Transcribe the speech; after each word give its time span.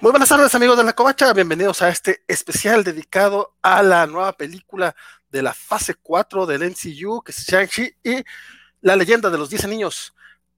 Muy 0.00 0.10
buenas 0.10 0.28
tardes 0.28 0.52
amigos 0.56 0.76
de 0.76 0.82
la 0.82 0.92
Covacha, 0.92 1.32
bienvenidos 1.32 1.80
a 1.80 1.88
este 1.88 2.24
especial 2.26 2.82
dedicado 2.82 3.54
a 3.62 3.80
la 3.80 4.06
nueva 4.08 4.32
película 4.32 4.96
de 5.30 5.40
la 5.40 5.54
fase 5.54 5.94
4 5.94 6.46
del 6.46 6.64
MCU, 6.64 7.22
que 7.22 7.30
es 7.30 7.46
Shang-Chi 7.46 7.94
y 8.02 8.24
la 8.80 8.96
leyenda 8.96 9.30
de 9.30 9.38
los 9.38 9.50
10 9.50 9.68
niños. 9.68 10.12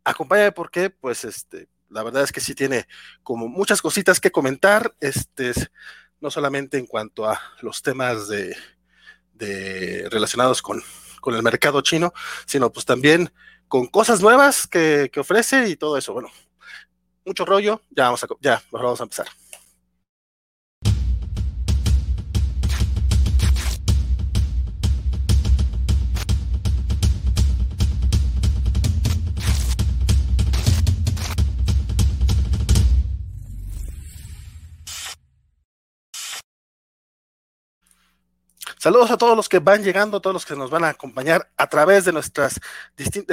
Acompáñame 0.04 0.52
porque, 0.52 0.88
pues, 0.88 1.24
este, 1.24 1.68
la 1.90 2.02
verdad 2.02 2.22
es 2.22 2.32
que 2.32 2.40
sí 2.40 2.54
tiene 2.54 2.88
como 3.22 3.46
muchas 3.46 3.82
cositas 3.82 4.20
que 4.20 4.32
comentar, 4.32 4.94
este, 5.00 5.52
no 6.18 6.30
solamente 6.30 6.78
en 6.78 6.86
cuanto 6.86 7.28
a 7.28 7.38
los 7.60 7.82
temas 7.82 8.28
de, 8.28 8.56
de 9.34 10.08
relacionados 10.10 10.62
con, 10.62 10.82
con 11.20 11.34
el 11.34 11.42
mercado 11.42 11.82
chino, 11.82 12.14
sino 12.46 12.72
pues 12.72 12.86
también 12.86 13.30
con 13.68 13.86
cosas 13.86 14.22
nuevas 14.22 14.66
que, 14.66 15.10
que 15.12 15.20
ofrece 15.20 15.68
y 15.68 15.76
todo 15.76 15.98
eso. 15.98 16.14
Bueno, 16.14 16.30
mucho 17.26 17.44
rollo, 17.44 17.82
ya 17.90 18.04
vamos 18.04 18.24
a, 18.24 18.28
ya, 18.40 18.62
vamos 18.70 19.00
a 19.00 19.04
empezar. 19.04 19.26
Saludos 38.86 39.10
a 39.10 39.18
todos 39.18 39.36
los 39.36 39.48
que 39.48 39.58
van 39.58 39.82
llegando, 39.82 40.18
a 40.18 40.20
todos 40.20 40.32
los 40.32 40.46
que 40.46 40.54
nos 40.54 40.70
van 40.70 40.84
a 40.84 40.90
acompañar 40.90 41.50
a 41.56 41.66
través 41.66 42.04
de, 42.04 42.12
nuestras 42.12 42.60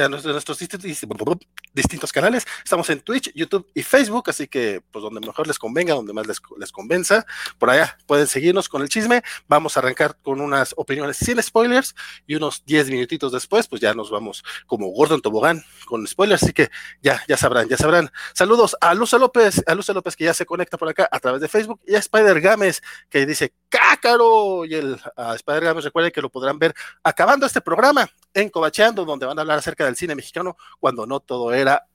nuestros 0.10 0.58
distintos, 0.58 2.12
canales. 2.12 2.48
Estamos 2.64 2.90
en 2.90 3.02
Twitch, 3.02 3.32
YouTube 3.36 3.70
y 3.76 3.84
Facebook, 3.84 4.32
así 4.32 4.48
que 4.48 4.82
pues 4.90 5.04
donde 5.04 5.20
mejor 5.20 5.46
les 5.46 5.60
convenga, 5.60 5.94
donde 5.94 6.12
más 6.12 6.26
les, 6.26 6.72
convenza, 6.72 7.24
por 7.60 7.70
allá 7.70 8.00
pueden 8.08 8.26
seguirnos 8.26 8.68
con 8.68 8.82
el 8.82 8.90
chisme. 8.90 9.22
Vamos 9.48 9.78
a 9.78 9.82
arrancar 9.82 10.18
con 10.24 10.42
unas 10.42 10.74
opiniones 10.76 11.18
sin 11.18 11.40
spoilers 11.40 11.94
y 12.26 12.34
unos 12.34 12.66
10 12.66 12.90
minutitos 12.90 13.32
después, 13.32 13.68
pues 13.68 13.80
ya 13.80 13.94
nos 13.94 14.10
vamos 14.10 14.44
como 14.66 14.88
Gordon 14.88 15.22
Tobogán 15.22 15.64
con 15.86 16.08
spoilers, 16.08 16.42
así 16.42 16.54
que 16.54 16.72
ya, 17.04 17.22
ya 17.28 17.38
sabrán, 17.38 17.70
ya 17.70 17.78
sabrán. 17.78 18.10
Saludos 18.34 18.76
a 18.82 18.96
Luce 18.96 19.20
López, 19.20 19.62
a 19.68 19.76
Luce 19.76 19.94
López 19.94 20.16
que 20.16 20.24
ya 20.24 20.34
se 20.34 20.48
conecta 20.48 20.80
por 20.80 20.90
acá 20.90 21.08
a 21.12 21.20
través 21.20 21.42
de 21.42 21.48
Facebook 21.48 21.80
y 21.86 21.94
a 21.94 22.00
Spider 22.00 22.42
Games 22.42 22.82
que 23.12 23.28
dice 23.28 23.54
cácaro 23.74 24.66
y 24.66 24.76
el 24.76 25.00
a 25.16 25.34
Spider 25.34 25.64
Games 25.64 25.84
recuerden 25.84 26.12
que 26.12 26.22
lo 26.22 26.30
podrán 26.30 26.60
ver 26.60 26.76
acabando 27.02 27.48
este 27.48 27.60
programa 27.60 28.08
en 28.32 28.50
Cobacheando, 28.50 29.04
donde 29.04 29.26
van 29.26 29.38
a 29.40 29.42
hablar 29.42 29.58
acerca 29.58 29.86
del 29.86 29.96
cine 29.96 30.14
mexicano 30.14 30.56
cuando 30.80 31.08
no 31.08 31.20
todo 31.20 31.52
era 31.52 31.88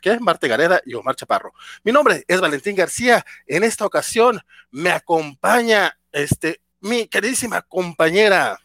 ¿qué? 0.00 0.18
Marte 0.20 0.48
Gareda 0.48 0.80
y 0.86 0.94
Omar 0.94 1.14
Chaparro. 1.14 1.52
Mi 1.84 1.92
nombre 1.92 2.24
es 2.26 2.40
Valentín 2.40 2.74
García. 2.74 3.24
En 3.46 3.62
esta 3.62 3.84
ocasión 3.84 4.40
me 4.70 4.90
acompaña 4.90 5.98
este, 6.12 6.62
mi 6.80 7.06
queridísima 7.08 7.60
compañera. 7.60 8.58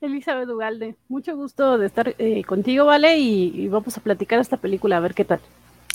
Elizabeth 0.00 0.48
Ugalde, 0.48 0.96
mucho 1.08 1.36
gusto 1.36 1.78
de 1.78 1.86
estar 1.86 2.14
eh, 2.18 2.42
contigo, 2.44 2.86
¿vale? 2.86 3.16
Y 3.18 3.68
vamos 3.68 3.96
a 3.96 4.00
platicar 4.00 4.40
esta 4.40 4.56
película, 4.56 4.96
a 4.96 5.00
ver 5.00 5.14
qué 5.14 5.24
tal. 5.24 5.40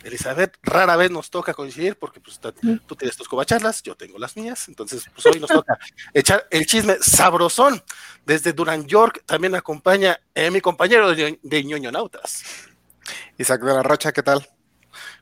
Elizabeth, 0.04 0.58
rara 0.64 0.96
vez 0.96 1.12
nos 1.12 1.30
toca 1.30 1.54
coincidir 1.54 1.98
porque 1.98 2.20
pues, 2.20 2.40
tú 2.40 2.96
tienes 2.96 3.18
tus 3.18 3.28
cobacharlas, 3.28 3.84
yo 3.84 3.96
tengo 3.96 4.18
las 4.18 4.36
mías, 4.38 4.68
entonces 4.68 5.06
pues 5.14 5.26
hoy 5.26 5.40
nos 5.40 5.50
toca 5.50 5.78
echar 6.14 6.48
el 6.52 6.66
chisme 6.66 6.98
sabrosón. 7.02 7.84
Desde 8.26 8.54
Duran 8.54 8.86
York 8.86 9.24
también 9.26 9.56
acompaña 9.56 10.20
eh, 10.36 10.52
mi 10.52 10.62
compañero 10.62 11.14
de, 11.14 11.40
de 11.42 11.64
ñoño 11.64 11.92
nautas. 11.92 12.44
Isaac 13.38 13.62
de 13.62 13.74
la 13.74 13.84
Rocha, 13.84 14.12
¿qué 14.12 14.24
tal? 14.24 14.48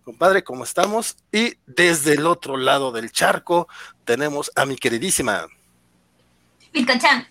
Compadre, 0.03 0.43
¿cómo 0.43 0.63
estamos? 0.63 1.17
Y 1.31 1.57
desde 1.65 2.13
el 2.13 2.25
otro 2.25 2.57
lado 2.57 2.91
del 2.91 3.11
charco 3.11 3.67
tenemos 4.05 4.51
a 4.55 4.65
mi 4.65 4.77
queridísima. 4.77 5.47
Vilcachan. 6.73 7.27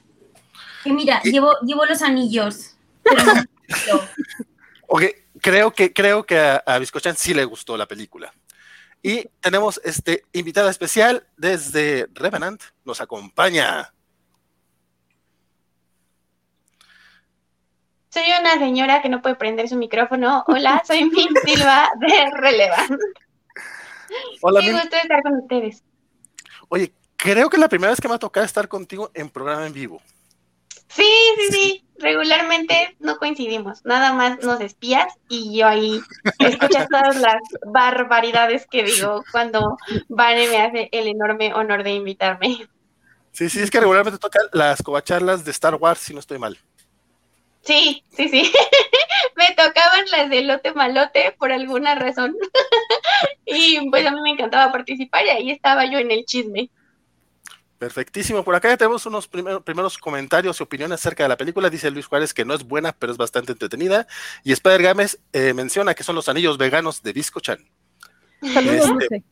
Que 0.84 0.92
mira, 0.92 1.22
llevo, 1.22 1.52
llevo 1.62 1.84
los 1.86 2.02
anillos. 2.02 2.76
Pero 3.02 3.24
no, 3.24 3.42
ok, 4.88 5.02
creo 5.40 5.72
que, 5.72 5.92
creo 5.92 6.24
que 6.24 6.38
a, 6.38 6.56
a 6.66 6.78
Biscochan 6.78 7.16
sí 7.16 7.34
le 7.34 7.44
gustó 7.44 7.76
la 7.76 7.86
película. 7.86 8.32
Y 9.02 9.28
tenemos 9.40 9.80
este 9.84 10.24
invitada 10.32 10.70
especial 10.70 11.26
desde 11.36 12.08
Revenant, 12.12 12.62
nos 12.84 13.00
acompaña. 13.00 13.92
Soy 18.08 18.24
una 18.40 18.54
señora 18.54 19.02
que 19.02 19.10
no 19.10 19.20
puede 19.20 19.34
prender 19.34 19.68
su 19.68 19.76
micrófono. 19.76 20.42
Hola, 20.46 20.82
soy 20.86 21.04
Min 21.04 21.28
Silva 21.44 21.90
de 22.00 22.30
Relevant. 22.32 22.98
Hola, 24.40 24.60
Qué 24.60 24.72
Min. 24.72 24.80
gusto 24.80 24.96
estar 24.96 25.22
con 25.22 25.34
ustedes. 25.34 25.84
Oye, 26.68 26.92
creo 27.16 27.50
que 27.50 27.56
es 27.56 27.60
la 27.60 27.68
primera 27.68 27.90
vez 27.90 28.00
que 28.00 28.08
me 28.08 28.12
va 28.12 28.16
a 28.16 28.20
tocar 28.20 28.44
estar 28.44 28.68
contigo 28.68 29.10
en 29.12 29.28
programa 29.28 29.66
en 29.66 29.72
vivo. 29.72 30.00
Sí, 30.88 31.12
sí, 31.36 31.52
sí. 31.52 31.82
Regularmente 31.98 32.94
no 32.98 33.16
coincidimos. 33.16 33.84
Nada 33.84 34.12
más 34.12 34.40
nos 34.42 34.60
espías 34.60 35.14
y 35.28 35.58
yo 35.58 35.66
ahí 35.66 36.00
escuchas 36.38 36.88
todas 36.88 37.16
las 37.16 37.40
barbaridades 37.66 38.66
que 38.70 38.82
digo 38.82 39.24
cuando 39.32 39.78
Vane 40.08 40.48
me 40.48 40.60
hace 40.60 40.88
el 40.92 41.08
enorme 41.08 41.54
honor 41.54 41.82
de 41.84 41.92
invitarme. 41.92 42.68
Sí, 43.32 43.48
sí, 43.48 43.60
es 43.60 43.70
que 43.70 43.80
regularmente 43.80 44.18
tocan 44.18 44.46
las 44.52 44.82
covacharlas 44.82 45.44
de 45.44 45.50
Star 45.50 45.74
Wars, 45.74 46.00
si 46.00 46.14
no 46.14 46.20
estoy 46.20 46.38
mal. 46.38 46.58
Sí, 47.62 48.02
sí, 48.16 48.28
sí. 48.28 48.52
me 49.36 49.48
tocaban 49.56 50.04
las 50.10 50.30
de 50.30 50.42
lote 50.42 50.72
malote 50.72 51.34
por 51.38 51.52
alguna 51.52 51.94
razón. 51.94 52.34
y 53.44 53.90
pues 53.90 54.06
a 54.06 54.10
mí 54.10 54.20
me 54.22 54.30
encantaba 54.30 54.72
participar 54.72 55.24
y 55.26 55.30
ahí 55.30 55.50
estaba 55.50 55.84
yo 55.84 55.98
en 55.98 56.10
el 56.10 56.24
chisme. 56.24 56.70
Perfectísimo. 57.78 58.42
Por 58.42 58.54
acá 58.54 58.68
ya 58.70 58.76
tenemos 58.78 59.04
unos 59.06 59.28
primer- 59.28 59.60
primeros 59.60 59.98
comentarios 59.98 60.58
y 60.58 60.62
opiniones 60.62 60.98
acerca 61.00 61.24
de 61.24 61.28
la 61.28 61.36
película. 61.36 61.68
Dice 61.68 61.90
Luis 61.90 62.06
Juárez 62.06 62.32
que 62.32 62.44
no 62.44 62.54
es 62.54 62.64
buena, 62.64 62.92
pero 62.92 63.12
es 63.12 63.18
bastante 63.18 63.52
entretenida. 63.52 64.06
Y 64.44 64.52
Spider 64.52 64.82
Games 64.82 65.18
eh, 65.32 65.52
menciona 65.52 65.94
que 65.94 66.02
son 66.02 66.14
los 66.16 66.28
anillos 66.30 66.56
veganos 66.56 67.02
de 67.02 67.12
Disco 67.12 67.40
Chan. 67.40 67.58
Saludos, 68.40 68.76
Este- 68.76 68.92
Luce. 68.92 69.24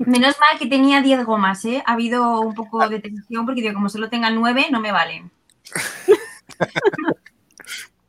Menos 0.00 0.36
mal 0.38 0.56
que 0.58 0.66
tenía 0.66 1.02
10 1.02 1.24
gomas, 1.24 1.64
¿eh? 1.64 1.82
Ha 1.84 1.92
habido 1.94 2.40
un 2.40 2.54
poco 2.54 2.88
de 2.88 3.00
tensión 3.00 3.44
porque 3.44 3.62
digo, 3.62 3.74
como 3.74 3.88
solo 3.88 4.08
tengan 4.08 4.34
9, 4.36 4.66
no 4.70 4.78
me 4.80 4.92
valen. 4.92 5.30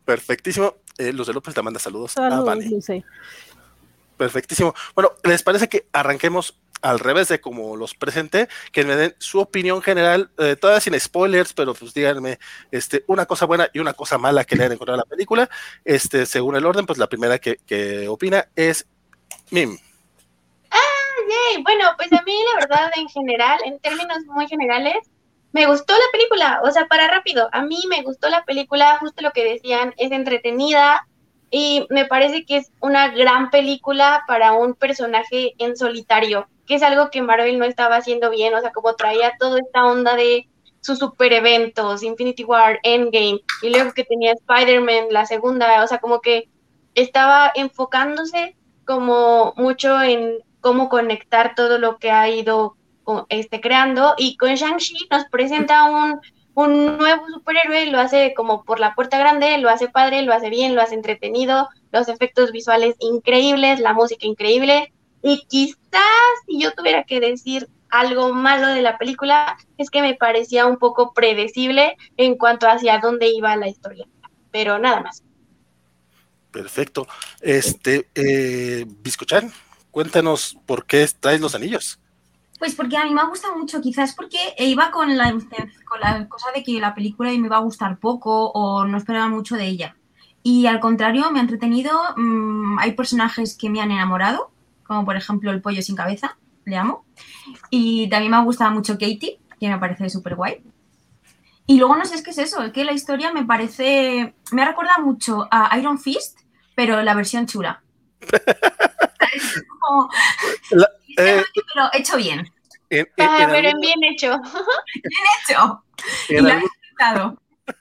Perfectísimo. 0.05 0.75
Eh, 0.97 1.13
Luz 1.13 1.27
de 1.27 1.33
López 1.33 1.53
te 1.53 1.61
manda 1.61 1.79
saludos. 1.79 2.17
a 2.17 2.29
Saludos. 2.29 2.65
Luce. 2.65 3.03
Perfectísimo. 4.17 4.73
Bueno, 4.95 5.11
¿les 5.23 5.43
parece 5.43 5.69
que 5.69 5.87
arranquemos 5.93 6.59
al 6.81 6.99
revés 6.99 7.27
de 7.27 7.41
como 7.41 7.75
los 7.75 7.95
presenté? 7.95 8.47
Que 8.71 8.83
me 8.85 8.95
den 8.95 9.15
su 9.19 9.39
opinión 9.39 9.81
general, 9.81 10.31
eh, 10.37 10.57
sin 10.81 10.99
spoilers, 10.99 11.53
pero 11.53 11.73
pues 11.73 11.93
díganme 11.93 12.39
este, 12.71 13.03
una 13.07 13.25
cosa 13.25 13.45
buena 13.45 13.69
y 13.73 13.79
una 13.79 13.93
cosa 13.93 14.17
mala 14.17 14.43
que 14.43 14.55
le 14.55 14.63
hayan 14.63 14.73
encontrado 14.73 15.01
a 15.01 15.05
la 15.05 15.09
película. 15.09 15.49
Este, 15.85 16.25
según 16.25 16.55
el 16.55 16.65
orden, 16.65 16.85
pues 16.85 16.97
la 16.99 17.07
primera 17.07 17.39
que, 17.39 17.57
que 17.65 18.07
opina 18.07 18.47
es 18.55 18.87
Mim. 19.51 19.77
Yay, 21.29 21.61
Bueno, 21.63 21.85
pues 21.97 22.11
a 22.13 22.21
mí 22.23 22.33
la 22.53 22.65
verdad 22.65 22.91
en 22.95 23.07
general, 23.09 23.59
en 23.65 23.79
términos 23.79 24.19
muy 24.25 24.47
generales, 24.47 24.97
me 25.51 25.65
gustó 25.65 25.93
la 25.93 26.11
película, 26.11 26.61
o 26.63 26.71
sea, 26.71 26.87
para 26.87 27.07
rápido, 27.07 27.49
a 27.51 27.61
mí 27.63 27.81
me 27.89 28.03
gustó 28.03 28.29
la 28.29 28.43
película, 28.45 28.97
justo 28.99 29.21
lo 29.21 29.31
que 29.31 29.43
decían, 29.43 29.93
es 29.97 30.11
entretenida 30.11 31.07
y 31.49 31.87
me 31.89 32.05
parece 32.05 32.45
que 32.45 32.57
es 32.57 32.71
una 32.79 33.09
gran 33.09 33.49
película 33.49 34.23
para 34.27 34.53
un 34.53 34.75
personaje 34.75 35.55
en 35.57 35.75
solitario, 35.75 36.47
que 36.69 36.75
es 36.75 36.83
algo 36.83 37.09
que 37.09 37.23
Marvel 37.23 37.57
no 37.57 37.65
estaba 37.65 37.95
haciendo 37.95 38.29
bien, 38.29 38.53
o 38.53 38.61
sea, 38.61 38.71
como 38.71 38.93
traía 38.93 39.33
toda 39.39 39.59
esta 39.59 39.85
onda 39.85 40.15
de 40.15 40.47
sus 40.81 40.99
super 40.99 41.33
eventos, 41.33 42.03
Infinity 42.03 42.43
War, 42.43 42.79
Endgame, 42.83 43.41
y 43.63 43.69
luego 43.71 43.91
que 43.91 44.03
tenía 44.03 44.33
Spider-Man, 44.33 45.07
la 45.09 45.25
segunda, 45.25 45.83
o 45.83 45.87
sea, 45.87 45.97
como 45.97 46.21
que 46.21 46.47
estaba 46.93 47.51
enfocándose 47.55 48.55
como 48.85 49.55
mucho 49.57 49.99
en 49.99 50.37
cómo 50.61 50.89
conectar 50.89 51.55
todo 51.55 51.79
lo 51.79 51.97
que 51.97 52.11
ha 52.11 52.29
ido 52.29 52.75
este, 53.29 53.61
creando. 53.61 54.13
Y 54.17 54.37
con 54.37 54.53
Shang-Chi 54.53 55.07
nos 55.09 55.25
presenta 55.25 55.85
un, 55.85 56.19
un 56.53 56.97
nuevo 56.97 57.23
superhéroe, 57.33 57.87
lo 57.87 57.99
hace 57.99 58.35
como 58.35 58.63
por 58.63 58.79
la 58.79 58.93
puerta 58.93 59.17
grande, 59.17 59.57
lo 59.57 59.69
hace 59.69 59.87
padre, 59.87 60.21
lo 60.21 60.33
hace 60.33 60.51
bien, 60.51 60.75
lo 60.75 60.83
hace 60.83 60.93
entretenido, 60.93 61.67
los 61.91 62.09
efectos 62.09 62.51
visuales 62.51 62.95
increíbles, 62.99 63.79
la 63.79 63.93
música 63.93 64.27
increíble. 64.27 64.93
Y 65.21 65.45
quizás 65.47 66.01
si 66.45 66.61
yo 66.61 66.71
tuviera 66.73 67.03
que 67.03 67.19
decir 67.19 67.69
algo 67.89 68.33
malo 68.33 68.67
de 68.67 68.81
la 68.81 68.97
película, 68.97 69.57
es 69.77 69.89
que 69.89 70.01
me 70.01 70.15
parecía 70.15 70.65
un 70.65 70.77
poco 70.77 71.13
predecible 71.13 71.97
en 72.17 72.37
cuanto 72.37 72.67
hacia 72.67 72.99
dónde 72.99 73.29
iba 73.29 73.55
la 73.55 73.67
historia. 73.67 74.07
Pero 74.51 74.79
nada 74.79 75.01
más. 75.01 75.23
Perfecto. 76.51 77.07
Este, 77.41 78.09
eh, 78.15 78.85
Biscochan, 78.87 79.51
cuéntanos 79.91 80.57
por 80.65 80.85
qué 80.85 81.07
traes 81.19 81.41
los 81.41 81.55
anillos. 81.55 81.99
Pues 82.57 82.75
porque 82.75 82.97
a 82.97 83.05
mí 83.05 83.13
me 83.13 83.25
gusta 83.25 83.55
mucho, 83.55 83.79
quizás 83.79 84.13
porque 84.13 84.37
iba 84.57 84.91
con 84.91 85.17
la, 85.17 85.31
con 85.31 85.99
la 86.01 86.27
cosa 86.27 86.51
de 86.53 86.61
que 86.61 86.73
la 86.79 86.93
película 86.93 87.29
me 87.29 87.35
iba 87.35 87.55
a 87.55 87.61
gustar 87.61 87.99
poco 87.99 88.51
o 88.51 88.85
no 88.85 88.97
esperaba 88.97 89.29
mucho 89.29 89.55
de 89.55 89.65
ella. 89.65 89.95
Y 90.43 90.65
al 90.67 90.79
contrario, 90.79 91.31
me 91.31 91.39
ha 91.39 91.41
entretenido. 91.41 91.97
mm, 92.17 92.79
hay 92.79 92.93
personajes 92.93 93.55
que 93.57 93.69
me 93.69 93.81
han 93.81 93.91
enamorado, 93.91 94.51
como 94.89 95.05
por 95.05 95.15
ejemplo 95.15 95.51
el 95.51 95.61
pollo 95.61 95.81
sin 95.83 95.95
cabeza. 95.95 96.35
le 96.65 96.75
amo. 96.75 97.05
Y 97.69 98.09
también 98.09 98.31
me 98.31 98.37
ha 98.37 98.41
gustado 98.43 98.71
mucho 98.71 98.93
Katie, 98.93 99.39
que 99.59 99.69
me 99.69 99.77
parece 99.79 100.09
súper 100.09 100.35
guay. 100.35 100.61
Y 101.65 101.77
luego 101.77 101.95
no 101.95 102.05
sé, 102.05 102.15
es 102.15 102.23
que 102.23 102.31
es 102.31 102.37
eso, 102.39 102.61
es 102.63 102.71
que 102.73 102.83
la 102.83 102.91
historia 102.93 103.31
me 103.31 103.43
parece, 103.45 104.33
me 104.51 104.65
recuerda 104.65 104.97
mucho 104.99 105.47
a 105.51 105.77
Iron 105.79 105.99
Fist, 105.99 106.39
pero 106.75 107.01
la 107.03 107.13
versión 107.13 107.45
chula. 107.45 107.81
Es 109.31 109.63
como- 109.79 110.09
La- 110.71 110.89
eh, 111.17 111.43
pero 111.73 111.89
hecho 111.93 112.17
bien. 112.17 112.39
en, 112.89 112.99
en- 112.99 113.07
Ah, 113.29 113.37
en 113.43 113.49
pero 113.51 113.67
algún, 113.69 113.81
bien 113.81 114.03
hecho. 114.03 114.39
Hecho. 115.49 115.83
en 116.29 116.47
y 116.47 116.49
algún- 116.51 116.69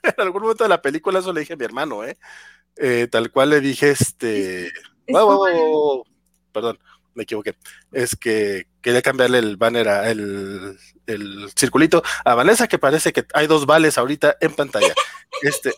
en 0.03 0.13
algún 0.17 0.41
momento 0.43 0.63
de 0.63 0.69
la 0.69 0.81
película 0.81 1.19
eso 1.19 1.33
le 1.33 1.39
dije 1.41 1.53
a 1.53 1.57
mi 1.57 1.65
hermano, 1.65 2.03
¿eh? 2.03 2.17
Eh, 2.77 3.07
tal 3.11 3.31
cual 3.31 3.49
le 3.49 3.59
dije, 3.61 3.89
este... 3.91 4.67
Es 4.67 4.73
Wow, 5.07 5.25
wow, 5.37 5.47
wow. 5.71 6.03
Perdón, 6.51 6.77
me 7.13 7.23
equivoqué. 7.23 7.55
Es 7.91 8.15
que 8.15 8.67
quería 8.81 9.01
cambiarle 9.01 9.39
el 9.39 9.57
banner, 9.57 9.87
a, 9.89 10.09
el, 10.09 10.77
el 11.05 11.49
circulito 11.55 12.03
a 12.25 12.35
Vanessa, 12.35 12.67
que 12.67 12.77
parece 12.79 13.13
que 13.13 13.25
hay 13.33 13.47
dos 13.47 13.65
vales 13.65 13.97
ahorita 13.97 14.37
en 14.41 14.53
pantalla. 14.53 14.93
Este, 15.41 15.73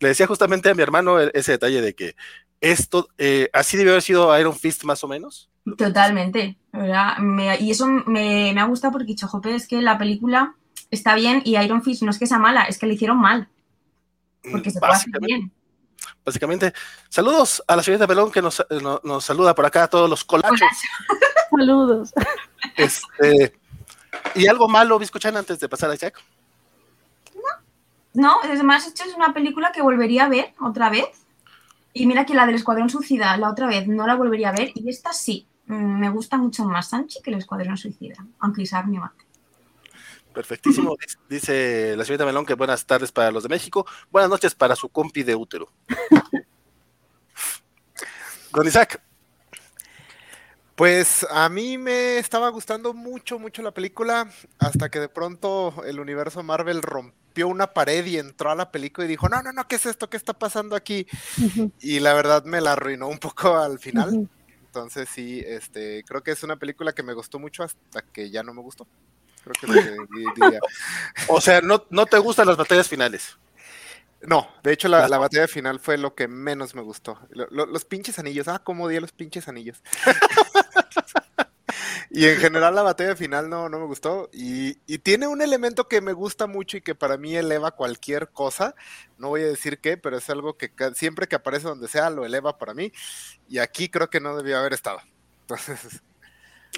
le 0.00 0.08
decía 0.08 0.26
justamente 0.26 0.70
a 0.70 0.74
mi 0.74 0.82
hermano 0.82 1.20
e- 1.20 1.30
ese 1.34 1.52
detalle 1.52 1.80
de 1.80 1.94
que 1.94 2.16
esto, 2.60 3.08
eh, 3.18 3.48
así 3.52 3.76
debió 3.76 3.92
haber 3.92 4.02
sido 4.02 4.38
Iron 4.38 4.56
Fist 4.56 4.84
más 4.84 5.02
o 5.04 5.08
menos. 5.08 5.48
Totalmente, 5.76 6.56
¿verdad? 6.72 7.18
Me- 7.18 7.58
y 7.60 7.70
eso 7.70 7.86
me, 7.86 8.52
me 8.54 8.60
ha 8.60 8.64
gustado 8.64 8.92
porque, 8.92 9.14
chojope, 9.14 9.54
es 9.54 9.66
que 9.68 9.80
la 9.82 9.98
película 9.98 10.54
está 10.90 11.14
bien 11.14 11.42
y 11.44 11.56
Iron 11.58 11.82
Fist 11.82 12.02
no 12.02 12.10
es 12.10 12.18
que 12.18 12.26
sea 12.26 12.38
mala, 12.38 12.62
es 12.64 12.78
que 12.78 12.86
le 12.86 12.94
hicieron 12.94 13.18
mal, 13.18 13.48
porque 14.50 14.70
se 14.70 14.80
puede 14.80 14.92
hacer 14.94 15.20
bien. 15.20 15.52
Básicamente. 16.28 16.72
Saludos 17.08 17.62
a 17.66 17.76
la 17.76 17.82
señorita 17.82 18.06
Pelón 18.06 18.30
que 18.30 18.40
nos, 18.42 18.64
no- 18.82 19.00
nos 19.04 19.24
saluda 19.24 19.54
por 19.54 19.66
acá 19.66 19.84
a 19.84 19.88
todos 19.88 20.08
los 20.08 20.24
colachos. 20.24 20.60
Saludos. 21.50 22.12
Este, 22.76 23.58
y 24.34 24.46
algo 24.46 24.68
malo, 24.68 24.98
Biscochan, 24.98 25.36
antes 25.36 25.58
de 25.60 25.68
pasar 25.68 25.90
a 25.90 25.94
Jack. 25.94 26.22
No, 28.14 28.36
además, 28.42 28.86
esto 28.86 29.04
es 29.04 29.14
una 29.14 29.32
película 29.32 29.72
que 29.72 29.82
volvería 29.82 30.24
a 30.24 30.28
ver 30.28 30.54
otra 30.60 30.90
vez. 30.90 31.06
Y 31.92 32.06
mira 32.06 32.24
que 32.26 32.34
la 32.34 32.46
del 32.46 32.54
Escuadrón 32.56 32.90
Suicida, 32.90 33.36
la 33.36 33.50
otra 33.50 33.66
vez 33.66 33.86
no 33.88 34.06
la 34.06 34.14
volvería 34.14 34.50
a 34.50 34.52
ver. 34.52 34.70
Y 34.74 34.88
esta 34.88 35.12
sí, 35.12 35.46
Mm, 35.70 35.98
me 36.00 36.08
gusta 36.08 36.38
mucho 36.38 36.64
más 36.64 36.88
Sanchi 36.88 37.20
que 37.20 37.30
el 37.30 37.36
Escuadrón 37.36 37.76
Suicida, 37.76 38.16
aunque 38.38 38.62
Isaac 38.62 38.86
me 38.86 38.98
mate. 38.98 39.26
Perfectísimo. 40.34 40.96
Dice- 41.00 41.18
Dice 41.28 41.96
la 41.96 42.04
señorita 42.04 42.24
Melón 42.26 42.46
que 42.46 42.54
buenas 42.54 42.84
tardes 42.86 43.12
para 43.12 43.30
los 43.30 43.42
de 43.42 43.48
México, 43.48 43.86
buenas 44.10 44.30
noches 44.30 44.54
para 44.54 44.76
su 44.76 44.88
compi 44.88 45.22
de 45.22 45.34
útero. 45.34 45.70
Don 48.52 48.66
Isaac, 48.66 49.00
Pues 50.74 51.26
a 51.30 51.48
mí 51.48 51.76
me 51.76 52.18
estaba 52.18 52.48
gustando 52.50 52.94
mucho, 52.94 53.38
mucho 53.38 53.62
la 53.62 53.72
película, 53.72 54.30
hasta 54.58 54.88
que 54.90 55.00
de 55.00 55.08
pronto 55.08 55.82
el 55.84 55.98
universo 56.00 56.42
Marvel 56.42 56.82
rompió 56.82 57.48
una 57.48 57.66
pared 57.74 58.04
y 58.06 58.16
entró 58.18 58.50
a 58.50 58.54
la 58.54 58.70
película 58.70 59.04
y 59.04 59.08
dijo, 59.08 59.28
no, 59.28 59.42
no, 59.42 59.52
no, 59.52 59.66
¿qué 59.68 59.76
es 59.76 59.86
esto? 59.86 60.08
¿Qué 60.08 60.16
está 60.16 60.32
pasando 60.34 60.76
aquí? 60.76 61.06
Y 61.80 62.00
la 62.00 62.14
verdad 62.14 62.44
me 62.44 62.60
la 62.60 62.72
arruinó 62.72 63.08
un 63.08 63.18
poco 63.18 63.56
al 63.56 63.78
final. 63.78 64.28
Entonces 64.66 65.08
sí, 65.08 65.42
este, 65.44 66.04
creo 66.04 66.22
que 66.22 66.30
es 66.30 66.42
una 66.42 66.56
película 66.56 66.92
que 66.92 67.02
me 67.02 67.12
gustó 67.12 67.38
mucho 67.38 67.64
hasta 67.64 68.02
que 68.02 68.30
ya 68.30 68.42
no 68.42 68.54
me 68.54 68.62
gustó. 68.62 68.86
Creo 69.54 69.82
que 69.82 69.90
lo 69.90 70.06
que 70.08 70.40
diría. 70.40 70.60
o 71.28 71.40
sea, 71.40 71.60
no, 71.60 71.84
no 71.90 72.06
te 72.06 72.18
gustan 72.18 72.46
las 72.46 72.56
batallas 72.56 72.88
finales. 72.88 73.36
No, 74.22 74.48
de 74.64 74.72
hecho 74.72 74.88
la, 74.88 75.06
batalla 75.06 75.46
final 75.46 75.78
fue 75.78 75.96
lo 75.96 76.14
que 76.14 76.26
menos 76.26 76.74
me 76.74 76.82
gustó. 76.82 77.20
Lo- 77.30 77.46
lo- 77.50 77.66
los 77.66 77.84
pinches 77.84 78.18
anillos, 78.18 78.48
ah, 78.48 78.60
cómo 78.64 78.84
odié 78.84 79.00
los 79.00 79.12
pinches 79.12 79.46
anillos. 79.46 79.80
y 82.10 82.26
en 82.26 82.38
general 82.38 82.74
la 82.74 82.82
batalla 82.82 83.14
final 83.14 83.48
no, 83.48 83.68
no 83.68 83.78
me 83.78 83.86
gustó. 83.86 84.28
Y, 84.32 84.78
y 84.86 84.98
tiene 84.98 85.28
un 85.28 85.40
elemento 85.40 85.86
que 85.86 86.00
me 86.00 86.14
gusta 86.14 86.48
mucho 86.48 86.76
y 86.76 86.80
que 86.80 86.96
para 86.96 87.16
mí 87.16 87.36
eleva 87.36 87.70
cualquier 87.70 88.30
cosa. 88.30 88.74
No 89.18 89.28
voy 89.28 89.42
a 89.42 89.46
decir 89.46 89.78
qué, 89.78 89.96
pero 89.96 90.18
es 90.18 90.28
algo 90.30 90.56
que 90.56 90.72
siempre 90.96 91.28
que 91.28 91.36
aparece 91.36 91.68
donde 91.68 91.86
sea 91.86 92.10
lo 92.10 92.26
eleva 92.26 92.58
para 92.58 92.74
mí. 92.74 92.92
Y 93.48 93.58
aquí 93.58 93.88
creo 93.88 94.10
que 94.10 94.18
no 94.20 94.36
debió 94.36 94.58
haber 94.58 94.72
estado. 94.72 94.98
Entonces, 95.42 96.02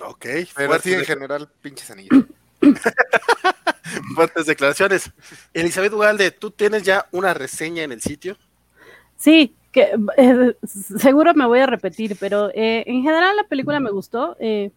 Ok, 0.02 0.24
pero 0.54 0.78
sí, 0.78 0.94
en 0.94 1.04
general, 1.04 1.50
pinches 1.60 1.90
anillos. 1.90 2.24
fuertes 4.14 4.46
declaraciones. 4.46 5.10
Elizabeth 5.52 5.92
Ugalde, 5.92 6.30
¿tú 6.30 6.50
tienes 6.50 6.82
ya 6.82 7.06
una 7.12 7.34
reseña 7.34 7.82
en 7.82 7.92
el 7.92 8.00
sitio? 8.00 8.36
Sí, 9.16 9.54
que 9.72 9.94
eh, 10.16 10.56
seguro 10.62 11.34
me 11.34 11.46
voy 11.46 11.60
a 11.60 11.66
repetir, 11.66 12.16
pero 12.18 12.50
eh, 12.54 12.84
en 12.86 13.02
general 13.02 13.36
la 13.36 13.44
película 13.44 13.80
me 13.80 13.90
gustó. 13.90 14.36
eh, 14.40 14.70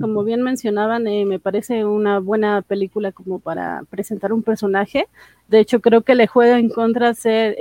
como 0.00 0.22
bien 0.22 0.42
mencionaban, 0.42 1.06
eh, 1.08 1.24
me 1.24 1.40
parece 1.40 1.84
una 1.84 2.20
buena 2.20 2.62
película 2.62 3.10
como 3.12 3.40
para 3.40 3.82
presentar 3.90 4.32
un 4.32 4.42
personaje. 4.44 5.08
De 5.48 5.58
hecho, 5.60 5.80
creo 5.80 6.02
que 6.02 6.14
le 6.14 6.28
juega 6.28 6.58
en 6.58 6.68
contra 6.68 7.14
ser 7.14 7.56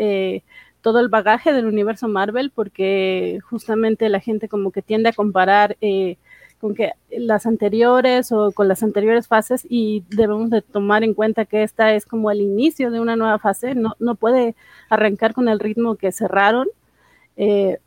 todo 0.82 1.00
el 1.00 1.10
bagaje 1.10 1.52
del 1.52 1.66
universo 1.66 2.08
Marvel, 2.08 2.52
porque 2.54 3.40
justamente 3.50 4.08
la 4.10 4.20
gente 4.22 4.48
como 4.48 4.72
que 4.72 4.82
tiende 4.82 5.10
a 5.10 5.14
comparar 5.14 5.76
eh, 5.82 6.18
con 6.60 6.76
que 6.76 6.92
las 7.10 7.46
anteriores 7.46 8.32
o 8.32 8.52
con 8.52 8.68
las 8.68 8.84
anteriores 8.84 9.28
fases 9.28 9.66
y 9.70 10.04
debemos 10.10 10.50
de 10.50 10.62
tomar 10.62 11.04
en 11.04 11.14
cuenta 11.14 11.46
que 11.46 11.64
esta 11.64 11.94
es 11.94 12.06
como 12.06 12.32
el 12.32 12.42
inicio 12.42 12.92
de 12.92 13.00
una 13.00 13.16
nueva 13.16 13.40
fase, 13.40 13.76
no, 13.76 13.96
no 14.00 14.16
puede 14.16 14.56
arrancar 14.90 15.34
con 15.34 15.50
el 15.50 15.60
ritmo 15.60 15.96
que 15.96 16.12
cerraron. 16.12 16.68
Eh, 17.36 17.80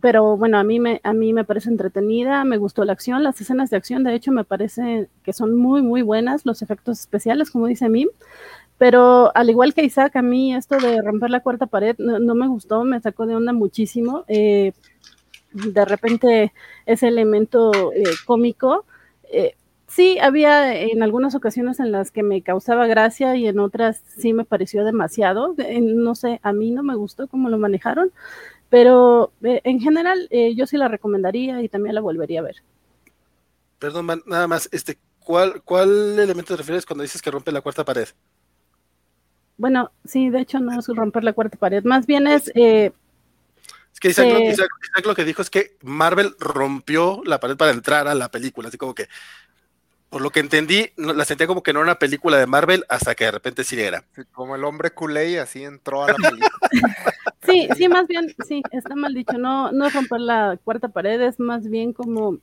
pero 0.00 0.36
bueno, 0.36 0.58
a 0.58 0.64
mí, 0.64 0.80
me, 0.80 1.00
a 1.04 1.12
mí 1.12 1.32
me 1.32 1.44
parece 1.44 1.68
entretenida, 1.68 2.44
me 2.44 2.56
gustó 2.56 2.84
la 2.84 2.92
acción, 2.92 3.22
las 3.22 3.40
escenas 3.40 3.70
de 3.70 3.76
acción 3.76 4.02
de 4.02 4.14
hecho 4.14 4.32
me 4.32 4.44
parece 4.44 5.08
que 5.22 5.32
son 5.34 5.54
muy, 5.56 5.82
muy 5.82 6.02
buenas, 6.02 6.46
los 6.46 6.62
efectos 6.62 7.00
especiales, 7.00 7.50
como 7.50 7.66
dice 7.66 7.88
Mim, 7.90 8.08
pero 8.78 9.30
al 9.36 9.50
igual 9.50 9.74
que 9.74 9.84
Isaac, 9.84 10.16
a 10.16 10.22
mí 10.22 10.54
esto 10.54 10.78
de 10.78 11.02
romper 11.02 11.28
la 11.28 11.40
cuarta 11.40 11.66
pared 11.66 11.96
no, 11.98 12.18
no 12.18 12.34
me 12.34 12.48
gustó, 12.48 12.82
me 12.82 12.98
sacó 13.00 13.26
de 13.26 13.36
onda 13.36 13.52
muchísimo. 13.52 14.24
Eh, 14.26 14.72
de 15.52 15.84
repente 15.84 16.52
ese 16.86 17.08
elemento 17.08 17.92
eh, 17.92 18.04
cómico, 18.24 18.84
eh, 19.24 19.56
sí, 19.86 20.18
había 20.18 20.74
en 20.74 21.02
algunas 21.02 21.34
ocasiones 21.34 21.80
en 21.80 21.92
las 21.92 22.10
que 22.10 22.22
me 22.22 22.42
causaba 22.42 22.86
gracia 22.86 23.36
y 23.36 23.46
en 23.46 23.58
otras 23.58 24.02
sí 24.16 24.32
me 24.32 24.44
pareció 24.44 24.84
demasiado. 24.84 25.54
No 25.80 26.14
sé, 26.14 26.40
a 26.42 26.52
mí 26.52 26.70
no 26.70 26.82
me 26.82 26.96
gustó 26.96 27.28
cómo 27.28 27.48
lo 27.48 27.58
manejaron, 27.58 28.12
pero 28.68 29.32
eh, 29.42 29.60
en 29.64 29.80
general 29.80 30.28
yo 30.30 30.66
sí 30.66 30.76
la 30.76 30.88
recomendaría 30.88 31.62
y 31.62 31.68
también 31.68 31.94
la 31.94 32.00
volvería 32.00 32.40
a 32.40 32.44
ver. 32.44 32.56
Perdón, 33.78 34.22
nada 34.26 34.46
más, 34.46 34.68
este, 34.72 34.98
¿cuál, 35.20 35.62
¿cuál 35.62 36.18
elemento 36.18 36.54
te 36.54 36.58
refieres 36.58 36.84
cuando 36.84 37.02
dices 37.02 37.22
que 37.22 37.30
rompe 37.30 37.50
la 37.50 37.62
cuarta 37.62 37.84
pared? 37.84 38.08
Bueno, 39.60 39.90
sí, 40.06 40.30
de 40.30 40.40
hecho 40.40 40.58
no 40.58 40.78
es 40.78 40.86
romper 40.86 41.22
la 41.22 41.34
cuarta 41.34 41.58
pared, 41.58 41.84
más 41.84 42.06
bien 42.06 42.26
es, 42.26 42.50
eh, 42.54 42.92
Es 44.02 44.16
que 44.16 44.22
Isaac, 44.22 44.28
lo, 44.30 44.38
Sí. 44.38 44.46
Isaac- 44.46 44.70
Isaac 44.82 45.06
lo 45.06 45.14
que 45.14 45.24
dijo 45.24 45.42
es 45.42 45.50
que 45.50 45.76
Marvel 45.82 46.34
rompió 46.38 47.20
la 47.24 47.38
pared 47.38 47.56
para 47.56 47.70
entrar 47.72 48.08
a 48.08 48.14
la 48.14 48.30
película, 48.30 48.68
así 48.68 48.78
como 48.78 48.94
que, 48.94 49.08
por 50.08 50.22
lo 50.22 50.30
que 50.30 50.40
entendí, 50.40 50.90
no- 50.96 51.12
la 51.12 51.24
sentía 51.26 51.46
como 51.46 51.62
que 51.62 51.72
no 51.74 51.80
era 51.80 51.90
una 51.90 51.98
película 51.98 52.38
de 52.38 52.46
Marvel 52.46 52.84
hasta 52.88 53.14
que 53.14 53.24
de 53.24 53.30
repente 53.32 53.62
sí 53.62 53.78
era. 53.80 54.02
Sí, 54.16 54.22
Como 54.32 54.56
el 54.56 54.64
hombre 54.64 54.92
culé 54.92 55.30
y 55.32 55.36
así 55.36 55.64
entró 55.64 56.02
a 56.02 56.08
la 56.08 56.14
película. 56.14 56.50
sí, 57.42 57.68
sí, 57.76 57.88
más 57.88 58.06
bien, 58.08 58.34
sí, 58.46 58.62
está 58.72 58.96
mal 58.96 59.12
dicho, 59.12 59.36
no, 59.36 59.70
no 59.70 59.90
romper 59.90 60.20
la 60.20 60.58
cuarta 60.64 60.88
pared, 60.88 61.20
es 61.20 61.38
más 61.38 61.68
bien 61.68 61.92
como 61.92 62.38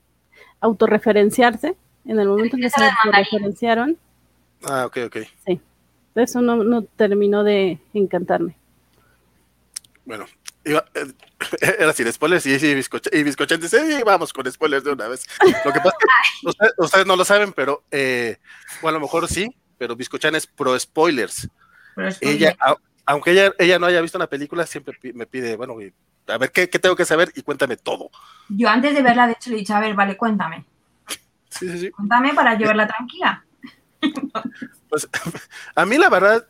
autorreferenciarse 0.61 1.75
en 2.05 2.19
el 2.19 2.27
momento 2.27 2.55
en 2.55 2.61
que 2.61 2.69
se 2.69 2.83
autorreferenciaron, 2.83 3.97
Ah, 4.63 4.85
ok, 4.85 4.97
ok. 5.07 5.17
eso 6.15 6.41
no, 6.41 6.63
no 6.63 6.83
terminó 6.83 7.43
de 7.43 7.79
encantarme. 7.93 8.57
Bueno, 10.05 10.25
era 11.61 11.93
sin 11.93 12.11
spoilers 12.11 12.45
y, 12.45 12.53
y, 12.53 12.57
bizcocha- 12.75 13.09
y 13.13 13.23
bizcochán 13.23 13.59
dice, 13.61 13.79
"Sí, 13.97 14.03
vamos 14.05 14.33
con 14.33 14.51
spoilers 14.51 14.83
de 14.83 14.91
una 14.91 15.07
vez. 15.07 15.25
Lo 15.63 15.71
que 15.73 15.79
pasa 15.79 15.95
es 15.99 16.41
que 16.41 16.47
ustedes, 16.49 16.73
ustedes 16.77 17.05
no 17.05 17.15
lo 17.15 17.25
saben, 17.25 17.53
pero, 17.53 17.83
eh, 17.91 18.37
o 18.81 18.87
a 18.87 18.91
lo 18.91 18.99
mejor 18.99 19.27
sí, 19.27 19.47
pero 19.77 19.95
bizcochán 19.95 20.35
es 20.35 20.47
pro 20.47 20.77
spoilers. 20.79 21.49
Pero 21.95 22.09
Ella, 22.21 22.55
a- 22.59 22.75
aunque 23.05 23.31
ella, 23.31 23.51
ella 23.57 23.79
no 23.79 23.85
haya 23.85 24.01
visto 24.01 24.17
una 24.17 24.27
película, 24.27 24.65
siempre 24.65 24.97
me 25.13 25.25
pide, 25.25 25.55
bueno, 25.55 25.75
a 26.27 26.37
ver, 26.37 26.51
¿qué, 26.51 26.69
qué 26.69 26.77
tengo 26.79 26.95
que 26.95 27.05
saber? 27.05 27.31
Y 27.35 27.41
cuéntame 27.41 27.77
todo. 27.77 28.09
Yo 28.49 28.67
antes 28.69 28.93
de 28.93 29.01
verla, 29.01 29.27
de 29.27 29.33
hecho, 29.33 29.49
le 29.49 29.55
he 29.55 29.59
dicho, 29.59 29.73
a 29.75 29.79
ver, 29.79 29.93
vale, 29.93 30.17
cuéntame. 30.17 30.65
Sí, 31.49 31.69
sí, 31.71 31.79
sí. 31.79 31.91
Cuéntame 31.91 32.33
para 32.33 32.57
yo 32.57 32.67
verla 32.67 32.85
tranquila. 32.87 33.43
Pues 34.89 35.05
a 35.75 35.85
mí 35.85 35.97
la 35.97 36.09
verdad, 36.09 36.47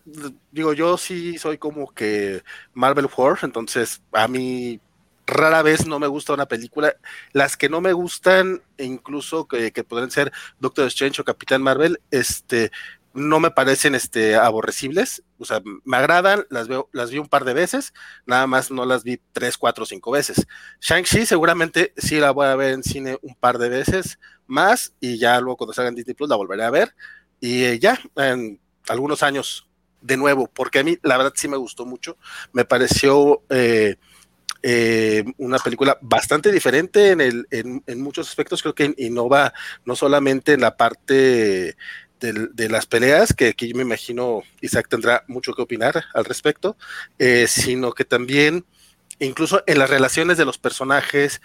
digo, 0.52 0.74
yo 0.74 0.96
sí 1.00 1.40
soy 1.40 1.58
como 1.58 1.92
que 1.92 2.44
Marvel 2.76 3.10
War, 3.18 3.40
entonces 3.42 4.00
a 4.12 4.28
mí 4.28 4.80
rara 5.26 5.62
vez 5.62 5.86
no 5.86 6.00
me 6.00 6.08
gusta 6.08 6.34
una 6.34 6.48
película. 6.48 6.96
Las 7.34 7.58
que 7.58 7.70
no 7.70 7.82
me 7.82 7.94
gustan, 7.94 8.62
e 8.78 8.86
incluso 8.86 9.48
que, 9.48 9.72
que 9.72 9.84
podrían 9.84 10.12
ser 10.12 10.32
Doctor 10.60 10.88
Strange 10.88 11.22
o 11.22 11.26
Capitán 11.26 11.64
Marvel, 11.64 12.00
este, 12.12 12.72
no 13.14 13.40
me 13.40 13.52
parecen 13.52 13.96
este, 13.96 14.36
aborrecibles. 14.36 15.24
O 15.40 15.46
sea, 15.46 15.62
me 15.84 15.98
agradan, 15.98 16.46
las 16.50 16.68
veo, 16.68 16.90
las 16.94 17.12
vi 17.12 17.18
un 17.18 17.28
par 17.28 17.44
de 17.44 17.54
veces, 17.54 17.94
nada 18.26 18.48
más 18.48 18.72
no 18.72 18.86
las 18.86 19.04
vi 19.04 19.20
tres, 19.34 19.58
cuatro, 19.58 19.86
cinco 19.86 20.12
veces. 20.12 20.48
Shang-Chi 20.82 21.26
seguramente 21.26 21.94
sí 21.98 22.20
la 22.20 22.32
voy 22.32 22.48
a 22.48 22.56
ver 22.56 22.74
en 22.74 22.84
cine 22.84 23.18
un 23.22 23.36
par 23.36 23.58
de 23.58 23.70
veces, 23.70 24.20
más 24.48 24.94
y 25.00 25.18
ya 25.18 25.40
luego 25.42 25.58
cuando 25.58 25.74
salga 25.74 25.90
en 25.90 25.96
Disney 25.96 26.16
Plus 26.16 26.30
la 26.30 26.36
volveré 26.38 26.64
a 26.64 26.70
ver 26.70 26.96
y 27.39 27.63
eh, 27.63 27.79
ya 27.79 28.00
en 28.15 28.60
algunos 28.88 29.24
años 29.24 29.67
de 30.01 30.17
nuevo, 30.17 30.48
porque 30.48 30.79
a 30.79 30.84
mí 30.84 30.98
la 31.01 31.17
verdad 31.17 31.34
sí 31.36 31.48
me 31.48 31.58
gustó 31.58 31.86
mucho, 31.86 32.17
me 32.53 32.65
pareció 32.65 33.41
eh, 33.50 33.96
eh, 34.63 35.24
una 35.38 35.60
película 35.60 35.98
bastante 36.01 36.51
diferente 36.51 37.12
en, 37.12 37.22
el, 37.22 37.48
en, 37.51 37.84
en, 37.86 38.01
muchos 38.01 38.29
aspectos, 38.29 38.62
creo 38.62 38.75
que 38.75 38.94
innova 38.98 39.53
no 39.86 39.96
solamente 39.96 40.53
en 40.53 40.62
la 40.62 40.77
parte 40.77 41.75
de, 42.20 42.70
las 42.70 42.86
peleas, 42.88 43.34
que 43.34 43.50
aquí 43.50 43.74
me 43.74 43.84
imagino 43.84 44.41
Isaac 44.62 44.88
tendrá 44.89 45.24
mucho 45.27 45.53
que 45.53 45.62
opinar 45.62 46.06
al 46.13 46.25
respecto, 46.25 46.75
eh, 47.20 47.46
sino 47.48 47.91
que 47.91 48.06
también 48.06 48.65
incluso 49.20 49.63
en 49.67 49.79
las 49.79 49.89
relaciones 49.89 50.38
de 50.38 50.46
los 50.46 50.58
personajes 50.58 51.41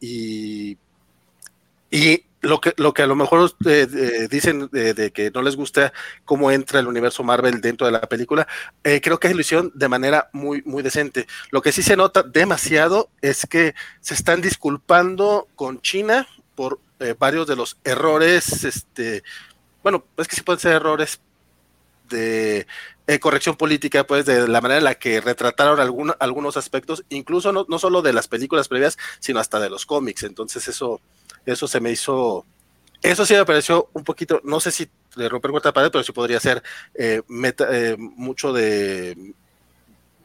y 0.00 0.76
lo 2.42 2.60
que, 2.60 2.74
lo 2.76 2.92
que 2.92 3.02
a 3.02 3.06
lo 3.06 3.14
mejor 3.14 3.54
eh, 3.66 4.26
dicen 4.28 4.68
de, 4.72 5.12
que 5.12 5.30
no 5.30 5.42
les 5.42 5.56
gusta 5.56 5.92
cómo 6.24 6.50
entra 6.50 6.80
el 6.80 6.88
universo 6.88 7.22
Marvel 7.22 7.60
dentro 7.60 7.86
de 7.86 7.92
la 7.92 8.00
película, 8.02 8.46
eh, 8.82 9.00
creo 9.00 9.18
que 9.18 9.28
es 9.28 9.34
ilusión 9.34 9.70
de 9.74 9.88
manera 9.88 10.28
muy, 10.32 10.60
muy 10.62 10.82
decente. 10.82 11.26
Lo 11.50 11.62
que 11.62 11.72
sí 11.72 11.82
se 11.82 11.96
nota 11.96 12.22
demasiado 12.22 13.10
es 13.22 13.46
que 13.46 13.74
se 14.00 14.14
están 14.14 14.40
disculpando 14.40 15.48
con 15.54 15.80
China 15.80 16.26
por 16.56 16.80
eh, 16.98 17.14
varios 17.16 17.46
de 17.46 17.56
los 17.56 17.78
errores, 17.84 18.64
este, 18.64 19.22
bueno, 19.82 20.04
es 20.16 20.26
que 20.26 20.36
sí 20.36 20.42
pueden 20.42 20.60
ser 20.60 20.72
errores 20.72 21.20
de 22.08 22.66
corrección 23.20 23.56
política, 23.56 24.04
pues 24.04 24.26
de 24.26 24.46
la 24.46 24.60
manera 24.60 24.78
en 24.78 24.84
la 24.84 24.96
que 24.96 25.22
retrataron 25.22 25.80
algunos 26.18 26.56
aspectos, 26.58 27.04
incluso 27.08 27.50
no, 27.50 27.64
no 27.68 27.78
solo 27.78 28.02
de 28.02 28.12
las 28.12 28.28
películas 28.28 28.68
previas, 28.68 28.98
sino 29.18 29.40
hasta 29.40 29.58
de 29.60 29.70
los 29.70 29.86
cómics. 29.86 30.22
Entonces 30.24 30.68
eso 30.68 31.00
eso 31.46 31.68
se 31.68 31.80
me 31.80 31.90
hizo, 31.90 32.46
eso 33.02 33.26
sí 33.26 33.34
me 33.34 33.44
pareció 33.44 33.88
un 33.92 34.04
poquito, 34.04 34.40
no 34.44 34.60
sé 34.60 34.70
si 34.70 34.88
de 35.16 35.28
romper 35.28 35.50
cuarta 35.50 35.72
pared, 35.72 35.90
pero 35.90 36.04
sí 36.04 36.12
podría 36.12 36.40
ser 36.40 36.62
eh, 36.94 37.22
meta, 37.28 37.66
eh, 37.70 37.96
mucho 37.98 38.52
de, 38.52 39.34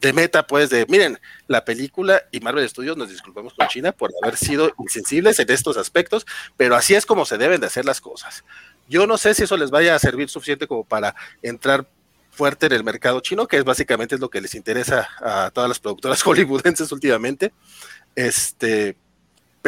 de 0.02 0.14
meta, 0.14 0.48
pues, 0.48 0.70
de 0.70 0.86
miren, 0.88 1.20
la 1.48 1.66
película 1.66 2.24
y 2.32 2.40
Marvel 2.40 2.68
Studios 2.70 2.98
nos 2.98 3.10
disculpamos 3.10 3.54
con 3.54 3.68
China 3.68 3.92
por 3.92 4.12
haber 4.22 4.38
sido 4.38 4.72
insensibles 4.80 5.40
en 5.40 5.52
estos 5.52 5.78
aspectos, 5.78 6.26
pero 6.56 6.76
así 6.76 6.96
es 6.96 7.06
como 7.06 7.26
se 7.26 7.38
deben 7.38 7.62
de 7.62 7.68
hacer 7.68 7.86
las 7.86 8.02
cosas. 8.02 8.44
Yo 8.88 9.08
no 9.08 9.18
sé 9.18 9.34
si 9.34 9.44
eso 9.44 9.58
les 9.58 9.72
vaya 9.72 9.96
a 9.96 10.00
servir 10.00 10.30
suficiente 10.30 10.68
como 10.68 10.84
para 10.84 11.16
entrar 11.42 11.88
fuerte 12.32 12.68
en 12.68 12.74
el 12.74 12.84
mercado 12.84 13.20
chino, 13.20 13.48
que 13.48 13.58
es 13.58 13.64
básicamente 13.64 14.18
lo 14.18 14.30
que 14.30 14.42
les 14.42 14.54
interesa 14.56 15.10
a 15.20 15.50
todas 15.52 15.68
las 15.68 15.80
productoras 15.80 16.22
hollywoodenses 16.26 16.92
últimamente. 16.92 17.52
Este, 18.16 18.96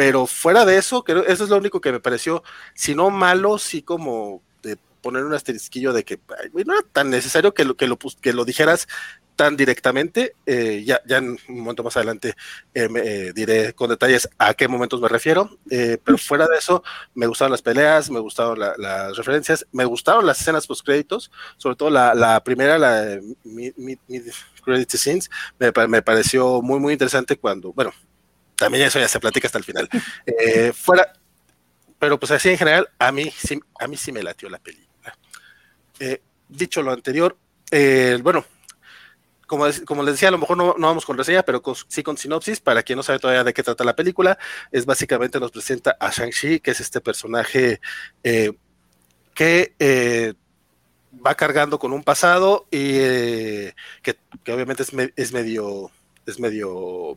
pero 0.00 0.26
fuera 0.26 0.64
de 0.64 0.78
eso, 0.78 1.04
creo, 1.04 1.26
eso 1.26 1.44
es 1.44 1.50
lo 1.50 1.58
único 1.58 1.82
que 1.82 1.92
me 1.92 2.00
pareció, 2.00 2.42
si 2.72 2.94
no 2.94 3.10
malo, 3.10 3.58
sí 3.58 3.82
como 3.82 4.42
de 4.62 4.78
poner 5.02 5.26
un 5.26 5.34
asterisquillo 5.34 5.92
de 5.92 6.04
que 6.06 6.18
no 6.54 6.72
era 6.72 6.82
tan 6.90 7.10
necesario 7.10 7.52
que 7.52 7.66
lo, 7.66 7.76
que 7.76 7.86
lo, 7.86 7.98
que 7.98 8.32
lo 8.32 8.46
dijeras 8.46 8.88
tan 9.36 9.58
directamente, 9.58 10.36
eh, 10.46 10.84
ya, 10.86 11.02
ya 11.06 11.18
un 11.18 11.38
momento 11.48 11.82
más 11.82 11.98
adelante 11.98 12.32
eh, 12.72 12.88
me, 12.88 13.00
eh, 13.00 13.32
diré 13.34 13.74
con 13.74 13.90
detalles 13.90 14.26
a 14.38 14.54
qué 14.54 14.68
momentos 14.68 15.02
me 15.02 15.08
refiero, 15.08 15.50
eh, 15.70 15.98
pero 16.02 16.16
fuera 16.16 16.46
de 16.46 16.56
eso, 16.56 16.82
me 17.14 17.26
gustaron 17.26 17.52
las 17.52 17.60
peleas, 17.60 18.10
me 18.10 18.20
gustaron 18.20 18.58
la, 18.58 18.72
las 18.78 19.14
referencias, 19.18 19.66
me 19.70 19.84
gustaron 19.84 20.24
las 20.24 20.40
escenas 20.40 20.66
post 20.66 20.82
créditos, 20.82 21.30
sobre 21.58 21.76
todo 21.76 21.90
la, 21.90 22.42
primera, 22.42 22.78
la 22.78 23.02
de 23.02 23.20
mid, 23.44 23.74
mid, 23.76 23.98
mid 24.08 24.22
scenes, 24.88 25.28
me, 25.58 25.70
me 25.88 26.00
pareció 26.00 26.62
muy, 26.62 26.80
muy 26.80 26.94
interesante 26.94 27.36
cuando, 27.36 27.74
bueno, 27.74 27.92
también 28.60 28.84
eso 28.84 29.00
ya 29.00 29.08
se 29.08 29.18
platica 29.18 29.48
hasta 29.48 29.56
el 29.56 29.64
final. 29.64 29.88
Eh, 30.26 30.72
fuera, 30.74 31.14
pero 31.98 32.20
pues 32.20 32.30
así 32.30 32.50
en 32.50 32.58
general, 32.58 32.90
a 32.98 33.10
mí 33.10 33.32
sí, 33.34 33.58
a 33.80 33.88
mí 33.88 33.96
sí 33.96 34.12
me 34.12 34.22
latió 34.22 34.50
la 34.50 34.58
película. 34.58 35.16
Eh, 35.98 36.20
dicho 36.46 36.82
lo 36.82 36.92
anterior, 36.92 37.38
eh, 37.70 38.18
bueno, 38.22 38.44
como, 39.46 39.64
como, 39.86 40.02
les 40.02 40.16
decía, 40.16 40.28
a 40.28 40.32
lo 40.32 40.36
mejor 40.36 40.58
no, 40.58 40.74
no 40.76 40.88
vamos 40.88 41.06
con 41.06 41.16
reseña, 41.16 41.42
pero 41.42 41.62
sí 41.88 42.02
con 42.02 42.18
sinopsis, 42.18 42.60
para 42.60 42.82
quien 42.82 42.98
no 42.98 43.02
sabe 43.02 43.18
todavía 43.18 43.44
de 43.44 43.54
qué 43.54 43.62
trata 43.62 43.82
la 43.82 43.96
película, 43.96 44.38
es 44.70 44.84
básicamente 44.84 45.40
nos 45.40 45.52
presenta 45.52 45.96
a 45.98 46.10
Shang-Chi, 46.10 46.60
que 46.60 46.72
es 46.72 46.80
este 46.80 47.00
personaje 47.00 47.80
que 49.34 50.36
va 51.26 51.34
cargando 51.34 51.78
con 51.78 51.94
un 51.94 52.04
pasado 52.04 52.66
y 52.70 52.92
que, 54.02 54.18
que, 54.44 54.52
obviamente 54.52 54.82
es, 54.82 54.92
es 55.16 55.32
medio, 55.32 55.90
es 56.26 56.38
medio 56.38 57.16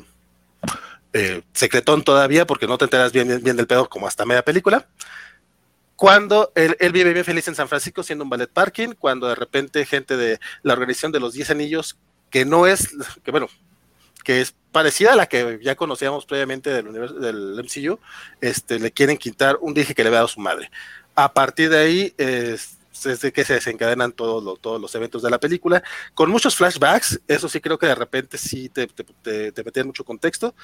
eh, 1.13 1.43
secretón 1.53 2.03
todavía, 2.03 2.45
porque 2.45 2.67
no 2.67 2.77
te 2.77 2.85
enteras 2.85 3.11
bien, 3.11 3.27
bien, 3.27 3.43
bien, 3.43 3.55
del 3.55 3.67
pedo 3.67 3.87
como 3.87 4.07
hasta 4.07 4.25
media 4.25 4.43
película. 4.43 4.87
Cuando 5.95 6.51
él, 6.55 6.75
él, 6.79 6.91
vive 6.91 7.13
bien 7.13 7.23
feliz 7.23 7.47
en 7.47 7.55
San 7.55 7.67
Francisco 7.67 8.03
siendo 8.03 8.23
un 8.23 8.29
ballet 8.29 8.49
parking, 8.49 8.89
cuando 8.97 9.27
de 9.27 9.35
repente 9.35 9.85
gente 9.85 10.17
de 10.17 10.39
la 10.63 10.73
organización 10.73 11.11
de 11.11 11.19
los 11.19 11.33
10 11.33 11.51
anillos, 11.51 11.97
que 12.29 12.45
no 12.45 12.65
es, 12.65 12.89
que 13.23 13.31
bueno, 13.31 13.47
que 14.23 14.41
es 14.41 14.55
parecida 14.71 15.13
a 15.13 15.15
la 15.15 15.27
que 15.27 15.59
ya 15.61 15.75
conocíamos 15.75 16.25
previamente 16.25 16.71
del, 16.71 16.87
universo, 16.87 17.15
del 17.15 17.63
MCU, 17.63 17.99
este, 18.41 18.79
le 18.79 18.91
quieren 18.91 19.17
quitar 19.17 19.57
un 19.61 19.73
dije 19.73 19.93
que 19.93 20.03
le 20.03 20.07
había 20.07 20.19
dado 20.19 20.27
su 20.27 20.39
madre. 20.39 20.71
A 21.13 21.31
partir 21.31 21.69
de 21.69 21.77
ahí, 21.77 22.13
eh, 22.17 22.57
es 23.05 23.21
de 23.21 23.31
que 23.31 23.43
se 23.43 23.53
desencadenan 23.53 24.11
todos 24.13 24.43
los, 24.43 24.59
todos 24.59 24.79
los 24.79 24.93
eventos 24.95 25.21
de 25.21 25.29
la 25.29 25.39
película, 25.39 25.83
con 26.13 26.29
muchos 26.29 26.55
flashbacks, 26.55 27.21
eso 27.27 27.49
sí 27.49 27.59
creo 27.59 27.77
que 27.77 27.87
de 27.87 27.95
repente 27.95 28.37
sí 28.37 28.69
te, 28.69 28.87
te, 28.87 29.03
te, 29.03 29.51
te 29.51 29.63
metían 29.63 29.87
mucho 29.87 30.03
contexto, 30.03 30.55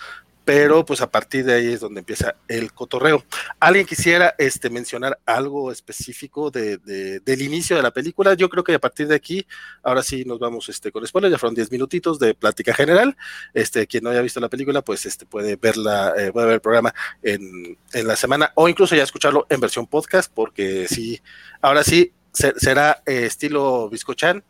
pero 0.49 0.83
pues 0.83 0.99
a 1.01 1.11
partir 1.11 1.45
de 1.45 1.53
ahí 1.53 1.67
es 1.73 1.79
donde 1.79 1.99
empieza 1.99 2.33
el 2.47 2.73
cotorreo. 2.73 3.23
¿Alguien 3.59 3.85
quisiera 3.85 4.33
este, 4.39 4.71
mencionar 4.71 5.19
algo 5.23 5.71
específico 5.71 6.49
de, 6.49 6.77
de, 6.77 7.19
del 7.19 7.43
inicio 7.43 7.75
de 7.75 7.83
la 7.83 7.91
película? 7.91 8.33
Yo 8.33 8.49
creo 8.49 8.63
que 8.63 8.73
a 8.73 8.79
partir 8.79 9.07
de 9.07 9.13
aquí, 9.13 9.45
ahora 9.83 10.01
sí 10.01 10.25
nos 10.25 10.39
vamos 10.39 10.67
este, 10.67 10.91
con 10.91 11.05
spoilers, 11.05 11.33
ya 11.33 11.37
fueron 11.37 11.53
10 11.53 11.71
minutitos 11.71 12.17
de 12.17 12.33
plática 12.33 12.73
general. 12.73 13.15
Este, 13.53 13.85
quien 13.85 14.03
no 14.03 14.09
haya 14.09 14.23
visto 14.23 14.39
la 14.39 14.49
película, 14.49 14.81
pues 14.81 15.05
este, 15.05 15.27
puede, 15.27 15.55
verla, 15.55 16.15
eh, 16.17 16.31
puede 16.31 16.47
ver 16.47 16.55
el 16.55 16.61
programa 16.61 16.95
en, 17.21 17.77
en 17.93 18.07
la 18.07 18.15
semana 18.15 18.51
o 18.55 18.67
incluso 18.67 18.95
ya 18.95 19.03
escucharlo 19.03 19.45
en 19.51 19.59
versión 19.59 19.85
podcast, 19.85 20.33
porque 20.33 20.87
sí, 20.87 21.21
ahora 21.61 21.83
sí 21.83 22.11
será 22.33 23.03
eh, 23.05 23.27
estilo 23.27 23.87
Biscochan. 23.87 24.43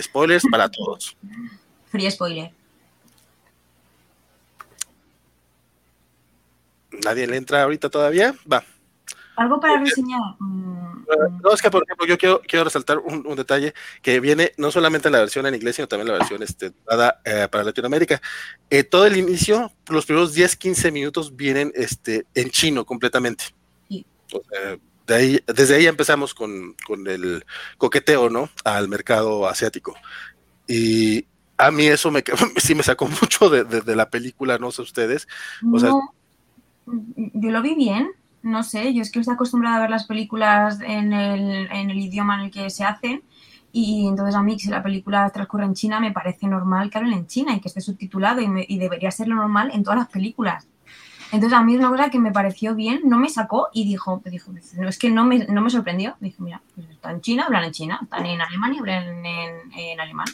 Spoilers 0.00 0.44
para 0.48 0.68
todos. 0.68 1.16
Free 1.90 2.08
spoiler. 2.08 2.52
Nadie 7.04 7.26
le 7.26 7.36
entra 7.36 7.62
ahorita 7.62 7.90
todavía, 7.90 8.34
va. 8.50 8.64
Algo 9.36 9.58
para 9.58 9.80
reseñar. 9.80 10.20
Mm, 10.38 10.84
no, 11.42 11.52
es 11.52 11.60
que, 11.60 11.70
por 11.70 11.82
ejemplo, 11.82 12.06
yo 12.06 12.16
quiero, 12.16 12.40
quiero 12.46 12.64
resaltar 12.64 12.98
un, 12.98 13.26
un, 13.26 13.36
detalle 13.36 13.74
que 14.00 14.20
viene 14.20 14.52
no 14.56 14.70
solamente 14.70 15.08
en 15.08 15.12
la 15.12 15.20
versión 15.20 15.46
en 15.46 15.54
inglés, 15.54 15.76
sino 15.76 15.88
también 15.88 16.08
la 16.08 16.18
versión 16.18 16.42
este, 16.42 16.72
dada 16.86 17.20
eh, 17.24 17.48
para 17.50 17.64
Latinoamérica. 17.64 18.20
Eh, 18.70 18.84
todo 18.84 19.06
el 19.06 19.16
inicio, 19.16 19.72
los 19.88 20.06
primeros 20.06 20.34
10, 20.34 20.56
15 20.56 20.92
minutos 20.92 21.34
vienen 21.34 21.72
este, 21.74 22.26
en 22.34 22.50
chino 22.50 22.84
completamente. 22.84 23.44
Sí. 23.88 24.06
O 24.32 24.42
sea, 24.48 24.78
de 25.06 25.14
ahí, 25.14 25.40
desde 25.46 25.76
ahí 25.76 25.86
empezamos 25.86 26.32
con, 26.32 26.76
con, 26.86 27.06
el 27.08 27.44
coqueteo, 27.76 28.30
¿no? 28.30 28.48
Al 28.64 28.88
mercado 28.88 29.48
asiático. 29.48 29.94
Y 30.68 31.26
a 31.58 31.70
mí 31.72 31.86
eso 31.86 32.10
me, 32.12 32.22
sí 32.56 32.74
me 32.74 32.84
sacó 32.84 33.08
mucho 33.08 33.50
de, 33.50 33.64
de, 33.64 33.80
de 33.80 33.96
la 33.96 34.10
película, 34.10 34.58
no 34.58 34.70
sé 34.70 34.82
ustedes. 34.82 35.26
O 35.72 35.78
sea, 35.80 35.90
no 35.90 36.13
yo 36.86 37.50
lo 37.50 37.62
vi 37.62 37.74
bien, 37.74 38.10
no 38.42 38.62
sé, 38.62 38.92
yo 38.92 39.02
es 39.02 39.10
que 39.10 39.20
estoy 39.20 39.34
acostumbrada 39.34 39.76
a 39.76 39.80
ver 39.80 39.90
las 39.90 40.06
películas 40.06 40.78
en 40.80 41.12
el, 41.12 41.68
en 41.70 41.90
el 41.90 41.98
idioma 41.98 42.36
en 42.36 42.40
el 42.42 42.50
que 42.50 42.68
se 42.70 42.84
hacen 42.84 43.22
y 43.72 44.06
entonces 44.06 44.34
a 44.34 44.42
mí 44.42 44.58
si 44.58 44.68
la 44.68 44.82
película 44.82 45.28
transcurre 45.30 45.64
en 45.64 45.74
China 45.74 45.98
me 45.98 46.12
parece 46.12 46.46
normal 46.46 46.90
que 46.90 46.98
hablen 46.98 47.14
en 47.14 47.26
China 47.26 47.54
y 47.54 47.60
que 47.60 47.68
esté 47.68 47.80
subtitulado 47.80 48.40
y, 48.40 48.48
me, 48.48 48.64
y 48.68 48.78
debería 48.78 49.10
ser 49.10 49.28
lo 49.28 49.34
normal 49.34 49.70
en 49.72 49.82
todas 49.82 49.98
las 49.98 50.08
películas. 50.08 50.68
Entonces 51.32 51.58
a 51.58 51.64
mí 51.64 51.74
es 51.74 51.80
una 51.80 51.88
cosa 51.88 52.10
que 52.10 52.20
me 52.20 52.30
pareció 52.30 52.76
bien, 52.76 53.00
no 53.04 53.18
me 53.18 53.28
sacó 53.28 53.68
y 53.72 53.84
dijo, 53.84 54.22
dijo 54.26 54.52
no, 54.52 54.88
es 54.88 54.98
que 54.98 55.10
no 55.10 55.24
me, 55.24 55.46
no 55.46 55.62
me 55.62 55.70
sorprendió. 55.70 56.14
Dije, 56.20 56.36
mira, 56.38 56.62
pues 56.74 56.88
está 56.88 57.10
en 57.10 57.20
China, 57.22 57.44
hablan 57.46 57.64
en 57.64 57.72
China, 57.72 57.98
están 58.02 58.24
en 58.26 58.40
Alemania, 58.40 58.78
hablan 58.78 59.26
en, 59.26 59.72
en 59.72 60.00
alemán. 60.00 60.26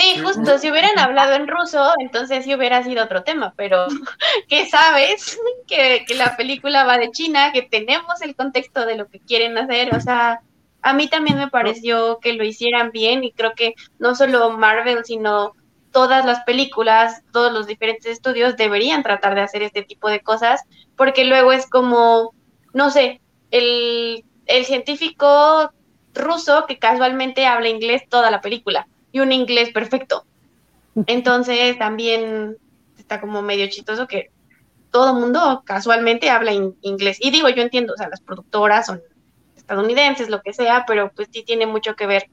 Sí, 0.00 0.18
justo, 0.18 0.56
si 0.56 0.70
hubieran 0.70 0.98
hablado 0.98 1.34
en 1.34 1.46
ruso, 1.46 1.92
entonces 1.98 2.44
sí 2.44 2.54
hubiera 2.54 2.82
sido 2.82 3.04
otro 3.04 3.22
tema, 3.22 3.52
pero 3.54 3.86
que 4.48 4.66
sabes 4.66 5.38
que, 5.68 6.04
que, 6.06 6.14
la 6.14 6.36
película 6.38 6.84
va 6.84 6.96
de 6.96 7.10
China, 7.10 7.52
que 7.52 7.62
tenemos 7.62 8.22
el 8.22 8.34
contexto 8.34 8.86
de 8.86 8.96
lo 8.96 9.08
que 9.08 9.20
quieren 9.20 9.58
hacer, 9.58 9.94
o 9.94 10.00
sea, 10.00 10.40
a 10.80 10.94
mí 10.94 11.08
también 11.08 11.36
me 11.36 11.50
pareció 11.50 12.18
que 12.18 12.32
lo 12.32 12.44
hicieran 12.44 12.92
bien 12.92 13.24
y 13.24 13.32
creo 13.32 13.52
que 13.54 13.74
no 13.98 14.14
solo 14.14 14.50
Marvel, 14.52 15.04
sino 15.04 15.52
todas 15.92 16.24
las 16.24 16.44
películas, 16.44 17.22
todos 17.30 17.52
los 17.52 17.66
diferentes 17.66 18.06
estudios 18.06 18.56
deberían 18.56 19.02
tratar 19.02 19.34
de 19.34 19.42
hacer 19.42 19.62
este 19.62 19.82
tipo 19.82 20.08
de 20.08 20.20
cosas, 20.20 20.62
porque 20.96 21.26
luego 21.26 21.52
es 21.52 21.68
como, 21.68 22.32
no 22.72 22.90
sé, 22.90 23.20
el, 23.50 24.24
el 24.46 24.64
científico 24.64 25.70
ruso 26.14 26.64
que 26.66 26.78
casualmente 26.78 27.44
habla 27.44 27.68
inglés 27.68 28.04
toda 28.08 28.30
la 28.30 28.40
película 28.40 28.86
y 29.12 29.20
un 29.20 29.32
inglés 29.32 29.70
perfecto. 29.70 30.24
Entonces 31.06 31.78
también 31.78 32.56
está 32.98 33.20
como 33.20 33.42
medio 33.42 33.68
chistoso 33.68 34.06
que 34.06 34.30
todo 34.90 35.14
mundo 35.14 35.62
casualmente 35.64 36.30
habla 36.30 36.52
inglés. 36.52 37.18
Y 37.20 37.30
digo, 37.30 37.48
yo 37.48 37.62
entiendo, 37.62 37.94
o 37.94 37.96
sea, 37.96 38.08
las 38.08 38.20
productoras 38.20 38.86
son 38.86 39.00
estadounidenses, 39.56 40.28
lo 40.28 40.42
que 40.42 40.52
sea, 40.52 40.84
pero 40.86 41.12
pues 41.14 41.28
sí 41.32 41.42
tiene 41.44 41.66
mucho 41.66 41.94
que 41.94 42.06
ver 42.06 42.28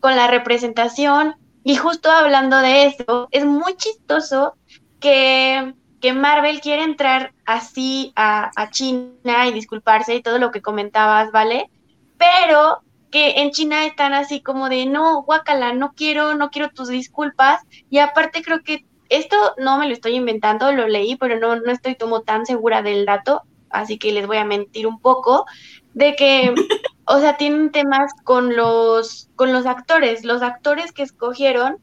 con 0.00 0.16
la 0.16 0.26
representación. 0.26 1.36
Y 1.64 1.76
justo 1.76 2.10
hablando 2.10 2.58
de 2.58 2.86
eso, 2.86 3.28
es 3.30 3.44
muy 3.44 3.76
chistoso 3.76 4.54
que, 5.00 5.74
que 6.00 6.12
Marvel 6.12 6.60
quiere 6.60 6.82
entrar 6.82 7.32
así 7.46 8.12
a, 8.14 8.50
a 8.56 8.70
China 8.70 9.46
y 9.48 9.52
disculparse 9.52 10.14
y 10.14 10.22
todo 10.22 10.38
lo 10.38 10.50
que 10.50 10.60
comentabas, 10.60 11.30
¿vale? 11.32 11.70
Pero 12.18 12.82
que 13.12 13.42
en 13.42 13.52
China 13.52 13.84
están 13.84 14.14
así 14.14 14.40
como 14.40 14.68
de, 14.68 14.86
no, 14.86 15.22
guacala, 15.22 15.72
no 15.74 15.92
quiero, 15.94 16.34
no 16.34 16.50
quiero 16.50 16.70
tus 16.70 16.88
disculpas. 16.88 17.60
Y 17.90 17.98
aparte 17.98 18.42
creo 18.42 18.62
que 18.64 18.86
esto 19.10 19.36
no 19.58 19.76
me 19.78 19.86
lo 19.86 19.92
estoy 19.92 20.14
inventando, 20.14 20.72
lo 20.72 20.88
leí, 20.88 21.16
pero 21.16 21.38
no, 21.38 21.54
no 21.56 21.70
estoy 21.70 21.94
como 21.96 22.22
tan 22.22 22.46
segura 22.46 22.82
del 22.82 23.04
dato, 23.04 23.42
así 23.68 23.98
que 23.98 24.10
les 24.12 24.26
voy 24.26 24.38
a 24.38 24.44
mentir 24.44 24.86
un 24.86 24.98
poco, 24.98 25.44
de 25.92 26.16
que, 26.16 26.54
o 27.04 27.20
sea, 27.20 27.36
tienen 27.36 27.70
temas 27.70 28.10
con 28.24 28.56
los, 28.56 29.28
con 29.36 29.52
los 29.52 29.66
actores, 29.66 30.24
los 30.24 30.40
actores 30.40 30.92
que 30.92 31.02
escogieron, 31.02 31.76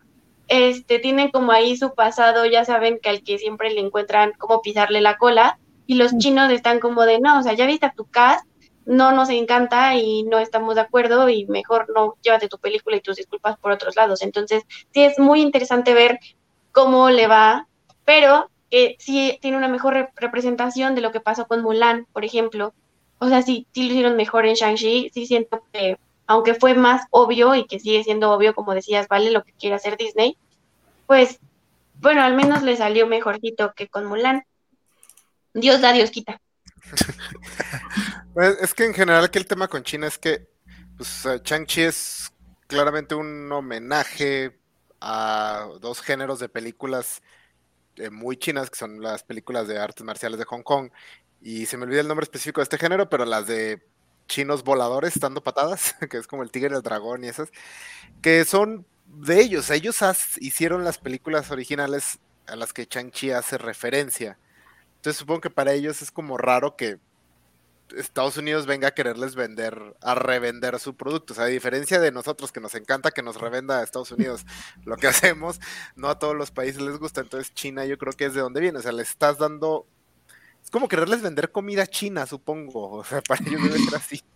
este, 0.48 0.98
tienen 0.98 1.30
como 1.30 1.52
ahí 1.52 1.78
su 1.78 1.94
pasado, 1.94 2.48
ya 2.48 2.66
saben 2.66 2.98
que 3.00 3.10
al 3.10 3.22
que 3.22 3.38
siempre 3.38 3.70
le 3.70 3.82
encuentran 3.82 4.32
como 4.40 4.64
pisarle 4.64 5.00
la 5.00 5.18
cola, 5.18 5.60
y 5.86 5.96
los 5.96 6.18
chinos 6.18 6.52
están 6.52 6.80
como 6.80 7.06
de, 7.06 7.20
no, 7.20 7.40
o 7.40 7.44
sea, 7.44 7.54
ya 7.54 7.68
viste 7.68 7.86
a 7.86 7.94
tu 7.94 8.06
cast, 8.06 8.49
no 8.90 9.12
nos 9.12 9.30
encanta 9.30 9.94
y 9.94 10.24
no 10.24 10.40
estamos 10.40 10.74
de 10.74 10.82
acuerdo 10.82 11.30
y 11.30 11.46
mejor 11.46 11.86
no 11.94 12.16
llévate 12.24 12.50
tu 12.50 12.58
película 12.58 12.98
y 12.98 13.02
tus 13.02 13.18
disculpas 13.18 13.56
por 13.60 13.72
otros 13.72 13.96
lados. 13.96 14.24
Entonces, 14.24 14.64
sí 14.92 15.04
es 15.04 15.20
muy 15.20 15.42
interesante 15.42 15.94
ver 15.94 16.20
cómo 16.72 17.12
le 17.12 17.28
va, 17.28 17.68
pero 18.04 18.50
eh, 18.72 18.96
sí 18.98 19.38
tiene 19.44 19.58
una 19.58 19.68
mejor 19.68 20.10
representación 20.16 20.96
de 20.96 21.02
lo 21.02 21.12
que 21.12 21.22
pasó 21.22 21.46
con 21.46 21.62
Mulan, 21.62 22.08
por 22.12 22.26
ejemplo. 22.26 22.74
O 23.20 23.30
sea, 23.30 23.44
sí, 23.44 23.68
sí 23.74 23.84
lo 23.84 23.92
hicieron 23.92 24.16
mejor 24.16 24.48
en 24.48 24.56
Shang-Chi, 24.56 25.12
sí 25.14 25.28
siento 25.28 25.64
que, 25.72 26.00
aunque 26.26 26.56
fue 26.56 26.74
más 26.74 27.06
obvio 27.12 27.54
y 27.54 27.68
que 27.68 27.80
sigue 27.80 28.04
siendo 28.04 28.32
obvio, 28.32 28.56
como 28.56 28.74
decías, 28.74 29.08
vale 29.08 29.30
lo 29.30 29.44
que 29.44 29.54
quiere 29.54 29.76
hacer 29.76 29.98
Disney, 29.98 30.36
pues, 31.06 31.40
bueno, 32.02 32.24
al 32.24 32.34
menos 32.34 32.64
le 32.64 32.76
salió 32.76 33.06
mejorcito 33.06 33.74
que 33.76 33.88
con 33.88 34.08
Mulan. 34.08 34.46
Dios 35.54 35.80
da, 35.80 35.94
Dios 35.94 36.10
quita. 36.10 36.42
pues, 38.40 38.58
es 38.62 38.74
que 38.74 38.86
en 38.86 38.94
general 38.94 39.30
que 39.30 39.38
el 39.38 39.46
tema 39.46 39.68
con 39.68 39.84
China 39.84 40.08
es 40.08 40.18
que 40.18 40.48
pues, 40.96 41.26
Shang-Chi 41.44 41.82
es 41.82 42.32
claramente 42.68 43.14
un 43.14 43.52
homenaje 43.52 44.58
a 45.02 45.68
dos 45.82 46.00
géneros 46.00 46.40
de 46.40 46.48
películas 46.48 47.22
eh, 47.98 48.10
muy 48.10 48.38
chinas, 48.38 48.70
que 48.70 48.80
son 48.80 49.02
las 49.02 49.24
películas 49.24 49.68
de 49.68 49.78
artes 49.78 50.06
marciales 50.06 50.40
de 50.40 50.46
Hong 50.46 50.64
Kong. 50.64 50.90
Y 51.42 51.66
se 51.66 51.76
me 51.76 51.84
olvida 51.84 52.00
el 52.00 52.08
nombre 52.08 52.24
específico 52.24 52.62
de 52.62 52.64
este 52.64 52.78
género, 52.78 53.10
pero 53.10 53.26
las 53.26 53.46
de 53.46 53.86
chinos 54.30 54.64
voladores 54.64 55.20
dando 55.20 55.44
patadas, 55.44 55.96
que 56.10 56.16
es 56.16 56.26
como 56.26 56.42
el 56.42 56.52
tigre, 56.52 56.74
el 56.74 56.82
dragón 56.82 57.26
y 57.26 57.28
esas, 57.28 57.50
que 58.22 58.46
son 58.46 58.86
de 59.06 59.42
ellos. 59.42 59.70
Ellos 59.70 59.98
hicieron 60.40 60.86
las 60.86 60.98
películas 60.98 61.52
originales 61.52 62.20
a 62.48 62.56
las 62.56 62.72
que 62.72 62.88
Chang-Chi 62.88 63.32
hace 63.32 63.58
referencia. 63.58 64.40
Entonces 64.96 65.20
supongo 65.20 65.42
que 65.42 65.50
para 65.50 65.74
ellos 65.74 66.02
es 66.02 66.10
como 66.10 66.38
raro 66.38 66.78
que 66.78 67.00
Estados 67.98 68.38
Unidos 68.38 68.66
venga 68.66 68.90
a 68.90 68.92
quererles 68.92 69.36
vender, 69.36 69.96
a 70.02 70.16
revender 70.16 70.80
su 70.80 70.96
producto. 70.96 71.34
O 71.34 71.36
sea, 71.36 71.46
a 71.46 71.48
diferencia 71.48 72.00
de 72.00 72.12
nosotros 72.12 72.52
que 72.52 72.60
nos 72.60 72.76
encanta 72.76 73.12
que 73.12 73.24
nos 73.24 73.40
revenda 73.40 73.80
a 73.80 73.84
Estados 73.84 74.12
Unidos 74.12 74.46
lo 74.86 74.98
que 74.98 75.08
hacemos, 75.08 75.60
no 75.96 76.10
a 76.10 76.20
todos 76.20 76.36
los 76.36 76.52
países 76.52 76.82
les 76.82 76.98
gusta. 76.98 77.22
Entonces 77.22 77.54
China 77.54 77.86
yo 77.86 77.98
creo 77.98 78.14
que 78.14 78.26
es 78.26 78.34
de 78.34 78.42
donde 78.42 78.62
viene. 78.62 78.80
O 78.80 78.82
sea, 78.82 78.92
le 78.92 79.04
estás 79.04 79.38
dando... 79.38 79.88
Es 80.64 80.70
como 80.70 80.88
quererles 80.88 81.22
vender 81.22 81.52
comida 81.52 81.88
china, 81.88 82.26
supongo. 82.26 82.92
O 82.92 83.04
sea, 83.04 83.22
para 83.22 83.44
ellos 83.46 83.64
debe 83.64 83.80
ser 83.80 83.96
así. 83.96 84.24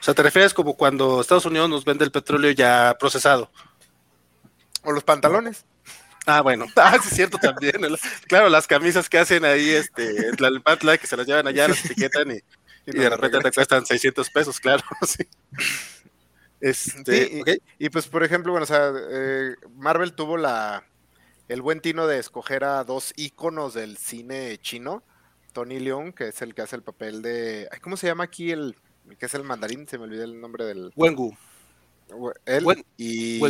O 0.00 0.04
sea, 0.04 0.14
te 0.14 0.24
refieres 0.24 0.52
como 0.52 0.74
cuando 0.74 1.20
Estados 1.20 1.46
Unidos 1.46 1.70
nos 1.70 1.84
vende 1.84 2.04
el 2.04 2.10
petróleo 2.10 2.50
ya 2.50 2.96
procesado. 2.98 3.48
O 4.82 4.90
los 4.90 5.04
pantalones. 5.04 5.64
Ah, 6.26 6.40
bueno, 6.40 6.66
ah, 6.76 6.98
sí 7.00 7.08
es 7.08 7.14
cierto 7.14 7.38
también. 7.38 7.74
Claro, 8.26 8.48
las 8.48 8.66
camisas 8.66 9.08
que 9.08 9.18
hacen 9.18 9.44
ahí, 9.44 9.70
este, 9.70 10.32
la 10.38 10.60
patla, 10.60 10.98
que 10.98 11.06
se 11.06 11.16
las 11.16 11.26
llevan 11.26 11.46
allá, 11.46 11.68
las 11.68 11.84
etiquetan 11.84 12.32
y 12.32 12.40
y, 12.86 12.98
de 12.98 13.10
repente 13.10 13.38
te 13.38 13.52
cuestan 13.52 13.86
600 13.86 14.30
pesos, 14.30 14.60
claro. 14.60 14.82
sí. 15.06 15.26
Este, 16.60 17.60
y, 17.78 17.90
pues, 17.90 18.06
por 18.06 18.22
ejemplo, 18.22 18.52
bueno, 18.52 18.64
o 18.64 18.66
sea, 18.66 18.92
eh, 19.10 19.56
Marvel 19.76 20.14
tuvo 20.14 20.36
la 20.36 20.84
el 21.48 21.60
buen 21.60 21.80
tino 21.80 22.06
de 22.06 22.18
escoger 22.18 22.64
a 22.64 22.84
dos 22.84 23.12
íconos 23.16 23.74
del 23.74 23.96
cine 23.98 24.58
chino. 24.58 25.02
Tony 25.52 25.80
Leung, 25.80 26.14
que 26.14 26.28
es 26.28 26.40
el 26.40 26.54
que 26.54 26.62
hace 26.62 26.76
el 26.76 26.82
papel 26.82 27.20
de. 27.20 27.68
¿Cómo 27.82 27.96
se 27.96 28.06
llama 28.06 28.24
aquí 28.24 28.52
el, 28.52 28.76
que 29.18 29.26
es 29.26 29.34
el 29.34 29.42
mandarín? 29.42 29.86
Se 29.86 29.98
me 29.98 30.04
olvidó 30.04 30.24
el 30.24 30.40
nombre 30.40 30.64
del. 30.64 30.92
Wengu. 30.96 31.36
Él 32.46 32.64
y, 32.96 33.40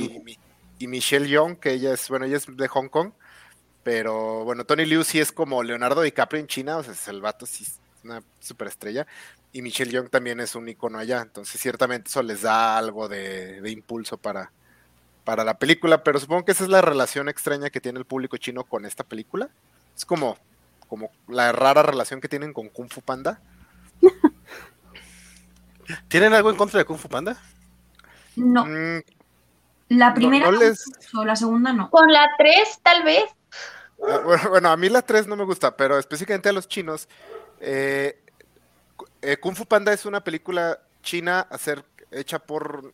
y 0.79 0.87
Michelle 0.87 1.29
Young, 1.29 1.59
que 1.59 1.73
ella 1.73 1.95
es, 1.95 2.09
bueno, 2.09 2.25
ella 2.25 2.39
es 2.39 2.47
de 2.49 2.69
Hong 2.69 2.89
Kong. 2.89 3.13
Pero 3.83 4.45
bueno, 4.45 4.65
Tony 4.65 4.85
Liu 4.85 5.05
sí 5.05 5.21
es 5.21 5.33
como 5.33 5.63
Leonardo 5.63 6.03
DiCaprio 6.03 6.41
en 6.41 6.47
China, 6.47 6.79
o 6.79 6.83
sea, 6.83 6.93
es 6.93 7.09
el 7.09 7.21
vato 7.21 7.47
sí 7.47 7.67
una 8.05 8.23
superestrella. 8.41 9.07
Y 9.53 9.63
Michelle 9.63 9.93
Young 9.93 10.09
también 10.09 10.41
es 10.41 10.55
un 10.55 10.69
icono 10.69 10.99
allá. 10.99 11.21
Entonces, 11.21 11.61
ciertamente 11.61 12.09
eso 12.09 12.23
les 12.23 12.43
da 12.43 12.79
algo 12.79 13.09
de, 13.09 13.61
impulso 13.71 14.17
para, 14.17 14.51
para 15.25 15.45
la 15.45 15.59
película. 15.59 16.03
Pero 16.03 16.19
supongo 16.19 16.45
que 16.45 16.53
esa 16.53 16.65
es 16.65 16.71
la 16.71 16.81
relación 16.81 17.29
extraña 17.29 17.71
que 17.71 17.81
tiene 17.81 17.99
el 17.99 18.07
público 18.07 18.37
chino 18.37 18.65
con 18.65 18.87
esta 18.87 19.05
película. 19.05 19.51
Es 19.97 20.05
como, 20.05 20.39
como 20.89 21.11
la 21.29 21.53
rara 21.53 21.83
relación 21.83 22.21
que 22.21 22.29
tienen 22.29 22.53
con 22.53 22.69
Kung 22.69 22.91
Fu 22.91 23.03
Panda. 23.03 23.41
¿Tienen 26.09 26.33
algo 26.33 26.51
en 26.51 26.57
contra 26.57 26.79
de 26.79 26.85
Kung 26.85 26.99
Fu 26.99 27.09
Panda? 27.09 27.37
No. 28.37 28.65
Mm, 28.65 29.03
la 29.91 30.15
primera 30.15 30.49
o 30.49 31.25
la 31.25 31.37
segunda 31.37 31.73
no. 31.73 31.91
Con 31.91 32.11
la 32.11 32.31
3 32.39 32.81
tal 32.83 33.03
vez. 33.03 33.25
Ah, 34.09 34.21
bueno, 34.25 34.49
bueno, 34.49 34.69
a 34.71 34.77
mí 34.77 34.89
la 34.89 35.03
3 35.03 35.27
no 35.27 35.37
me 35.37 35.45
gusta, 35.45 35.77
pero 35.77 35.99
específicamente 35.99 36.49
a 36.49 36.53
los 36.53 36.67
chinos 36.67 37.09
eh, 37.65 38.19
eh, 39.23 39.37
Kung 39.37 39.55
Fu 39.55 39.67
Panda 39.67 39.93
es 39.93 40.05
una 40.05 40.25
película 40.25 40.81
china 41.01 41.41
hacer, 41.41 41.85
hecha 42.11 42.41
por 42.41 42.93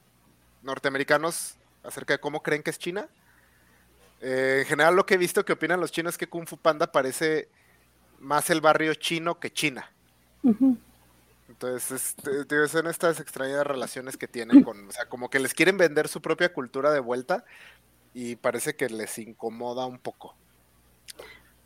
norteamericanos 0.63 1.57
acerca 1.83 2.13
de 2.13 2.21
cómo 2.21 2.43
creen 2.43 2.63
que 2.63 2.71
es 2.71 2.79
China. 2.79 3.09
Eh, 4.21 4.59
en 4.61 4.67
general 4.67 4.95
lo 4.95 5.07
que 5.07 5.15
he 5.15 5.19
visto 5.19 5.45
que 5.45 5.55
opinan 5.55 5.81
los 5.81 5.91
chinos 5.91 6.15
es 6.15 6.19
que 6.19 6.29
Kung 6.29 6.47
Fu 6.47 6.59
Panda 6.59 6.93
parece 6.93 7.49
más 8.21 8.51
el 8.51 8.61
barrio 8.61 8.93
chino 8.95 9.41
que 9.41 9.51
China. 9.51 9.91
Entonces, 11.49 12.15
este, 12.19 12.69
son 12.69 12.89
estas 12.89 13.21
extrañas 13.21 13.67
relaciones 13.67 14.19
que 14.19 14.29
tienen 14.29 14.63
con, 14.63 14.89
o 14.89 14.93
sea, 14.93 15.07
como 15.07 15.31
que 15.31 15.39
les 15.39 15.55
quieren 15.55 15.79
vender 15.79 16.09
su 16.09 16.21
propia 16.21 16.53
cultura 16.53 16.93
de 16.93 17.01
vuelta 17.01 17.45
y 18.13 18.37
parece 18.37 18.77
que 18.77 18.91
les 18.91 19.19
incomoda 19.19 19.87
un 19.87 19.99
poco. 19.99 20.35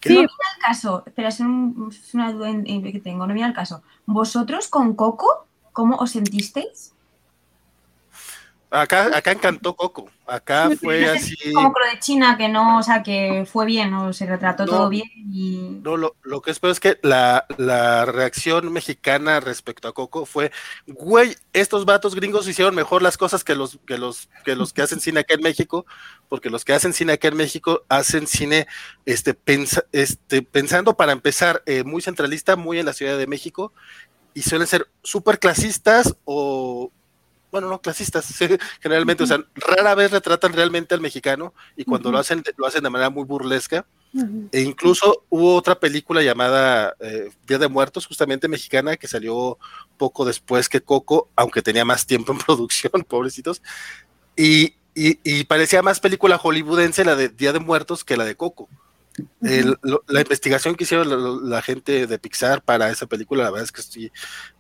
Sí. 0.03 0.15
No 0.15 0.21
viene 0.21 0.33
al 0.55 0.61
caso, 0.61 1.05
pero 1.15 1.29
es, 1.29 1.41
una 1.41 2.33
duda 2.33 2.51
que 2.65 3.01
tengo, 3.03 3.27
no 3.27 3.35
viene 3.35 3.49
al 3.49 3.55
caso. 3.55 3.83
¿Vosotros 4.05 4.69
con 4.69 4.95
Coco, 4.95 5.47
cómo 5.73 5.97
os 5.97 6.11
sentisteis? 6.11 6.95
Acá, 8.75 9.11
acá 9.15 9.33
encantó 9.33 9.77
Coco. 9.77 10.09
Acá 10.27 10.71
fue 10.81 11.07
así. 11.07 11.37
Como 11.53 11.75
lo 11.79 11.91
de 11.91 11.99
China, 11.99 12.39
que 12.39 12.49
no, 12.49 12.79
o 12.79 12.83
sea, 12.83 13.03
que 13.03 13.47
fue 13.47 13.67
bien, 13.67 13.93
o 13.93 14.15
se 14.15 14.25
retrató 14.25 14.65
todo 14.65 14.89
bien. 14.89 15.11
Y... 15.31 15.79
No, 15.83 15.99
lo, 15.99 16.17
lo 16.23 16.41
que 16.41 16.53
espero 16.53 16.73
es 16.73 16.81
que 16.81 16.99
la, 17.03 17.45
la, 17.59 18.07
reacción 18.07 18.73
mexicana 18.73 19.41
respecto 19.41 19.89
a 19.89 19.93
Coco 19.93 20.25
fue, 20.25 20.53
güey, 20.87 21.37
estos 21.53 21.85
vatos 21.85 22.15
gringos 22.15 22.49
hicieron 22.49 22.75
mejor 22.75 23.03
las 23.03 23.19
cosas 23.19 23.45
que 23.45 23.55
los, 23.55 23.79
que 23.87 23.99
los, 23.99 24.31
que 24.43 24.57
los 24.57 24.73
que 24.73 24.81
hacen 24.81 25.01
cine 25.01 25.21
acá 25.21 25.35
en 25.35 25.43
México, 25.43 25.85
porque 26.31 26.49
los 26.49 26.65
que 26.65 26.73
hacen 26.73 26.95
cine 26.95 27.13
acá 27.13 27.29
en 27.29 27.37
México 27.37 27.85
hacen 27.91 28.27
cine 28.27 28.67
este, 29.05 29.37
este, 29.93 30.41
pensando 30.41 30.97
para 30.97 31.13
empezar 31.13 31.63
eh, 31.67 31.85
muy 31.85 32.01
centralista, 32.01 32.57
muy 32.57 32.79
en 32.79 32.87
la 32.87 32.95
Ciudad 32.95 33.19
de 33.19 33.27
México, 33.27 33.75
y 34.33 34.41
suelen 34.41 34.67
ser 34.67 34.89
súper 35.03 35.39
clasistas 35.39 36.17
o 36.25 36.91
bueno, 37.53 37.69
no 37.69 37.81
clasistas, 37.81 38.27
generalmente, 38.81 39.23
o 39.23 39.27
sea, 39.27 39.45
rara 39.55 39.95
vez 39.95 40.11
retratan 40.11 40.55
realmente 40.55 40.95
al 40.95 41.03
mexicano 41.03 41.53
y 41.77 41.85
cuando 41.85 42.11
lo 42.11 42.19
hacen, 42.19 42.43
lo 42.57 42.67
hacen 42.67 42.83
de 42.83 42.91
manera 42.91 43.11
muy 43.11 43.25
burlesca. 43.25 43.87
E 44.51 44.61
incluso 44.61 45.25
hubo 45.31 45.55
otra 45.55 45.81
película 45.81 46.23
llamada 46.23 46.95
eh, 47.01 47.31
Día 47.47 47.57
de 47.57 47.69
Muertos, 47.69 48.07
justamente 48.07 48.47
mexicana, 48.47 48.99
que 48.99 49.09
salió 49.09 49.59
poco 49.97 50.27
después 50.27 50.69
que 50.69 50.83
Coco, 50.83 51.31
aunque 51.35 51.63
tenía 51.63 51.85
más 51.87 52.07
tiempo 52.07 52.33
en 52.33 52.39
producción, 52.47 52.93
pobrecitos, 53.09 53.63
y, 54.37 54.75
y 54.95 55.45
parecía 55.45 55.83
más 55.83 56.01
película 56.01 56.37
hollywoodense 56.37 57.05
la 57.05 57.17
de 57.17 57.29
Día 57.31 57.53
de 57.53 57.61
Muertos 57.61 58.05
que 58.05 58.19
la 58.19 58.25
de 58.25 58.35
Coco 58.35 58.69
la 59.41 60.21
investigación 60.21 60.75
que 60.75 60.85
hicieron 60.85 61.49
la, 61.49 61.63
gente 61.63 62.07
de 62.07 62.19
Pixar 62.19 62.63
para 62.63 62.91
esa 62.91 63.07
película, 63.07 63.45
la 63.45 63.51
verdad 63.51 63.65
es 63.65 63.73
que 63.73 63.83
sí, 63.83 64.13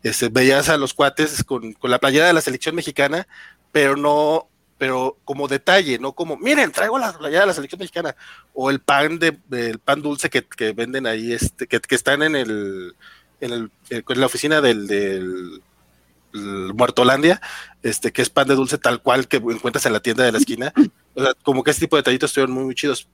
este, 0.02 0.28
veías 0.28 0.68
a 0.68 0.76
los 0.76 0.94
cuates 0.94 1.42
con, 1.44 1.74
la 1.82 1.98
playera 1.98 2.26
de 2.26 2.32
la 2.32 2.40
selección 2.40 2.74
mexicana, 2.74 3.26
pero 3.70 3.96
no, 3.96 4.48
pero 4.78 5.16
como 5.24 5.48
detalle, 5.48 5.98
no 5.98 6.12
como, 6.12 6.36
miren, 6.36 6.72
traigo 6.72 6.98
la 6.98 7.16
ya 7.30 7.40
de 7.40 7.46
la 7.46 7.54
selección 7.54 7.78
mexicana, 7.78 8.14
o 8.52 8.70
el 8.70 8.80
pan 8.80 9.18
de 9.18 9.38
el 9.50 9.78
pan 9.78 10.02
dulce 10.02 10.28
que, 10.28 10.44
que 10.44 10.72
venden 10.72 11.06
ahí, 11.06 11.32
este, 11.32 11.66
que, 11.66 11.80
que 11.80 11.94
están 11.94 12.22
en 12.22 12.36
el, 12.36 12.94
en 13.40 13.52
el, 13.52 13.70
en 13.90 14.20
la 14.20 14.26
oficina 14.26 14.60
del, 14.60 14.86
del 14.86 15.62
el 16.34 16.74
Muertolandia, 16.74 17.40
este, 17.82 18.12
que 18.12 18.22
es 18.22 18.30
pan 18.30 18.48
de 18.48 18.54
dulce 18.54 18.78
tal 18.78 19.02
cual 19.02 19.28
que 19.28 19.36
encuentras 19.36 19.86
en 19.86 19.92
la 19.92 20.00
tienda 20.00 20.24
de 20.24 20.32
la 20.32 20.38
esquina. 20.38 20.72
O 21.14 21.22
sea, 21.22 21.34
como 21.42 21.62
que 21.62 21.70
ese 21.70 21.80
tipo 21.80 21.96
de 21.96 22.00
detallitos 22.00 22.30
estuvieron 22.30 22.54
muy, 22.54 22.64
muy 22.64 22.74
chidos. 22.74 23.06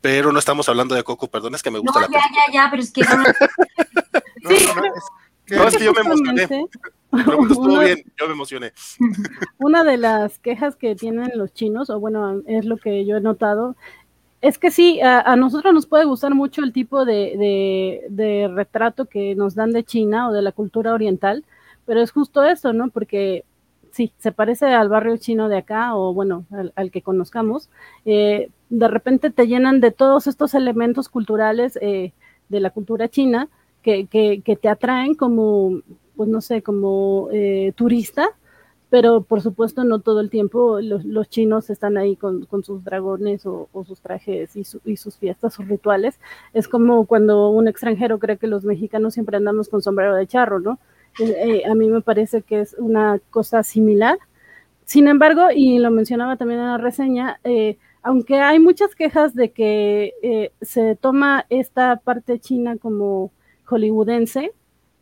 Pero 0.00 0.32
no 0.32 0.38
estamos 0.38 0.68
hablando 0.68 0.94
de 0.94 1.02
Coco, 1.04 1.28
perdón, 1.28 1.54
es 1.54 1.62
que 1.62 1.70
me 1.70 1.78
No, 1.78 1.82
gusta 1.82 2.00
la 2.00 2.06
ya, 2.08 2.18
ya, 2.18 2.52
ya, 2.52 2.68
pero 2.70 2.82
es 2.82 2.92
que 2.92 3.02
no, 3.02 3.08
No, 4.42 4.50
no, 4.50 4.80
no, 4.80 4.84
es 4.94 5.04
que- 5.46 5.56
No, 5.56 5.64
es 5.68 5.76
que 5.76 5.84
yo 5.84 5.92
me 5.92 6.00
emocioné. 6.00 6.46
Pero 7.10 7.42
estuvo 7.42 7.78
bien, 7.80 8.04
yo 8.18 8.26
me 8.28 8.32
emocioné. 8.32 8.72
Una 9.58 9.82
de 9.84 9.96
las 9.96 10.38
quejas 10.38 10.76
que 10.76 10.94
tienen 10.94 11.32
los 11.34 11.52
chinos, 11.52 11.90
o 11.90 11.98
bueno, 12.00 12.40
es 12.46 12.64
lo 12.64 12.76
que 12.76 13.04
yo 13.04 13.16
he 13.16 13.20
notado, 13.20 13.74
es 14.40 14.58
que 14.58 14.70
sí, 14.70 15.00
a, 15.02 15.20
a 15.20 15.36
nosotros 15.36 15.74
nos 15.74 15.86
puede 15.86 16.04
gustar 16.06 16.34
mucho 16.34 16.62
el 16.62 16.72
tipo 16.72 17.04
de, 17.04 17.36
de- 17.36 18.06
de 18.08 18.48
retrato 18.54 19.04
que 19.06 19.34
nos 19.34 19.54
dan 19.54 19.72
de 19.72 19.84
China 19.84 20.28
o 20.28 20.32
de 20.32 20.40
la 20.40 20.52
cultura 20.52 20.94
oriental, 20.94 21.44
pero 21.84 22.00
es 22.00 22.10
justo 22.12 22.42
eso, 22.44 22.72
¿no? 22.72 22.88
Porque 22.88 23.44
sí, 23.90 24.12
se 24.18 24.32
parece 24.32 24.66
al 24.66 24.88
barrio 24.88 25.16
chino 25.18 25.48
de 25.50 25.58
acá, 25.58 25.94
o 25.96 26.14
bueno, 26.14 26.46
al, 26.52 26.72
al 26.76 26.90
que 26.92 27.02
conozcamos. 27.02 27.68
Eh, 28.06 28.48
de 28.70 28.88
repente 28.88 29.30
te 29.30 29.46
llenan 29.46 29.80
de 29.80 29.90
todos 29.90 30.26
estos 30.26 30.54
elementos 30.54 31.08
culturales 31.08 31.78
eh, 31.82 32.12
de 32.48 32.60
la 32.60 32.70
cultura 32.70 33.08
china 33.08 33.48
que, 33.82 34.06
que, 34.06 34.56
te 34.56 34.68
atraen 34.68 35.14
como, 35.14 35.80
pues 36.16 36.28
no 36.28 36.40
sé, 36.40 36.62
como 36.62 37.28
eh, 37.32 37.72
turista 37.76 38.28
pero 38.90 39.22
por 39.22 39.40
supuesto 39.40 39.84
no 39.84 40.00
todo 40.00 40.20
el 40.20 40.30
tiempo 40.30 40.80
los, 40.80 41.04
los 41.04 41.28
chinos 41.28 41.70
están 41.70 41.96
ahí 41.96 42.16
con, 42.16 42.44
con 42.46 42.64
sus 42.64 42.82
dragones 42.84 43.46
o, 43.46 43.68
sus 43.86 44.00
trajes 44.00 44.56
y, 44.56 44.64
su- 44.64 44.80
y 44.84 44.96
sus 44.96 45.16
fiestas, 45.16 45.54
sus 45.54 45.68
rituales. 45.68 46.18
Es 46.52 46.66
como 46.66 47.06
cuando 47.06 47.50
un 47.50 47.68
extranjero 47.68 48.18
cree 48.18 48.36
que 48.36 48.48
los 48.48 48.64
mexicanos 48.64 49.14
siempre 49.14 49.36
andamos 49.36 49.68
con 49.68 49.80
sombrero 49.80 50.16
de 50.16 50.26
charro, 50.26 50.58
¿no? 50.58 50.78
Eh, 51.20 51.62
a 51.70 51.74
mí 51.74 51.88
me 51.88 52.00
parece 52.00 52.42
que 52.42 52.60
es 52.60 52.74
una 52.78 53.20
cosa 53.30 53.62
similar. 53.62 54.18
Sin 54.84 55.06
embargo, 55.08 55.48
y 55.54 55.78
lo 55.78 55.90
mencionaba 55.92 56.36
también 56.36 56.60
en 56.60 56.66
la 56.66 56.78
reseña, 56.78 57.38
eh, 57.44 57.78
aunque 58.02 58.40
hay 58.40 58.58
muchas 58.58 58.94
quejas 58.94 59.34
de 59.34 59.52
que 59.52 60.14
eh, 60.22 60.52
se 60.62 60.96
toma 60.96 61.46
esta 61.50 61.96
parte 61.96 62.38
china 62.38 62.76
como 62.78 63.30
hollywoodense, 63.64 64.52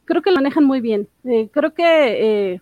creo 0.05 0.23
que 0.23 0.31
lo 0.31 0.37
manejan 0.37 0.65
muy 0.65 0.81
bien. 0.81 1.09
Eh, 1.25 1.49
creo 1.53 1.75
que 1.75 2.61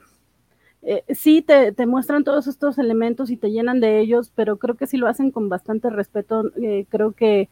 eh, 0.82 1.04
sí 1.14 1.42
te, 1.42 1.72
te 1.72 1.86
muestran 1.86 2.22
todos 2.24 2.46
estos 2.46 2.78
elementos 2.78 3.30
y 3.30 3.36
te 3.36 3.50
llenan 3.50 3.80
de 3.80 4.00
ellos, 4.00 4.30
pero 4.34 4.58
creo 4.58 4.76
que 4.76 4.86
sí 4.86 4.98
lo 4.98 5.08
hacen 5.08 5.30
con 5.30 5.48
bastante 5.48 5.90
respeto. 5.90 6.50
Creo 6.90 7.12
que 7.12 7.48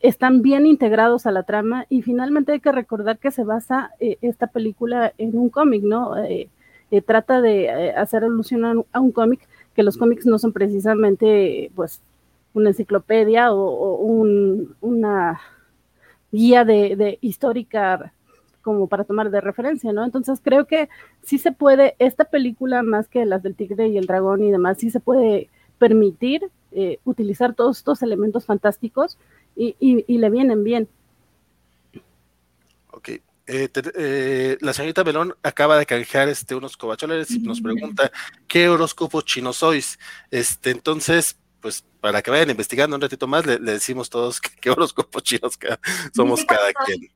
están 0.00 0.42
bien 0.42 0.66
integrados 0.66 1.26
a 1.26 1.30
la 1.30 1.44
trama 1.44 1.86
y 1.88 2.02
finalmente 2.02 2.52
hay 2.52 2.60
que 2.60 2.72
recordar 2.72 3.18
que 3.18 3.30
se 3.30 3.44
basa 3.44 3.92
esta 3.98 4.48
película 4.48 5.14
en 5.16 5.38
un 5.38 5.48
cómic, 5.48 5.84
¿no? 5.84 6.14
Trata 7.06 7.40
de 7.40 7.92
hacer 7.92 8.24
alusión 8.24 8.84
a 8.92 9.00
un 9.00 9.12
cómic, 9.12 9.48
que 9.74 9.82
los 9.82 9.96
cómics 9.96 10.26
no 10.26 10.38
son 10.38 10.52
precisamente, 10.52 11.70
pues, 11.74 12.00
una 12.54 12.70
enciclopedia 12.70 13.52
o, 13.52 13.96
un, 13.96 14.74
una 14.80 15.40
guía 16.30 16.64
de, 16.64 17.18
histórica 17.20 18.12
como 18.62 18.86
para 18.86 19.04
tomar 19.04 19.30
de 19.30 19.40
referencia, 19.40 19.92
¿no? 19.92 20.04
Entonces 20.04 20.40
creo 20.42 20.66
que 20.66 20.88
sí 21.22 21.38
se 21.38 21.52
puede, 21.52 21.96
esta 21.98 22.24
película 22.24 22.82
más 22.82 23.08
que 23.08 23.26
las 23.26 23.42
del 23.42 23.56
tigre 23.56 23.88
y 23.88 23.98
el 23.98 24.06
dragón 24.06 24.44
y 24.44 24.52
demás, 24.52 24.78
sí 24.78 24.90
se 24.90 25.00
puede 25.00 25.48
permitir 25.78 26.48
eh, 26.70 27.00
utilizar 27.04 27.54
todos 27.54 27.78
estos 27.78 28.02
elementos 28.02 28.46
fantásticos 28.46 29.18
y 29.56 30.18
le 30.18 30.30
vienen 30.30 30.64
bien. 30.64 30.88
Eh, 33.46 33.68
te- 33.68 33.92
eh, 33.96 34.58
la 34.60 34.72
señorita 34.72 35.02
Belón 35.02 35.34
acaba 35.42 35.76
de 35.76 35.84
canjear 35.86 36.28
este, 36.28 36.54
unos 36.54 36.76
covacholes 36.76 37.30
y 37.32 37.40
nos 37.40 37.60
pregunta 37.60 38.10
qué 38.46 38.68
horóscopo 38.68 39.20
chino 39.22 39.52
sois. 39.52 39.98
Este, 40.30 40.70
entonces, 40.70 41.38
pues 41.60 41.84
para 42.00 42.22
que 42.22 42.30
vayan 42.30 42.50
investigando 42.50 42.94
un 42.96 43.02
ratito 43.02 43.26
más, 43.26 43.44
le, 43.46 43.58
le 43.58 43.72
decimos 43.72 44.08
todos 44.10 44.40
qué, 44.40 44.50
qué 44.60 44.70
horóscopo 44.70 45.20
chinos 45.20 45.56
ca- 45.56 45.78
somos 46.14 46.44
cada 46.44 46.66
soy. 46.66 46.74
quien. 46.98 47.12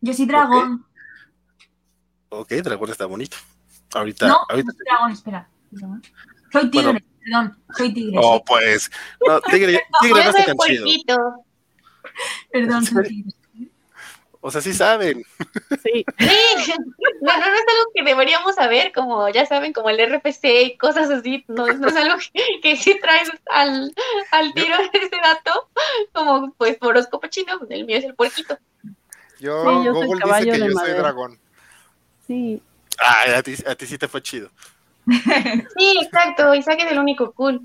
yo 0.00 0.12
soy 0.12 0.26
dragón. 0.26 0.84
Ok, 2.30 2.52
dragón 2.62 2.90
está 2.90 3.06
bonito. 3.06 3.36
Ahorita, 3.94 4.28
No, 4.28 4.36
ahorita. 4.50 4.72
soy 4.72 4.84
dragón, 4.86 5.12
espera. 5.12 5.48
Soy 6.52 6.70
tigre, 6.70 6.92
Bueno. 6.92 7.00
perdón, 7.24 7.58
soy 7.76 7.94
tigre. 7.94 8.16
Oh, 8.22 8.36
sí. 8.36 8.42
pues. 8.46 8.90
No, 9.26 9.40
tigre, 9.40 9.80
tigre 10.02 10.24
no 10.24 10.30
está 10.30 10.44
tan 10.44 10.56
chido. 10.58 11.44
Perdón, 12.52 12.76
¿En 12.78 12.84
soy 12.86 13.02
tigre. 13.08 13.32
O 14.40 14.50
sea, 14.50 14.60
sí 14.60 14.72
saben. 14.72 15.24
Sí, 15.82 16.04
Sí, 16.18 16.72
no, 17.20 17.32
no, 17.32 17.38
no 17.38 17.54
es 17.54 17.60
algo 17.60 17.90
que 17.94 18.02
deberíamos 18.04 18.54
saber, 18.54 18.92
como 18.92 19.28
ya 19.30 19.44
saben, 19.46 19.72
como 19.72 19.90
el 19.90 19.98
RFC 19.98 20.44
y 20.62 20.76
cosas 20.78 21.10
así, 21.10 21.44
no, 21.48 21.66
no 21.66 21.88
es 21.88 21.96
algo 21.96 22.16
que, 22.32 22.60
que 22.62 22.76
sí 22.76 22.98
traes 23.00 23.30
al, 23.50 23.92
al 24.30 24.54
tiro 24.54 24.76
ese 24.92 25.16
dato, 25.22 25.68
como 26.12 26.52
pues 26.52 26.78
horóscopo 26.80 27.26
chino, 27.26 27.58
el 27.68 27.84
mío 27.84 27.98
es 27.98 28.04
el 28.04 28.14
puerquito. 28.14 28.56
Yo, 29.40 29.62
Sí, 29.62 29.84
yo 29.86 29.92
soy 29.94 30.06
Google 30.06 30.08
dice 30.08 30.18
caballo 30.20 30.52
que 30.52 30.58
yo 30.58 30.70
soy 30.78 30.90
dragón. 30.92 31.38
sí. 32.26 32.62
Ay, 33.00 33.32
a 33.34 33.42
ti, 33.44 33.54
a 33.64 33.74
ti 33.76 33.86
sí 33.86 33.96
te 33.96 34.08
fue 34.08 34.20
chido. 34.22 34.50
Sí, 35.78 35.98
exacto, 36.02 36.52
Isaac 36.54 36.80
es 36.80 36.90
el 36.92 36.98
único 36.98 37.32
cool. 37.32 37.60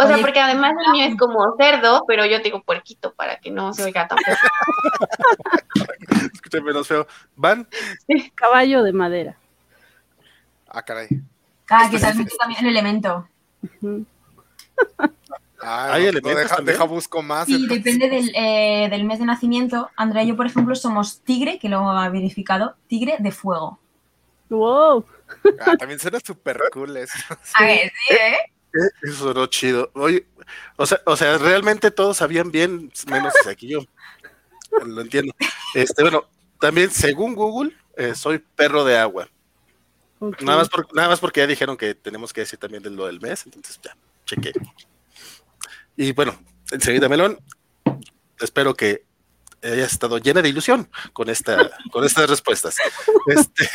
O 0.00 0.06
sea, 0.06 0.14
Oye, 0.14 0.22
porque 0.22 0.38
además 0.38 0.74
el 0.86 0.92
mío 0.92 1.06
es 1.06 1.16
como 1.16 1.56
cerdo, 1.56 2.04
pero 2.06 2.24
yo 2.24 2.38
digo 2.38 2.62
puerquito 2.62 3.12
para 3.14 3.40
que 3.40 3.50
no 3.50 3.74
se 3.74 3.82
oiga 3.82 4.06
tan 4.06 4.16
feo. 4.18 4.36
Escucha 6.32 6.60
menos 6.60 6.86
feo. 6.86 7.04
¿Van? 7.34 7.66
Caballo 8.36 8.84
de 8.84 8.92
madera. 8.92 9.36
Ah, 10.68 10.82
caray. 10.82 11.08
Ah, 11.68 11.88
que 11.90 11.98
también, 11.98 12.28
también 12.38 12.64
el 12.64 12.68
elemento. 12.68 13.28
Ah, 15.60 15.94
¿Hay 15.94 16.04
no, 16.04 16.10
elementos 16.10 16.42
deja, 16.42 16.62
deja 16.62 16.84
busco 16.84 17.20
más. 17.20 17.46
Sí, 17.46 17.54
entonces. 17.54 17.82
depende 17.82 18.08
del, 18.08 18.30
eh, 18.36 18.88
del 18.88 19.02
mes 19.02 19.18
de 19.18 19.24
nacimiento. 19.24 19.90
Andrea 19.96 20.22
y 20.22 20.28
yo, 20.28 20.36
por 20.36 20.46
ejemplo, 20.46 20.76
somos 20.76 21.22
tigre, 21.22 21.58
que 21.58 21.68
lo 21.68 21.90
ha 21.90 22.08
verificado, 22.08 22.76
tigre 22.86 23.16
de 23.18 23.32
fuego. 23.32 23.80
Wow. 24.48 25.04
Ah, 25.60 25.76
también 25.76 25.98
suena 25.98 26.20
súper 26.20 26.60
cool 26.72 26.96
eso. 26.96 27.18
A 27.54 27.64
ver, 27.64 27.92
sí, 28.06 28.14
¿eh? 28.14 28.52
Eso 29.02 29.14
sonó 29.14 29.46
chido. 29.46 29.90
Oye, 29.94 30.26
o 30.76 30.86
sea, 30.86 31.00
o 31.06 31.16
sea, 31.16 31.38
realmente 31.38 31.90
todos 31.90 32.16
sabían 32.18 32.50
bien, 32.50 32.92
menos 33.10 33.32
aquí 33.46 33.68
yo. 33.68 33.80
Lo 34.84 35.00
entiendo. 35.00 35.34
Este, 35.74 36.02
bueno, 36.02 36.28
también 36.60 36.90
según 36.90 37.34
Google, 37.34 37.74
eh, 37.96 38.14
soy 38.14 38.38
perro 38.38 38.84
de 38.84 38.98
agua. 38.98 39.28
Nada 40.20 40.58
más, 40.58 40.68
por- 40.68 40.92
nada 40.94 41.08
más 41.08 41.20
porque 41.20 41.40
ya 41.40 41.46
dijeron 41.46 41.76
que 41.76 41.94
tenemos 41.94 42.32
que 42.32 42.40
decir 42.42 42.58
también 42.58 42.82
de 42.82 42.90
lo 42.90 43.06
del 43.06 43.20
mes, 43.20 43.44
entonces 43.46 43.78
ya, 43.82 43.96
chequé. 44.26 44.52
Y 45.96 46.12
bueno, 46.12 46.38
enseguida 46.70 47.08
Melón, 47.08 47.38
espero 48.40 48.74
que 48.74 49.04
hayas 49.62 49.92
estado 49.92 50.18
llena 50.18 50.42
de 50.42 50.48
ilusión 50.48 50.88
con 51.12 51.28
esta, 51.28 51.70
con 51.90 52.04
estas 52.04 52.28
respuestas. 52.28 52.76
Este, 53.26 53.68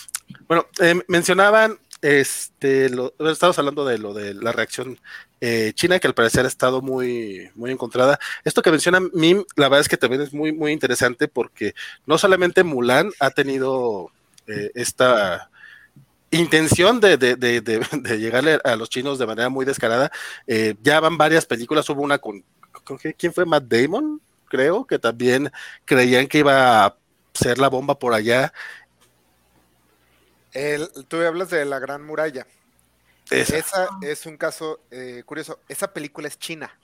bueno, 0.48 0.66
eh, 0.80 1.00
mencionaban, 1.08 1.78
este, 2.02 2.88
lo, 2.90 3.12
estamos 3.30 3.58
hablando 3.58 3.84
de 3.84 3.98
lo 3.98 4.14
de 4.14 4.34
la 4.34 4.52
reacción 4.52 4.98
eh, 5.40 5.72
china, 5.74 5.98
que 5.98 6.06
al 6.06 6.14
parecer 6.14 6.44
ha 6.44 6.48
estado 6.48 6.82
muy, 6.82 7.50
muy 7.54 7.70
encontrada. 7.70 8.18
Esto 8.44 8.62
que 8.62 8.70
menciona 8.70 9.00
Mim, 9.12 9.44
la 9.56 9.68
verdad 9.68 9.80
es 9.80 9.88
que 9.88 9.96
también 9.96 10.22
es 10.22 10.32
muy, 10.32 10.52
muy 10.52 10.72
interesante 10.72 11.28
porque 11.28 11.74
no 12.06 12.18
solamente 12.18 12.64
Mulan 12.64 13.10
ha 13.20 13.30
tenido 13.30 14.10
eh, 14.46 14.70
esta 14.74 15.50
intención 16.30 17.00
de, 17.00 17.16
de, 17.16 17.36
de, 17.36 17.60
de, 17.60 18.18
llegarle 18.18 18.60
a 18.64 18.76
los 18.76 18.88
chinos 18.88 19.18
de 19.18 19.26
manera 19.26 19.48
muy 19.48 19.64
descarada. 19.64 20.10
Eh, 20.46 20.74
ya 20.82 21.00
van 21.00 21.18
varias 21.18 21.46
películas, 21.46 21.88
hubo 21.90 22.02
una 22.02 22.18
con, 22.18 22.44
con 22.84 22.98
¿quién 22.98 23.32
fue? 23.32 23.44
Matt 23.46 23.64
Damon, 23.64 24.20
creo, 24.46 24.86
que 24.86 24.98
también 24.98 25.50
creían 25.84 26.26
que 26.26 26.38
iba 26.38 26.84
a 26.86 26.96
ser 27.34 27.58
la 27.58 27.68
bomba 27.68 27.98
por 27.98 28.14
allá. 28.14 28.52
El- 30.52 30.90
tú 31.08 31.16
hablas 31.22 31.50
de 31.50 31.64
la 31.64 31.78
Gran 31.78 32.04
Muralla. 32.04 32.46
Esa. 33.30 33.56
Esa 33.58 33.88
es 34.02 34.26
un 34.26 34.36
caso 34.36 34.80
eh, 34.90 35.22
curioso. 35.24 35.60
Esa 35.68 35.92
película 35.92 36.28
es 36.28 36.38
china. 36.38 36.76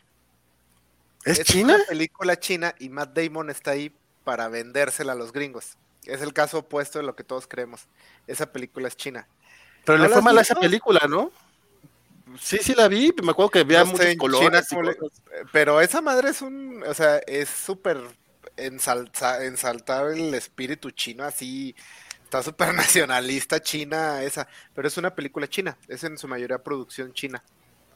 ¿Es 1.24 1.42
China? 1.42 1.74
una 1.74 1.84
película 1.86 2.38
china 2.38 2.72
y 2.78 2.88
Matt 2.88 3.16
Damon 3.18 3.50
está 3.50 3.72
ahí 3.72 3.92
para 4.22 4.48
vendérsela 4.48 5.12
a 5.12 5.16
los 5.16 5.32
gringos. 5.32 5.76
Es 6.04 6.22
el 6.22 6.32
caso 6.32 6.58
opuesto 6.58 7.00
de 7.00 7.04
lo 7.04 7.16
que 7.16 7.24
todos 7.24 7.48
creemos. 7.48 7.82
Esa 8.28 8.52
película 8.52 8.86
es 8.86 8.96
china. 8.96 9.26
Pero 9.84 9.98
¿No 9.98 10.04
le 10.04 10.10
fue 10.10 10.22
mal 10.22 10.38
a 10.38 10.42
esa 10.42 10.54
película, 10.54 11.00
¿no? 11.08 11.32
Sí, 12.40 12.58
sí 12.58 12.74
la 12.74 12.86
vi, 12.86 13.12
me 13.24 13.32
acuerdo 13.32 13.50
que 13.50 13.58
había 13.60 13.80
No 13.80 13.86
muchos 13.86 14.06
en 14.06 14.18
colores. 14.18 14.68
China 14.68 14.82
le-. 14.82 14.96
Pero 15.52 15.80
esa 15.80 16.00
madre 16.00 16.30
es 16.30 16.42
un, 16.42 16.84
o 16.86 16.94
sea, 16.94 17.18
es 17.18 17.48
súper 17.48 17.98
ensaltar 18.56 20.12
el 20.12 20.32
espíritu 20.34 20.90
chino 20.92 21.24
así 21.24 21.74
Está 22.26 22.42
súper 22.42 22.74
nacionalista 22.74 23.62
China 23.62 24.20
esa, 24.22 24.48
pero 24.74 24.88
es 24.88 24.96
una 24.96 25.14
película 25.14 25.46
china, 25.48 25.78
es 25.86 26.02
en 26.02 26.18
su 26.18 26.26
mayoría 26.26 26.58
producción 26.58 27.12
china. 27.12 27.40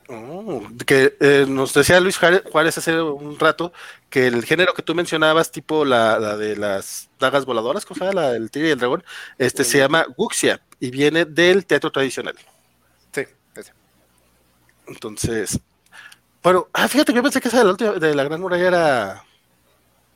Oh, 0.09 0.63
que 0.87 1.17
eh, 1.21 1.47
nos 1.49 1.75
decía 1.75 2.01
Luis 2.01 2.17
Juárez 2.19 2.79
hace 2.79 3.01
un 3.01 3.39
rato 3.39 3.73
que 4.09 4.29
el 4.29 4.45
género 4.45 4.73
que 4.75 4.83
tú 4.83 4.95
mencionabas, 4.95 5.51
tipo 5.51 5.85
la, 5.85 6.19
la 6.19 6.37
de 6.37 6.57
las 6.57 7.11
dagas 7.19 7.45
voladoras, 7.45 7.85
cosa 7.85 8.13
la 8.13 8.33
del 8.33 8.51
tigre 8.53 8.69
y 8.69 8.73
el 8.73 8.79
dragón, 8.79 9.05
este 9.39 9.65
se 9.65 9.79
llama 9.79 10.07
Wuxia 10.17 10.61
y 10.81 10.91
viene 10.91 11.25
del 11.25 11.67
teatro 11.67 11.91
tradicional. 11.93 12.37
Sí, 13.13 13.25
ese. 13.57 13.73
Entonces, 14.87 15.61
bueno, 16.43 16.69
ah, 16.73 16.89
fíjate 16.89 17.13
que 17.13 17.17
yo 17.17 17.23
pensé 17.23 17.41
que 17.41 17.49
esa 17.49 17.59
de 17.59 17.65
la, 17.65 17.71
última- 17.73 17.93
de 17.93 18.15
la 18.15 18.25
Gran 18.25 18.41
Muralla 18.41 18.67
era 18.69 19.25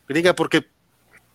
gringa, 0.09 0.35
porque 0.35 0.74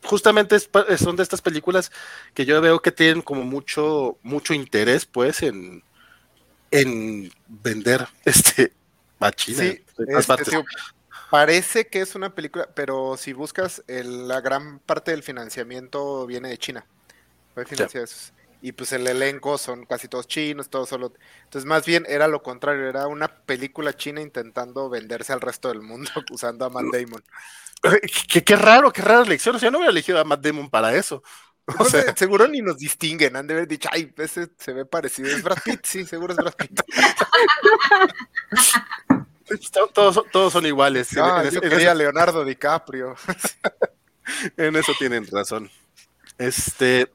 justamente 0.04 0.56
es 0.56 0.70
son 0.98 1.16
de 1.16 1.24
estas 1.24 1.42
películas 1.42 1.92
que 2.34 2.46
yo 2.46 2.62
veo 2.62 2.82
que 2.82 2.92
tienen 2.92 3.22
como 3.22 3.44
mucho, 3.44 4.18
mucho 4.24 4.54
interés, 4.54 5.06
pues, 5.06 5.44
en, 5.44 5.84
en 6.72 7.32
vender 7.48 8.08
este 8.26 8.74
a 9.20 9.32
China. 9.32 9.64
Sí, 9.64 9.80
Este, 10.08 10.46
sí, 10.46 10.58
parece 11.30 11.88
que 11.88 12.02
es 12.02 12.16
una 12.16 12.34
película, 12.36 12.70
pero 12.76 13.18
si 13.18 13.34
buscas 13.34 13.84
el- 13.88 14.28
la 14.28 14.42
gran 14.42 14.80
parte 14.80 15.12
del 15.12 15.24
financiamiento 15.24 16.26
viene 16.26 16.50
de 16.50 16.58
China. 16.58 16.86
Fue 17.54 17.66
financiado 17.66 18.06
eso. 18.06 18.32
Y 18.62 18.74
pues 18.74 18.92
el 18.92 19.08
elenco 19.08 19.58
son 19.58 19.86
casi 19.86 20.08
todos 20.10 20.28
chinos, 20.28 20.70
todos 20.70 20.90
solo. 20.90 21.14
Entonces, 21.46 21.66
más 21.66 21.86
bien 21.86 22.06
era 22.10 22.28
lo 22.28 22.44
contrario, 22.44 22.90
era 22.90 23.08
una 23.08 23.28
película 23.28 23.96
china 23.96 24.22
intentando 24.22 24.90
venderse 24.90 25.32
al 25.32 25.40
resto 25.42 25.70
del 25.70 25.82
mundo 25.82 26.12
usando 26.32 26.66
a 26.66 26.70
Matt 26.70 26.86
Damon. 26.92 27.24
Qué, 28.28 28.44
qué 28.44 28.56
raro, 28.58 28.92
qué 28.92 29.02
rara 29.02 29.24
elección. 29.24 29.56
O 29.56 29.60
sea, 29.60 29.68
yo 29.68 29.72
no 29.72 29.78
hubiera 29.78 29.92
elegido 29.92 30.20
a 30.20 30.26
Matt 30.26 30.42
Damon 30.42 30.70
para 30.70 30.94
eso. 30.94 31.24
O 31.78 31.86
sea, 31.86 32.14
seguro 32.16 32.46
ni 32.48 32.62
nos 32.62 32.78
distinguen, 32.78 33.36
han 33.38 33.46
de 33.48 33.54
haber 33.54 33.68
dicho, 33.70 33.88
ay, 33.92 34.12
ese 34.18 34.50
se 34.58 34.74
ve 34.74 34.86
parecido. 34.86 35.30
Es 35.30 35.42
Brad 35.44 35.60
Pitt, 35.64 35.86
sí, 35.86 36.04
seguro 36.06 36.34
es 36.34 36.38
Brad 36.38 36.56
Pitt. 36.56 36.82
to- 39.72 39.88
todos, 39.88 40.16
son- 40.16 40.26
todos 40.32 40.54
son 40.54 40.66
iguales. 40.66 41.16
Ah, 41.18 41.44
en, 41.46 41.52
yo 41.52 41.62
en 41.64 41.70
quería 41.70 41.90
eso, 41.92 41.98
Leonardo 42.00 42.44
DiCaprio. 42.44 43.16
en 44.58 44.76
eso 44.76 44.94
tienen 44.98 45.28
razón. 45.28 45.70
Este, 46.38 47.12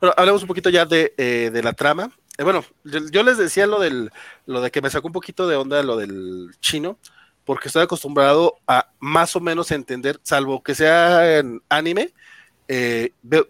bueno, 0.00 0.14
hablemos 0.16 0.42
un 0.42 0.48
poquito 0.48 0.70
ya 0.70 0.84
de, 0.84 1.14
eh, 1.16 1.50
de 1.52 1.62
la 1.62 1.72
trama. 1.72 2.10
Eh, 2.38 2.44
bueno, 2.44 2.64
yo, 2.84 3.00
yo 3.10 3.22
les 3.22 3.38
decía 3.38 3.66
lo 3.66 3.80
del, 3.80 4.10
lo 4.46 4.60
de 4.60 4.70
que 4.70 4.80
me 4.82 4.90
sacó 4.90 5.08
un 5.08 5.12
poquito 5.12 5.48
de 5.48 5.56
onda 5.56 5.82
lo 5.82 5.96
del 5.96 6.54
chino, 6.60 6.98
porque 7.44 7.68
estoy 7.68 7.82
acostumbrado 7.82 8.58
a 8.66 8.90
más 9.00 9.34
o 9.34 9.40
menos 9.40 9.70
entender, 9.70 10.20
salvo 10.22 10.62
que 10.62 10.74
sea 10.74 11.38
en 11.38 11.62
anime, 11.68 12.12
eh, 12.68 13.12
veo, 13.22 13.46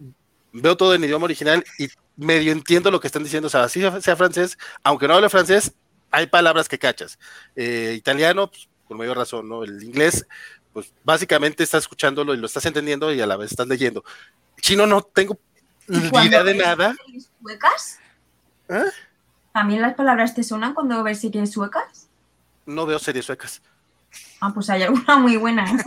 veo 0.53 0.77
todo 0.77 0.95
en 0.95 1.03
idioma 1.03 1.25
original 1.25 1.63
y 1.77 1.89
medio 2.15 2.51
entiendo 2.51 2.91
lo 2.91 2.99
que 2.99 3.07
están 3.07 3.23
diciendo. 3.23 3.47
O 3.47 3.49
sea, 3.49 3.67
si 3.69 3.81
sea 4.01 4.15
francés, 4.15 4.57
aunque 4.83 5.07
no 5.07 5.15
hable 5.15 5.29
francés, 5.29 5.73
hay 6.11 6.27
palabras 6.27 6.67
que 6.67 6.79
cachas. 6.79 7.19
Eh, 7.55 7.93
italiano, 7.97 8.49
pues, 8.49 8.69
por 8.87 8.97
mayor 8.97 9.17
razón, 9.17 9.47
¿no? 9.47 9.63
El 9.63 9.83
inglés, 9.83 10.25
pues 10.73 10.93
básicamente 11.03 11.63
estás 11.63 11.83
escuchándolo 11.83 12.33
y 12.33 12.37
lo 12.37 12.45
estás 12.45 12.65
entendiendo 12.65 13.13
y 13.13 13.21
a 13.21 13.27
la 13.27 13.37
vez 13.37 13.51
estás 13.51 13.67
leyendo. 13.67 14.03
Chino 14.61 14.85
no 14.87 15.01
tengo 15.01 15.39
¿Y 15.89 16.09
cuando 16.09 16.43
de 16.43 16.53
nada. 16.55 16.95
series 17.05 17.29
suecas? 17.41 17.99
¿Eh? 18.69 18.83
¿También 19.53 19.81
las 19.81 19.95
palabras 19.95 20.35
te 20.35 20.43
suenan 20.43 20.73
cuando 20.73 21.01
ves 21.03 21.19
series 21.21 21.51
suecas? 21.51 22.07
No 22.65 22.85
veo 22.85 22.99
series 22.99 23.25
suecas. 23.25 23.61
Ah, 24.41 24.51
pues 24.53 24.69
hay 24.69 24.83
alguna 24.83 25.17
muy 25.17 25.37
buena, 25.37 25.65
¿eh? 25.69 25.77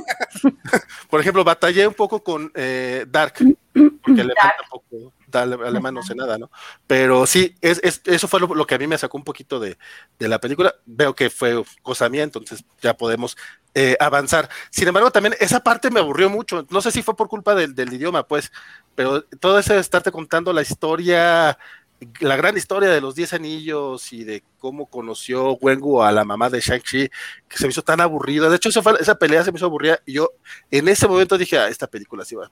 Por 1.10 1.20
ejemplo, 1.20 1.44
batallé 1.44 1.86
un 1.86 1.94
poco 1.94 2.22
con 2.22 2.50
eh, 2.54 3.06
Dark, 3.08 3.34
porque 3.72 4.20
alemán 4.20 4.52
tampoco, 4.60 5.12
da- 5.26 5.42
alemán 5.42 5.94
no 5.94 6.02
sé 6.02 6.14
nada, 6.14 6.38
¿no? 6.38 6.50
Pero 6.86 7.26
sí, 7.26 7.54
es, 7.60 7.80
es- 7.82 8.02
eso 8.04 8.28
fue 8.28 8.40
lo, 8.40 8.54
lo 8.54 8.66
que 8.66 8.74
a 8.74 8.78
mí 8.78 8.86
me 8.86 8.98
sacó 8.98 9.16
un 9.16 9.24
poquito 9.24 9.58
de, 9.58 9.78
de 10.18 10.28
la 10.28 10.38
película. 10.40 10.74
Veo 10.84 11.14
que 11.14 11.30
fue 11.30 11.62
cosa 11.82 12.08
mía, 12.08 12.22
entonces 12.24 12.64
ya 12.80 12.94
podemos 12.96 13.36
eh, 13.74 13.96
avanzar. 13.98 14.48
Sin 14.70 14.86
embargo, 14.86 15.10
también 15.10 15.34
esa 15.40 15.60
parte 15.60 15.90
me 15.90 16.00
aburrió 16.00 16.28
mucho. 16.28 16.66
No 16.70 16.80
sé 16.82 16.90
si 16.92 17.02
fue 17.02 17.16
por 17.16 17.28
culpa 17.28 17.54
del, 17.54 17.74
del 17.74 17.92
idioma, 17.92 18.26
pues, 18.26 18.52
pero 18.94 19.22
todo 19.22 19.58
eso 19.58 19.74
de 19.74 19.80
estarte 19.80 20.10
contando 20.12 20.52
la 20.52 20.62
historia, 20.62 21.58
la 22.20 22.36
gran 22.36 22.56
historia 22.56 22.90
de 22.90 23.00
los 23.00 23.14
Diez 23.14 23.32
Anillos 23.32 24.12
y 24.12 24.24
de 24.24 24.42
cómo 24.58 24.86
conoció 24.86 25.52
Wengu 25.54 26.02
a 26.02 26.12
la 26.12 26.24
mamá 26.24 26.50
de 26.50 26.60
Shang-Chi, 26.60 27.08
que 27.48 27.56
se 27.56 27.64
me 27.64 27.70
hizo 27.70 27.82
tan 27.82 28.00
aburrida. 28.00 28.48
De 28.48 28.56
hecho, 28.56 28.68
eso 28.68 28.82
fue- 28.82 29.00
esa 29.00 29.14
pelea 29.16 29.44
se 29.44 29.52
me 29.52 29.56
hizo 29.56 29.66
aburrida 29.66 30.00
y 30.06 30.14
yo 30.14 30.30
en 30.70 30.88
ese 30.88 31.06
momento 31.06 31.38
dije, 31.38 31.58
ah, 31.58 31.68
esta 31.68 31.86
película 31.86 32.24
sí 32.24 32.34
va 32.34 32.46
a 32.46 32.50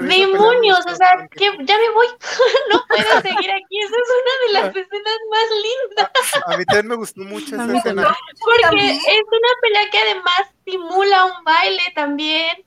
me 0.00 0.18
Demonios, 0.18 0.84
o 0.86 0.96
sea, 0.96 1.28
que 1.30 1.44
ya 1.44 1.78
me 1.78 1.90
voy. 1.90 2.06
no 2.72 2.84
puedo 2.88 3.20
seguir 3.22 3.50
aquí. 3.50 3.78
Esa 3.80 3.96
es 3.96 4.08
una 4.18 4.46
de 4.46 4.52
las 4.52 4.76
escenas 4.76 5.18
más 5.30 5.44
lindas. 5.62 6.10
A 6.46 6.56
mí 6.56 6.64
también 6.64 6.88
me 6.88 6.96
gustó 6.96 7.20
mucho 7.22 7.54
esa 7.54 7.76
escena. 7.76 8.16
Porque 8.44 8.90
es 8.90 9.24
una 9.28 9.48
pelea 9.62 9.90
que 9.90 9.98
además 9.98 10.40
simula 10.64 11.24
un 11.26 11.44
baile 11.44 11.82
también. 11.94 12.64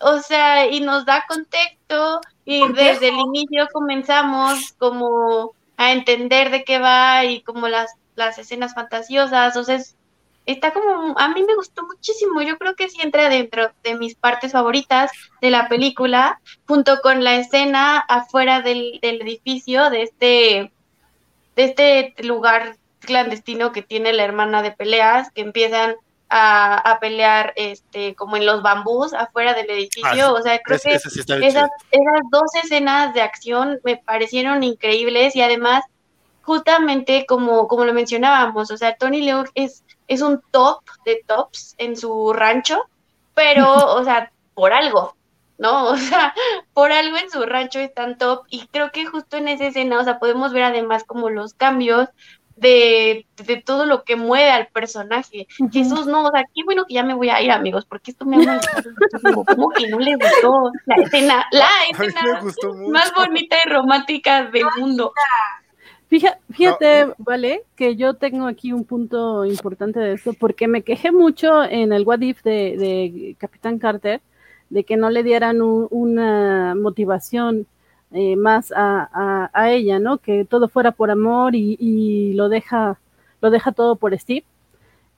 O 0.00 0.18
sea, 0.20 0.66
y 0.66 0.80
nos 0.80 1.04
da 1.04 1.24
contexto. 1.28 2.20
Y 2.44 2.66
desde 2.72 3.08
el 3.08 3.16
inicio 3.16 3.66
comenzamos 3.72 4.72
como 4.78 5.52
a 5.76 5.92
entender 5.92 6.50
de 6.50 6.64
qué 6.64 6.78
va 6.78 7.24
y 7.24 7.42
como 7.42 7.68
las, 7.68 7.92
las 8.14 8.38
escenas 8.38 8.74
fantasiosas. 8.74 9.56
O 9.56 9.64
sea, 9.64 9.76
es- 9.76 9.96
está 10.46 10.72
como, 10.72 11.18
a 11.18 11.28
mí 11.28 11.42
me 11.42 11.54
gustó 11.56 11.82
muchísimo. 11.84 12.40
Yo 12.42 12.56
creo 12.58 12.74
que 12.76 12.88
sí 12.88 12.98
entra 13.02 13.28
dentro 13.28 13.70
de 13.82 13.94
mis 13.96 14.14
partes 14.14 14.52
favoritas 14.52 15.10
de 15.40 15.50
la 15.50 15.68
película, 15.68 16.40
junto 16.68 17.00
con 17.00 17.24
la 17.24 17.34
escena 17.36 17.98
afuera 17.98 18.62
del, 18.62 18.98
del 19.02 19.22
edificio 19.22 19.90
de 19.90 20.02
este, 20.02 20.72
de 21.56 21.64
este 21.64 22.14
lugar 22.22 22.76
clandestino 23.00 23.72
que 23.72 23.82
tiene 23.82 24.12
la 24.12 24.24
hermana 24.24 24.62
de 24.62 24.72
peleas, 24.72 25.30
que 25.32 25.42
empiezan 25.42 25.96
a, 26.28 26.76
a 26.78 26.98
pelear 27.00 27.52
este, 27.56 28.14
como 28.14 28.36
en 28.36 28.46
los 28.46 28.62
bambús 28.62 29.14
afuera 29.14 29.54
del 29.54 29.70
edificio. 29.70 30.26
Ah, 30.26 30.32
o 30.32 30.42
sea, 30.42 30.58
creo 30.60 30.76
Ese- 30.76 30.88
que 30.90 30.94
esas, 30.96 31.70
esas 31.90 32.20
dos 32.30 32.54
escenas 32.62 33.14
de 33.14 33.22
acción 33.22 33.78
me 33.84 33.96
parecieron 33.96 34.62
increíbles 34.64 35.36
y 35.36 35.42
además, 35.42 35.84
justamente 36.42 37.26
como, 37.26 37.66
como 37.68 37.84
lo 37.84 37.92
mencionábamos, 37.94 38.70
o 38.70 38.76
sea, 38.76 38.96
Tony 38.96 39.22
Leung 39.22 39.48
es, 39.54 39.84
es 40.08 40.20
un 40.22 40.40
top 40.50 40.80
de 41.04 41.22
tops 41.26 41.74
en 41.78 41.96
su 41.96 42.32
rancho, 42.32 42.82
pero, 43.34 43.72
o 43.96 44.04
sea, 44.04 44.32
por 44.54 44.72
algo, 44.72 45.16
¿no? 45.58 45.86
O 45.90 45.96
sea, 45.96 46.34
por 46.72 46.92
algo 46.92 47.16
en 47.16 47.30
su 47.30 47.42
rancho 47.44 47.78
es 47.80 47.92
tan 47.94 48.18
top 48.18 48.44
y 48.48 48.66
creo 48.68 48.90
que 48.92 49.06
justo 49.06 49.36
en 49.36 49.48
esa 49.48 49.66
escena, 49.66 49.98
o 50.00 50.04
sea, 50.04 50.18
podemos 50.18 50.52
ver 50.52 50.64
además 50.64 51.04
como 51.04 51.30
los 51.30 51.54
cambios 51.54 52.08
de, 52.56 53.26
de 53.44 53.56
todo 53.62 53.84
lo 53.86 54.02
que 54.04 54.16
mueve 54.16 54.50
al 54.50 54.66
personaje. 54.68 55.46
Ujú. 55.60 55.70
Jesús, 55.72 56.06
no, 56.06 56.24
o 56.24 56.30
sea, 56.30 56.44
qué 56.54 56.62
bueno 56.64 56.84
que 56.88 56.94
ya 56.94 57.02
me 57.04 57.14
voy 57.14 57.28
a 57.28 57.40
ir, 57.42 57.50
amigos, 57.50 57.84
porque 57.86 58.10
esto 58.10 58.24
me 58.24 58.36
ha. 58.44 58.60
¿Cómo 59.46 59.68
que 59.70 59.88
no 59.88 59.98
le 59.98 60.14
gustó 60.16 60.70
la 60.86 60.96
escena, 60.96 61.44
la 61.52 61.68
escena 61.90 62.40
más 62.88 63.12
bonita 63.14 63.56
y 63.64 63.68
romántica 63.68 64.44
del 64.46 64.64
mundo? 64.78 65.12
Fija- 66.08 66.38
Fíjate, 66.52 67.12
vale, 67.18 67.62
que 67.74 67.96
yo 67.96 68.14
tengo 68.14 68.46
aquí 68.46 68.72
un 68.72 68.84
punto 68.84 69.44
importante 69.44 69.98
de 70.00 70.12
esto, 70.14 70.32
porque 70.34 70.68
me 70.68 70.82
quejé 70.82 71.10
mucho 71.12 71.62
en 71.64 71.92
el 71.92 72.04
What 72.06 72.20
If 72.20 72.42
de, 72.42 72.76
de 72.78 73.36
Capitán 73.38 73.78
Carter, 73.78 74.20
de 74.70 74.84
que 74.84 74.96
no 74.96 75.10
le 75.10 75.22
dieran 75.24 75.60
un- 75.62 75.88
una 75.90 76.74
motivación 76.76 77.66
eh, 78.12 78.36
más 78.36 78.72
a, 78.72 79.08
a- 79.12 79.50
a 79.52 79.70
ella, 79.72 79.98
¿no? 79.98 80.18
Que 80.18 80.44
todo 80.44 80.68
fuera 80.68 80.92
por 80.92 81.10
amor 81.10 81.54
y, 81.54 82.32
lo 82.34 82.48
deja, 82.48 82.98
lo 83.40 83.50
deja 83.50 83.72
todo 83.72 83.96
por 83.96 84.16
Steve. 84.18 84.44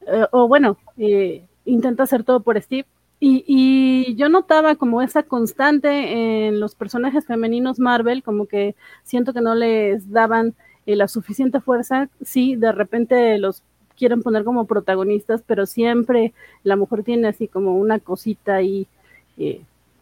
Eh, 0.07 0.27
o 0.33 0.49
bueno, 0.49 0.77
eh, 0.99 1.45
intenta 1.65 2.05
hacer 2.05 2.25
todo 2.25 2.41
por 2.41 2.61
Steve. 2.61 2.87
Y, 3.21 3.45
y 3.47 4.15
yo 4.17 4.29
notaba 4.29 4.77
como 4.77 5.03
esa 5.03 5.25
constante 5.25 6.47
en 6.49 6.61
los 6.61 6.75
personajes 6.77 7.27
femeninos 7.27 7.79
Marvel, 7.81 8.23
como 8.23 8.47
que 8.47 8.77
siento 9.05 9.33
que 9.35 9.41
no 9.41 9.55
les 9.57 10.11
daban 10.13 10.55
eh, 10.87 10.95
la 10.97 11.09
suficiente 11.09 11.61
fuerza, 11.61 12.09
sí, 12.23 12.55
de 12.57 12.71
repente 12.73 13.39
los 13.39 13.63
quieren 13.97 14.23
poner 14.23 14.45
como 14.45 14.67
protagonistas, 14.67 15.43
pero 15.47 15.67
siempre 15.67 16.33
la 16.63 16.77
mujer 16.77 17.03
tiene 17.03 17.29
así 17.29 17.49
como 17.49 17.77
una 17.77 17.99
cosita 17.99 18.55
ahí 18.57 18.87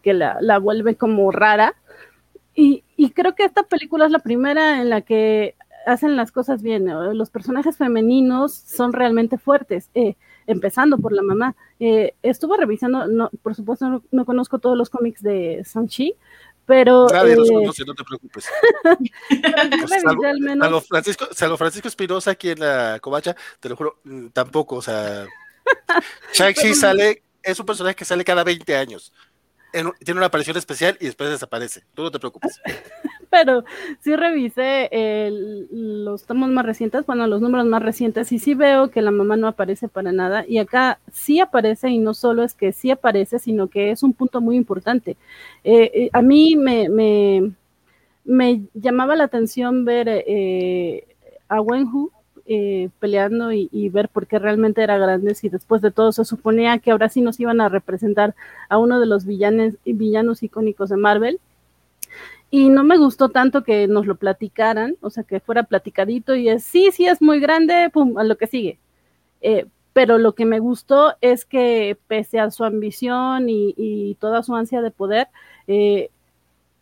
que 0.03 0.13
la, 0.15 0.39
la 0.41 0.59
vuelve 0.59 0.97
como 0.97 1.31
rara. 1.31 1.75
Y, 2.57 2.83
y 2.97 3.11
creo 3.11 3.35
que 3.35 3.45
esta 3.45 3.63
película 3.65 4.07
es 4.07 4.11
la 4.11 4.19
primera 4.19 4.81
en 4.81 4.89
la 4.89 5.03
que 5.03 5.55
hacen 5.87 6.17
las 6.17 6.33
cosas 6.33 6.63
bien. 6.63 6.87
Los 7.17 7.31
personajes 7.31 7.77
femeninos 7.77 8.53
son 8.55 8.93
realmente 8.93 9.39
fuertes, 9.39 9.91
eh, 9.95 10.17
empezando 10.47 10.99
por 10.99 11.13
la 11.13 11.23
mamá. 11.23 11.55
Eh, 11.79 12.15
estuve 12.23 12.57
revisando, 12.57 13.07
no, 13.07 13.31
por 13.43 13.55
supuesto 13.55 13.89
no, 13.89 14.03
no 14.11 14.25
conozco 14.25 14.59
todos 14.59 14.77
los 14.77 14.91
cómics 14.91 15.23
de 15.23 15.63
Sanchi, 15.65 16.15
pero 16.65 17.07
Nadie 17.13 17.37
los 17.37 17.51
eh, 17.51 17.55
conoce, 17.55 17.85
no 17.85 17.95
te 17.95 18.05
preocupes. 18.05 18.49
Pues, 19.29 20.03
salvo- 20.03 20.23
revisé 20.23 20.27
al 20.27 20.41
menos 20.41 20.65
Salvo 20.67 20.81
Francisco, 20.81 21.27
salvo 21.33 21.57
Francisco 21.57 21.89
Espinosa 21.89 22.33
aquí 22.33 22.51
en 22.51 22.61
la 22.61 22.99
covacha, 23.01 23.37
te 23.61 23.69
lo 23.69 23.77
juro, 23.77 24.01
mm, 24.05 24.29
tampoco, 24.29 24.77
o 24.77 24.83
sea, 24.83 25.27
Shang-Chi 26.33 26.75
sale, 26.75 27.23
es 27.43 27.61
un 27.61 27.67
personaje 27.67 27.95
que 27.97 28.05
sale 28.05 28.25
cada 28.25 28.43
20 28.43 28.75
años. 28.77 29.13
En- 29.73 29.93
tiene 30.05 30.19
una 30.19 30.27
aparición 30.27 30.57
especial 30.57 30.97
y 31.01 31.07
después 31.07 31.31
desaparece. 31.31 31.83
Tú 31.95 32.03
no 32.03 32.11
te 32.11 32.19
preocupes. 32.19 32.61
pero 33.31 33.65
sí 34.01 34.17
revisé 34.17 34.89
el- 34.93 36.05
los 36.05 36.25
tomos 36.25 36.49
más 36.51 36.65
recientes, 36.65 37.05
bueno, 37.07 37.27
los 37.27 37.41
números 37.41 37.67
más 37.67 37.83
recientes, 37.83 38.33
y 38.33 38.39
sí 38.39 38.55
veo 38.55 38.91
que 38.91 39.03
la 39.03 39.11
mamá 39.11 39.37
no 39.37 39.49
aparece 39.49 39.89
para 39.89 40.13
nada, 40.13 40.45
y 40.49 40.59
acá 40.59 40.99
sí 41.13 41.41
aparece, 41.41 41.91
y 41.91 41.99
no 41.99 42.15
solo 42.15 42.43
es 42.45 42.55
que 42.55 42.73
sí 42.73 42.91
aparece, 42.91 43.39
sino 43.39 43.69
que 43.69 43.91
es 43.91 44.03
un 44.03 44.13
punto 44.13 44.41
muy 44.41 44.57
importante. 44.57 45.17
Eh, 45.65 45.91
eh, 45.95 46.11
a 46.13 46.23
mí 46.23 46.57
me, 46.57 46.89
me, 46.89 47.53
me 48.25 48.63
llamaba 48.75 49.17
la 49.17 49.25
atención 49.25 49.85
ver 49.85 50.07
eh, 50.09 51.07
a 51.49 51.61
Wenhu 51.61 52.11
eh, 52.49 52.91
peleando 53.01 53.51
y, 53.53 53.89
ver 53.89 54.09
por 54.09 54.29
qué 54.29 54.39
realmente 54.39 54.83
era 54.83 54.99
grande, 54.99 55.35
si 55.35 55.49
después 55.49 55.83
de 55.83 55.91
todo 55.91 56.13
se 56.13 56.25
suponía 56.25 56.79
que 56.79 56.93
ahora 56.93 57.09
sí 57.09 57.21
nos 57.21 57.41
iban 57.41 57.61
a 57.61 57.69
representar 57.69 58.37
a 58.69 58.79
uno 58.79 59.01
de 59.01 59.07
los 59.07 59.27
villanes, 59.27 59.77
villanos 59.85 60.43
icónicos 60.45 60.91
de 60.91 60.97
Marvel 60.97 61.41
y 62.51 62.69
no 62.69 62.85
me 62.85 62.99
gustó 62.99 63.31
tanto 63.31 63.65
que 63.65 63.89
nos 63.89 64.07
lo 64.07 64.17
platicaran, 64.17 64.97
o 65.01 65.11
sea, 65.11 65.25
que 65.25 65.41
fuera 65.41 65.65
platicadito 65.65 66.37
y 66.37 66.49
es, 66.49 66.63
sí, 66.65 66.91
sí, 66.93 67.07
es 67.07 67.21
muy 67.21 67.41
grande, 67.41 67.91
pum, 67.93 68.17
a 68.19 68.25
lo 68.25 68.37
que 68.37 68.47
sigue. 68.47 68.79
Eh, 69.41 69.67
pero 69.93 70.19
lo 70.19 70.35
que 70.35 70.45
me 70.45 70.61
gustó 70.61 71.15
es 71.21 71.45
que 71.45 71.99
pese 72.07 72.39
a 72.39 72.51
su 72.51 72.65
ambición 72.65 73.47
y, 73.49 74.17
toda 74.21 74.43
su 74.43 74.55
ansia 74.55 74.83
de 74.83 74.91
poder, 74.93 75.29
eh, 75.67 76.11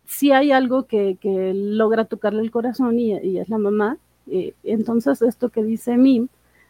sí 0.05 0.31
hay 0.31 0.51
algo 0.51 0.85
que, 0.85 1.17
logra 1.55 2.05
tocarle 2.05 2.41
el 2.41 2.51
corazón 2.51 2.99
y 2.99 3.39
es 3.39 3.49
la 3.49 3.57
mamá. 3.57 3.97
Eh, 4.29 4.53
entonces, 4.63 5.21
esto 5.21 5.49
que 5.49 5.63
dice 5.63 5.97
Mim, 5.97 6.27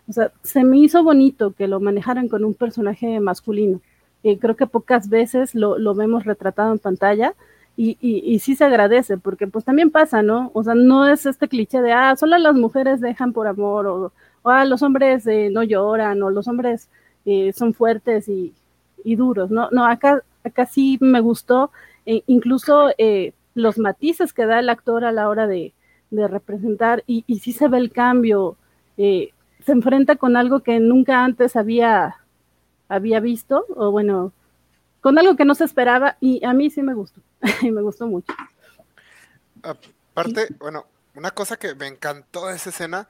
o 0.08 0.14
sea, 0.14 0.32
se 0.44 0.64
me 0.64 0.78
hizo 0.78 1.04
bonito 1.04 1.54
que 1.54 1.68
lo 1.68 1.80
manejaran 1.80 2.28
con 2.28 2.44
un 2.46 2.54
personaje 2.54 3.20
masculino. 3.20 3.82
Eh, 4.24 4.40
creo 4.40 4.56
que 4.56 4.68
pocas 4.68 5.10
veces 5.10 5.56
lo, 5.56 5.94
vemos 5.96 6.26
retratado 6.26 6.72
en 6.74 6.80
pantalla 6.80 7.36
y, 7.78 8.40
sí 8.40 8.56
se 8.56 8.64
agradece, 8.64 9.18
porque 9.18 9.48
pues 9.48 9.66
también 9.66 9.92
pasa, 9.92 10.22
¿no? 10.22 10.50
O 10.54 10.64
sea, 10.64 10.76
no 10.76 11.08
es 11.08 11.26
este 11.26 11.48
cliché 11.48 11.82
de, 11.82 11.92
ah, 11.92 12.16
solo 12.16 12.38
las 12.38 12.56
mujeres 12.56 13.02
dejan 13.02 13.34
por 13.34 13.48
amor, 13.48 13.86
o, 13.88 14.12
ah, 14.46 14.66
los 14.66 14.82
hombres 14.82 15.28
eh, 15.28 15.50
no 15.52 15.64
lloran, 15.64 16.24
o 16.24 16.30
los 16.30 16.48
hombres 16.48 16.90
eh, 17.26 17.52
son 17.54 17.74
fuertes 17.74 18.30
y, 18.30 18.54
duros, 19.16 19.52
¿no? 19.52 19.70
Acá, 19.86 20.24
acá 20.44 20.66
sí 20.66 20.98
me 21.00 21.20
gustó, 21.20 21.70
eh, 22.08 22.24
incluso 22.26 22.90
los 23.54 23.78
matices 23.78 24.34
que 24.34 24.48
da 24.48 24.60
el 24.60 24.70
actor 24.70 25.06
a 25.06 25.12
la 25.12 25.30
hora 25.30 25.46
de, 25.46 25.74
de 26.16 26.28
representar, 26.28 27.04
y, 27.08 27.24
y, 27.28 27.40
sí 27.40 27.54
se 27.54 27.68
ve 27.68 27.78
el 27.78 27.92
cambio, 27.92 28.58
eh, 28.98 29.32
se 29.66 29.72
enfrenta 29.72 30.16
con 30.16 30.38
algo 30.38 30.62
que 30.62 30.80
nunca 30.80 31.24
antes 31.24 31.56
había, 31.56 32.18
había 32.88 33.20
visto, 33.20 33.66
o 33.76 33.92
bueno, 33.92 34.32
con 35.02 35.18
algo 35.18 35.36
que 35.36 35.46
no 35.46 35.56
se 35.56 35.66
esperaba 35.66 36.18
y 36.20 36.44
a 36.46 36.54
mí 36.54 36.70
sí 36.70 36.82
me 36.82 36.94
gustó, 36.94 37.22
y 37.62 37.72
me 37.72 37.82
gustó 37.82 38.08
mucho. 38.08 38.34
Aparte, 39.62 40.48
bueno, 40.60 40.86
una 41.16 41.32
cosa 41.32 41.58
que 41.58 41.76
me 41.76 41.88
encantó 41.88 42.48
de 42.48 42.56
esa 42.56 42.70
escena, 42.70 43.08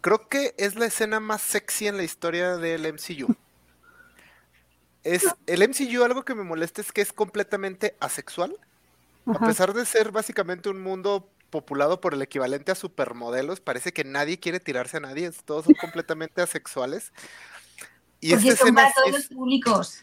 creo 0.00 0.28
que 0.28 0.54
es 0.58 0.76
la 0.76 0.86
escena 0.86 1.20
más 1.20 1.40
sexy 1.40 1.86
en 1.86 1.96
la 1.96 2.02
historia 2.02 2.56
del 2.56 2.86
MCU. 2.92 3.34
Es 5.04 5.24
el 5.46 5.66
MCU 5.68 6.04
algo 6.04 6.24
que 6.24 6.34
me 6.34 6.44
molesta 6.44 6.80
es 6.80 6.92
que 6.92 7.00
es 7.00 7.12
completamente 7.12 7.96
asexual. 8.00 8.54
Ajá. 9.26 9.44
A 9.44 9.48
pesar 9.48 9.72
de 9.72 9.86
ser 9.86 10.10
básicamente 10.10 10.68
un 10.68 10.82
mundo 10.82 11.28
populado 11.50 12.00
por 12.00 12.14
el 12.14 12.22
equivalente 12.22 12.72
a 12.72 12.74
supermodelos, 12.74 13.60
parece 13.60 13.92
que 13.92 14.04
nadie 14.04 14.38
quiere 14.38 14.60
tirarse 14.60 14.98
a 14.98 15.00
nadie, 15.00 15.30
todos 15.44 15.64
son 15.64 15.74
completamente 15.80 16.42
asexuales. 16.42 17.12
Y 18.20 18.30
Porque 18.30 18.48
esta 18.48 18.58
son 18.58 18.68
escena 18.68 18.82
para 18.82 18.94
todos 18.94 19.08
es... 19.08 19.14
los 19.14 19.38
públicos. 19.38 20.02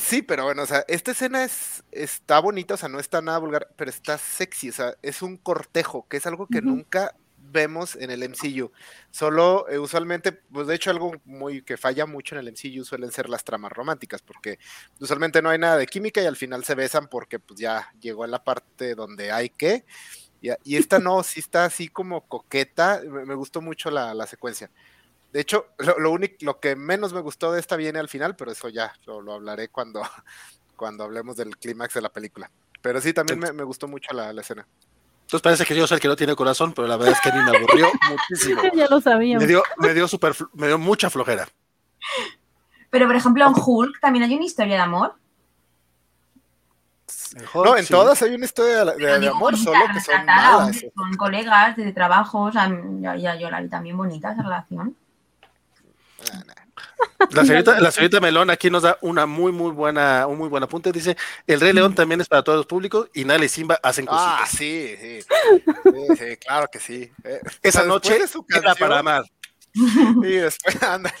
Sí, 0.00 0.20
pero 0.22 0.44
bueno, 0.44 0.62
o 0.62 0.66
sea, 0.66 0.84
esta 0.88 1.12
escena 1.12 1.44
es, 1.44 1.84
está 1.92 2.40
bonita, 2.40 2.74
o 2.74 2.76
sea, 2.76 2.88
no 2.88 2.98
está 2.98 3.22
nada 3.22 3.38
vulgar, 3.38 3.72
pero 3.76 3.88
está 3.88 4.18
sexy, 4.18 4.70
o 4.70 4.72
sea, 4.72 4.94
es 5.00 5.22
un 5.22 5.36
cortejo, 5.36 6.06
que 6.08 6.16
es 6.16 6.26
algo 6.26 6.46
que 6.48 6.58
uh 6.58 6.62
-huh. 6.62 6.64
nunca 6.64 7.14
vemos 7.52 7.96
en 7.96 8.10
el 8.10 8.22
MCU. 8.28 8.72
Solo, 9.10 9.68
eh, 9.68 9.78
usualmente, 9.78 10.32
pues 10.32 10.66
de 10.66 10.74
hecho 10.74 10.90
algo 10.90 11.12
muy 11.24 11.62
que 11.62 11.76
falla 11.76 12.06
mucho 12.06 12.34
en 12.34 12.46
el 12.46 12.52
MCU 12.52 12.84
suelen 12.84 13.10
ser 13.12 13.28
las 13.28 13.44
tramas 13.44 13.72
románticas, 13.72 14.22
porque 14.22 14.58
usualmente 15.00 15.42
no 15.42 15.50
hay 15.50 15.58
nada 15.58 15.76
de 15.76 15.86
química 15.86 16.22
y 16.22 16.26
al 16.26 16.36
final 16.36 16.64
se 16.64 16.74
besan 16.74 17.08
porque 17.08 17.38
pues 17.38 17.58
ya 17.58 17.92
llegó 18.00 18.24
a 18.24 18.28
la 18.28 18.44
parte 18.44 18.94
donde 18.94 19.32
hay 19.32 19.50
que, 19.50 19.84
y, 20.40 20.50
y 20.64 20.76
esta 20.76 20.98
no, 20.98 21.22
sí 21.22 21.40
está 21.40 21.64
así 21.64 21.88
como 21.88 22.22
coqueta, 22.22 23.00
me, 23.06 23.24
me 23.24 23.34
gustó 23.34 23.60
mucho 23.60 23.90
la, 23.90 24.14
la 24.14 24.26
secuencia. 24.26 24.70
De 25.32 25.40
hecho, 25.40 25.66
lo, 25.78 25.98
lo, 25.98 26.10
único, 26.10 26.34
lo 26.40 26.58
que 26.58 26.74
menos 26.74 27.12
me 27.12 27.20
gustó 27.20 27.52
de 27.52 27.60
esta 27.60 27.76
viene 27.76 27.98
al 27.98 28.08
final, 28.08 28.34
pero 28.36 28.50
eso 28.50 28.68
ya 28.68 28.92
lo, 29.06 29.20
lo 29.20 29.34
hablaré 29.34 29.68
cuando, 29.68 30.02
cuando 30.76 31.04
hablemos 31.04 31.36
del 31.36 31.56
clímax 31.56 31.94
de 31.94 32.02
la 32.02 32.08
película. 32.08 32.50
Pero 32.82 33.00
sí, 33.00 33.12
también 33.12 33.38
me, 33.38 33.52
me 33.52 33.62
gustó 33.62 33.86
mucho 33.86 34.12
la, 34.14 34.32
la, 34.32 34.40
escena. 34.40 34.66
Entonces 35.22 35.42
parece 35.42 35.64
que 35.64 35.76
yo 35.76 35.86
soy 35.86 35.96
el 35.96 36.00
que 36.00 36.08
no 36.08 36.16
tiene 36.16 36.34
corazón, 36.34 36.72
pero 36.72 36.88
la 36.88 36.96
verdad 36.96 37.14
es 37.14 37.20
que 37.20 37.28
a 37.28 37.34
mí 37.34 37.50
me 37.50 37.56
aburrió 37.56 37.88
muchísimo. 38.10 38.62
ya 38.74 38.88
lo 38.88 39.00
sabía. 39.00 39.38
Me 39.38 39.46
dio, 39.46 39.62
me 39.76 39.94
dio, 39.94 40.08
super, 40.08 40.34
me 40.54 40.66
dio 40.66 40.78
mucha 40.78 41.10
flojera. 41.10 41.46
Pero, 42.90 43.06
por 43.06 43.14
ejemplo, 43.14 43.46
en 43.46 43.54
Hulk 43.54 44.00
también 44.00 44.24
hay 44.24 44.34
una 44.34 44.44
historia 44.44 44.74
de 44.74 44.82
amor. 44.82 45.14
No, 47.54 47.76
en 47.76 47.84
sí. 47.84 47.92
todas 47.92 48.20
hay 48.22 48.34
una 48.34 48.44
historia 48.44 48.84
de, 48.84 48.96
de, 48.96 49.18
de 49.20 49.28
amor, 49.28 49.52
bonita, 49.52 49.64
solo 49.64 49.84
que 49.94 50.00
son 50.00 50.24
malas. 50.26 50.84
Con 50.94 51.16
colegas 51.16 51.76
de 51.76 51.92
trabajo, 51.92 52.42
o 52.42 52.52
sea, 52.52 52.70
ya, 53.00 53.16
ya 53.16 53.36
yo 53.36 53.50
la 53.50 53.60
vi 53.60 53.68
también 53.68 53.96
bonita 53.96 54.32
esa 54.32 54.42
relación. 54.42 54.96
La 57.30 57.44
señorita, 57.44 57.80
la 57.80 57.90
señorita 57.90 58.20
Melón 58.20 58.50
aquí 58.50 58.70
nos 58.70 58.82
da 58.82 58.98
una 59.02 59.26
muy 59.26 59.52
muy 59.52 59.70
buena, 59.70 60.26
un 60.26 60.38
muy 60.38 60.48
buen 60.48 60.62
apunte. 60.62 60.90
Dice, 60.90 61.16
el 61.46 61.60
Rey 61.60 61.72
León 61.72 61.94
también 61.94 62.20
es 62.20 62.28
para 62.28 62.42
todos 62.42 62.58
los 62.58 62.66
públicos 62.66 63.08
y 63.14 63.24
Nala 63.24 63.44
y 63.44 63.48
Simba 63.48 63.78
hacen 63.82 64.06
cositas. 64.06 64.40
Ah, 64.40 64.46
sí, 64.46 64.94
sí. 65.00 65.20
sí, 65.22 66.16
sí 66.18 66.36
claro 66.38 66.66
que 66.72 66.80
sí. 66.80 67.12
Eh, 67.24 67.40
Esa 67.62 67.84
noche 67.84 68.18
de 68.18 68.26
su 68.26 68.44
canción, 68.44 68.64
era 68.64 68.74
para 68.74 68.98
amar. 69.00 69.24
Y 69.74 70.32
después, 70.32 70.82
ándale. 70.82 71.14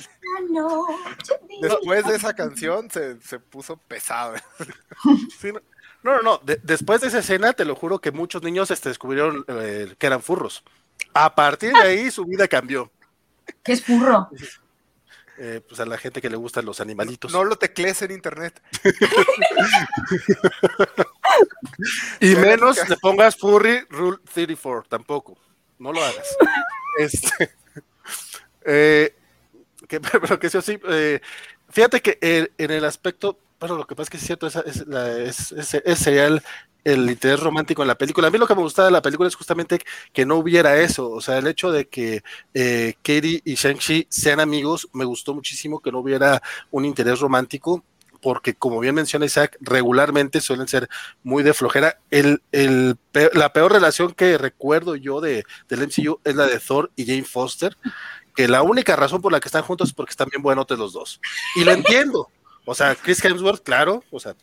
Después 1.60 2.06
de 2.06 2.16
esa 2.16 2.34
canción 2.34 2.90
se, 2.90 3.20
se 3.20 3.38
puso 3.38 3.76
pesado. 3.76 4.34
Sí, 5.40 5.52
no, 5.52 5.60
no, 6.02 6.16
no, 6.16 6.22
no. 6.22 6.38
De, 6.38 6.60
después 6.62 7.00
de 7.00 7.08
esa 7.08 7.18
escena, 7.18 7.52
te 7.52 7.64
lo 7.64 7.74
juro 7.74 7.98
que 7.98 8.10
muchos 8.10 8.42
niños 8.42 8.70
este, 8.70 8.88
descubrieron 8.88 9.44
eh, 9.48 9.94
que 9.98 10.06
eran 10.06 10.22
furros. 10.22 10.62
A 11.14 11.34
partir 11.34 11.72
de 11.72 11.82
ahí 11.82 12.10
su 12.10 12.24
vida 12.24 12.48
cambió. 12.48 12.90
¿Qué 13.62 13.72
es 13.72 13.84
furro? 13.84 14.28
Eh, 15.38 15.62
pues 15.66 15.80
a 15.80 15.86
la 15.86 15.96
gente 15.96 16.20
que 16.20 16.28
le 16.28 16.36
gustan 16.36 16.66
los 16.66 16.80
animalitos. 16.80 17.32
No 17.32 17.44
lo 17.44 17.56
teclees 17.56 18.02
en 18.02 18.10
internet. 18.10 18.62
y 22.20 22.34
menos 22.36 22.88
le 22.88 22.96
pongas 22.98 23.36
Furry 23.36 23.86
Rule 23.88 24.18
34, 24.32 24.88
tampoco. 24.88 25.38
No 25.78 25.92
lo 25.92 26.04
hagas. 26.04 26.36
este, 26.98 27.50
eh, 28.64 29.14
que, 29.88 30.00
pero 30.20 30.38
que 30.38 30.50
sí, 30.50 30.78
eh, 30.88 31.20
fíjate 31.68 32.00
que 32.00 32.18
eh, 32.20 32.52
en 32.58 32.70
el 32.70 32.84
aspecto, 32.84 33.38
bueno, 33.60 33.76
lo 33.76 33.86
que 33.86 33.94
pasa 33.94 34.04
es 34.04 34.10
que 34.10 34.16
es 34.16 34.24
cierto, 34.24 34.46
es, 34.46 34.86
la, 34.86 35.18
es, 35.18 35.52
es, 35.52 35.74
es, 35.74 35.98
sería 35.98 36.26
el, 36.26 36.40
interés 37.10 37.40
romántico 37.40 37.82
en 37.82 37.88
la 37.88 37.94
película. 37.94 38.28
A 38.28 38.30
mí 38.30 38.38
lo 38.38 38.46
que 38.46 38.54
me 38.54 38.62
gustaba 38.62 38.86
de 38.86 38.92
la 38.92 39.02
película 39.02 39.28
es 39.28 39.36
justamente 39.36 39.78
que 40.14 40.24
no 40.24 40.36
hubiera 40.36 40.80
eso, 40.80 41.10
o 41.10 41.20
sea, 41.20 41.36
el 41.36 41.46
hecho 41.46 41.70
de 41.70 41.86
que 41.86 42.22
eh, 42.54 42.94
Katie 43.02 43.42
y 43.44 43.54
Shang-Chi 43.54 44.06
sean 44.08 44.40
amigos, 44.40 44.88
me 44.94 45.04
gustó 45.04 45.34
muchísimo 45.34 45.80
que 45.80 45.92
no 45.92 45.98
hubiera 45.98 46.42
un 46.70 46.86
interés 46.86 47.20
romántico, 47.20 47.84
porque 48.22 48.54
como 48.54 48.80
bien 48.80 48.94
menciona 48.94 49.26
Isaac, 49.26 49.58
regularmente 49.60 50.40
suelen 50.40 50.68
ser 50.68 50.88
muy 51.22 51.42
de 51.42 51.52
flojera. 51.54 51.98
El, 52.10 52.42
la 53.34 53.52
peor 53.52 53.72
relación 53.72 54.12
que 54.12 54.38
recuerdo 54.38 54.96
yo 54.96 55.20
de, 55.20 55.44
del 55.68 55.86
MCU 55.86 56.20
es 56.24 56.34
la 56.34 56.46
de 56.46 56.60
Thor 56.60 56.90
y 56.96 57.06
Jane 57.06 57.24
Foster, 57.24 57.76
que 58.34 58.48
la 58.48 58.62
única 58.62 58.96
razón 58.96 59.20
por 59.20 59.32
la 59.32 59.40
que 59.40 59.48
están 59.48 59.62
juntos 59.62 59.90
es 59.90 59.94
porque 59.94 60.10
están 60.10 60.28
bien 60.30 60.42
buenos 60.42 60.66
los 60.70 60.92
dos. 60.92 61.20
Y 61.56 61.64
lo 61.64 61.72
entiendo. 61.72 62.28
O 62.64 62.74
sea, 62.74 62.94
Chris 62.94 63.24
Hemsworth, 63.24 63.62
claro, 63.62 64.04
o 64.10 64.20
sea, 64.20 64.34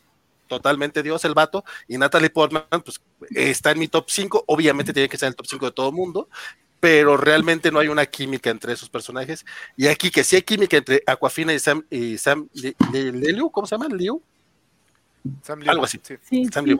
totalmente 0.48 1.02
Dios 1.02 1.24
el 1.24 1.34
vato, 1.34 1.64
y 1.86 1.98
Natalie 1.98 2.30
Portman, 2.30 2.64
pues 2.84 3.00
está 3.34 3.70
en 3.70 3.78
mi 3.78 3.88
top 3.88 4.06
5, 4.08 4.44
obviamente 4.46 4.92
tiene 4.92 5.08
que 5.08 5.16
ser 5.16 5.26
en 5.26 5.32
el 5.32 5.36
top 5.36 5.46
5 5.46 5.66
de 5.66 5.72
todo 5.72 5.88
el 5.88 5.94
mundo, 5.94 6.28
pero 6.80 7.16
realmente 7.16 7.70
no 7.70 7.78
hay 7.78 7.88
una 7.88 8.06
química 8.06 8.50
entre 8.50 8.72
esos 8.72 8.88
personajes, 8.88 9.44
y 9.76 9.86
aquí 9.86 10.10
que 10.10 10.24
sí 10.24 10.36
hay 10.36 10.42
química 10.42 10.76
entre 10.76 11.02
Aquafina 11.06 11.52
y 11.52 11.58
Sam, 11.58 11.84
y 11.90 12.18
Sam 12.18 12.48
Liu, 12.92 13.50
¿cómo 13.50 13.66
se 13.66 13.76
llama? 13.76 13.88
Liu. 13.94 14.22
Sam 15.42 15.60
Liu. 15.60 15.70
Algo 15.70 15.84
así. 15.84 16.00
Sí, 16.02 16.16
sí 16.22 16.46
Sam 16.46 16.64
Liu. 16.64 16.78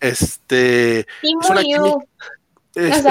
Este, 0.00 1.00
es 1.00 1.50
una 1.50 1.62
química, 1.62 2.06
es, 2.74 3.04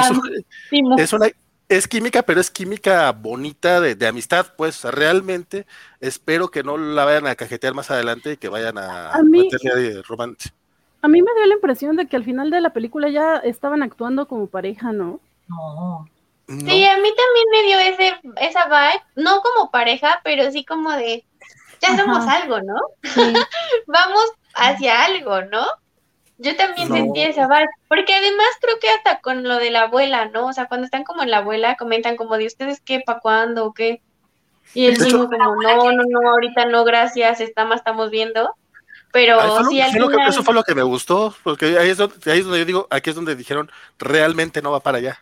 es 0.97 1.13
una 1.13 1.27
es 1.69 1.87
química, 1.87 2.23
pero 2.23 2.39
es 2.39 2.49
química 2.49 3.11
bonita 3.11 3.81
de, 3.81 3.95
de, 3.95 4.07
amistad, 4.07 4.47
pues, 4.55 4.77
o 4.77 4.81
sea, 4.81 4.91
realmente 4.91 5.65
espero 5.99 6.49
que 6.49 6.63
no 6.63 6.77
la 6.77 7.05
vayan 7.05 7.27
a 7.27 7.35
cajetear 7.35 7.73
más 7.73 7.91
adelante 7.91 8.33
y 8.33 8.37
que 8.37 8.49
vayan 8.49 8.77
a, 8.77 9.11
a 9.11 9.21
mí, 9.21 9.43
meterle 9.43 10.01
romance. 10.03 10.51
A 11.01 11.07
mí 11.07 11.21
me 11.21 11.33
dio 11.35 11.45
la 11.45 11.53
impresión 11.55 11.95
de 11.95 12.07
que 12.07 12.15
al 12.15 12.23
final 12.23 12.49
de 12.49 12.61
la 12.61 12.71
película 12.71 13.09
ya 13.09 13.37
estaban 13.37 13.83
actuando 13.83 14.27
como 14.27 14.47
pareja, 14.47 14.91
¿no? 14.91 15.19
No. 15.47 16.07
no. 16.47 16.59
Sí, 16.59 16.85
a 16.85 16.97
mí 16.97 17.09
también 17.15 17.45
me 17.51 17.63
dio 17.63 17.79
ese, 17.79 18.19
esa 18.41 18.65
vibe, 18.65 19.03
no 19.15 19.41
como 19.41 19.69
pareja, 19.69 20.21
pero 20.23 20.49
sí 20.51 20.63
como 20.63 20.91
de, 20.93 21.25
ya 21.81 21.97
somos 21.97 22.19
Ajá. 22.19 22.41
algo, 22.41 22.61
¿no? 22.61 22.75
Sí. 23.03 23.33
Vamos 23.87 24.25
hacia 24.55 25.03
algo, 25.05 25.41
¿no? 25.43 25.65
Yo 26.39 26.55
también 26.55 26.89
No. 26.89 26.95
sentí 26.95 27.21
esa 27.21 27.47
vibe, 27.47 27.65
porque 27.87 28.13
además 28.13 28.47
creo 28.61 28.77
que 28.79 28.89
hasta 28.89 29.19
con 29.21 29.43
lo 29.43 29.55
de 29.57 29.71
la 29.71 29.83
abuela, 29.83 30.25
¿no? 30.25 30.47
O 30.47 30.53
sea, 30.53 30.67
cuando 30.67 30.85
están 30.85 31.03
como 31.03 31.23
en 31.23 31.31
la 31.31 31.37
abuela, 31.39 31.75
comentan 31.77 32.15
como 32.15 32.37
de 32.37 32.45
ustedes 32.45 32.79
qué, 32.81 32.99
pa' 33.05 33.19
cuándo 33.19 33.65
o 33.65 33.73
qué. 33.73 34.01
Y 34.73 34.87
hecho- 34.87 35.03
niño 35.05 35.25
como, 35.29 35.55
no, 35.61 35.91
no, 35.91 36.03
no, 36.07 36.29
ahorita 36.29 36.65
no, 36.65 36.83
gracias, 36.83 37.39
está 37.41 37.65
más 37.65 37.77
estamos 37.79 38.11
viendo. 38.11 38.53
Pero 39.11 39.39
Ah, 39.39 39.47
lo- 39.63 39.69
sí, 39.69 39.81
lo 39.97 40.09
que- 40.09 40.17
eso 40.27 40.43
fue 40.43 40.53
lo 40.53 40.63
que 40.63 40.75
me 40.75 40.83
gustó, 40.83 41.33
porque 41.43 41.77
ahí 41.79 41.89
es, 41.89 41.97
donde, 41.97 42.15
ahí 42.31 42.39
es 42.39 42.43
donde 42.45 42.59
yo 42.59 42.65
digo, 42.65 42.87
aquí 42.91 43.09
es 43.09 43.15
donde 43.15 43.35
dijeron, 43.35 43.71
realmente 43.97 44.61
no 44.61 44.71
va 44.71 44.81
para 44.81 44.97
allá. 44.99 45.19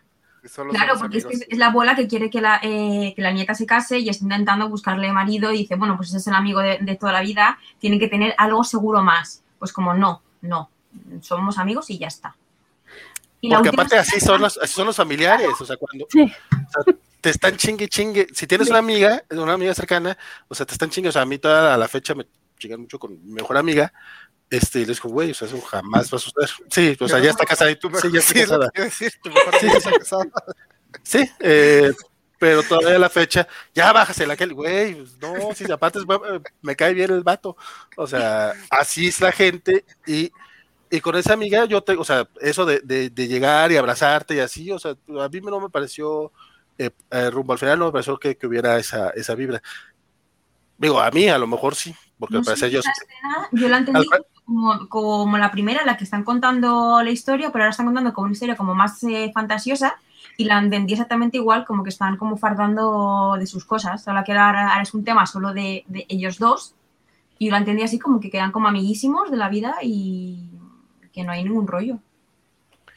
Claro, 0.71 0.95
porque 0.99 1.19
es, 1.19 1.25
que 1.25 1.33
es 1.49 1.57
la 1.57 1.67
abuela 1.67 1.95
que 1.95 2.07
quiere 2.07 2.29
que 2.29 2.39
la, 2.41 2.59
eh, 2.61 3.13
que 3.15 3.21
la 3.21 3.31
nieta 3.31 3.55
se 3.55 3.65
case 3.65 3.99
y 3.99 4.09
está 4.09 4.23
intentando 4.25 4.69
buscarle 4.69 5.11
marido 5.11 5.51
y 5.51 5.59
dice, 5.59 5.75
bueno, 5.75 5.95
pues 5.97 6.09
ese 6.09 6.17
es 6.17 6.27
el 6.27 6.35
amigo 6.35 6.59
de, 6.59 6.77
de 6.81 6.95
toda 6.95 7.11
la 7.13 7.21
vida, 7.21 7.57
tiene 7.79 7.97
que 7.99 8.07
tener 8.07 8.35
algo 8.37 8.63
seguro 8.63 9.01
más. 9.01 9.43
Pues 9.57 9.71
como 9.73 9.93
no, 9.95 10.21
no, 10.41 10.69
somos 11.21 11.57
amigos 11.57 11.89
y 11.89 11.97
ya 11.97 12.07
está. 12.07 12.35
Y 13.41 13.49
Porque 13.53 13.69
aparte 13.69 13.97
así 13.97 14.19
son 14.19 14.41
los, 14.41 14.57
así 14.57 14.73
son 14.73 14.87
los 14.87 14.95
familiares, 14.95 15.49
o 15.59 15.65
sea, 15.65 15.77
cuando 15.77 16.07
Sí. 16.09 16.21
o 16.23 16.83
sea, 16.83 16.95
te 17.21 17.29
están 17.29 17.57
chingue 17.57 17.87
chingue, 17.87 18.27
si 18.33 18.47
tienes 18.47 18.69
una 18.69 18.79
amiga, 18.79 19.23
una 19.31 19.53
amiga 19.53 19.73
cercana, 19.73 20.17
o 20.47 20.55
sea, 20.55 20.65
te 20.65 20.73
están 20.73 20.89
chingue, 20.89 21.09
o 21.09 21.11
sea, 21.11 21.23
a 21.23 21.25
mí 21.25 21.37
toda 21.37 21.73
a 21.73 21.77
la 21.77 21.87
fecha 21.87 22.15
me 22.15 22.25
chingan 22.57 22.81
mucho 22.81 22.97
con 22.97 23.11
mi 23.23 23.33
mejor 23.33 23.57
amiga, 23.57 23.91
este, 24.49 24.79
y 24.79 24.85
les 24.85 24.97
digo, 24.97 25.09
güey, 25.09 25.31
o 25.31 25.33
sea, 25.33 25.47
eso 25.47 25.59
jamás 25.61 26.11
va 26.11 26.17
a 26.17 26.19
suceder. 26.19 26.49
Sí, 26.71 26.97
o 26.99 27.07
sea, 27.07 27.19
ya 27.19 27.31
está 27.31 27.45
casada 27.45 27.69
y 27.71 27.75
tú, 27.75 27.89
sí, 28.01 28.11
ya 28.11 28.19
está 28.19 28.33
casada. 28.33 28.69
decir, 28.75 29.13
tu 29.21 29.29
mejor 29.29 29.53
Sí, 29.59 29.65
amiga 29.67 29.79
sí, 29.81 29.87
está 29.89 29.99
casada. 29.99 30.25
Sí, 31.03 31.29
eh, 31.39 31.91
pero 32.39 32.63
todavía 32.63 32.95
a 32.95 32.99
la 32.99 33.09
fecha, 33.09 33.47
ya 33.73 33.91
bájase 33.91 34.31
aquel, 34.31 34.53
güey, 34.53 35.03
no, 35.19 35.53
sí, 35.55 35.69
aparte 35.71 35.99
es 35.99 36.05
bu- 36.05 36.43
me 36.61 36.75
cae 36.75 36.93
bien 36.93 37.11
el 37.11 37.23
vato. 37.23 37.57
O 37.97 38.07
sea, 38.07 38.53
así 38.69 39.07
es 39.07 39.19
la 39.21 39.31
gente 39.31 39.83
y, 40.05 40.31
y 40.95 41.01
con 41.01 41.15
esa 41.15 41.33
amiga 41.33 41.65
yo 41.65 41.81
te, 41.83 41.93
o 41.97 42.03
sea, 42.03 42.27
eso 42.41 42.65
de, 42.65 42.79
de- 42.81 43.09
de 43.09 43.27
llegar 43.27 43.71
y 43.71 43.77
abrazarte 43.77 44.35
y 44.35 44.39
así, 44.39 44.71
o 44.71 44.79
sea, 44.79 44.91
a 44.91 45.29
mí 45.29 45.39
no 45.41 45.59
me 45.59 45.69
pareció, 45.69 46.31
eh, 46.77 46.91
eh, 47.11 47.29
rumbo 47.31 47.53
al 47.53 47.59
final 47.59 47.79
no 47.79 47.85
me 47.87 47.91
pareció 47.91 48.17
que, 48.17 48.35
que 48.37 48.47
hubiera 48.47 48.77
esa, 48.77 49.09
esa 49.11 49.35
vibra. 49.35 49.61
Digo, 50.77 50.99
a 50.99 51.09
mí 51.11 51.27
a 51.29 51.37
lo 51.37 51.47
mejor 51.47 51.75
sí, 51.75 51.95
porque 52.19 52.33
No 52.33 52.39
al 52.39 52.45
parecer 52.45 52.69
yo... 52.69 52.79
escena 52.79 53.47
yo 53.51 53.69
la 53.69 53.77
entendí 53.77 54.07
Al- 54.11 54.25
como, 54.43 54.89
como 54.89 55.37
la 55.37 55.49
primera, 55.51 55.83
la 55.85 55.97
que 55.97 56.03
están 56.03 56.23
contando 56.23 57.01
la 57.01 57.09
historia, 57.09 57.51
pero 57.51 57.63
ahora 57.63 57.71
están 57.71 57.87
contando 57.87 58.13
como 58.13 58.25
una 58.25 58.33
historia 58.33 58.55
como 58.55 58.75
más 58.75 59.01
eh, 59.03 59.31
fantasiosa 59.33 59.95
y 60.37 60.43
la 60.45 60.59
entendí 60.59 60.93
exactamente 60.93 61.37
igual, 61.37 61.65
como 61.65 61.83
que 61.83 61.89
están 61.89 62.17
como 62.17 62.37
fardando 62.37 63.35
de 63.39 63.47
sus 63.47 63.65
cosas. 63.65 64.07
Ahora 64.07 64.23
que 64.23 64.33
ahora, 64.33 64.69
ahora 64.71 64.83
es 64.83 64.93
un 64.93 65.03
tema 65.05 65.25
solo 65.25 65.53
de, 65.53 65.83
de 65.87 66.05
ellos 66.09 66.37
dos 66.37 66.75
y 67.39 67.45
yo 67.45 67.51
la 67.51 67.57
entendí 67.59 67.83
así 67.83 67.97
como 67.99 68.19
que 68.19 68.29
quedan 68.29 68.51
como 68.51 68.67
amiguísimos 68.67 69.31
de 69.31 69.37
la 69.37 69.49
vida 69.49 69.75
y 69.81 70.49
que 71.15 71.23
no 71.23 71.31
hay 71.31 71.43
ningún 71.43 71.65
rollo. 71.67 71.97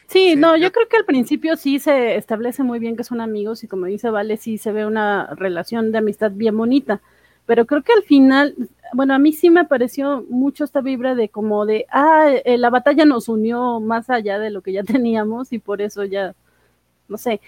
Sí, 0.09 0.31
Sí, 0.31 0.37
no, 0.37 0.57
yo- 0.57 0.73
creo 0.73 0.89
que 0.89 0.97
al 0.97 1.05
principio 1.05 1.57
sí 1.57 1.79
se 1.79 2.17
establece 2.17 2.63
muy 2.63 2.79
bien 2.79 2.97
que 2.97 3.05
son 3.05 3.21
amigos 3.21 3.63
y 3.63 3.69
como 3.69 3.87
dice 3.87 4.11
Vale, 4.11 4.37
sí 4.39 4.59
se 4.59 4.73
ve 4.73 4.87
una 4.87 5.27
relación 5.37 5.93
de 5.93 5.99
amistad 5.99 6.31
bien 6.33 6.57
bonita, 6.57 7.01
pero 7.47 7.67
creo 7.67 7.83
que 7.83 7.93
al 7.93 8.03
final, 8.03 8.55
bueno, 8.95 9.15
a 9.15 9.19
mí 9.19 9.33
sí 9.33 9.51
me 9.51 9.65
pareció 9.67 10.25
mucho 10.31 10.65
esta 10.65 10.81
vibra 10.81 11.15
de 11.15 11.29
como 11.29 11.67
de, 11.67 11.87
ah, 11.91 12.31
eh, 12.45 12.59
la 12.59 12.71
batalla 12.71 13.05
nos 13.05 13.29
unió 13.29 13.81
más 13.81 14.09
allá 14.11 14.39
de 14.39 14.51
lo 14.51 14.63
que 14.63 14.73
ya 14.73 14.83
teníamos 15.07 15.53
y 15.53 15.59
por 15.59 15.83
eso 15.83 16.05
ya, 16.05 16.35
no 17.09 17.19
sé, 17.19 17.41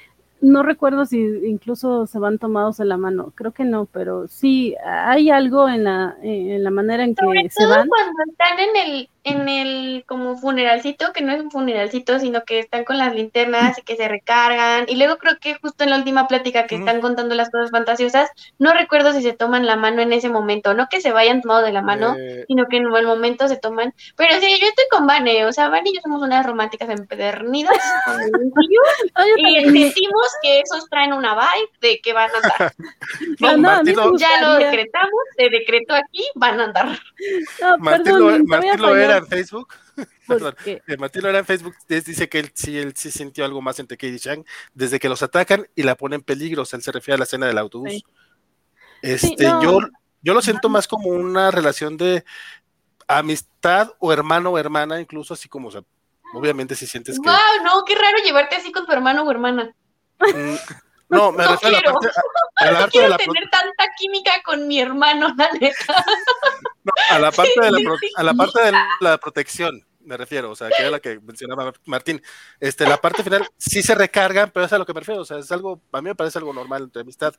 no 0.43 0.62
recuerdo 0.62 1.05
si 1.05 1.18
incluso 1.47 2.07
se 2.07 2.18
van 2.18 2.39
tomados 2.39 2.79
de 2.79 2.87
la 2.87 2.97
mano, 2.97 3.33
creo 3.35 3.53
que 3.53 3.64
no, 3.64 3.85
pero 3.87 4.27
sí 4.29 4.75
hay 4.85 5.29
algo 5.31 5.68
en 5.68 5.85
la, 5.85 6.16
en 6.23 6.62
la 6.64 6.71
manera 6.71 7.05
en 7.05 7.14
sobre 7.14 7.43
que 7.43 7.51
se 7.51 7.62
todo 7.62 7.71
van. 7.77 7.89
cuando 7.89 8.12
están 8.31 8.59
en 8.59 8.77
el, 8.77 9.09
en 9.25 9.49
el 9.49 10.05
como 10.07 10.37
funeralcito, 10.37 11.12
que 11.12 11.23
no 11.23 11.33
es 11.33 11.41
un 11.41 11.51
funeralcito, 11.51 12.18
sino 12.18 12.45
que 12.45 12.59
están 12.59 12.85
con 12.85 12.99
las 12.99 13.14
linternas 13.14 13.79
y 13.79 13.83
que 13.83 13.97
se 13.97 14.09
recargan. 14.09 14.87
Y 14.89 14.97
luego 14.97 15.18
creo 15.18 15.39
que 15.39 15.55
justo 15.55 15.85
en 15.85 15.91
la 15.91 15.97
última 15.97 16.27
plática 16.27 16.66
que 16.66 16.77
están 16.77 17.01
contando 17.01 17.35
las 17.35 17.51
cosas 17.51 17.71
fantasiosas, 17.71 18.31
no 18.59 18.73
recuerdo 18.73 19.12
si 19.12 19.23
se 19.23 19.33
toman 19.33 19.66
la 19.66 19.77
mano 19.77 20.03
en 20.03 20.12
ese 20.12 20.29
momento, 20.29 20.75
no 20.75 20.89
que 20.89 21.01
se 21.01 21.12
vayan 21.12 21.43
tomados 21.43 21.64
de 21.64 21.73
la 21.73 21.83
mano, 21.83 22.16
Eh, 22.18 22.45
sino 22.49 22.66
que 22.66 22.79
en 22.79 22.87
el 22.87 23.07
momento 23.07 23.49
se 23.49 23.57
toman. 23.57 23.95
Pero 24.16 24.41
sí, 24.41 24.59
yo 24.61 24.66
estoy 24.66 24.85
con 24.91 25.07
Vane, 25.07 25.45
o 25.47 25.53
sea, 25.53 25.68
Vane 25.68 25.91
y 25.91 25.95
yo 25.95 26.01
somos 26.03 26.23
unas 26.23 26.47
románticas 26.47 26.89
empedernidas 26.89 27.77
con 28.07 28.21
el 28.21 28.31
y 29.37 29.64
sentimos 29.64 30.27
que 30.43 30.61
esos 30.61 30.89
traen 30.89 31.12
una 31.12 31.35
vibe 31.35 31.71
de 31.81 32.01
que 32.01 32.12
van 32.12 32.31
a 32.31 32.37
andar. 32.37 32.75
No, 33.41 33.57
no, 33.57 33.83
Ya 34.18 34.41
lo 34.43 34.55
decretamos, 34.55 35.23
se 35.37 35.49
decretó 35.49 35.95
aquí, 35.95 36.25
van 36.35 36.61
a 36.61 36.64
andar. 36.64 36.99
No, 37.61 37.79
Martín 37.79 38.18
lo, 38.18 38.18
te 38.18 38.23
voy 38.23 38.35
a 38.35 38.43
Martín 38.45 38.83
lo 38.83 38.95
era 39.17 39.19
en 39.19 39.27
Facebook. 39.27 39.75
Perdón. 40.27 40.55
Lora 41.15 41.39
en 41.41 41.45
Facebook 41.47 41.75
dice 41.89 42.29
que 42.29 42.39
él 42.39 42.53
sí, 42.55 42.79
él 42.79 42.95
sí 42.97 43.11
sintió 43.11 43.45
algo 43.45 43.61
más 43.61 43.79
entre 43.79 43.97
Katie 43.97 44.19
Chang 44.19 44.45
desde 44.75 44.99
que 44.99 45.09
los 45.09 45.23
atacan 45.23 45.67
y 45.75 45.83
la 45.83 45.97
pone 45.97 46.17
en 46.17 46.23
peligro. 46.23 46.63
O 46.63 46.65
sea, 46.65 46.77
él 46.77 46.83
se 46.83 46.93
refiere 46.93 47.17
a 47.17 47.19
la 47.19 47.25
escena 47.25 47.47
del 47.47 47.59
autobús. 47.59 47.91
Sí. 47.91 48.05
Este, 49.03 49.27
Sí, 49.29 49.37
no. 49.39 49.63
yo, 49.63 49.79
yo 50.23 50.35
lo 50.35 50.43
siento 50.43 50.69
más 50.69 50.87
como 50.87 51.09
una 51.09 51.51
relación 51.51 51.97
de 51.97 52.25
amistad 53.09 53.93
o 53.99 54.13
hermano 54.13 54.51
o 54.51 54.59
hermana, 54.59 55.01
incluso 55.01 55.35
así 55.35 55.49
como, 55.49 55.69
o 55.69 55.71
sea, 55.71 55.83
obviamente 56.35 56.75
si 56.75 56.87
sientes 56.87 57.19
que. 57.19 57.29
Wow, 57.29 57.65
no, 57.65 57.85
qué 57.85 57.95
raro 57.95 58.19
llevarte 58.25 58.57
así 58.57 58.71
con 58.73 58.87
tu 58.87 58.93
hermano 58.93 59.23
o 59.25 59.31
hermana. 59.31 59.75
Mm, 60.21 60.55
no, 61.09 61.33
me 61.33 61.45
No 61.45 61.51
refiero 61.53 61.77
a 61.77 61.81
la 61.81 61.83
quiero. 61.83 61.93
parte, 61.95 62.09
a, 62.57 62.71
No 62.73 62.79
de 62.85 62.89
quiero 62.91 63.09
la, 63.09 63.17
tener 63.17 63.51
tanta 63.51 63.85
química 63.99 64.31
con 64.45 64.69
mi 64.69 64.81
hermano, 64.81 65.35
la 65.37 65.51
neta. 65.53 66.05
No, 66.85 66.93
a 67.11 67.18
la 67.18 67.31
parte 67.31 67.61
de 67.61 67.70
la, 67.70 67.78
pro- 67.85 67.97
a 68.16 68.22
la 68.22 68.35
parte 68.35 68.61
de 68.62 68.72
la 69.01 69.18
protección. 69.18 69.83
Me 70.03 70.16
refiero, 70.16 70.51
o 70.51 70.57
sea, 70.57 70.68
que 70.68 70.81
era 70.83 70.91
la 70.91 70.99
que 71.01 71.20
mencionaba 71.20 71.72
Martín. 71.85 72.22
Este, 72.59 72.87
la 72.87 72.97
parte 72.97 73.22
final 73.22 73.47
sí 73.59 73.83
se 73.83 73.95
recargan, 73.95 74.51
pero 74.53 74.64
es 74.64 74.72
a 74.72 74.78
lo 74.78 74.87
que 74.87 74.95
me 74.95 75.01
refiero. 75.01 75.20
O 75.20 75.24
sea, 75.26 75.39
es 75.39 75.53
algo, 75.53 75.81
a 75.93 76.01
mí 76.01 76.09
me 76.09 76.14
parece 76.14 76.39
algo 76.39 76.55
normal 76.55 76.85
entre 76.85 77.03
amistad. 77.03 77.35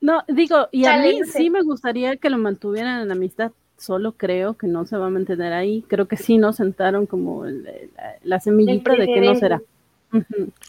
No, 0.00 0.22
digo, 0.28 0.68
y 0.72 0.86
a 0.86 0.96
mí 0.98 1.20
sí 1.30 1.50
me 1.50 1.62
gustaría 1.62 2.16
que 2.16 2.30
lo 2.30 2.38
mantuvieran 2.38 3.02
en 3.02 3.12
amistad, 3.12 3.52
solo 3.76 4.12
creo 4.12 4.54
que 4.56 4.66
no 4.66 4.86
se 4.86 4.96
va 4.96 5.06
a 5.06 5.10
mantener 5.10 5.52
ahí. 5.52 5.84
Creo 5.88 6.08
que 6.08 6.16
sí 6.16 6.38
nos 6.38 6.56
sentaron 6.56 7.06
como 7.06 7.44
el- 7.44 7.64
la, 7.96 8.14
la 8.22 8.40
semillita 8.40 8.92
de 8.92 9.06
que 9.06 9.20
no 9.20 9.34
será. 9.36 9.62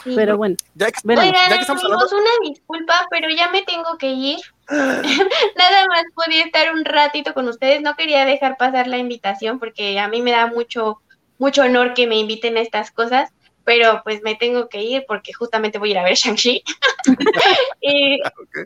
Sí. 0.04 0.14
Pero 0.16 0.38
bueno, 0.38 0.56
Ya 0.74 0.88
que, 0.88 1.00
Veremos. 1.04 1.30
Oigan, 1.30 1.50
ya 1.50 1.56
que 1.56 1.62
estamos 1.62 1.84
hablando, 1.84 2.06
amigos, 2.06 2.22
una 2.22 2.50
disculpa, 2.50 3.08
pero 3.10 3.30
ya 3.30 3.50
me 3.50 3.62
tengo 3.62 3.98
que 3.98 4.12
ir. 4.12 4.40
Nada 4.68 5.88
más 5.88 6.04
podía 6.16 6.44
estar 6.44 6.74
un 6.74 6.84
ratito 6.84 7.34
con 7.34 7.48
ustedes. 7.48 7.82
No 7.82 7.96
quería 7.96 8.26
dejar 8.26 8.58
pasar 8.58 8.88
la 8.88 8.98
invitación 8.98 9.60
porque 9.60 10.00
a 10.00 10.08
mí 10.08 10.22
me 10.22 10.32
da 10.32 10.48
mucho, 10.48 11.02
mucho 11.38 11.64
honor 11.64 11.94
que 11.94 12.08
me 12.08 12.18
inviten 12.18 12.58
a 12.58 12.62
estas 12.62 12.92
cosas, 12.92 13.32
pero 13.66 14.02
pues 14.04 14.22
me 14.24 14.36
tengo 14.36 14.70
que 14.70 14.82
ir 14.82 15.04
porque 15.08 15.34
justamente 15.34 15.78
voy 15.80 15.90
a 15.90 15.92
ir 15.92 15.98
a 15.98 16.04
ver 16.04 16.14
Shang-Chi. 16.16 16.64
y, 17.82 18.22
ok. 18.22 18.58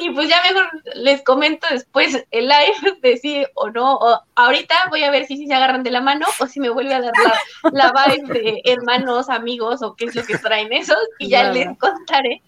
y 0.00 0.10
pues 0.10 0.28
ya 0.28 0.42
mejor 0.42 0.68
les 0.96 1.22
comento 1.22 1.66
después 1.70 2.24
el 2.30 2.48
live 2.48 2.98
de 3.02 3.16
si 3.16 3.44
o 3.54 3.70
no. 3.70 3.94
O 3.96 4.20
ahorita 4.34 4.74
voy 4.90 5.04
a 5.04 5.10
ver 5.10 5.26
si, 5.26 5.36
sí 5.36 5.46
se 5.46 5.54
agarran 5.54 5.82
de 5.82 5.90
la 5.90 6.00
mano 6.00 6.26
o 6.40 6.46
si 6.46 6.60
me 6.60 6.68
vuelve 6.68 6.94
a 6.94 7.00
dar 7.00 7.12
la, 7.24 7.92
la 7.92 7.92
vibe 8.06 8.32
de 8.40 8.62
hermanos, 8.64 9.28
amigos 9.30 9.82
o 9.82 9.94
qué 9.94 10.06
es 10.06 10.14
lo 10.14 10.24
que 10.24 10.36
traen 10.38 10.72
esos 10.72 10.98
y 11.18 11.28
ya 11.30 11.44
Nada. 11.44 11.54
les 11.54 11.78
contaré. 11.78 12.42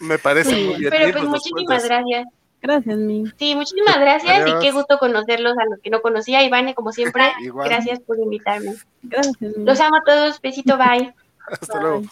me 0.00 0.18
parece 0.18 0.50
Sí, 0.50 0.64
muy 0.64 0.76
bien. 0.76 0.90
Pero 0.90 1.06
Sí, 1.06 1.12
pues 1.12 1.24
nos 1.24 1.30
muchísimas 1.32 1.64
cuentas. 1.66 1.84
gracias. 1.88 2.26
gracias, 2.62 2.96
mi. 2.96 3.24
Sí, 3.38 3.54
muchísimas 3.54 3.98
gracias 4.00 4.40
Adiós. 4.40 4.58
y 4.62 4.64
qué 4.64 4.72
gusto 4.72 4.98
conocerlos 4.98 5.56
a 5.58 5.64
los 5.66 5.78
que 5.82 5.90
no 5.90 6.00
conocía. 6.00 6.42
Ivane, 6.42 6.74
como 6.74 6.90
siempre, 6.92 7.32
Igual. 7.42 7.68
gracias 7.68 8.00
por 8.00 8.18
invitarme. 8.18 8.72
Gracias, 9.02 9.36
mi. 9.40 9.64
Los 9.64 9.78
amo 9.80 9.96
a 9.96 10.02
todos. 10.04 10.40
Besito, 10.40 10.78
bye. 10.78 11.14
Hasta 11.60 11.80
luego. 11.80 12.02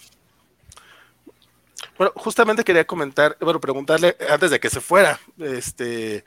Bueno, 1.98 2.12
justamente 2.16 2.64
quería 2.64 2.86
comentar, 2.86 3.36
bueno, 3.40 3.60
preguntarle 3.60 4.16
antes 4.30 4.50
de 4.50 4.58
que 4.58 4.70
se 4.70 4.80
fuera, 4.80 5.20
este 5.38 6.24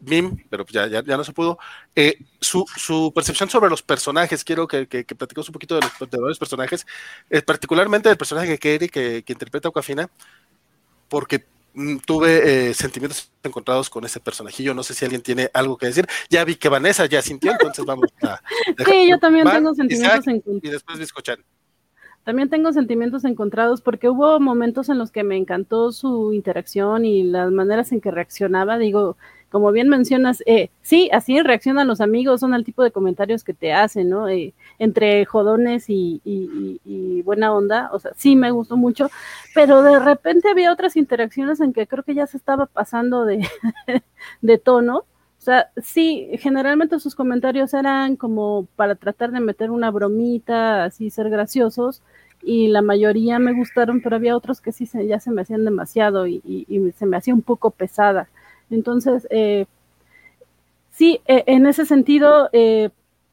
Mim, 0.00 0.44
pero 0.48 0.64
ya, 0.66 0.86
ya, 0.86 1.02
ya 1.02 1.16
no 1.16 1.24
se 1.24 1.32
pudo, 1.32 1.58
eh, 1.94 2.18
su, 2.40 2.64
su 2.76 3.12
percepción 3.14 3.50
sobre 3.50 3.70
los 3.70 3.82
personajes. 3.82 4.44
Quiero 4.44 4.68
que, 4.68 4.86
que, 4.86 5.04
que 5.04 5.14
un 5.14 5.52
poquito 5.52 5.74
de 5.74 5.82
los, 5.82 6.10
de 6.10 6.18
los 6.18 6.38
personajes, 6.38 6.86
eh, 7.30 7.42
particularmente 7.42 8.08
del 8.08 8.18
personaje 8.18 8.48
de 8.48 8.58
Kerry 8.58 8.88
que, 8.88 9.22
que 9.24 9.32
interpreta 9.32 9.68
a 9.68 10.08
porque 11.08 11.44
mm, 11.74 11.98
tuve 11.98 12.70
eh, 12.70 12.74
sentimientos 12.74 13.32
encontrados 13.42 13.90
con 13.90 14.04
ese 14.04 14.20
personajillo. 14.20 14.74
No 14.74 14.82
sé 14.82 14.94
si 14.94 15.04
alguien 15.04 15.22
tiene 15.22 15.50
algo 15.52 15.76
que 15.76 15.86
decir. 15.86 16.06
Ya 16.30 16.44
vi 16.44 16.56
que 16.56 16.68
Vanessa 16.68 17.06
ya 17.06 17.22
sintió, 17.22 17.52
entonces 17.52 17.84
vamos 17.84 18.08
a. 18.22 18.40
Sí, 18.86 19.08
yo 19.10 19.18
también 19.18 19.46
tengo 19.50 19.74
sentimientos 19.74 20.26
Isaac, 20.26 20.42
en 20.46 20.60
Y 20.62 20.70
después 20.70 20.98
Biscochan. 20.98 21.44
También 22.28 22.50
tengo 22.50 22.74
sentimientos 22.74 23.24
encontrados 23.24 23.80
porque 23.80 24.10
hubo 24.10 24.38
momentos 24.38 24.90
en 24.90 24.98
los 24.98 25.10
que 25.10 25.24
me 25.24 25.38
encantó 25.38 25.92
su 25.92 26.34
interacción 26.34 27.06
y 27.06 27.22
las 27.22 27.50
maneras 27.50 27.90
en 27.90 28.02
que 28.02 28.10
reaccionaba. 28.10 28.76
Digo, 28.76 29.16
como 29.48 29.72
bien 29.72 29.88
mencionas, 29.88 30.42
eh, 30.44 30.68
sí, 30.82 31.08
así 31.10 31.40
reaccionan 31.40 31.88
los 31.88 32.02
amigos, 32.02 32.40
son 32.40 32.52
el 32.52 32.66
tipo 32.66 32.82
de 32.82 32.90
comentarios 32.90 33.44
que 33.44 33.54
te 33.54 33.72
hacen, 33.72 34.10
¿no? 34.10 34.28
Eh, 34.28 34.52
entre 34.78 35.24
jodones 35.24 35.86
y, 35.88 37.22
buena 37.24 37.54
onda, 37.54 37.88
o 37.94 37.98
sea, 37.98 38.10
sí 38.14 38.36
me 38.36 38.50
gustó 38.50 38.76
mucho, 38.76 39.08
pero 39.54 39.80
de 39.80 39.98
repente 39.98 40.50
había 40.50 40.70
otras 40.70 40.96
interacciones 40.96 41.60
en 41.60 41.72
que 41.72 41.86
creo 41.86 42.04
que 42.04 42.14
ya 42.14 42.26
se 42.26 42.36
estaba 42.36 42.66
pasando 42.66 43.24
de 43.24 43.48
tono. 44.62 45.06
O 45.38 45.40
sea, 45.40 45.70
sí, 45.82 46.28
generalmente 46.40 46.98
sus 46.98 47.14
comentarios 47.14 47.72
eran 47.74 48.16
como 48.16 48.66
para 48.76 48.96
tratar 48.96 49.30
de 49.30 49.40
meter 49.40 49.70
una 49.70 49.90
bromita, 49.90 50.84
así 50.84 51.10
ser 51.10 51.30
graciosos, 51.30 52.02
y 52.42 52.68
la 52.68 52.82
mayoría 52.82 53.38
me 53.38 53.52
gustaron, 53.52 54.00
pero 54.02 54.16
había 54.16 54.36
otros 54.36 54.60
que 54.60 54.72
sí 54.72 54.86
se, 54.86 55.06
ya 55.06 55.20
se 55.20 55.30
me 55.30 55.42
hacían 55.42 55.64
demasiado 55.64 56.26
y, 56.26 56.40
se 56.96 57.06
me 57.06 57.16
hacía 57.16 57.34
un 57.34 57.42
poco 57.42 57.70
pesada. 57.70 58.28
Entonces, 58.70 59.26
eh, 59.30 59.66
sí, 60.90 61.20
e, 61.26 61.44
en 61.46 61.66
ese 61.66 61.86
sentido, 61.86 62.50
eh, 62.52 62.90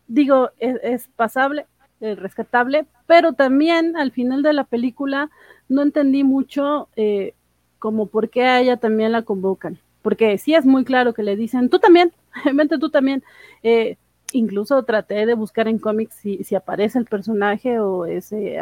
digo, 0.07 0.51
es, 0.59 0.77
es 0.83 1.07
pasable, 1.15 1.65
es 2.01 2.19
rescatable, 2.19 2.85
pero 3.07 3.33
también 3.33 3.95
al 3.97 4.11
final 4.11 4.43
de 4.43 4.53
la 4.53 4.63
película 4.63 5.29
no 5.69 5.81
entendí 5.81 6.23
mucho 6.23 6.89
eh, 6.95 7.33
como 7.79 8.07
por 8.07 8.29
qué 8.29 8.43
a 8.43 8.61
ella 8.61 8.77
también 8.77 9.11
la 9.11 9.23
convocan, 9.23 9.79
porque 10.05 10.37
sí 10.37 10.53
es 10.53 10.67
muy 10.67 10.85
claro 10.85 11.15
que 11.15 11.23
le 11.23 11.35
dicen, 11.35 11.67
tú 11.67 11.79
también, 11.79 12.11
vente 12.53 12.77
tú 12.77 12.91
también. 12.91 13.23
Eh, 13.63 13.97
incluso 14.33 14.83
traté 14.83 15.25
de 15.25 15.33
buscar 15.33 15.67
en 15.67 15.79
cómics 15.79 16.13
si, 16.21 16.43
si 16.43 16.53
aparece 16.53 16.99
el 16.99 17.05
personaje 17.05 17.79
o 17.79 18.05
es 18.05 18.31
eh, 18.31 18.59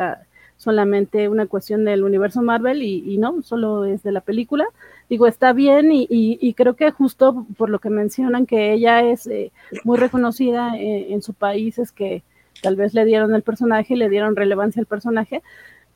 solamente 0.55 1.27
una 1.27 1.47
cuestión 1.47 1.83
del 1.83 2.05
universo 2.05 2.41
Marvel 2.41 2.81
y, 2.81 3.17
no, 3.17 3.41
solo 3.41 3.83
es 3.83 4.03
de 4.03 4.13
la 4.13 4.21
película. 4.21 4.65
Digo, 5.09 5.27
está 5.27 5.51
bien 5.51 5.91
y, 5.91 6.07
y, 6.09 6.53
creo 6.53 6.77
que 6.77 6.91
justo 6.91 7.45
por 7.57 7.69
lo 7.69 7.79
que 7.79 7.89
mencionan 7.89 8.45
que 8.45 8.71
ella 8.71 9.01
es 9.03 9.27
eh, 9.27 9.51
muy 9.83 9.97
reconocida 9.97 10.77
en 10.77 11.21
su 11.21 11.33
país 11.33 11.77
es 11.77 11.91
que 11.91 12.23
tal 12.61 12.77
vez 12.77 12.93
le 12.93 13.03
dieron 13.03 13.35
el 13.35 13.43
personaje 13.43 13.95
y 13.95 13.97
le 13.97 14.07
dieron 14.07 14.37
relevancia 14.37 14.79
al 14.79 14.85
personaje, 14.85 15.41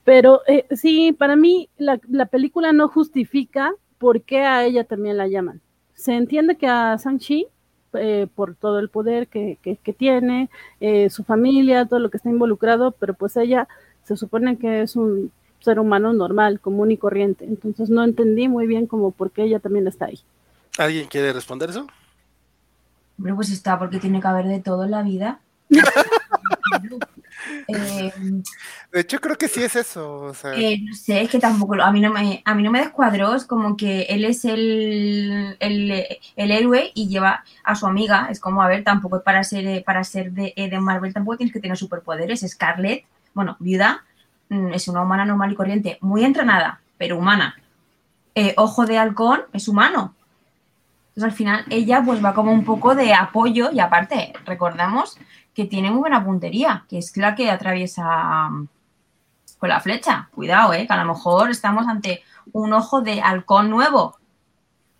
pero 0.08 0.42
eh, 0.48 0.66
sí, 0.72 1.12
para 1.12 1.36
mí 1.36 1.70
la, 1.78 1.98
película 2.28 2.72
no 2.72 2.88
justifica 2.88 3.74
por 3.98 4.22
qué 4.22 4.42
a 4.42 4.64
ella 4.66 4.84
también 4.84 5.18
la 5.18 5.28
llaman. 5.28 5.62
Se 5.94 6.14
entiende 6.14 6.58
que 6.58 6.68
a 6.68 6.96
Shang-Chi, 6.96 7.48
eh, 7.94 8.28
por 8.36 8.56
todo 8.56 8.80
el 8.80 8.90
poder 8.90 9.28
que, 9.28 9.58
tiene, 9.98 10.50
eh, 10.80 11.10
su 11.10 11.24
familia, 11.24 11.86
todo 11.86 12.00
lo 12.00 12.10
que 12.10 12.18
está 12.18 12.30
involucrado, 12.30 12.92
pero 12.92 13.14
pues 13.14 13.38
ella 13.38 13.68
se 14.04 14.16
supone 14.16 14.58
que 14.58 14.82
es 14.82 14.96
un 14.96 15.32
ser 15.60 15.80
humano 15.80 16.14
normal, 16.14 16.60
común 16.60 16.92
y 16.92 16.98
corriente. 16.98 17.46
Entonces 17.46 17.90
no 17.90 18.04
entendí 18.04 18.48
muy 18.48 18.68
bien 18.68 18.88
como 18.88 19.12
por 19.12 19.32
qué 19.32 19.44
ella 19.44 19.60
también 19.60 19.88
está 19.88 20.06
ahí. 20.06 20.20
¿Alguien 20.78 21.08
quiere 21.08 21.34
responder 21.34 21.70
eso? 21.72 21.88
Bueno, 23.18 23.36
pues 23.36 23.50
está 23.52 23.80
porque 23.80 24.00
tiene 24.00 24.22
que 24.22 24.28
haber 24.28 24.46
de 24.46 24.60
todo 24.60 24.84
en 24.84 24.92
la 24.92 25.02
vida. 25.02 25.40
Eh, 27.68 28.12
de 28.92 29.00
hecho, 29.00 29.20
creo 29.20 29.38
que 29.38 29.48
sí 29.48 29.62
es 29.62 29.76
eso. 29.76 30.32
Eh, 30.56 30.80
no 30.82 30.94
sé, 30.96 31.22
es 31.22 31.30
que 31.30 31.40
tampoco, 31.40 31.76
a 31.76 31.92
mí 31.92 32.00
no 32.00 32.12
me, 32.12 32.42
a 32.46 32.56
mí 32.56 32.64
no 32.64 32.72
me 32.72 32.80
descuadró, 32.80 33.36
es 33.36 33.46
como 33.46 33.76
que 33.76 34.04
él 34.04 34.26
es 34.26 34.46
el, 34.46 35.58
el, 35.60 36.52
héroe 36.52 36.92
y 36.94 37.08
lleva 37.08 37.44
a 37.64 37.76
su 37.76 37.86
amiga, 37.86 38.28
es 38.32 38.40
como, 38.40 38.62
a 38.62 38.68
ver, 38.68 38.84
tampoco 38.84 39.22
para 39.22 39.44
ser, 39.44 39.84
para 39.84 40.04
ser 40.04 40.32
de, 40.32 40.54
de 40.56 40.80
Marvel 40.80 41.14
tampoco 41.14 41.38
tienes 41.38 41.54
que 41.54 41.60
tener 41.60 41.78
superpoderes, 41.78 42.46
Scarlett, 42.48 43.06
bueno, 43.34 43.58
viuda, 43.60 44.04
mm, 44.50 44.74
es 44.74 44.88
una 44.88 45.02
humana 45.02 45.26
normal 45.26 45.52
y 45.52 45.56
corriente, 45.56 45.98
muy 46.02 46.24
entrenada, 46.24 46.82
pero 46.98 47.18
humana. 47.18 47.56
Eh, 48.36 48.54
ojo 48.58 48.86
de 48.86 48.98
halcón 48.98 49.42
es 49.52 49.68
humano, 49.68 50.16
entonces 51.18 51.24
al 51.24 51.38
final 51.38 51.66
ella 51.72 52.04
pues 52.06 52.24
va 52.24 52.36
como 52.36 52.52
un 52.52 52.64
poco 52.64 52.94
de 52.94 53.12
apoyo 53.12 53.72
y 53.72 53.80
aparte, 53.80 54.34
recordamos 54.46 55.18
que 55.58 55.66
tiene 55.66 55.90
muy 55.90 56.02
buena 56.02 56.24
puntería, 56.24 56.86
que 56.88 57.00
es 57.00 57.18
la 57.18 57.34
que 57.34 57.50
atraviesa 57.50 58.48
mm, 58.48 58.68
con 59.58 59.70
la 59.70 59.80
flecha. 59.80 60.30
Cuidado, 60.36 60.72
¿eh? 60.72 60.86
que 60.86 60.94
a 60.94 61.04
lo 61.04 61.16
mejor 61.16 61.50
estamos 61.50 61.88
ante 61.88 62.24
un 62.52 62.74
ojo 62.74 63.02
de 63.02 63.22
halcón 63.22 63.72
nuevo. 63.72 64.20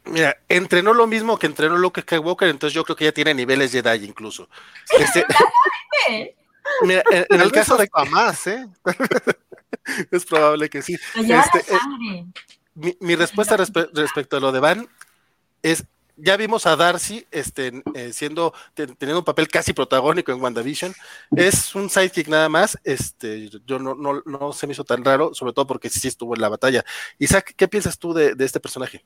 Mira, 0.06 0.36
entrenó 0.50 0.96
lo 0.96 1.06
mismo 1.06 1.38
que 1.38 1.46
entrenó 1.46 1.78
Luke 1.78 2.02
Skywalker, 2.02 2.50
entonces 2.50 2.74
yo 2.74 2.84
creo 2.84 2.96
que 2.96 3.06
ya 3.06 3.12
tiene 3.12 3.36
niveles 3.36 3.72
de 3.72 3.84
Jedi 3.84 4.04
incluso. 4.04 4.50
Este, 4.98 5.28
mira, 6.82 7.04
en, 7.12 7.40
el 7.40 7.52
caso 7.52 7.78
de 7.78 7.88
más, 8.10 8.48
¿eh? 8.48 8.68
es 10.12 10.26
probable 10.26 10.72
que 10.72 10.82
sí. 10.82 10.98
Este, 11.18 11.60
eh, 11.72 12.26
mi, 13.00 13.14
respuesta 13.16 13.58
respecto 13.58 14.38
a 14.38 14.40
lo 14.40 14.52
de 14.52 14.60
Van 14.60 14.90
es 15.62 15.84
ya 16.18 16.36
vimos 16.36 16.66
a 16.66 16.76
Darcy 16.76 17.26
este, 17.32 17.84
eh, 17.94 18.12
siendo, 18.12 18.54
teniendo 18.74 19.20
un 19.20 19.26
papel 19.26 19.48
casi 19.48 19.74
protagónico 19.74 20.32
en 20.32 20.42
WandaVision. 20.42 20.94
Es 21.36 21.74
un 21.76 21.90
sidekick 21.90 22.28
nada 22.28 22.50
más. 22.50 22.78
Este, 22.84 23.50
yo 23.66 23.80
no, 23.80 23.96
no, 23.96 24.22
no 24.26 24.54
se 24.54 24.68
me 24.68 24.74
hizo 24.74 24.84
tan 24.84 25.04
raro, 25.06 25.34
sobre 25.34 25.54
todo 25.54 25.68
porque 25.68 25.90
sí 25.90 26.08
estuvo 26.08 26.36
en 26.36 26.42
la 26.42 26.50
batalla. 26.50 26.84
Isaac, 27.20 27.54
¿qué 27.56 27.68
piensas 27.68 27.98
tú 27.98 28.14
de, 28.14 28.36
de 28.36 28.46
este 28.46 28.60
personaje? 28.60 29.06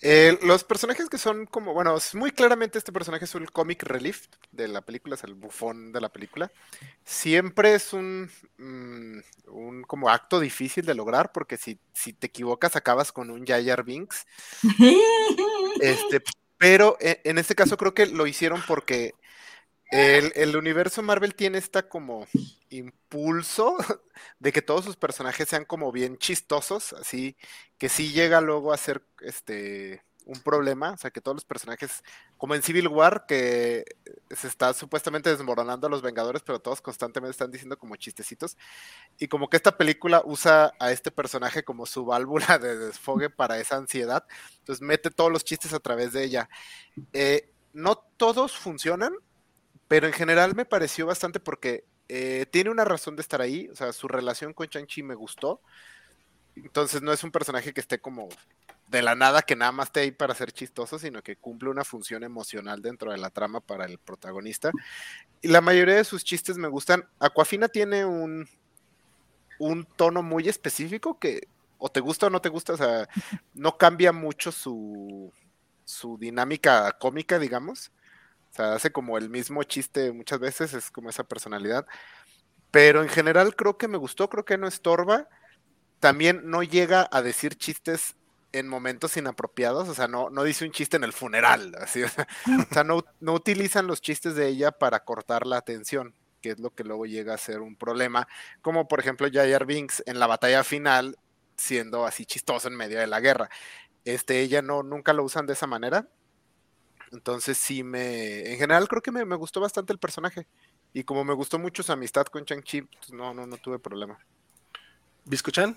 Eh, 0.00 0.38
los 0.42 0.64
personajes 0.64 1.08
que 1.08 1.18
son 1.18 1.46
como, 1.46 1.72
bueno, 1.72 1.96
muy 2.14 2.30
claramente 2.30 2.78
este 2.78 2.92
personaje 2.92 3.24
es 3.24 3.34
un 3.34 3.46
comic 3.46 3.82
relief 3.84 4.26
de 4.52 4.68
la 4.68 4.82
película, 4.82 5.14
es 5.14 5.24
el 5.24 5.34
bufón 5.34 5.92
de 5.92 6.00
la 6.00 6.10
película. 6.10 6.50
Siempre 7.04 7.74
es 7.74 7.92
un, 7.92 8.30
mm, 8.58 9.18
un 9.48 9.82
como 9.84 10.10
acto 10.10 10.40
difícil 10.40 10.84
de 10.84 10.94
lograr 10.94 11.32
porque 11.32 11.56
si, 11.56 11.78
si 11.92 12.12
te 12.12 12.26
equivocas 12.26 12.76
acabas 12.76 13.12
con 13.12 13.30
un 13.30 13.46
Jayar 13.46 13.84
Binks. 13.84 14.26
este, 15.80 16.22
pero 16.58 16.96
e, 17.00 17.20
en 17.24 17.38
este 17.38 17.54
caso 17.54 17.76
creo 17.76 17.94
que 17.94 18.06
lo 18.06 18.26
hicieron 18.26 18.62
porque 18.66 19.14
el, 19.90 20.56
universo 20.56 21.02
Marvel 21.02 21.34
tiene 21.34 21.58
esta 21.58 21.88
como 21.88 22.26
impulso 22.70 23.76
de 24.38 24.52
que 24.52 24.62
todos 24.62 24.84
sus 24.84 24.96
personajes 24.96 25.48
sean 25.48 25.64
como 25.64 25.92
bien 25.92 26.18
chistosos, 26.18 26.92
así 26.94 27.36
que 27.78 27.88
sí 27.88 28.12
llega 28.12 28.40
luego 28.40 28.72
a 28.72 28.76
ser 28.76 29.04
este 29.20 30.02
un 30.26 30.40
problema, 30.40 30.92
o 30.92 30.96
sea 30.96 31.10
que 31.10 31.20
todos 31.20 31.36
los 31.36 31.44
personajes, 31.44 32.02
como 32.38 32.54
en 32.54 32.62
Civil 32.62 32.88
War, 32.88 33.26
que 33.26 33.84
se 34.30 34.48
está 34.48 34.72
supuestamente 34.72 35.30
desmoronando 35.30 35.86
a 35.86 35.90
los 35.90 36.02
Vengadores, 36.02 36.42
pero 36.42 36.60
todos 36.60 36.80
constantemente 36.80 37.32
están 37.32 37.50
diciendo 37.50 37.78
como 37.78 37.96
chistecitos, 37.96 38.56
y 39.18 39.28
como 39.28 39.48
que 39.48 39.56
esta 39.56 39.76
película 39.76 40.22
usa 40.24 40.72
a 40.80 40.92
este 40.92 41.10
personaje 41.10 41.62
como 41.62 41.86
su 41.86 42.04
válvula 42.06 42.58
de 42.58 42.76
desfogue 42.76 43.30
para 43.30 43.58
esa 43.58 43.76
ansiedad, 43.76 44.24
entonces 44.58 44.82
mete 44.82 45.10
todos 45.10 45.30
los 45.30 45.44
chistes 45.44 45.72
a 45.74 45.80
través 45.80 46.12
de 46.12 46.24
ella. 46.24 46.48
Eh, 47.12 47.50
no 47.72 47.96
todos 48.16 48.56
funcionan, 48.56 49.12
pero 49.88 50.06
en 50.06 50.12
general 50.12 50.54
me 50.54 50.64
pareció 50.64 51.06
bastante 51.06 51.40
porque 51.40 51.84
eh, 52.08 52.46
tiene 52.50 52.70
una 52.70 52.84
razón 52.84 53.16
de 53.16 53.22
estar 53.22 53.40
ahí, 53.40 53.68
o 53.72 53.76
sea, 53.76 53.92
su 53.92 54.08
relación 54.08 54.52
con 54.52 54.68
Chanchi 54.68 55.02
me 55.02 55.14
gustó. 55.14 55.60
Entonces 56.56 57.02
no 57.02 57.12
es 57.12 57.24
un 57.24 57.32
personaje 57.32 57.72
que 57.72 57.80
esté 57.80 57.98
como 57.98 58.28
de 58.88 59.02
la 59.02 59.14
nada, 59.14 59.42
que 59.42 59.56
nada 59.56 59.72
más 59.72 59.88
esté 59.88 60.00
ahí 60.00 60.12
para 60.12 60.34
ser 60.34 60.52
chistoso, 60.52 60.98
sino 60.98 61.22
que 61.22 61.36
cumple 61.36 61.70
una 61.70 61.84
función 61.84 62.22
emocional 62.22 62.80
dentro 62.80 63.10
de 63.10 63.18
la 63.18 63.30
trama 63.30 63.60
para 63.60 63.86
el 63.86 63.98
protagonista. 63.98 64.70
Y 65.42 65.48
la 65.48 65.60
mayoría 65.60 65.96
de 65.96 66.04
sus 66.04 66.22
chistes 66.24 66.56
me 66.56 66.68
gustan. 66.68 67.08
Aquafina 67.18 67.68
tiene 67.68 68.04
un, 68.04 68.48
un 69.58 69.84
tono 69.84 70.22
muy 70.22 70.48
específico 70.48 71.18
que 71.18 71.48
o 71.78 71.90
te 71.90 72.00
gusta 72.00 72.28
o 72.28 72.30
no 72.30 72.40
te 72.40 72.48
gusta, 72.48 72.74
o 72.74 72.76
sea, 72.76 73.08
no 73.54 73.76
cambia 73.76 74.12
mucho 74.12 74.52
su, 74.52 75.32
su 75.84 76.16
dinámica 76.18 76.92
cómica, 76.92 77.38
digamos. 77.38 77.90
O 78.54 78.56
sea, 78.56 78.74
hace 78.74 78.92
como 78.92 79.18
el 79.18 79.30
mismo 79.30 79.64
chiste 79.64 80.12
muchas 80.12 80.38
veces, 80.38 80.74
es 80.74 80.92
como 80.92 81.10
esa 81.10 81.24
personalidad. 81.24 81.86
Pero 82.70 83.02
en 83.02 83.08
general 83.08 83.56
creo 83.56 83.78
que 83.78 83.88
me 83.88 83.98
gustó, 83.98 84.30
creo 84.30 84.44
que 84.44 84.58
no 84.58 84.68
estorba. 84.68 85.28
También 85.98 86.42
no 86.44 86.62
llega 86.62 87.08
a 87.10 87.20
decir 87.20 87.56
chistes 87.56 88.14
en 88.52 88.68
momentos 88.68 89.16
inapropiados, 89.16 89.88
o 89.88 89.94
sea, 89.94 90.06
no, 90.06 90.30
no 90.30 90.44
dice 90.44 90.64
un 90.64 90.70
chiste 90.70 90.96
en 90.96 91.02
el 91.02 91.12
funeral, 91.12 91.74
así, 91.80 92.02
o 92.04 92.08
sea, 92.72 92.84
no, 92.84 93.04
no 93.18 93.32
utilizan 93.32 93.88
los 93.88 94.00
chistes 94.00 94.36
de 94.36 94.46
ella 94.46 94.70
para 94.70 95.00
cortar 95.00 95.44
la 95.44 95.56
atención, 95.56 96.14
que 96.40 96.50
es 96.50 96.60
lo 96.60 96.70
que 96.70 96.84
luego 96.84 97.04
llega 97.04 97.34
a 97.34 97.38
ser 97.38 97.60
un 97.60 97.74
problema, 97.74 98.28
como 98.62 98.86
por 98.86 99.00
ejemplo 99.00 99.26
Jair 99.32 99.66
Binks 99.66 100.04
en 100.06 100.20
la 100.20 100.28
batalla 100.28 100.62
final, 100.62 101.18
siendo 101.56 102.06
así 102.06 102.26
chistoso 102.26 102.68
en 102.68 102.76
medio 102.76 103.00
de 103.00 103.08
la 103.08 103.18
guerra. 103.18 103.50
Este, 104.04 104.40
ella 104.40 104.62
no, 104.62 104.84
nunca 104.84 105.12
lo 105.12 105.24
usan 105.24 105.46
de 105.46 105.54
esa 105.54 105.66
manera, 105.66 106.06
entonces 107.12 107.58
sí 107.58 107.82
me, 107.82 108.50
en 108.50 108.58
general 108.58 108.88
creo 108.88 109.02
que 109.02 109.12
me, 109.12 109.36
gustó 109.36 109.60
bastante 109.60 109.92
el 109.92 109.98
personaje. 109.98 110.46
Y 110.92 111.04
como 111.04 111.24
me 111.24 111.34
gustó 111.34 111.58
mucho 111.58 111.82
su 111.82 111.92
amistad 111.92 112.26
con 112.26 112.44
Chang-Chi, 112.44 112.82
pues 112.82 113.12
no, 113.12 113.34
no, 113.34 113.46
no 113.46 113.56
tuve 113.56 113.78
problema. 113.78 114.18
¿Biscochan? 115.24 115.76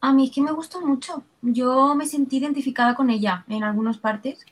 A 0.00 0.12
mí 0.12 0.26
es 0.26 0.30
que 0.30 0.42
me 0.42 0.52
gustó 0.52 0.80
mucho. 0.80 1.24
Yo 1.40 1.94
me 1.94 2.06
sentí 2.06 2.38
identificada 2.38 2.94
con 2.94 3.10
ella 3.10 3.44
en 3.48 3.64
algunas 3.64 3.98
partes. 3.98 4.44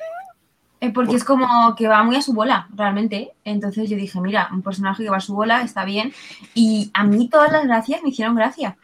Eh, 0.80 0.90
porque 0.92 1.16
es 1.16 1.24
como 1.24 1.74
que 1.76 1.88
va 1.88 2.02
muy 2.02 2.16
a 2.16 2.22
su 2.22 2.32
bola, 2.32 2.68
realmente. 2.74 3.32
Entonces 3.44 3.88
yo 3.88 3.96
dije, 3.96 4.20
mira, 4.20 4.48
un 4.52 4.62
personaje 4.62 5.02
que 5.02 5.10
va 5.10 5.18
a 5.18 5.20
su 5.20 5.34
bola 5.34 5.62
está 5.62 5.84
bien. 5.84 6.12
Y 6.54 6.90
a 6.94 7.04
mí 7.04 7.28
todas 7.28 7.52
las 7.52 7.64
gracias 7.64 8.02
me 8.02 8.10
hicieron 8.10 8.34
gracia. 8.34 8.76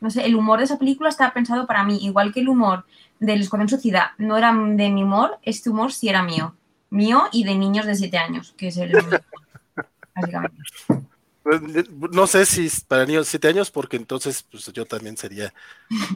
No 0.00 0.10
sé, 0.10 0.24
el 0.26 0.36
humor 0.36 0.58
de 0.58 0.66
esa 0.66 0.78
película 0.78 1.08
estaba 1.08 1.32
pensado 1.32 1.66
para 1.66 1.82
mí, 1.84 1.98
igual 2.02 2.32
que 2.32 2.40
el 2.40 2.48
humor 2.48 2.84
del 3.18 3.40
Escuadrón 3.40 3.68
Suicida 3.68 4.14
no 4.18 4.36
era 4.36 4.52
de 4.52 4.90
mi 4.90 5.02
humor, 5.02 5.38
este 5.42 5.70
humor 5.70 5.92
sí 5.92 6.08
era 6.08 6.22
mío. 6.22 6.54
Mío 6.90 7.24
y 7.32 7.44
de 7.44 7.54
niños 7.56 7.86
de 7.86 7.96
7 7.96 8.16
años, 8.16 8.54
que 8.56 8.68
es 8.68 8.76
el. 8.76 8.92
básicamente. 10.14 10.62
Pues, 11.42 11.60
no 11.90 12.26
sé 12.26 12.46
si 12.46 12.68
para 12.86 13.06
niños 13.06 13.26
de 13.26 13.30
7 13.30 13.48
años, 13.48 13.70
porque 13.70 13.96
entonces 13.96 14.44
pues, 14.50 14.72
yo 14.72 14.86
también 14.86 15.16
sería. 15.16 15.52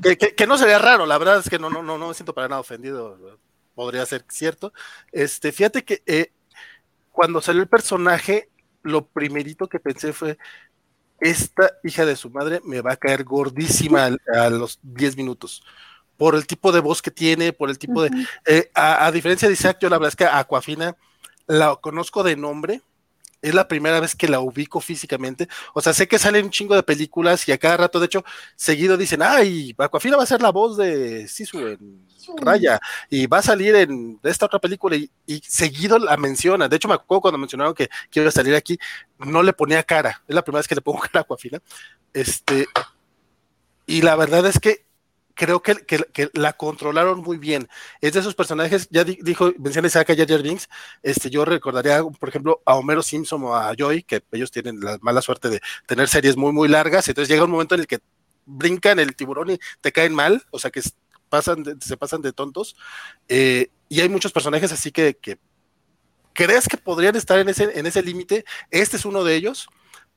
Que, 0.03 0.47
no 0.47 0.59
sería 0.59 0.79
raro, 0.79 1.07
la 1.07 1.19
verdad 1.19 1.41
es 1.41 1.51
que 1.51 1.59
no, 1.59 1.71
no, 1.71 1.83
no, 1.83 1.99
no 1.99 2.09
me 2.09 2.15
siento 2.15 2.35
para 2.35 2.49
nada 2.49 2.61
ofendido 2.61 3.39
podría 3.75 4.05
ser 4.07 4.25
cierto. 4.29 4.73
Este, 5.13 5.53
fíjate 5.53 5.85
que 5.85 6.03
eh, 6.07 6.33
cuando 7.13 7.41
salió 7.41 7.63
el 7.63 7.69
personaje, 7.69 8.49
lo 8.83 9.07
primerito 9.07 9.69
que 9.69 9.81
pensé 9.81 10.13
fue, 10.13 10.39
esta 11.21 11.73
hija 11.85 12.05
de 12.05 12.17
su 12.17 12.31
madre 12.31 12.61
me 12.65 12.81
va 12.81 12.93
a 12.93 12.97
caer 12.97 13.25
gordísima 13.25 14.07
a, 14.07 14.45
a 14.45 14.51
los 14.51 14.79
10 14.83 15.17
minutos 15.17 15.63
por 16.21 16.35
el 16.35 16.47
tipo 16.47 16.71
de 16.71 16.81
voz 16.81 17.01
que 17.01 17.11
tiene, 17.11 17.55
por 17.55 17.71
el 17.71 17.79
tipo 17.79 18.03
de... 18.03 18.11
Eh, 18.45 18.71
a, 18.75 19.11
diferencia 19.11 19.49
de 19.49 19.55
Isaac, 19.55 19.79
yo 19.81 19.89
la 19.89 19.97
verdad 19.97 20.11
es 20.11 20.17
que 20.17 20.27
a 20.27 20.39
Aquafina 20.39 20.95
la 21.47 21.77
conozco 21.77 22.23
de 22.23 22.37
nombre, 22.37 22.83
es 23.41 23.55
la 23.55 23.67
primera 23.67 24.01
vez 24.01 24.15
que 24.15 24.29
la 24.29 24.41
ubico 24.41 24.83
físicamente. 24.83 25.49
O 25.73 25.81
sea, 25.81 25.95
sé 25.95 26.07
que 26.07 26.19
salen 26.19 26.45
un 26.45 26.51
chingo 26.51 26.75
de 26.75 26.83
películas 26.83 27.49
y 27.49 27.53
a 27.53 27.59
cada 27.59 27.79
rato, 27.79 27.99
de 27.99 28.05
hecho, 28.05 28.23
seguido 28.55 28.99
dicen, 28.99 29.23
ay, 29.23 29.75
Aquafina 29.79 30.19
va 30.19 30.25
a 30.25 30.27
ser 30.27 30.43
la 30.43 30.51
voz 30.51 30.77
de 30.77 31.27
Sisu 31.27 31.69
en 31.69 32.07
Raya 32.37 32.79
y 33.09 33.27
va 33.27 33.39
a 33.39 33.43
salir 33.43 33.75
en 33.77 34.21
esta 34.23 34.45
otra 34.45 34.59
película 34.59 34.97
y, 34.97 35.11
seguido 35.49 35.99
la 35.99 36.19
menciona. 36.19 36.69
De 36.69 36.77
hecho, 36.77 36.89
me 36.89 36.97
acuerdo 36.97 37.23
cuando 37.23 37.39
mencionaron 37.39 37.73
que, 37.73 37.89
a 38.21 38.31
salir 38.31 38.55
aquí, 38.55 38.79
no 39.21 39.43
le 39.43 39.55
ponía 39.55 39.83
cara. 39.85 40.23
Es 40.29 40.35
la 40.35 40.43
primera 40.43 40.59
vez 40.59 40.69
que 40.69 40.75
le 40.75 40.83
pongo 40.83 41.01
cara 41.01 41.21
a 41.21 41.23
Aquafina. 41.23 41.63
Este, 42.13 42.69
y 43.87 44.03
la 44.03 44.17
verdad 44.17 44.45
es 44.45 44.61
que 44.61 44.90
creo 45.41 45.63
que, 45.63 46.31
la 46.35 46.53
controlaron 46.53 47.23
muy 47.23 47.39
bien. 47.39 47.67
Es 48.03 48.13
de 48.13 48.21
esos 48.21 48.35
personajes, 48.35 48.89
ya 48.91 49.05
dijo, 49.05 49.51
menciona 49.59 49.89
Isaac 49.89 50.15
Jar 50.15 50.43
Binks, 50.43 50.69
este, 51.03 51.31
yo 51.31 51.47
recordaría, 51.47 52.03
por 52.03 52.29
ejemplo, 52.29 52.61
a 52.67 52.75
Homero 52.75 53.03
Simpson 53.03 53.43
o 53.45 53.57
a 53.57 53.73
Joy, 53.75 54.03
que 54.03 54.23
ellos 54.33 54.51
tienen 54.51 54.81
la 54.81 54.99
mala 55.01 55.23
suerte 55.23 55.49
de 55.49 55.63
tener 55.87 56.09
series 56.09 56.37
muy, 56.37 56.53
muy 56.53 56.69
largas, 56.69 57.09
entonces 57.09 57.31
llega 57.31 57.45
un 57.45 57.53
momento 57.53 57.75
en 57.75 57.81
el 57.81 57.87
que 57.87 58.01
brincan 58.45 58.99
el 58.99 59.17
tiburón 59.17 59.53
y 59.53 59.59
te 59.81 59.93
caen 59.93 60.15
mal, 60.15 60.45
o 60.51 60.59
sea 60.59 60.71
que 60.71 60.83
pasan 61.31 61.65
se 61.81 61.97
pasan 61.97 62.21
de 62.21 62.35
tontos, 62.35 62.77
eh, 63.29 63.71
y 63.89 64.03
hay 64.03 64.11
muchos 64.11 64.33
personajes 64.33 64.73
así 64.73 64.93
que, 64.93 65.17
que 65.17 65.39
crees 66.35 66.69
que 66.69 66.77
podrían 66.77 67.17
estar 67.17 67.39
en 67.39 67.49
ese, 67.49 67.79
en 67.79 67.87
ese 67.87 68.03
límite, 68.03 68.45
este 68.71 68.99
es 68.99 69.07
uno 69.07 69.25
de 69.25 69.37
ellos, 69.37 69.69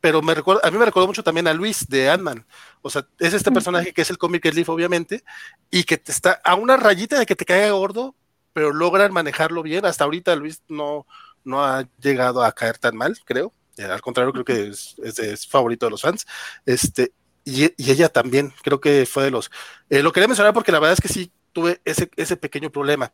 pero 0.04 0.22
me 0.22 0.34
recuerda, 0.34 0.60
a 0.68 0.70
mí 0.70 0.78
me 0.78 0.84
recordó 0.84 1.08
mucho 1.08 1.24
también 1.24 1.48
a 1.48 1.54
Luis 1.54 1.88
de 1.88 2.10
Ant-Man. 2.10 2.46
O 2.82 2.90
sea, 2.90 3.08
es 3.20 3.34
este 3.34 3.54
personaje 3.54 3.94
que 3.94 4.02
es 4.02 4.10
el 4.10 4.18
comic 4.18 4.44
relief, 4.44 4.68
obviamente, 4.68 5.24
y 5.72 5.86
que 5.86 5.98
te 5.98 6.12
está 6.12 6.42
a 6.44 6.56
una 6.56 6.76
rayita 6.76 7.18
de 7.18 7.26
que 7.26 7.38
te 7.38 7.46
caiga 7.46 7.72
gordo, 7.72 8.14
pero 8.52 8.74
logran 8.74 9.14
manejarlo 9.14 9.64
bien. 9.64 9.86
Hasta 9.86 10.04
ahorita 10.04 10.36
Luis 10.36 10.62
no, 10.68 11.08
no 11.46 11.64
ha 11.64 11.88
llegado 12.02 12.44
a 12.44 12.52
caer 12.52 12.80
tan 12.80 12.98
mal, 12.98 13.18
creo. 13.24 13.54
Eh, 13.78 13.86
al 13.86 14.02
contrario, 14.02 14.34
creo 14.34 14.44
que 14.44 14.68
es, 14.68 14.98
es, 15.00 15.48
favorito 15.48 15.86
de 15.86 15.92
los 15.92 16.02
fans. 16.02 16.28
Este, 16.66 17.14
y, 17.46 17.72
ella 17.78 18.10
también, 18.10 18.54
creo 18.62 18.82
que 18.82 19.06
fue 19.06 19.24
de 19.24 19.32
los. 19.32 19.52
Eh, 19.90 20.04
lo 20.04 20.12
quería 20.12 20.28
mencionar 20.28 20.54
porque 20.54 20.74
la 20.74 20.80
verdad 20.80 20.96
es 20.96 21.02
que 21.02 21.08
sí 21.08 21.32
tuve 21.54 21.80
ese, 21.86 22.12
ese 22.18 22.36
pequeño 22.36 22.70
problema. 22.70 23.14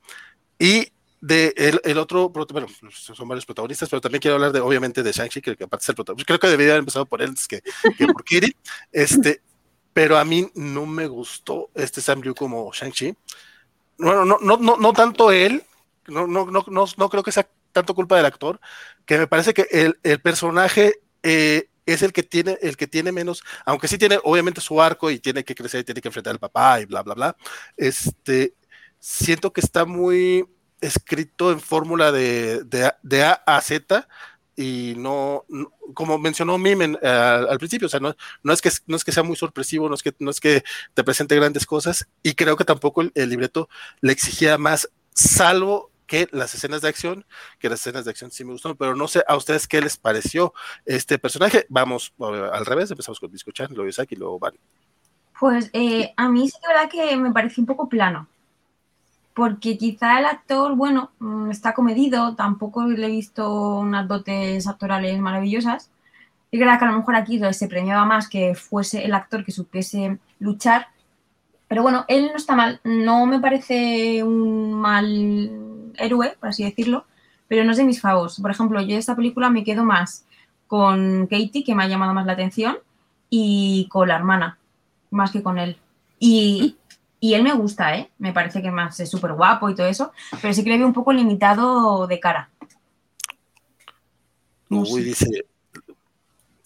Y 0.58 0.92
de 1.22 1.54
el, 1.84 1.98
otro, 1.98 2.30
bueno, 2.30 2.68
son 2.92 3.28
varios 3.28 3.46
protagonistas, 3.46 3.90
pero 3.90 4.02
también 4.02 4.22
quiero 4.22 4.36
hablar 4.36 4.52
de, 4.52 4.62
obviamente, 4.62 5.04
de 5.04 5.12
Shang-Chi, 5.12 5.42
que, 5.42 5.52
aparte 5.52 5.84
es 5.84 5.90
el 5.90 5.96
protagonista. 5.96 6.28
Creo 6.28 6.40
que 6.40 6.48
debería 6.48 6.74
haber 6.74 6.80
empezado 6.80 7.06
por 7.06 7.22
él 7.22 7.34
que, 7.48 7.62
que 7.98 8.08
por 8.08 8.24
Kiri. 8.24 8.56
Este, 8.92 9.42
pero 9.94 10.18
a 10.18 10.26
mí 10.26 10.50
no 10.56 10.86
me 10.86 11.08
gustó 11.08 11.70
este 11.74 12.02
Sam 12.02 12.22
Liu 12.22 12.34
como 12.34 12.72
Shang-Chi. 12.72 13.16
Bueno, 13.98 14.26
no, 14.26 14.38
no, 14.42 14.58
no, 14.58 14.78
no 14.78 14.94
tanto 14.94 15.32
él, 15.32 15.64
no, 16.08 16.26
no, 16.26 16.46
no, 16.46 16.64
no, 16.68 16.86
no 16.96 17.10
creo 17.10 17.24
que 17.24 17.32
sea 17.32 17.50
tanto 17.72 17.94
culpa 17.94 18.16
del 18.16 18.26
actor, 18.26 18.60
que 19.06 19.18
me 19.18 19.28
parece 19.28 19.54
que 19.54 19.68
el, 19.72 20.00
el 20.04 20.22
personaje 20.22 21.02
eh, 21.24 21.68
es 21.86 22.02
el 22.02 22.14
que 22.14 22.24
tiene, 22.24 22.58
el 22.62 22.78
que 22.78 22.88
tiene 22.88 23.12
menos, 23.12 23.44
aunque 23.66 23.88
sí 23.88 23.98
tiene 23.98 24.20
obviamente 24.24 24.62
su 24.62 24.82
arco 24.82 25.12
y 25.12 25.20
tiene 25.20 25.44
que 25.44 25.56
crecer 25.56 25.82
y 25.82 25.84
tiene 25.84 26.02
que 26.02 26.08
enfrentar 26.08 26.32
al 26.32 26.40
papá 26.40 26.80
y 26.82 26.86
bla, 26.86 27.04
bla, 27.04 27.14
bla. 27.14 27.38
Este, 27.76 28.54
siento 29.00 29.52
que 29.52 29.62
está 29.62 29.86
muy, 29.86 30.46
escrito 30.82 31.52
en 31.52 31.60
fórmula 31.60 32.12
de, 32.12 32.64
de, 32.64 33.24
A 33.24 33.32
a 33.46 33.62
Z 33.62 34.08
y 34.56 34.94
no, 34.98 35.46
como 35.94 36.18
mencionó 36.18 36.58
Mim 36.58 36.98
al 37.02 37.58
principio, 37.58 37.86
o 37.86 37.90
sea, 37.90 38.00
no, 38.00 38.16
no, 38.44 38.52
es 38.54 38.62
que, 38.62 38.70
no 38.88 38.98
es 38.98 39.06
que 39.06 39.12
sea 39.12 39.24
muy 39.24 39.38
sorpresivo, 39.38 39.88
no 39.88 39.96
es 39.96 40.04
que, 40.04 40.14
no 40.20 40.30
es 40.30 40.40
que 40.40 40.64
te 40.94 41.04
presente 41.04 41.36
grandes 41.36 41.66
cosas 41.66 42.08
y 42.24 42.34
creo 42.34 42.58
que 42.58 42.66
tampoco 42.66 43.02
el, 43.02 43.30
libreto 43.30 43.70
le 44.02 44.12
exigía 44.12 44.58
más, 44.58 44.90
salvo 45.14 45.92
que 46.08 46.28
las 46.32 46.56
escenas 46.56 46.82
de 46.82 46.90
acción, 46.90 47.24
que 47.60 47.70
las 47.70 47.80
escenas 47.82 48.04
de 48.04 48.12
acción 48.12 48.32
sí 48.32 48.44
me 48.44 48.52
gustaron, 48.52 48.76
pero 48.76 48.96
no 48.96 49.08
sé 49.08 49.24
a 49.28 49.38
ustedes 49.38 49.68
qué 49.68 49.80
les 49.80 49.96
pareció 49.96 50.54
este 50.86 51.20
personaje. 51.20 51.68
Vamos 51.70 52.14
al 52.20 52.66
revés, 52.66 52.90
empezamos 52.90 53.20
con 53.20 53.34
escuchar 53.34 53.70
luego 53.70 53.88
Isaac 53.88 54.12
y 54.12 54.16
luego 54.16 54.40
Van. 54.40 54.56
Pues 55.40 55.70
eh, 55.72 56.12
a 56.18 56.28
mí 56.28 56.50
sí 56.50 56.58
que 56.60 56.68
verdad 56.68 56.90
que 56.90 57.16
me 57.16 57.32
pareció 57.32 57.62
un 57.62 57.68
poco 57.68 57.88
plano 57.88 58.28
porque 59.40 59.78
quizá 59.78 60.20
el 60.20 60.26
actor, 60.26 60.76
bueno, 60.76 61.12
mm, 61.20 61.50
está 61.50 61.74
comedido, 61.74 62.36
tampoco 62.36 62.86
le 62.86 63.08
he 63.08 63.10
visto 63.10 63.80
unas 63.80 64.06
dotes 64.06 64.68
actorales 64.68 65.18
maravillosas. 65.20 65.90
Es 66.52 66.60
verdad 66.60 66.78
que 66.78 66.86
a 66.86 66.92
lo 66.92 66.98
mejor 66.98 67.16
aquí 67.16 67.40
se 67.54 67.70
premiaba 67.70 68.04
más 68.06 68.28
que 68.28 68.54
fuese 68.54 69.06
el 69.06 69.14
actor 69.14 69.46
que 69.46 69.54
supiese 69.54 70.20
luchar, 70.40 70.88
pero 71.70 71.84
bueno, 71.84 72.04
él 72.10 72.28
no 72.32 72.36
está 72.36 72.54
mal, 72.56 72.82
no 72.84 73.26
me 73.28 73.40
parece 73.40 74.24
un 74.26 74.74
mal 74.74 75.94
héroe, 75.96 76.36
por 76.38 76.50
así 76.50 76.66
decirlo, 76.66 77.06
pero 77.48 77.64
no 77.64 77.72
es 77.72 77.78
de 77.78 77.86
mis 77.86 78.02
favos. 78.02 78.42
Por 78.42 78.52
ejemplo, 78.52 78.82
yo 78.82 78.88
de 78.88 78.98
esta 78.98 79.16
película 79.16 79.50
me 79.50 79.64
quedo 79.64 79.86
más 79.86 80.26
con 80.68 81.28
Katie, 81.28 81.64
que 81.64 81.76
me 81.76 81.84
ha 81.84 81.88
llamado 81.88 82.14
más 82.14 82.26
la 82.26 82.34
atención, 82.34 82.78
y 83.30 83.88
con 83.90 84.10
la 84.10 84.18
hermana, 84.18 84.58
más 85.12 85.32
que 85.32 85.42
con 85.44 85.60
él. 85.60 85.78
Y, 86.20 86.76
y 87.20 87.34
él 87.34 87.44
me 87.44 87.54
gusta, 87.54 87.96
¿eh? 87.96 88.10
Me 88.18 88.34
parece 88.34 88.62
que 88.62 88.72
más 88.72 89.00
es 89.00 89.10
súper 89.10 89.34
guapo 89.34 89.70
y 89.70 89.76
todo 89.76 89.88
eso, 89.88 90.12
pero 90.42 90.54
sí 90.54 90.64
que 90.64 90.70
le 90.70 90.78
veo 90.78 90.88
un 90.88 90.94
poco 90.94 91.12
limitado 91.12 92.08
de 92.08 92.20
cara. 92.20 92.50
Uy, 94.70 95.04
dice 95.04 95.46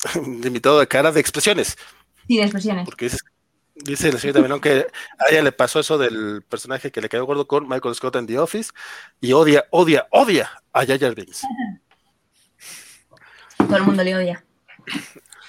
limitado 0.41 0.79
de 0.79 0.87
cara 0.87 1.11
de 1.11 1.19
expresiones. 1.19 1.77
Sí, 2.27 2.37
de 2.37 2.43
expresiones. 2.43 2.85
Porque 2.85 3.05
dice, 3.05 3.17
dice 3.75 4.11
la 4.11 4.19
señorita 4.19 4.41
Menón 4.41 4.61
que 4.61 4.85
a 5.17 5.31
ella 5.31 5.41
le 5.41 5.51
pasó 5.51 5.79
eso 5.79 5.97
del 5.97 6.43
personaje 6.43 6.91
que 6.91 7.01
le 7.01 7.09
quedó 7.09 7.25
gordo 7.25 7.47
con 7.47 7.67
Michael 7.67 7.95
Scott 7.95 8.17
en 8.17 8.27
The 8.27 8.39
Office 8.39 8.71
y 9.21 9.33
odia, 9.33 9.65
odia, 9.71 10.07
odia 10.11 10.51
a 10.71 10.83
Yaya 10.83 11.09
Binks. 11.09 11.41
Todo 13.57 13.77
el 13.77 13.83
mundo 13.83 14.03
le 14.03 14.15
odia. 14.15 14.45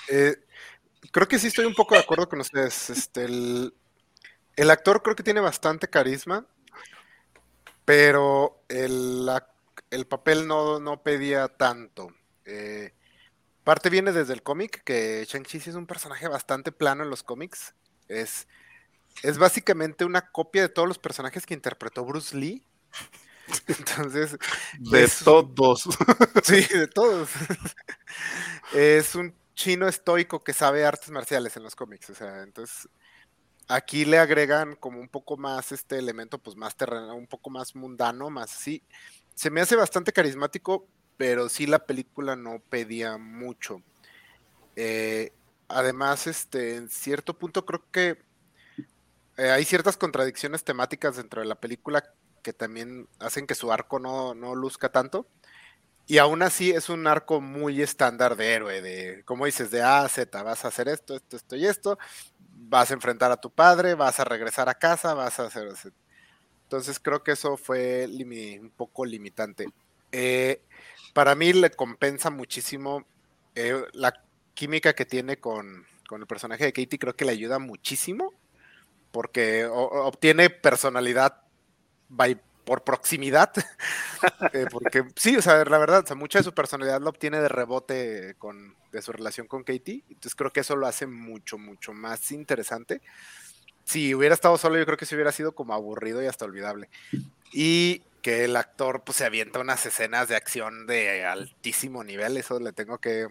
Eh, 0.08 0.36
creo 1.10 1.26
que 1.26 1.38
sí 1.38 1.48
estoy 1.48 1.64
un 1.64 1.74
poco 1.74 1.94
de 1.94 2.00
acuerdo 2.00 2.28
con 2.28 2.40
ustedes. 2.40 2.90
Este, 2.90 3.24
el, 3.24 3.74
el 4.56 4.70
actor 4.70 5.02
creo 5.02 5.16
que 5.16 5.22
tiene 5.22 5.40
bastante 5.40 5.88
carisma, 5.88 6.46
pero 7.84 8.62
el, 8.68 9.28
papel 10.08 10.46
no, 10.46 11.02
pedía 11.02 11.48
tanto. 11.48 12.08
Eh, 12.44 12.92
parte 13.64 13.90
viene 13.90 14.12
desde 14.12 14.32
el 14.32 14.42
cómic, 14.42 14.82
que 14.84 15.26
Shang-Chi 15.28 15.58
es 15.58 15.74
un 15.74 15.86
personaje 15.86 16.28
bastante 16.28 16.72
plano 16.72 17.02
en 17.04 17.10
los 17.10 17.22
cómics. 17.22 17.74
Es, 18.08 18.46
es 19.22 19.38
básicamente 19.38 20.04
una 20.04 20.30
copia 20.30 20.62
de 20.62 20.68
todos 20.68 20.88
los 20.88 20.98
personajes 20.98 21.46
que 21.46 21.54
interpretó 21.54 22.04
Bruce 22.04 22.36
Lee. 22.36 22.64
Entonces. 23.66 24.38
De 24.78 25.08
todos. 25.24 25.88
sí, 26.44 26.62
de 26.62 26.86
todos. 26.88 27.28
es 28.74 29.14
un 29.14 29.34
chino 29.54 29.86
estoico 29.88 30.42
que 30.42 30.52
sabe 30.52 30.84
artes 30.84 31.10
marciales 31.10 31.56
en 31.56 31.62
los 31.62 31.76
cómics. 31.76 32.10
O 32.10 32.14
sea, 32.14 32.42
entonces 32.42 32.88
Aquí 33.66 34.04
le 34.04 34.18
agregan 34.18 34.76
como 34.76 35.00
un 35.00 35.08
poco 35.08 35.36
más 35.36 35.72
este 35.72 35.98
elemento, 35.98 36.38
pues 36.38 36.56
más 36.56 36.76
terrenal, 36.76 37.12
un 37.12 37.26
poco 37.26 37.50
más 37.50 37.74
mundano, 37.74 38.28
más 38.30 38.52
así. 38.52 38.82
Se 39.34 39.50
me 39.50 39.60
hace 39.60 39.74
bastante 39.74 40.12
carismático, 40.12 40.86
pero 41.16 41.48
sí 41.48 41.66
la 41.66 41.86
película 41.86 42.36
no 42.36 42.60
pedía 42.68 43.16
mucho. 43.16 43.82
Eh, 44.76 45.32
además, 45.68 46.26
este, 46.26 46.76
en 46.76 46.90
cierto 46.90 47.38
punto 47.38 47.64
creo 47.64 47.84
que 47.90 48.18
eh, 49.36 49.50
hay 49.50 49.64
ciertas 49.64 49.96
contradicciones 49.96 50.62
temáticas 50.62 51.16
dentro 51.16 51.40
de 51.40 51.48
la 51.48 51.56
película 51.56 52.04
que 52.42 52.52
también 52.52 53.08
hacen 53.18 53.46
que 53.46 53.54
su 53.54 53.72
arco 53.72 53.98
no, 53.98 54.34
no 54.34 54.54
luzca 54.54 54.90
tanto. 54.90 55.26
Y 56.06 56.18
aún 56.18 56.42
así 56.42 56.70
es 56.70 56.90
un 56.90 57.06
arco 57.06 57.40
muy 57.40 57.80
estándar 57.80 58.36
de 58.36 58.52
héroe, 58.52 58.82
de, 58.82 59.22
como 59.24 59.46
dices, 59.46 59.70
de 59.70 59.82
A 59.82 60.02
a 60.04 60.08
Z, 60.08 60.42
vas 60.42 60.64
a 60.64 60.68
hacer 60.68 60.86
esto, 60.88 61.16
esto, 61.16 61.36
esto 61.36 61.56
y 61.56 61.66
esto, 61.66 61.98
vas 62.56 62.90
a 62.90 62.94
enfrentar 62.94 63.30
a 63.30 63.40
tu 63.40 63.50
padre, 63.50 63.94
vas 63.94 64.20
a 64.20 64.24
regresar 64.24 64.68
a 64.68 64.74
casa, 64.74 65.14
vas 65.14 65.38
a 65.40 65.46
hacer... 65.46 65.68
Entonces 66.62 66.98
creo 66.98 67.22
que 67.22 67.32
eso 67.32 67.56
fue 67.56 68.08
un 68.08 68.70
poco 68.70 69.04
limitante. 69.04 69.66
Eh, 70.12 70.62
para 71.12 71.34
mí 71.34 71.52
le 71.52 71.70
compensa 71.70 72.30
muchísimo 72.30 73.04
eh, 73.54 73.84
la 73.92 74.14
química 74.54 74.94
que 74.94 75.04
tiene 75.04 75.36
con, 75.38 75.86
el 76.10 76.26
personaje 76.26 76.64
de 76.64 76.72
Katie, 76.72 76.98
creo 76.98 77.16
que 77.16 77.24
le 77.24 77.32
ayuda 77.32 77.58
muchísimo 77.58 78.32
porque 79.10 79.64
obtiene 79.66 80.50
personalidad 80.50 81.42
by 82.08 82.40
por 82.64 82.84
proximidad, 82.84 83.52
eh, 84.52 84.66
porque 84.70 85.04
sí, 85.16 85.36
o 85.36 85.42
sea, 85.42 85.64
la 85.64 85.78
verdad, 85.78 86.04
mucha 86.16 86.38
de 86.38 86.44
su 86.44 86.54
personalidad 86.54 87.00
lo 87.00 87.10
obtiene 87.10 87.40
de 87.40 87.48
rebote 87.48 88.34
con, 88.38 88.76
de 88.92 89.02
su 89.02 89.12
relación 89.12 89.46
con 89.46 89.64
Katie, 89.64 90.04
entonces 90.08 90.34
creo 90.34 90.52
que 90.52 90.60
eso 90.60 90.76
lo 90.76 90.86
hace 90.86 91.06
mucho, 91.06 91.58
mucho 91.58 91.92
más 91.92 92.32
interesante. 92.32 93.00
Si 93.84 94.14
hubiera 94.14 94.34
estado 94.34 94.56
solo, 94.56 94.78
yo 94.78 94.86
creo 94.86 94.96
que 94.96 95.06
se 95.06 95.14
hubiera 95.14 95.32
sido 95.32 95.52
como 95.54 95.74
aburrido 95.74 96.22
y 96.22 96.26
hasta 96.26 96.46
olvidable. 96.46 96.88
Y 97.52 98.02
que 98.22 98.44
el 98.44 98.56
actor 98.56 99.02
pues 99.04 99.18
se 99.18 99.26
avienta 99.26 99.60
unas 99.60 99.84
escenas 99.84 100.28
de 100.28 100.36
acción 100.36 100.86
de 100.86 101.26
altísimo 101.26 102.02
nivel, 102.02 102.38
eso 102.38 102.58
le 102.58 102.72
tengo 102.72 102.96
que, 102.98 103.28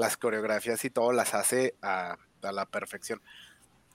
las 0.00 0.16
coreografías 0.16 0.84
y 0.84 0.90
todo 0.90 1.12
las 1.12 1.34
hace 1.34 1.74
a, 1.82 2.16
a 2.42 2.52
la 2.52 2.66
perfección. 2.66 3.20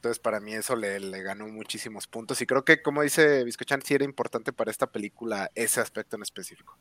Entonces 0.06 0.22
para 0.22 0.40
mí 0.40 0.54
eso 0.54 0.76
le, 0.76 1.00
le, 1.00 1.24
ganó 1.24 1.48
muchísimos 1.48 2.06
puntos 2.06 2.40
y 2.40 2.46
creo 2.46 2.64
que 2.64 2.84
como 2.84 3.02
dice 3.02 3.44
Vizcochan 3.44 3.82
sí 3.82 3.96
era 3.96 4.06
importante 4.06 4.54
para 4.54 4.70
esta 4.70 4.86
película 4.86 5.50
ese 5.56 5.82
aspecto 5.82 6.16
en 6.16 6.22
específico. 6.22 6.78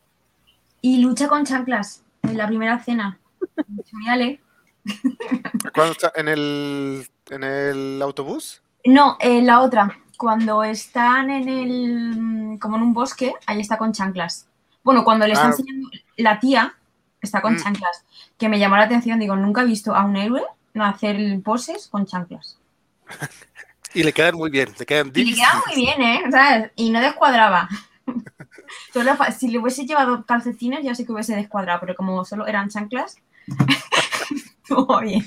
Y 0.82 0.98
lucha 0.98 1.26
con 1.26 1.46
chanclas 1.46 2.02
en 2.22 2.36
la 2.36 2.46
primera 2.46 2.74
escena. 2.74 3.18
Genial, 3.90 4.38
¿Cuándo 5.74 5.92
está? 5.92 6.12
¿En 6.16 6.28
el, 6.28 7.08
¿En 7.30 7.44
el 7.44 8.02
autobús? 8.02 8.60
No, 8.84 9.16
en 9.20 9.46
la 9.46 9.62
otra. 9.62 9.98
Cuando 10.18 10.62
están 10.62 11.30
en 11.30 11.48
el. 11.48 12.58
como 12.60 12.76
en 12.76 12.82
un 12.82 12.92
bosque, 12.92 13.32
ahí 13.46 13.58
está 13.58 13.78
con 13.78 13.94
chanclas. 13.94 14.48
Bueno, 14.82 15.02
cuando 15.02 15.26
le 15.26 15.32
está 15.32 15.46
Ah. 15.46 15.50
enseñando 15.52 15.88
la 16.18 16.40
tía, 16.40 16.74
está 17.22 17.40
con 17.40 17.54
Mm. 17.54 17.62
chanclas. 17.62 18.04
Que 18.36 18.50
me 18.50 18.58
llamó 18.58 18.76
la 18.76 18.82
atención, 18.84 19.18
digo, 19.18 19.34
nunca 19.34 19.62
he 19.62 19.64
visto 19.64 19.94
a 19.94 20.04
un 20.04 20.16
héroe 20.16 20.42
no 20.74 20.84
hacer 20.84 21.40
poses 21.42 21.88
con 21.88 22.04
chanclas. 22.04 22.58
Y 23.94 24.02
le 24.02 24.12
quedan 24.12 24.34
muy 24.34 24.50
bien, 24.50 24.68
le 24.78 24.86
quedan 24.86 25.12
Y 25.14 25.24
le 25.24 25.34
quedaba 25.34 25.62
muy 25.66 25.76
bien, 25.76 26.02
¿eh? 26.02 26.20
¿Sabes? 26.30 26.72
Y 26.76 26.90
no 26.90 27.00
descuadraba. 27.00 27.68
Solo 28.92 29.12
si 29.36 29.48
le 29.48 29.58
hubiese 29.58 29.86
llevado 29.86 30.24
calcetines, 30.24 30.82
ya 30.82 30.94
sé 30.94 31.06
que 31.06 31.12
hubiese 31.12 31.36
descuadrado, 31.36 31.80
pero 31.80 31.94
como 31.94 32.24
solo 32.24 32.46
eran 32.46 32.68
chanclas, 32.68 33.16
estuvo 34.62 35.00
bien. 35.00 35.24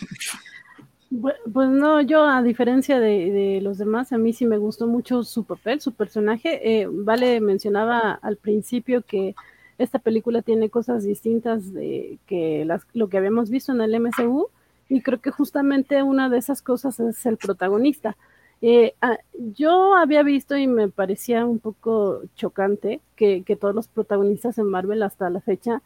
Pues 1.53 1.69
no, 1.69 2.01
yo 2.01 2.25
a 2.25 2.41
diferencia 2.41 2.99
de, 2.99 3.31
de 3.31 3.61
los 3.61 3.77
demás, 3.77 4.11
a 4.11 4.17
mí 4.17 4.33
sí 4.33 4.45
me 4.45 4.57
gustó 4.57 4.87
mucho 4.87 5.23
su 5.23 5.45
papel, 5.45 5.79
su 5.79 5.93
personaje. 5.93 6.81
Eh, 6.81 6.87
vale 6.91 7.39
mencionaba 7.39 8.19
al 8.21 8.35
principio 8.35 9.03
que 9.03 9.33
esta 9.77 9.99
película 9.99 10.41
tiene 10.41 10.69
cosas 10.69 11.03
distintas 11.05 11.73
de 11.73 12.19
que 12.27 12.65
las, 12.65 12.81
lo 12.93 13.07
que 13.07 13.17
habíamos 13.17 13.49
visto 13.49 13.71
en 13.71 13.81
el 13.81 13.99
MCU 13.99 14.49
y 14.89 15.01
creo 15.01 15.21
que 15.21 15.31
justamente 15.31 16.03
una 16.03 16.29
de 16.29 16.37
esas 16.37 16.61
cosas 16.61 16.99
es 16.99 17.25
el 17.25 17.37
protagonista. 17.37 18.17
Eh, 18.61 18.95
ah, 19.01 19.17
yo 19.55 19.95
había 19.95 20.23
visto 20.23 20.57
y 20.57 20.67
me 20.67 20.89
parecía 20.89 21.45
un 21.45 21.59
poco 21.59 22.21
chocante 22.35 23.01
que, 23.15 23.43
que 23.43 23.55
todos 23.55 23.75
los 23.75 23.87
protagonistas 23.87 24.57
en 24.57 24.65
Marvel 24.69 25.03
hasta 25.03 25.29
la 25.29 25.41
fecha 25.41 25.81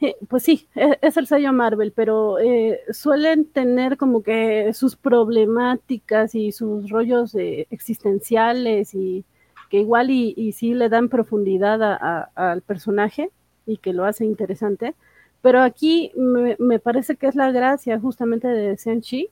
eh, 0.00 0.16
pues 0.28 0.42
sí, 0.42 0.68
e- 0.74 0.98
es 1.02 1.16
el 1.16 1.26
sello 1.26 1.52
Marvel, 1.52 1.92
pero 1.94 2.38
eh, 2.38 2.80
suelen 2.92 3.44
tener 3.46 3.96
como 3.96 4.22
que 4.22 4.72
sus 4.74 4.96
problemáticas 4.96 6.34
y 6.34 6.52
sus 6.52 6.90
rollos 6.90 7.34
eh, 7.34 7.66
existenciales 7.70 8.94
y 8.94 9.24
que 9.70 9.78
igual 9.80 10.10
y, 10.10 10.34
y 10.36 10.52
sí 10.52 10.74
le 10.74 10.88
dan 10.88 11.08
profundidad 11.08 11.82
a- 11.82 12.30
al 12.34 12.62
personaje 12.62 13.30
y 13.66 13.76
que 13.78 13.92
lo 13.92 14.04
hace 14.04 14.24
interesante. 14.24 14.94
Pero 15.42 15.60
aquí 15.60 16.12
me, 16.16 16.78
parece 16.78 17.16
que 17.16 17.26
es 17.26 17.34
la 17.34 17.50
gracia 17.50 17.98
justamente 17.98 18.46
de 18.46 18.76
Shang-Chi, 18.76 19.28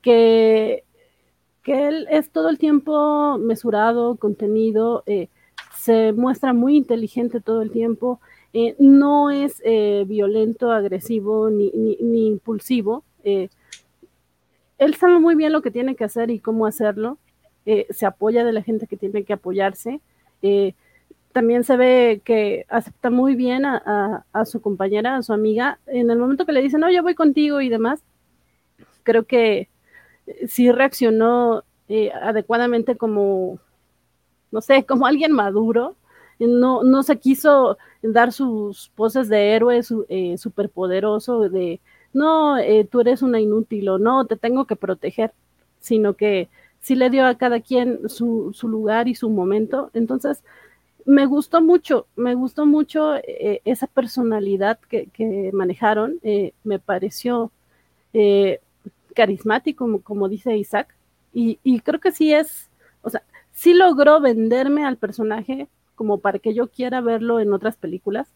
que, 0.00 0.84
que 1.64 1.88
él 1.88 2.06
es 2.10 2.30
todo 2.30 2.48
el 2.48 2.58
tiempo 2.58 3.38
mesurado, 3.38 4.16
contenido, 4.16 5.02
eh, 5.06 5.28
se 5.76 6.12
muestra 6.12 6.52
muy 6.52 6.76
inteligente 6.76 7.40
todo 7.40 7.62
el 7.62 7.72
tiempo, 7.72 8.20
eh, 8.52 8.76
no 8.78 9.30
es 9.30 9.60
eh, 9.64 10.04
violento, 10.06 10.70
agresivo 10.70 11.50
ni, 11.50 11.70
ni, 11.72 12.28
impulsivo. 12.28 13.04
él 13.24 13.50
sabe 14.94 15.18
muy 15.18 15.34
bien 15.34 15.52
lo 15.52 15.60
que 15.60 15.72
tiene 15.72 15.96
que 15.96 16.04
hacer 16.04 16.30
y 16.30 16.38
cómo 16.38 16.66
hacerlo. 16.66 17.18
se 17.90 18.06
apoya 18.06 18.44
de 18.44 18.52
la 18.52 18.62
gente 18.62 18.86
que 18.86 18.96
tiene 18.96 19.24
que 19.24 19.32
apoyarse. 19.34 20.00
También 21.38 21.62
se 21.62 21.76
ve 21.76 22.20
que 22.24 22.66
acepta 22.68 23.10
muy 23.10 23.36
bien 23.36 23.64
a, 23.64 24.24
a- 24.32 24.44
su 24.44 24.60
compañera, 24.60 25.16
a 25.16 25.22
su 25.22 25.32
amiga. 25.32 25.78
En 25.86 26.10
el 26.10 26.18
momento 26.18 26.44
que 26.46 26.50
le 26.52 26.62
dicen, 26.62 26.80
no, 26.80 26.90
yo 26.90 27.04
voy 27.04 27.14
contigo 27.14 27.60
y 27.60 27.68
demás, 27.68 28.02
creo 29.02 29.24
que 29.26 29.68
eh, 30.26 30.48
sí 30.48 30.72
reaccionó 30.72 31.64
eh, 31.88 32.12
adecuadamente 32.22 32.96
como, 32.96 33.58
no 34.52 34.60
sé, 34.60 34.84
como 34.86 35.06
alguien 35.06 35.32
maduro. 35.32 35.96
No, 36.40 36.84
no 36.84 37.02
se 37.04 37.18
quiso 37.18 37.78
dar 38.02 38.32
sus 38.32 38.90
poses 38.96 39.28
de 39.28 39.54
héroe 39.54 39.80
eh, 40.08 40.38
superpoderoso, 40.38 41.48
de 41.48 41.80
no, 42.12 42.56
tú 42.90 43.00
eres 43.00 43.22
una 43.22 43.40
inútil 43.40 43.88
o 43.90 43.98
no, 43.98 44.26
te 44.26 44.36
tengo 44.36 44.66
que 44.66 44.76
proteger, 44.76 45.32
sino 45.80 46.14
que 46.14 46.48
sí 46.80 46.96
le 46.96 47.10
dio 47.10 47.26
a 47.26 47.36
cada 47.36 47.60
quien 47.60 48.08
su, 48.08 48.52
su 48.54 48.68
lugar 48.68 49.08
y 49.08 49.14
su 49.16 49.30
momento. 49.30 49.90
Entonces, 49.94 50.42
me 51.08 51.24
gustó 51.24 51.62
mucho, 51.62 52.06
me 52.16 52.34
gustó 52.34 52.66
mucho 52.66 53.16
eh, 53.16 53.62
esa 53.64 53.86
personalidad 53.86 54.78
que, 54.78 55.50
manejaron, 55.54 56.18
eh, 56.22 56.52
me 56.64 56.78
pareció 56.78 57.50
eh, 58.12 58.60
carismático, 59.14 60.02
como, 60.02 60.28
dice 60.28 60.58
Isaac, 60.58 60.94
y, 61.32 61.56
creo 61.80 61.98
que 61.98 62.12
sí 62.12 62.34
es, 62.34 62.68
o 63.00 63.08
sea, 63.08 63.22
sí 63.52 63.72
logró 63.72 64.20
venderme 64.20 64.84
al 64.84 64.98
personaje 64.98 65.68
como 65.94 66.18
para 66.18 66.40
que 66.40 66.52
yo 66.52 66.68
quiera 66.68 67.00
verlo 67.00 67.40
en 67.40 67.54
otras 67.54 67.76
películas, 67.76 68.28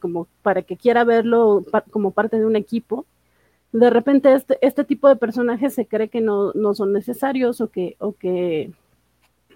como 0.00 0.28
para 0.42 0.60
que 0.62 0.76
quiera 0.76 1.04
verlo 1.04 1.64
como 1.90 2.10
parte 2.10 2.38
de 2.38 2.44
un 2.44 2.56
equipo. 2.56 3.06
De 3.72 3.88
repente 3.88 4.34
este, 4.34 4.58
este 4.60 4.84
tipo 4.84 5.08
de 5.08 5.16
personajes 5.16 5.72
se 5.72 5.86
cree 5.86 6.08
que 6.08 6.20
no, 6.20 6.52
no 6.52 6.74
son 6.74 6.92
necesarios 6.92 7.62
o 7.62 7.68
que, 7.68 7.96
o 8.00 8.12
que 8.12 8.70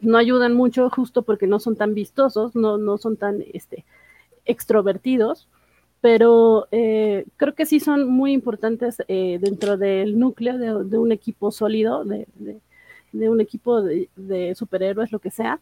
no 0.03 0.19
ayudan 0.19 0.55
mucho 0.55 0.91
justo 0.91 1.23
porque 1.23 1.47
no 1.47 1.61
son 1.61 1.77
tan 1.77 1.95
vistosos, 1.95 2.55
no, 2.55 2.79
no 2.79 2.99
son 2.99 3.17
tan 3.17 3.43
este, 3.53 3.85
extrovertidos, 4.45 5.49
pero 6.01 6.69
eh, 6.73 7.27
creo 7.37 7.55
que 7.55 7.67
sí 7.67 7.81
son 7.81 8.09
muy 8.09 8.33
importantes 8.33 8.99
eh, 9.09 9.39
dentro 9.41 9.77
del 9.77 10.19
núcleo 10.19 10.59
de, 10.59 10.99
un 10.99 11.13
equipo 11.13 11.51
sólido, 11.51 12.05
de, 12.05 12.27
de- 12.37 12.61
un 13.31 13.41
equipo 13.41 13.83
de, 13.83 14.11
superhéroes, 14.55 15.11
lo 15.11 15.21
que 15.21 15.31
sea. 15.31 15.59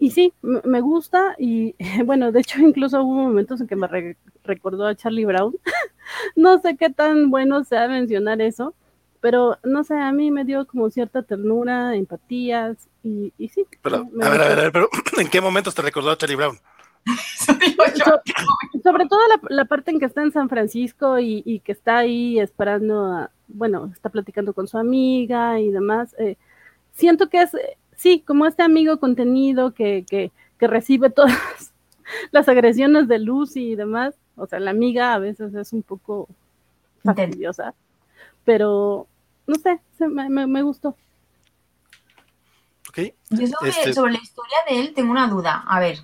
Y 0.00 0.10
sí, 0.12 0.32
me 0.42 0.80
gusta 0.80 1.34
y 1.38 1.74
bueno, 2.04 2.30
de 2.32 2.40
hecho 2.40 2.60
incluso 2.60 3.02
hubo 3.02 3.14
momentos 3.14 3.60
en 3.60 3.66
que 3.66 3.76
me 3.76 3.88
re- 3.88 4.16
recordó 4.44 4.86
a 4.86 4.94
Charlie 4.94 5.24
Brown. 5.24 5.54
no 6.36 6.60
sé 6.60 6.76
qué 6.76 6.90
tan 6.90 7.30
bueno 7.30 7.64
sea 7.64 7.88
mencionar 7.88 8.40
eso, 8.42 8.74
pero 9.20 9.58
no 9.64 9.84
sé, 9.84 9.94
a 9.96 10.12
mí 10.12 10.30
me 10.30 10.44
dio 10.44 10.66
como 10.66 10.90
cierta 10.90 11.22
ternura, 11.22 11.96
empatías 11.96 12.88
y, 13.08 13.32
y 13.38 13.48
sí. 13.48 13.64
Pero, 13.82 14.04
me 14.12 14.24
a 14.24 14.30
ver, 14.30 14.40
a 14.42 14.48
ver, 14.48 14.58
a 14.58 14.62
ver, 14.62 14.72
pero 14.72 14.88
¿en 15.18 15.28
qué 15.28 15.40
momentos 15.40 15.74
te 15.74 15.82
recordó 15.82 16.10
a 16.10 16.16
Charlie 16.18 16.36
Brown? 16.36 16.58
So- 18.04 18.20
sobre 18.82 19.06
todo 19.06 19.20
la, 19.28 19.40
la 19.48 19.64
parte 19.64 19.90
en 19.90 19.98
que 19.98 20.04
está 20.06 20.22
en 20.22 20.32
San 20.32 20.48
Francisco 20.48 21.18
y, 21.18 21.42
y 21.46 21.60
que 21.60 21.72
está 21.72 21.98
ahí 21.98 22.38
esperando, 22.38 23.04
a, 23.06 23.30
bueno, 23.48 23.90
está 23.94 24.08
platicando 24.10 24.52
con 24.52 24.68
su 24.68 24.78
amiga 24.78 25.58
y 25.60 25.70
demás. 25.70 26.14
eh, 26.18 26.36
siento 26.92 27.28
que 27.28 27.42
es, 27.42 27.54
eh, 27.54 27.76
sí, 27.96 28.22
como 28.26 28.46
este 28.46 28.62
amigo 28.62 28.98
contenido 28.98 29.72
que, 29.72 30.04
que, 30.08 30.30
que 30.58 30.66
recibe 30.66 31.10
todas 31.18 31.72
las 32.30 32.48
agresiones 32.48 33.08
de 33.08 33.18
Lucy 33.18 33.72
y 33.72 33.76
demás. 33.76 34.14
O 34.36 34.46
sea, 34.46 34.60
la 34.60 34.70
amiga 34.70 35.14
a 35.14 35.18
veces 35.18 35.54
es 35.54 35.72
un 35.72 35.82
poco 35.82 36.28
fastidiosa, 37.04 37.74
pero 38.44 39.06
no 39.46 39.54
sé, 39.56 39.80
se- 39.96 40.08
me, 40.08 40.28
me- 40.28 40.46
me 40.46 40.62
gustó. 40.62 40.94
¿Ok? 42.88 42.98
Yo 43.30 43.46
sobre, 43.46 43.70
Este- 43.70 43.92
sobre 43.92 44.12
la 44.12 44.18
historia 44.18 44.56
de 44.68 44.80
él 44.80 44.94
tengo 44.94 45.10
una 45.10 45.28
duda. 45.28 45.64
A 45.68 45.78
ver, 45.80 45.98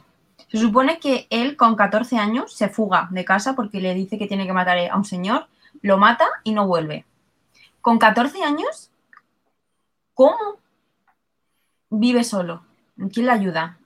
se 0.50 0.58
supone 0.58 0.98
que 0.98 1.26
él 1.30 1.56
con 1.56 1.76
14 1.76 2.18
años 2.18 2.52
se 2.54 2.68
fuga 2.68 3.08
de 3.10 3.24
casa 3.24 3.54
porque 3.54 3.80
le 3.80 3.94
dice 3.94 4.18
que 4.18 4.26
tiene 4.26 4.46
que 4.46 4.52
matar 4.52 4.78
a 4.78 4.96
un 4.96 5.04
señor, 5.04 5.46
lo 5.82 5.98
mata 5.98 6.26
y 6.44 6.52
no 6.52 6.66
vuelve. 6.66 7.04
Con 7.80 7.98
14 7.98 8.42
años, 8.42 8.90
¿cómo 10.14 10.58
vive 11.90 12.24
solo? 12.24 12.64
¿Quién 13.12 13.26
le 13.26 13.32
ayuda? 13.32 13.78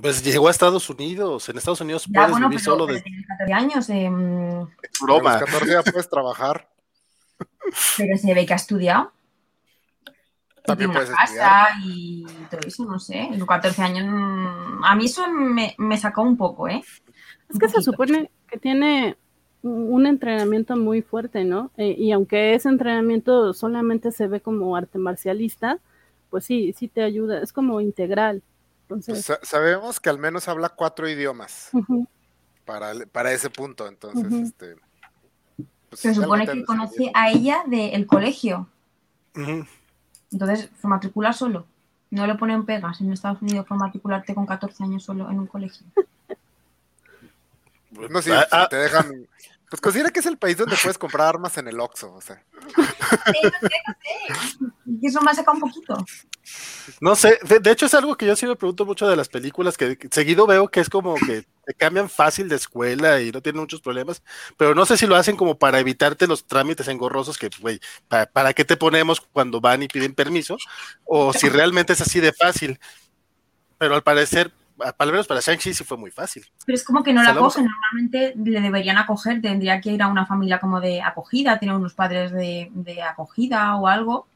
Pues 0.00 0.22
llegó 0.22 0.48
a 0.48 0.50
Estados 0.50 0.88
Unidos. 0.90 1.48
En 1.48 1.58
Estados 1.58 1.80
Unidos 1.80 2.04
Ya, 2.06 2.12
puedes 2.12 2.30
bueno, 2.30 2.48
vivir 2.48 2.60
pero, 2.64 2.72
solo 2.72 2.86
pero 2.86 2.96
de 2.98 3.02
tiene 3.02 3.24
14 3.26 3.52
años, 3.54 3.90
A 3.90 5.04
broma. 5.04 5.32
los 5.40 5.44
14 5.44 5.72
ya 5.72 5.82
puedes 5.82 6.08
trabajar. 6.08 6.68
pero 7.96 8.16
se 8.16 8.34
ve 8.34 8.46
que 8.46 8.52
ha 8.52 8.56
estudiado. 8.56 9.12
Y 10.68 10.76
También 10.76 10.90
una 10.90 11.00
estudiar. 11.00 11.48
casa 11.48 11.70
y 11.84 12.26
todo 12.50 12.60
eso, 12.66 12.84
no 12.84 12.98
sé. 12.98 13.28
Con 13.38 13.46
14 13.46 13.82
años, 13.82 14.06
mm, 14.06 14.84
a 14.84 14.94
mí 14.94 15.06
eso 15.06 15.26
me, 15.30 15.74
me 15.78 15.96
sacó 15.96 16.22
un 16.22 16.36
poco, 16.36 16.68
¿eh? 16.68 16.82
Es 17.48 17.54
Un 17.54 17.58
que 17.60 17.68
se 17.68 17.74
poquito. 17.74 17.92
supone 17.92 18.30
que 18.48 18.58
tiene 18.58 19.16
un 19.62 20.06
entrenamiento 20.06 20.76
muy 20.76 21.02
fuerte, 21.02 21.44
¿no? 21.44 21.70
Eh, 21.76 21.94
y 21.98 22.12
aunque 22.12 22.54
ese 22.54 22.68
entrenamiento 22.68 23.52
solamente 23.54 24.12
se 24.12 24.28
ve 24.28 24.40
como 24.40 24.76
arte 24.76 24.98
marcialista, 24.98 25.78
pues 26.30 26.44
sí, 26.44 26.72
sí 26.76 26.88
te 26.88 27.02
ayuda, 27.02 27.40
es 27.42 27.52
como 27.52 27.80
integral. 27.80 28.42
Pues 28.86 29.08
Entonces, 29.08 29.24
sa- 29.24 29.40
sabemos 29.42 29.98
que 30.00 30.10
al 30.10 30.18
menos 30.18 30.46
habla 30.48 30.68
cuatro 30.68 31.08
idiomas 31.08 31.70
para, 32.64 32.92
para 33.10 33.32
ese 33.32 33.50
punto. 33.50 33.86
Entonces, 33.88 34.32
este. 34.32 34.76
pues, 35.88 36.00
Se 36.02 36.14
supone 36.14 36.46
que 36.46 36.54
no 36.56 36.64
conoce 36.66 37.10
a 37.14 37.30
ella 37.30 37.62
del 37.66 38.06
colegio. 38.06 38.68
Ujú. 39.34 39.66
Entonces 40.32 40.70
se 40.80 40.88
matricula 40.88 41.32
solo. 41.32 41.66
No 42.10 42.26
le 42.26 42.34
ponen 42.36 42.64
pegas 42.64 43.00
en 43.00 43.12
Estados 43.12 43.42
Unidos 43.42 43.66
por 43.66 43.78
matricularte 43.78 44.34
con 44.34 44.46
14 44.46 44.84
años 44.84 45.02
solo 45.02 45.30
en 45.30 45.38
un 45.38 45.46
colegio. 45.46 45.86
No, 47.90 48.22
sí, 48.22 48.30
Ah, 48.32 48.42
si 48.42 48.48
ah. 48.52 48.66
te 48.68 48.76
dejan. 48.76 49.26
Pues 49.70 49.80
considera 49.82 50.10
que 50.10 50.20
es 50.20 50.26
el 50.26 50.38
país 50.38 50.56
donde 50.56 50.76
puedes 50.82 50.96
comprar 50.96 51.28
armas 51.28 51.58
en 51.58 51.68
el 51.68 51.78
Oxxo, 51.78 52.14
o 52.14 52.20
sea. 52.20 52.42
Y 54.86 55.06
eso 55.06 55.20
me 55.20 55.30
ha 55.30 55.34
sacado 55.34 55.56
un 55.56 55.60
poquito. 55.60 56.04
No 57.00 57.14
sé, 57.14 57.38
de, 57.46 57.60
de 57.60 57.70
hecho 57.70 57.86
es 57.86 57.94
algo 57.94 58.16
que 58.16 58.24
yo 58.26 58.34
sí 58.34 58.46
me 58.46 58.56
pregunto 58.56 58.86
mucho 58.86 59.06
de 59.06 59.16
las 59.16 59.28
películas, 59.28 59.76
que 59.76 59.98
seguido 60.10 60.46
veo 60.46 60.68
que 60.68 60.80
es 60.80 60.88
como 60.88 61.14
que 61.16 61.44
te 61.66 61.74
cambian 61.74 62.08
fácil 62.08 62.48
de 62.48 62.56
escuela 62.56 63.20
y 63.20 63.30
no 63.30 63.42
tienen 63.42 63.60
muchos 63.60 63.82
problemas, 63.82 64.22
pero 64.56 64.74
no 64.74 64.86
sé 64.86 64.96
si 64.96 65.06
lo 65.06 65.16
hacen 65.16 65.36
como 65.36 65.58
para 65.58 65.78
evitarte 65.80 66.26
los 66.26 66.46
trámites 66.46 66.88
engorrosos 66.88 67.36
que, 67.36 67.50
güey, 67.60 67.78
¿para, 68.08 68.24
para 68.24 68.54
qué 68.54 68.64
te 68.64 68.78
ponemos 68.78 69.20
cuando 69.20 69.60
van 69.60 69.82
y 69.82 69.88
piden 69.88 70.14
permiso? 70.14 70.56
O 71.04 71.34
si 71.34 71.50
realmente 71.50 71.92
es 71.92 72.00
así 72.00 72.20
de 72.20 72.32
fácil. 72.32 72.80
Pero 73.76 73.94
al 73.94 74.02
parecer, 74.02 74.50
al 74.98 75.10
menos 75.10 75.26
para 75.26 75.40
Shang-Chi 75.40 75.74
sí 75.74 75.84
fue 75.84 75.96
muy 75.96 76.10
fácil. 76.10 76.44
Pero 76.64 76.76
es 76.76 76.84
como 76.84 77.02
que 77.02 77.12
no 77.12 77.22
la 77.22 77.34
cogen. 77.34 77.66
Normalmente 77.66 78.34
le 78.36 78.60
deberían 78.60 78.98
acoger. 78.98 79.40
Tendría 79.40 79.80
que 79.80 79.90
ir 79.90 80.02
a 80.02 80.08
una 80.08 80.26
familia 80.26 80.60
como 80.60 80.80
de 80.80 81.02
acogida, 81.02 81.58
tener 81.58 81.74
unos 81.74 81.94
padres 81.94 82.32
de, 82.32 82.70
de 82.72 83.02
acogida 83.02 83.76
o 83.76 83.86
algo. 83.86 84.26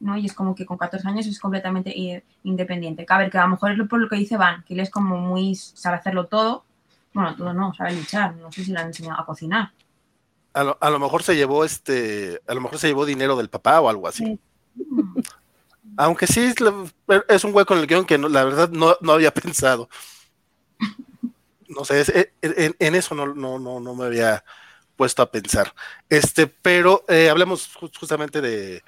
¿no? 0.00 0.16
Y 0.16 0.26
es 0.26 0.34
como 0.34 0.54
que 0.54 0.66
con 0.66 0.78
14 0.78 1.08
años 1.08 1.26
es 1.26 1.38
completamente 1.40 2.22
independiente. 2.44 3.04
Que, 3.04 3.12
A 3.12 3.18
ver, 3.18 3.30
que 3.30 3.38
a 3.38 3.42
lo 3.42 3.48
mejor 3.48 3.72
es 3.72 3.88
por 3.88 4.00
lo 4.00 4.08
que 4.08 4.16
dice 4.16 4.36
Van, 4.36 4.62
que 4.64 4.74
él 4.74 4.80
es 4.80 4.90
como 4.90 5.18
muy. 5.18 5.54
sabe 5.54 5.96
hacerlo 5.96 6.26
todo. 6.26 6.64
Bueno, 7.14 7.34
todo 7.36 7.54
no, 7.54 7.74
sabe 7.74 7.94
luchar. 7.94 8.36
No 8.36 8.52
sé 8.52 8.64
si 8.64 8.72
le 8.72 8.78
han 8.78 8.88
enseñado 8.88 9.20
a 9.20 9.26
cocinar. 9.26 9.72
A 10.52 10.64
lo, 10.64 10.78
a 10.80 10.90
lo 10.90 10.98
mejor 10.98 11.22
se 11.22 11.36
llevó 11.36 11.64
este, 11.64 12.40
a 12.46 12.54
lo 12.54 12.60
mejor 12.60 12.78
se 12.78 12.88
llevó 12.88 13.04
dinero 13.04 13.36
del 13.36 13.48
papá 13.48 13.80
o 13.80 13.88
algo 13.88 14.08
así. 14.08 14.24
Sí. 14.24 14.40
Aunque 15.98 16.26
sí 16.28 16.40
es, 16.40 17.44
un 17.44 17.54
hueco 17.54 17.74
en 17.74 17.80
el 17.80 17.86
guion 17.88 18.06
que 18.06 18.18
no- 18.18 18.28
la 18.28 18.44
verdad 18.44 18.70
no, 18.70 18.96
no 19.00 19.12
había 19.12 19.34
pensado. 19.34 19.88
No 21.68 21.84
sé, 21.84 22.00
es- 22.00 22.08
en, 22.42 22.74
en- 22.78 22.94
eso 22.94 23.14
no, 23.14 23.26
no, 23.34 23.58
me 23.94 24.04
había 24.06 24.44
puesto 24.96 25.22
a 25.22 25.30
pensar. 25.30 25.74
Este, 26.08 26.46
pero 26.46 27.04
eh, 27.08 27.28
hablemos 27.30 27.74
ju- 27.76 27.90
justamente 27.98 28.40
de. 28.40 28.82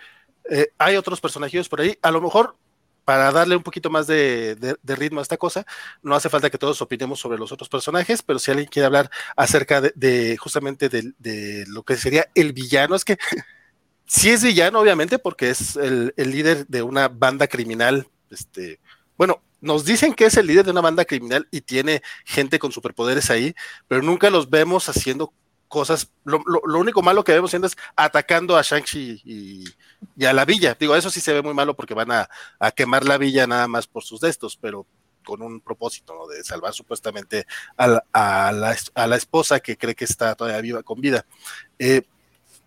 eh, 0.50 0.72
hay 0.78 0.96
otros 0.96 1.20
personajes 1.20 1.68
por 1.68 1.80
ahí. 1.80 1.98
A 2.02 2.10
lo 2.10 2.20
mejor, 2.22 2.56
para 3.04 3.32
darle 3.32 3.56
un 3.56 3.62
poquito 3.64 3.90
más 3.90 4.06
de, 4.06 4.56
de- 4.56 4.76
ritmo 4.96 5.20
a 5.20 5.22
esta 5.24 5.38
cosa, 5.38 5.66
no 6.02 6.14
hace 6.16 6.30
falta 6.30 6.50
que 6.50 6.58
todos 6.58 6.82
opinemos 6.82 7.20
sobre 7.20 7.38
los 7.38 7.52
otros 7.52 7.68
personajes, 7.70 8.22
pero 8.22 8.38
si 8.38 8.50
alguien 8.52 8.68
quiere 8.68 8.86
hablar 8.86 9.10
acerca 9.36 9.80
de, 9.82 10.36
justamente 10.38 10.88
de 10.90 11.64
lo 11.68 11.82
que 11.84 11.96
sería 11.96 12.28
el 12.34 12.52
villano, 12.54 12.94
es 12.96 13.04
que 13.06 13.18
sí 14.10 14.30
es 14.30 14.42
villano, 14.42 14.80
obviamente, 14.80 15.20
porque 15.20 15.50
es 15.50 15.76
el, 15.76 16.12
líder 16.16 16.66
de 16.66 16.82
una 16.82 17.08
banda 17.08 17.46
criminal. 17.46 18.08
Este, 18.28 18.80
bueno, 19.16 19.40
nos 19.60 19.84
dicen 19.84 20.14
que 20.14 20.24
es 20.24 20.36
el 20.36 20.48
líder 20.48 20.64
de 20.64 20.72
una 20.72 20.80
banda 20.80 21.04
criminal 21.04 21.46
y 21.52 21.60
tiene 21.60 22.02
gente 22.24 22.58
con 22.58 22.72
superpoderes 22.72 23.30
ahí, 23.30 23.54
pero 23.86 24.02
nunca 24.02 24.28
los 24.28 24.50
vemos 24.50 24.88
haciendo 24.88 25.32
cosas. 25.68 26.10
Lo, 26.24 26.42
lo- 26.44 26.78
único 26.80 27.02
malo 27.02 27.22
que 27.22 27.32
vemos 27.32 27.50
haciendo 27.50 27.68
es 27.68 27.76
atacando 27.94 28.56
a 28.56 28.62
Shang-Chi 28.62 29.22
y, 29.24 29.64
y 30.16 30.24
a 30.24 30.32
la 30.32 30.44
villa. 30.44 30.76
Digo, 30.78 30.96
eso 30.96 31.10
sí 31.10 31.20
se 31.20 31.32
ve 31.32 31.42
muy 31.42 31.54
malo 31.54 31.76
porque 31.76 31.94
van 31.94 32.10
a, 32.10 32.28
a 32.58 32.72
quemar 32.72 33.04
la 33.04 33.16
villa 33.16 33.46
nada 33.46 33.68
más 33.68 33.86
por 33.86 34.02
sus 34.02 34.20
destos, 34.20 34.56
pero 34.60 34.86
con 35.24 35.40
un 35.40 35.60
propósito 35.60 36.26
de 36.26 36.42
salvar 36.42 36.72
supuestamente 36.74 37.46
a 37.76 37.86
la, 37.86 38.04
a 38.12 38.50
la 38.52 38.76
a 38.94 39.06
la 39.06 39.16
esposa 39.16 39.60
que 39.60 39.76
cree 39.76 39.94
que 39.94 40.04
está 40.06 40.34
todavía 40.34 40.60
viva 40.62 40.82
con 40.82 41.00
vida. 41.00 41.24
Eh, 41.78 42.02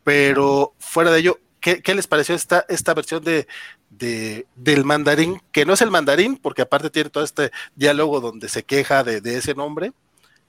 pero 0.04 0.74
fuera 0.80 1.12
de 1.12 1.20
ello, 1.20 1.40
¿qué, 1.60 1.82
qué 1.82 1.96
les 1.96 2.08
pareció 2.08 2.36
esta, 2.36 2.66
esta 2.70 2.94
versión 2.94 3.24
de, 3.24 3.48
de- 3.90 4.46
del 4.56 4.84
mandarín? 4.86 5.42
Que 5.52 5.66
no 5.66 5.74
es 5.74 5.82
el 5.82 5.92
mandarín, 5.92 6.38
porque 6.38 6.62
aparte 6.64 6.90
tiene 6.90 7.10
todo 7.10 7.24
este 7.24 7.52
diálogo 7.76 8.20
donde 8.22 8.50
se 8.50 8.64
queja 8.64 9.04
de, 9.04 9.22
de 9.22 9.38
ese 9.38 9.54
nombre 9.56 9.94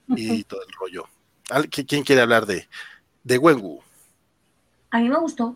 y 0.07 0.43
todo 0.43 0.61
el 0.61 0.73
rollo. 0.79 1.05
¿Al- 1.49 1.69
qui- 1.69 1.85
¿Quién 1.87 2.03
quiere 2.03 2.21
hablar 2.21 2.45
de, 2.45 2.67
de 3.23 3.37
Wenwu? 3.37 3.81
A 4.91 4.99
mí 4.99 5.09
me 5.09 5.17
gustó. 5.17 5.55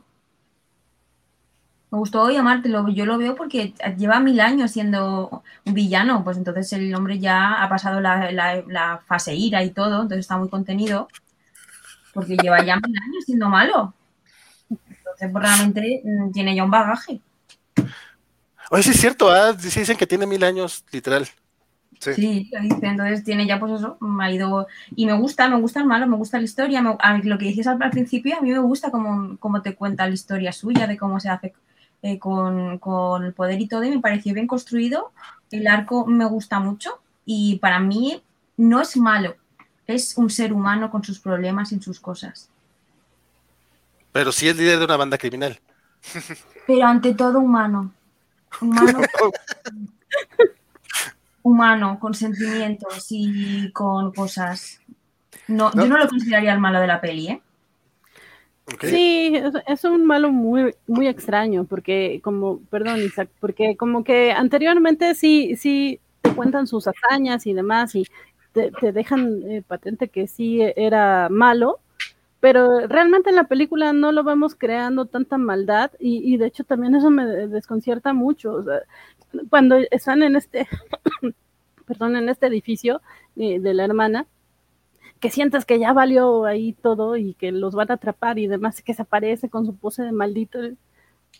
Me 1.91 1.97
gustó 1.97 2.29
llamártelo. 2.29 2.87
Yo 2.89 3.05
lo 3.05 3.17
veo 3.17 3.35
porque 3.35 3.73
lleva 3.97 4.19
mil 4.19 4.39
años 4.39 4.71
siendo 4.71 5.43
un 5.65 5.73
villano. 5.73 6.23
Pues 6.23 6.37
entonces 6.37 6.71
el 6.73 6.93
hombre 6.93 7.17
ya 7.19 7.63
ha 7.63 7.69
pasado 7.69 7.99
la, 7.99 8.31
la- 8.31 8.63
la 8.67 8.99
fase 9.07 9.33
ira 9.35 9.63
y 9.63 9.71
todo. 9.71 9.95
Entonces 10.03 10.19
está 10.19 10.37
muy 10.37 10.49
contenido. 10.49 11.07
Porque 12.13 12.37
lleva 12.37 12.63
ya 12.63 12.75
mil 12.77 12.95
años 12.97 13.25
siendo 13.25 13.49
malo. 13.49 13.93
Entonces, 14.69 15.29
pues 15.31 15.43
realmente 15.43 16.01
mm, 16.03 16.31
tiene 16.31 16.55
ya 16.55 16.63
un 16.63 16.71
bagaje. 16.71 17.21
Oye, 18.71 18.83
sí 18.83 18.91
es 18.91 18.99
cierto, 19.01 19.29
sí 19.59 19.79
dicen 19.79 19.97
que 19.97 20.07
tiene 20.07 20.25
mil 20.27 20.43
años, 20.43 20.83
literal. 20.91 21.27
Sí. 21.99 22.11
Sí, 22.15 22.49
lo 22.51 22.61
dice. 22.61 22.87
Entonces 22.87 23.23
tiene 23.23 23.45
ya, 23.47 23.59
pues 23.59 23.73
eso, 23.73 23.97
me 24.01 24.25
ha 24.25 24.31
ido. 24.31 24.67
Y 24.95 25.05
me 25.05 25.13
gusta, 25.13 25.49
me 25.49 25.59
gusta 25.59 25.79
el 25.79 25.85
malo, 25.85 26.07
me 26.07 26.17
gusta 26.17 26.37
la 26.37 26.43
historia. 26.43 26.81
me- 26.81 26.95
a 26.99 27.17
lo 27.17 27.37
que 27.37 27.53
al, 27.65 27.81
al 27.81 27.91
principio, 27.91 28.37
a 28.37 28.41
mí 28.41 28.51
me 28.51 28.59
gusta 28.59 28.91
cómo, 28.91 29.37
cómo 29.39 29.61
te 29.61 29.75
cuenta 29.75 30.07
la 30.07 30.13
historia 30.13 30.51
suya, 30.53 30.87
de 30.87 30.97
cómo 30.97 31.19
se 31.19 31.29
hace 31.29 31.53
eh, 32.01 32.17
con, 32.19 32.77
con 32.79 33.25
el 33.25 33.33
poder 33.33 33.59
y 33.61 33.67
todo. 33.67 33.83
Y 33.83 33.89
me 33.91 33.99
pareció 33.99 34.33
bien 34.33 34.47
construido. 34.47 35.11
El 35.51 35.67
arco 35.67 36.05
me 36.05 36.25
gusta 36.25 36.59
mucho. 36.59 37.01
Y 37.25 37.57
para 37.59 37.79
mí 37.79 38.23
no 38.57 38.81
es 38.81 38.97
malo. 38.97 39.35
Es 39.89 40.15
un 40.17 40.29
ser 40.29 40.53
humano 40.53 40.91
con 40.91 41.03
sus 41.03 41.19
problemas 41.19 41.71
y 41.71 41.79
sus 41.79 41.99
cosas. 41.99 42.47
Pero 44.11 44.31
sí 44.31 44.47
es 44.47 44.55
líder 44.55 44.77
de 44.77 44.85
una 44.85 44.97
banda 44.97 45.17
criminal. 45.17 45.59
Pero 46.67 46.85
ante 46.85 47.15
todo 47.15 47.39
humano. 47.39 47.91
Humano. 48.61 48.99
humano, 51.41 51.97
con 51.99 52.13
sentimientos 52.13 53.07
y 53.09 53.71
con 53.71 54.13
cosas. 54.13 54.79
No, 55.47 55.71
No. 55.73 55.83
Yo 55.83 55.89
no 55.89 55.97
lo 55.97 56.07
consideraría 56.07 56.53
el 56.53 56.59
malo 56.59 56.79
de 56.79 56.87
la 56.87 57.01
peli, 57.01 57.27
¿eh? 57.27 57.41
Sí, 58.81 59.31
es, 59.33 59.53
es 59.65 59.83
un 59.85 60.05
malo 60.05 60.31
muy, 60.31 60.75
muy 60.85 61.07
extraño, 61.07 61.63
porque 61.63 62.21
como, 62.23 62.59
perdón, 62.69 62.99
Isaac, 62.99 63.29
porque 63.39 63.75
como 63.75 64.03
que 64.03 64.31
anteriormente 64.31 65.15
sí, 65.15 65.55
sí 65.55 65.99
te 66.21 66.31
cuentan 66.33 66.67
sus 66.67 66.87
hazañas 66.87 67.47
y 67.47 67.53
demás, 67.53 67.95
y 67.95 68.05
te, 68.53 68.91
dejan 68.91 69.41
eh, 69.43 69.61
patente 69.61 70.09
que 70.09 70.27
sí 70.27 70.61
era 70.75 71.29
malo, 71.29 71.79
pero 72.39 72.87
realmente 72.87 73.29
en 73.29 73.35
la 73.35 73.45
película 73.45 73.93
no 73.93 74.11
lo 74.11 74.23
vemos 74.23 74.55
creando 74.55 75.05
tanta 75.05 75.37
maldad, 75.37 75.91
y, 75.99 76.33
y 76.33 76.37
de 76.37 76.47
hecho 76.47 76.63
también 76.63 76.95
eso 76.95 77.09
me 77.09 77.25
desconcierta 77.25 78.13
mucho. 78.13 78.53
o 78.53 78.63
sea, 78.63 78.81
cuando 79.49 79.77
están 79.91 80.23
en 80.23 80.35
este, 80.35 80.67
perdón, 81.85 82.15
en 82.15 82.29
este 82.29 82.47
edificio 82.47 83.01
eh, 83.35 83.59
de 83.59 83.73
la 83.73 83.85
hermana, 83.85 84.27
que 85.19 85.29
sientes 85.29 85.65
que 85.65 85.79
ya 85.79 85.93
valió 85.93 86.45
ahí 86.45 86.73
todo 86.73 87.17
y 87.17 87.33
que 87.33 87.51
los 87.51 87.75
van 87.75 87.91
a 87.91 87.95
atrapar 87.95 88.39
y 88.39 88.47
demás, 88.47 88.81
que 88.81 88.93
se 88.93 89.01
aparece 89.01 89.49
con 89.49 89.65
su 89.65 89.75
pose 89.75 90.03
de 90.03 90.11
maldito. 90.11 90.59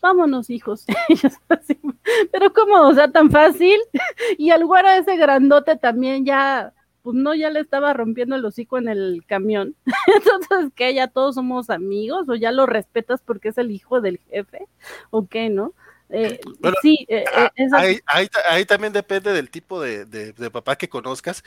Vámonos, 0.02 0.50
hijos. 0.50 0.86
Pero 2.32 2.52
cómo, 2.52 2.88
o 2.88 2.94
sea, 2.94 3.10
tan 3.10 3.30
fácil. 3.30 3.78
Y 4.38 4.50
al 4.50 4.64
güero 4.66 4.88
ese 4.88 5.16
grandote 5.16 5.76
también 5.76 6.24
ya, 6.24 6.72
pues 7.02 7.16
no, 7.16 7.34
ya 7.34 7.50
le 7.50 7.60
estaba 7.60 7.92
rompiendo 7.94 8.36
el 8.36 8.44
hocico 8.44 8.78
en 8.78 8.88
el 8.88 9.24
camión. 9.26 9.74
Entonces, 10.14 10.70
que 10.74 10.92
ya 10.94 11.08
todos 11.08 11.34
somos 11.36 11.70
amigos 11.70 12.28
o 12.28 12.34
ya 12.34 12.52
lo 12.52 12.66
respetas 12.66 13.20
porque 13.24 13.48
es 13.48 13.58
el 13.58 13.70
hijo 13.70 14.00
del 14.00 14.18
jefe 14.30 14.66
o 15.10 15.26
qué, 15.26 15.48
¿no? 15.48 15.72
Eh, 16.10 16.40
Bueno, 16.58 16.76
sí, 16.82 17.06
eh, 17.08 17.24
eh, 17.36 17.48
esa- 17.54 17.78
Ahí, 17.78 18.00
ahí, 18.06 18.28
ahí 18.50 18.64
también 18.64 18.92
depende 18.92 19.32
del 19.32 19.48
tipo 19.50 19.80
de, 19.80 20.04
de- 20.04 20.32
de 20.32 20.50
papá 20.50 20.76
que 20.76 20.88
conozcas. 20.88 21.42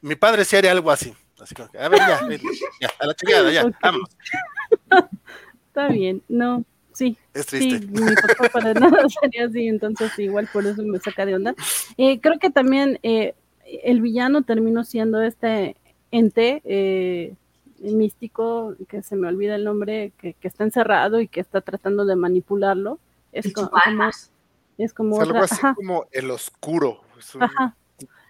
Mi 0.00 0.16
padre 0.16 0.44
sí 0.44 0.56
haría 0.56 0.72
algo 0.72 0.90
así. 0.90 1.14
Así 1.40 1.54
que, 1.54 1.62
a 1.62 1.88
ver, 1.88 2.00
ya, 2.00 2.20
ven, 2.28 2.40
ya, 2.80 2.90
a 2.98 3.06
la 3.06 3.14
chingada, 3.14 3.50
ya, 3.52 3.64
Ok. 3.66 3.74
vámonos. 3.80 4.10
está 5.68 5.88
bien, 5.88 6.22
no, 6.28 6.64
sí, 6.92 7.16
Es 7.32 7.46
Sí, 7.46 7.58
triste. 7.60 7.86
mi 7.92 8.16
papá 8.16 8.48
para 8.52 8.74
nada 8.74 9.08
sería 9.20 9.46
así, 9.46 9.68
entonces 9.68 10.18
igual 10.18 10.48
por 10.48 10.66
eso 10.66 10.82
me 10.82 10.98
saca 10.98 11.24
de 11.26 11.36
onda. 11.36 11.54
Eh, 11.96 12.20
creo 12.20 12.38
que 12.38 12.50
también 12.50 12.98
eh, 13.02 13.34
el 13.84 14.00
villano 14.00 14.42
terminó 14.42 14.84
siendo 14.84 15.20
este 15.22 15.76
ente 16.10 16.60
eh, 16.64 17.34
místico, 17.80 18.74
que 18.88 19.02
se 19.02 19.16
me 19.16 19.28
olvida 19.28 19.54
el 19.54 19.64
nombre, 19.64 20.12
que, 20.18 20.34
que 20.34 20.48
está 20.48 20.64
encerrado 20.64 21.20
y 21.20 21.28
que 21.28 21.40
está 21.40 21.60
tratando 21.60 22.04
de 22.04 22.16
manipularlo. 22.16 22.98
Es, 23.32 23.46
El 23.46 23.52
como, 23.52 23.70
es 24.78 24.92
como 24.94 25.16
Es 25.16 25.22
algo 25.22 25.34
otra, 25.38 25.44
así 25.44 25.54
ajá, 25.56 25.74
como 25.74 26.06
el 26.12 26.30
oscuro. 26.30 27.00
Es, 27.18 27.34
un- 27.34 27.42
ajá. 27.44 27.76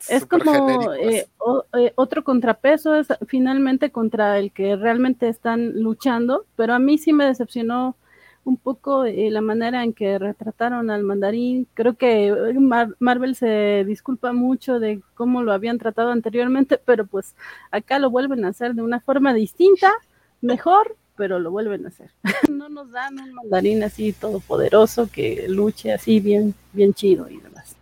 Es 0.08 0.24
como 0.26 0.92
eh, 0.94 1.26
o- 1.38 1.64
eh, 1.78 1.92
otro 1.94 2.24
contrapeso, 2.24 2.94
es 2.94 3.08
finalmente 3.26 3.90
contra 3.90 4.38
el 4.38 4.50
que 4.50 4.74
realmente 4.76 5.28
están 5.28 5.80
luchando, 5.82 6.46
pero 6.56 6.74
a 6.74 6.78
mí 6.78 6.96
sí 6.98 7.12
me 7.12 7.26
decepcionó 7.26 7.96
un 8.44 8.56
poco 8.56 9.04
eh, 9.04 9.30
la 9.30 9.40
manera 9.40 9.84
en 9.84 9.92
que 9.92 10.18
retrataron 10.18 10.90
al 10.90 11.02
mandarín. 11.02 11.68
Creo 11.74 11.96
que 11.96 12.28
eh, 12.28 12.54
Mar- 12.58 12.96
Marvel 12.98 13.36
se 13.36 13.84
disculpa 13.86 14.32
mucho 14.32 14.80
de 14.80 15.02
cómo 15.14 15.42
lo 15.42 15.52
habían 15.52 15.78
tratado 15.78 16.10
anteriormente, 16.10 16.78
pero 16.78 17.06
pues 17.06 17.34
acá 17.70 17.98
lo 17.98 18.10
vuelven 18.10 18.44
a 18.44 18.48
hacer 18.48 18.74
de 18.74 18.82
una 18.82 19.00
forma 19.00 19.34
distinta, 19.34 19.92
mejor, 20.40 20.96
pero 21.16 21.38
lo 21.38 21.50
vuelven 21.50 21.84
a 21.84 21.88
hacer. 21.88 22.10
no 22.50 22.68
nos 22.68 22.90
dan 22.90 23.18
un 23.20 23.34
mandarín 23.34 23.82
así 23.82 24.12
todopoderoso 24.12 25.08
que 25.12 25.46
luche 25.48 25.92
así 25.92 26.20
bien, 26.20 26.54
bien 26.72 26.94
chido 26.94 27.28
y 27.28 27.38
demás. 27.38 27.76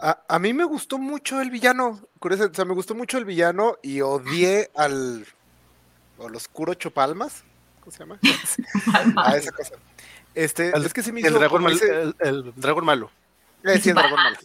A, 0.00 0.22
a, 0.28 0.38
mí 0.38 0.52
me 0.52 0.64
gustó 0.64 0.98
mucho 0.98 1.40
el 1.40 1.50
villano, 1.50 2.00
curioso, 2.18 2.50
o 2.50 2.54
sea, 2.54 2.66
me 2.66 2.74
gustó 2.74 2.94
mucho 2.94 3.16
el 3.16 3.24
villano 3.24 3.78
y 3.82 4.02
odié 4.02 4.70
al, 4.74 5.24
al 6.22 6.36
oscuro 6.36 6.74
Chopalmas, 6.74 7.44
¿cómo 7.86 7.92
se 7.92 7.98
llama? 8.00 8.18
a 9.24 9.36
esa 9.36 9.52
cosa. 9.52 9.74
Este, 10.34 10.70
el, 10.76 10.84
es 10.84 10.92
que 10.92 11.02
se 11.02 11.12
me 11.12 11.20
hizo, 11.20 11.28
el, 11.28 11.34
dragón 11.34 11.62
mal, 11.62 11.72
dice, 11.72 11.86
el, 11.88 12.14
el, 12.18 12.52
dragón 12.56 12.84
malo. 12.84 13.10
Eh, 13.62 13.78
sí, 13.78 13.90
el 13.90 13.94
dragón 13.94 14.18
malo. 14.22 14.36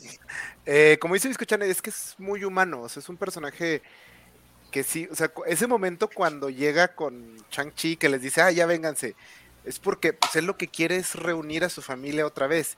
Eh, 0.66 0.98
como 1.02 1.16
dice 1.16 1.28
Biscochan, 1.28 1.64
es 1.64 1.82
que 1.82 1.90
es 1.90 2.14
muy 2.20 2.44
humano, 2.44 2.82
o 2.82 2.90
sea, 2.90 3.02
es 3.02 3.10
un 3.10 3.18
personaje 3.18 3.82
que 4.72 4.84
sí, 4.84 5.08
o 5.12 5.16
sea, 5.16 5.32
ese 5.48 5.66
momento 5.66 6.08
cuando 6.08 6.50
llega 6.50 6.90
con 6.90 7.36
Chang-Chi 7.50 7.98
que 7.98 8.10
les 8.10 8.22
dice, 8.22 8.42
ah, 8.42 8.52
ya 8.52 8.68
vénganse, 8.68 9.16
es 9.66 9.80
porque 9.80 10.14
pues, 10.14 10.36
él 10.36 10.46
lo 10.46 10.56
que 10.56 10.68
quiere 10.68 10.98
es 10.98 11.16
reunir 11.16 11.64
a 11.64 11.70
su 11.70 11.82
familia 11.82 12.28
otra 12.28 12.46
vez. 12.46 12.78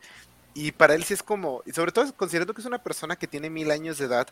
Y 0.56 0.72
para 0.72 0.96
él 0.96 1.04
sí 1.04 1.14
es 1.14 1.24
como, 1.24 1.62
y 1.66 1.74
sobre 1.74 1.92
todo 1.92 2.12
considerando 2.16 2.54
que 2.54 2.62
es 2.62 2.68
una 2.68 2.82
persona 2.82 3.18
que 3.18 3.28
tiene 3.28 3.50
mil 3.50 3.70
años 3.70 3.98
de 3.98 4.06
edad, 4.06 4.28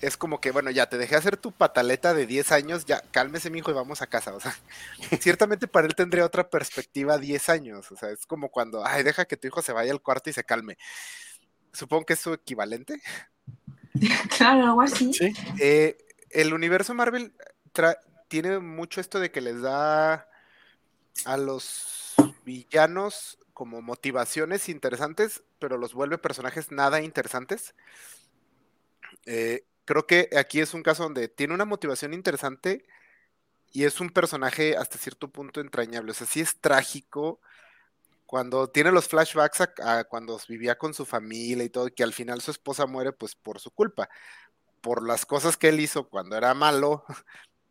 es 0.00 0.16
como 0.16 0.40
que, 0.40 0.50
bueno, 0.50 0.70
ya 0.70 0.88
te 0.88 0.98
dejé 0.98 1.16
hacer 1.16 1.36
tu 1.36 1.52
pataleta 1.52 2.14
de 2.14 2.26
10 2.26 2.52
años, 2.52 2.86
ya 2.86 3.02
cálmese, 3.10 3.50
mi 3.50 3.58
hijo, 3.58 3.70
y 3.70 3.74
vamos 3.74 4.02
a 4.02 4.06
casa. 4.06 4.34
O 4.34 4.40
sea, 4.40 4.54
ciertamente 5.20 5.68
para 5.68 5.86
él 5.86 5.94
tendría 5.94 6.24
otra 6.24 6.48
perspectiva 6.48 7.18
10 7.18 7.48
años. 7.48 7.92
O 7.92 7.96
sea, 7.96 8.10
es 8.10 8.26
como 8.26 8.50
cuando, 8.50 8.84
ay, 8.86 9.02
deja 9.02 9.26
que 9.26 9.36
tu 9.36 9.48
hijo 9.48 9.62
se 9.62 9.72
vaya 9.72 9.92
al 9.92 10.02
cuarto 10.02 10.30
y 10.30 10.32
se 10.32 10.44
calme. 10.44 10.78
Supongo 11.72 12.06
que 12.06 12.14
es 12.14 12.20
su 12.20 12.32
equivalente. 12.32 13.00
Claro, 14.38 14.66
algo 14.66 14.82
así. 14.82 15.12
Sí. 15.12 15.32
Eh, 15.58 15.98
el 16.30 16.54
universo 16.54 16.94
Marvel 16.94 17.34
tiene 18.28 18.60
mucho 18.60 19.00
esto 19.00 19.18
de 19.18 19.32
que 19.32 19.40
les 19.40 19.60
da 19.60 20.28
a 21.24 21.36
los 21.36 22.14
villanos 22.44 23.38
como 23.52 23.82
motivaciones 23.82 24.68
interesantes, 24.68 25.42
pero 25.58 25.76
los 25.76 25.92
vuelve 25.92 26.18
personajes 26.18 26.70
nada 26.70 27.02
interesantes. 27.02 27.74
Eh, 29.26 29.64
creo 29.90 30.06
que 30.06 30.30
aquí 30.38 30.60
es 30.60 30.72
un 30.72 30.84
caso 30.84 31.02
donde 31.02 31.26
tiene 31.26 31.52
una 31.52 31.64
motivación 31.64 32.14
interesante 32.14 32.86
y 33.72 33.84
es 33.84 34.00
un 34.00 34.10
personaje 34.10 34.76
hasta 34.76 34.98
cierto 34.98 35.32
punto 35.32 35.60
entrañable. 35.60 36.12
O 36.12 36.14
sea, 36.14 36.28
sí 36.28 36.40
es 36.40 36.60
trágico 36.60 37.40
cuando 38.24 38.68
tiene 38.70 38.92
los 38.92 39.08
flashbacks 39.08 39.62
a, 39.82 40.04
cuando 40.04 40.38
vivía 40.48 40.78
con 40.78 40.94
su 40.94 41.04
familia 41.04 41.64
y 41.64 41.70
todo, 41.70 41.88
y 41.88 41.90
que 41.90 42.04
al 42.04 42.12
final 42.12 42.40
su 42.40 42.52
esposa 42.52 42.86
muere 42.86 43.12
pues 43.12 43.34
por 43.34 43.58
su 43.58 43.72
culpa 43.72 44.08
por 44.80 45.04
las 45.04 45.26
cosas 45.26 45.56
que 45.56 45.70
él 45.70 45.80
hizo 45.80 46.08
cuando 46.08 46.36
era 46.36 46.54
malo 46.54 47.04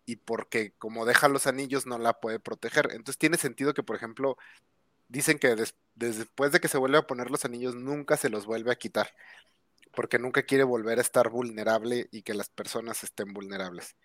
y 0.05 0.17
porque 0.17 0.73
como 0.77 1.05
deja 1.05 1.29
los 1.29 1.47
anillos 1.47 1.85
no 1.85 1.99
la 1.99 2.19
puede 2.19 2.41
proteger. 2.41 2.89
Entonces 2.91 3.17
tiene 3.17 3.37
sentido 3.37 3.73
que, 3.73 3.83
por 3.83 3.95
ejemplo, 3.95 4.37
dicen 5.07 5.39
que 5.39 5.55
después 5.95 6.51
de 6.51 6.59
que 6.59 6.67
se 6.67 6.77
vuelve 6.77 6.97
a 6.97 7.07
poner 7.07 7.31
los 7.31 7.45
anillos 7.45 7.75
nunca 7.75 8.17
se 8.17 8.29
los 8.29 8.45
vuelve 8.45 8.73
a 8.73 8.75
quitar, 8.77 9.13
porque 9.93 10.19
nunca 10.19 10.43
quiere 10.43 10.63
volver 10.63 10.99
a 10.99 11.01
estar 11.01 11.29
vulnerable 11.29 12.07
y 12.11 12.21
que 12.21 12.33
las 12.33 12.49
personas 12.49 13.03
estén 13.03 13.33
vulnerables. 13.33 13.95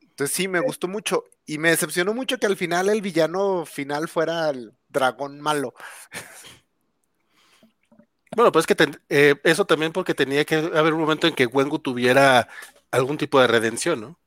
Entonces 0.00 0.36
sí, 0.36 0.48
me 0.48 0.60
gustó 0.60 0.88
mucho 0.88 1.24
y 1.46 1.58
me 1.58 1.70
decepcionó 1.70 2.12
mucho 2.14 2.38
que 2.38 2.46
al 2.46 2.56
final 2.56 2.88
el 2.88 3.00
villano 3.00 3.64
final 3.64 4.08
fuera 4.08 4.50
el 4.50 4.74
dragón 4.88 5.40
malo. 5.40 5.74
Bueno, 8.34 8.50
pues 8.50 8.66
que 8.66 8.74
eh, 9.10 9.34
eso 9.44 9.66
también 9.66 9.92
porque 9.92 10.14
tenía 10.14 10.44
que 10.46 10.54
haber 10.54 10.94
un 10.94 11.00
momento 11.00 11.26
en 11.26 11.34
que 11.34 11.44
Wengu 11.44 11.78
tuviera 11.78 12.48
algún 12.90 13.18
tipo 13.18 13.38
de 13.38 13.46
redención, 13.46 14.00
¿no? 14.00 14.18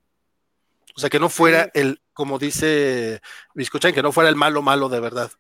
O 0.96 1.00
sea, 1.00 1.10
que 1.10 1.20
no 1.20 1.28
fuera 1.30 1.72
el, 1.74 2.02
como 2.14 2.40
dice 2.40 3.22
Biscochan, 3.54 3.94
que 3.94 4.04
no 4.04 4.12
fuera 4.12 4.30
el 4.30 4.36
malo 4.36 4.62
malo 4.62 4.90
de 4.90 5.00
verdad. 5.00 5.32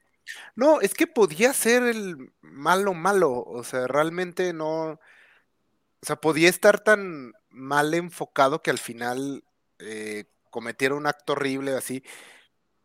No, 0.55 0.81
es 0.81 0.93
que 0.93 1.07
podía 1.07 1.53
ser 1.53 1.83
el 1.83 2.33
malo 2.41 2.93
malo, 2.93 3.31
o 3.31 3.63
sea, 3.63 3.87
realmente 3.87 4.51
no, 4.51 4.99
o 6.05 6.07
sea, 6.07 6.17
podía 6.17 6.49
estar 6.49 6.81
tan 6.81 7.33
mal 7.49 7.95
enfocado 7.95 8.61
que 8.61 8.69
al 8.69 8.77
final 8.77 9.43
eh, 9.79 10.25
cometiera 10.51 10.93
un 10.93 11.07
acto 11.07 11.33
horrible 11.33 11.75
así, 11.75 12.03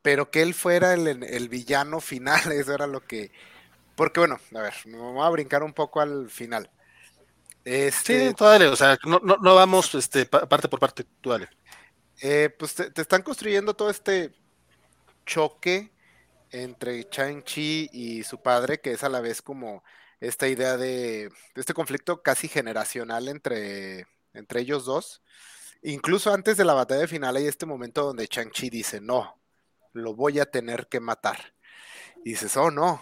pero 0.00 0.30
que 0.30 0.40
él 0.40 0.54
fuera 0.54 0.94
el, 0.94 1.06
el 1.06 1.48
villano 1.50 2.00
final, 2.00 2.40
eso 2.52 2.72
era 2.72 2.86
lo 2.86 3.06
que, 3.06 3.30
porque 3.94 4.20
bueno, 4.20 4.38
a 4.54 4.62
ver, 4.62 4.72
me 4.86 4.96
voy 4.96 5.22
a 5.22 5.28
brincar 5.28 5.62
un 5.62 5.74
poco 5.74 6.00
al 6.00 6.30
final. 6.30 6.70
Este, 7.62 8.28
sí, 8.28 8.34
tú 8.34 8.44
dale, 8.44 8.68
o 8.68 8.76
sea, 8.76 8.98
no, 9.04 9.20
no, 9.22 9.36
no 9.36 9.54
vamos 9.54 9.94
este, 9.94 10.24
parte 10.24 10.68
por 10.68 10.80
parte, 10.80 11.04
tú 11.20 11.28
dale. 11.28 11.50
Eh, 12.22 12.48
pues 12.58 12.74
te, 12.74 12.90
te, 12.90 13.02
están 13.02 13.20
construyendo 13.20 13.74
todo 13.74 13.90
este 13.90 14.32
choque 15.26 15.92
entre 16.52 17.06
Chang-Chi 17.10 17.90
y 17.92 18.22
su 18.22 18.40
padre, 18.40 18.80
que 18.80 18.92
es 18.92 19.04
a 19.04 19.10
la 19.10 19.20
vez 19.20 19.42
como 19.42 19.84
esta 20.20 20.48
idea 20.48 20.76
de, 20.76 21.28
de 21.28 21.60
este 21.60 21.74
conflicto 21.74 22.22
casi 22.22 22.48
generacional 22.48 23.28
entre, 23.28 24.06
entre 24.34 24.60
ellos 24.60 24.84
dos. 24.84 25.22
Incluso 25.82 26.32
antes 26.32 26.56
de 26.56 26.64
la 26.64 26.74
batalla 26.74 27.06
final 27.08 27.36
hay 27.36 27.46
este 27.46 27.66
momento 27.66 28.04
donde 28.04 28.28
Chang-Chi 28.28 28.70
dice, 28.70 29.00
no, 29.00 29.40
lo 29.92 30.14
voy 30.14 30.38
a 30.38 30.50
tener 30.50 30.88
que 30.88 31.00
matar. 31.00 31.54
Y 32.24 32.30
dices, 32.30 32.56
oh 32.56 32.70
no, 32.70 33.00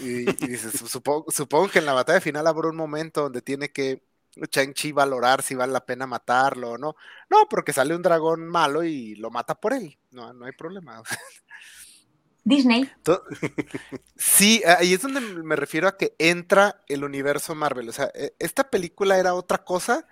y, 0.00 0.24
dices, 0.46 0.72
supongo, 0.88 1.68
que 1.68 1.78
en 1.78 1.86
la 1.86 1.92
batalla 1.92 2.20
final 2.20 2.46
habrá 2.46 2.68
un 2.68 2.76
momento 2.76 3.22
donde 3.22 3.42
tiene 3.42 3.70
que 3.70 4.02
Chang-Chi 4.50 4.92
valorar 4.92 5.42
si 5.42 5.54
vale 5.54 5.72
la 5.72 5.84
pena 5.84 6.06
matarlo 6.06 6.72
o 6.72 6.78
no. 6.78 6.96
No, 7.30 7.48
porque 7.48 7.72
sale 7.72 7.94
un 7.94 8.02
dragón 8.02 8.46
malo 8.48 8.82
y 8.82 9.14
lo 9.16 9.30
mata 9.30 9.54
por 9.54 9.72
él. 9.72 9.98
No, 10.10 10.32
no 10.32 10.46
hay 10.46 10.52
problema. 10.52 11.02
Disney. 12.44 12.90
Sí, 14.16 14.62
ahí 14.64 14.94
es 14.94 15.02
donde 15.02 15.20
me 15.20 15.56
refiero 15.56 15.88
a 15.88 15.96
que 15.96 16.14
entra 16.18 16.82
el 16.88 17.04
universo 17.04 17.54
Marvel. 17.54 17.88
O 17.88 17.92
sea, 17.92 18.10
e, 18.14 18.34
esta 18.38 18.70
película 18.70 19.18
era 19.18 19.34
otra 19.34 19.58
cosa. 19.64 20.06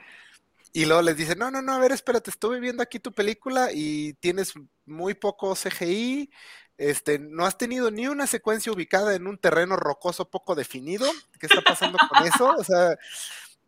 Y 0.73 0.85
luego 0.85 1.03
les 1.03 1.17
dice, 1.17 1.35
no, 1.37 1.51
no, 1.51 1.63
no, 1.63 1.73
a 1.73 1.79
ver, 1.79 1.93
espérate, 1.93 2.31
estuve 2.31 2.61
viendo 2.61 2.83
aquí 2.83 3.01
tu 3.01 3.13
película 3.13 3.71
y 3.73 4.15
tienes 4.15 4.53
muy 4.87 5.15
poco 5.15 5.55
CGI, 5.57 6.31
este, 6.79 7.19
no 7.19 7.45
has 7.45 7.59
tenido 7.59 7.91
ni 7.91 8.07
una 8.07 8.27
secuencia 8.27 8.73
ubicada 8.73 9.15
en 9.15 9.27
un 9.27 9.37
terreno 9.37 9.77
rocoso 9.77 10.31
poco 10.31 10.55
definido. 10.55 11.11
¿Qué 11.39 11.47
está 11.47 11.61
pasando 11.61 11.99
con 11.99 12.27
eso? 12.27 12.55
O 12.57 12.65
sea, 12.65 12.97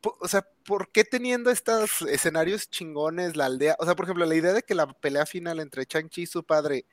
o 0.02 0.28
sea, 0.28 0.46
¿por 0.64 0.90
qué 0.90 1.04
teniendo 1.04 1.50
estos 1.50 2.02
escenarios 2.02 2.70
chingones, 2.70 3.36
la 3.36 3.46
aldea? 3.46 3.76
O 3.78 3.84
sea, 3.84 3.94
por 3.94 4.06
ejemplo, 4.06 4.24
la 4.24 4.34
idea 4.34 4.52
de 4.52 4.62
que 4.62 4.74
la 4.74 4.86
pelea 4.86 5.26
final 5.26 5.60
entre 5.60 5.86
Chang-Chi 5.86 6.22
y 6.22 6.26
su 6.26 6.44
padre 6.44 6.86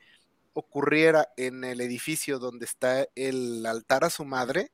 ocurriera 0.53 1.29
en 1.37 1.63
el 1.63 1.81
edificio 1.81 2.39
donde 2.39 2.65
está 2.65 3.07
el 3.15 3.65
altar 3.65 4.03
a 4.03 4.09
su 4.09 4.25
madre, 4.25 4.71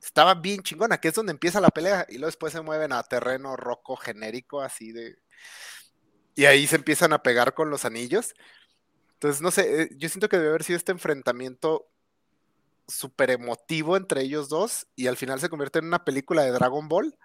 estaba 0.00 0.34
bien 0.34 0.62
chingona, 0.62 0.98
que 0.98 1.08
es 1.08 1.14
donde 1.14 1.32
empieza 1.32 1.60
la 1.60 1.70
pelea, 1.70 2.06
y 2.08 2.14
luego 2.14 2.26
después 2.26 2.52
se 2.52 2.60
mueven 2.60 2.92
a 2.92 3.02
terreno 3.02 3.56
roco 3.56 3.96
genérico, 3.96 4.60
así 4.60 4.92
de. 4.92 5.16
Y 6.34 6.44
ahí 6.46 6.66
se 6.66 6.76
empiezan 6.76 7.12
a 7.12 7.22
pegar 7.22 7.54
con 7.54 7.70
los 7.70 7.84
anillos. 7.84 8.34
Entonces, 9.14 9.40
no 9.40 9.50
sé, 9.50 9.82
eh, 9.82 9.88
yo 9.96 10.08
siento 10.08 10.28
que 10.28 10.36
debe 10.36 10.50
haber 10.50 10.64
sido 10.64 10.76
este 10.76 10.92
enfrentamiento 10.92 11.88
súper 12.86 13.30
emotivo 13.30 13.96
entre 13.96 14.20
ellos 14.20 14.50
dos 14.50 14.86
y 14.94 15.06
al 15.06 15.16
final 15.16 15.40
se 15.40 15.48
convierte 15.48 15.78
en 15.78 15.86
una 15.86 16.04
película 16.04 16.42
de 16.42 16.50
Dragon 16.50 16.88
Ball. 16.88 17.16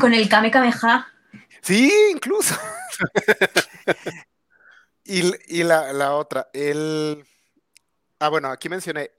Con 0.00 0.14
el 0.14 0.28
Kame 0.28 0.50
Kameha. 0.50 1.06
Sí, 1.60 1.92
incluso. 2.10 2.54
y, 5.04 5.62
la, 5.64 6.14
otra, 6.14 6.48
el... 6.52 7.24
Ah, 8.18 8.28
bueno, 8.28 8.48
aquí 8.50 8.68
mencioné, 8.68 9.10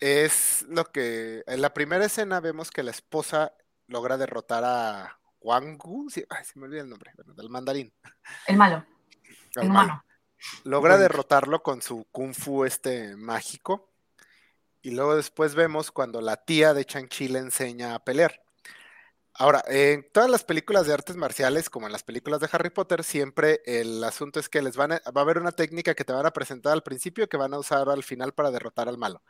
es 0.00 0.66
lo 0.68 0.84
que... 0.86 1.42
En 1.46 1.60
la 1.60 1.74
primera 1.74 2.04
escena 2.04 2.40
vemos 2.40 2.70
que 2.70 2.82
la 2.82 2.90
esposa 2.90 3.52
logra 3.86 4.16
derrotar 4.16 4.64
a 4.64 5.18
Wang 5.40 5.76
Gu, 5.78 6.08
ay, 6.30 6.44
se 6.44 6.58
me 6.58 6.66
olvida 6.66 6.82
el 6.82 6.88
nombre, 6.88 7.12
del 7.16 7.50
mandarín. 7.50 7.92
El 8.46 8.56
malo. 8.56 8.84
El 9.54 9.70
malo. 9.70 10.04
Logra 10.64 10.98
derrotarlo 10.98 11.62
con 11.62 11.82
su 11.82 12.06
kung 12.10 12.34
fu 12.34 12.64
este 12.64 13.16
mágico. 13.16 13.90
Y 14.82 14.92
luego 14.92 15.16
después 15.16 15.54
vemos 15.54 15.90
cuando 15.90 16.20
la 16.20 16.36
tía 16.36 16.72
de 16.74 16.84
Chang-Chi 16.84 17.28
le 17.28 17.40
enseña 17.40 17.94
a 17.94 17.98
pelear. 17.98 18.40
Ahora, 19.40 19.62
en 19.68 20.04
todas 20.10 20.28
las 20.28 20.42
películas 20.42 20.88
de 20.88 20.92
artes 20.92 21.14
marciales, 21.14 21.70
como 21.70 21.86
en 21.86 21.92
las 21.92 22.02
películas 22.02 22.40
de 22.40 22.48
Harry 22.50 22.70
Potter, 22.70 23.04
siempre 23.04 23.62
el 23.66 24.02
asunto 24.02 24.40
es 24.40 24.48
que 24.48 24.60
les 24.60 24.76
van 24.76 24.92
a, 24.92 25.02
va 25.16 25.20
a 25.20 25.24
haber 25.24 25.38
una 25.38 25.52
técnica 25.52 25.94
que 25.94 26.04
te 26.04 26.12
van 26.12 26.26
a 26.26 26.32
presentar 26.32 26.72
al 26.72 26.82
principio 26.82 27.28
que 27.28 27.36
van 27.36 27.54
a 27.54 27.58
usar 27.60 27.88
al 27.88 28.02
final 28.02 28.34
para 28.34 28.50
derrotar 28.50 28.88
al 28.88 28.98
malo. 28.98 29.22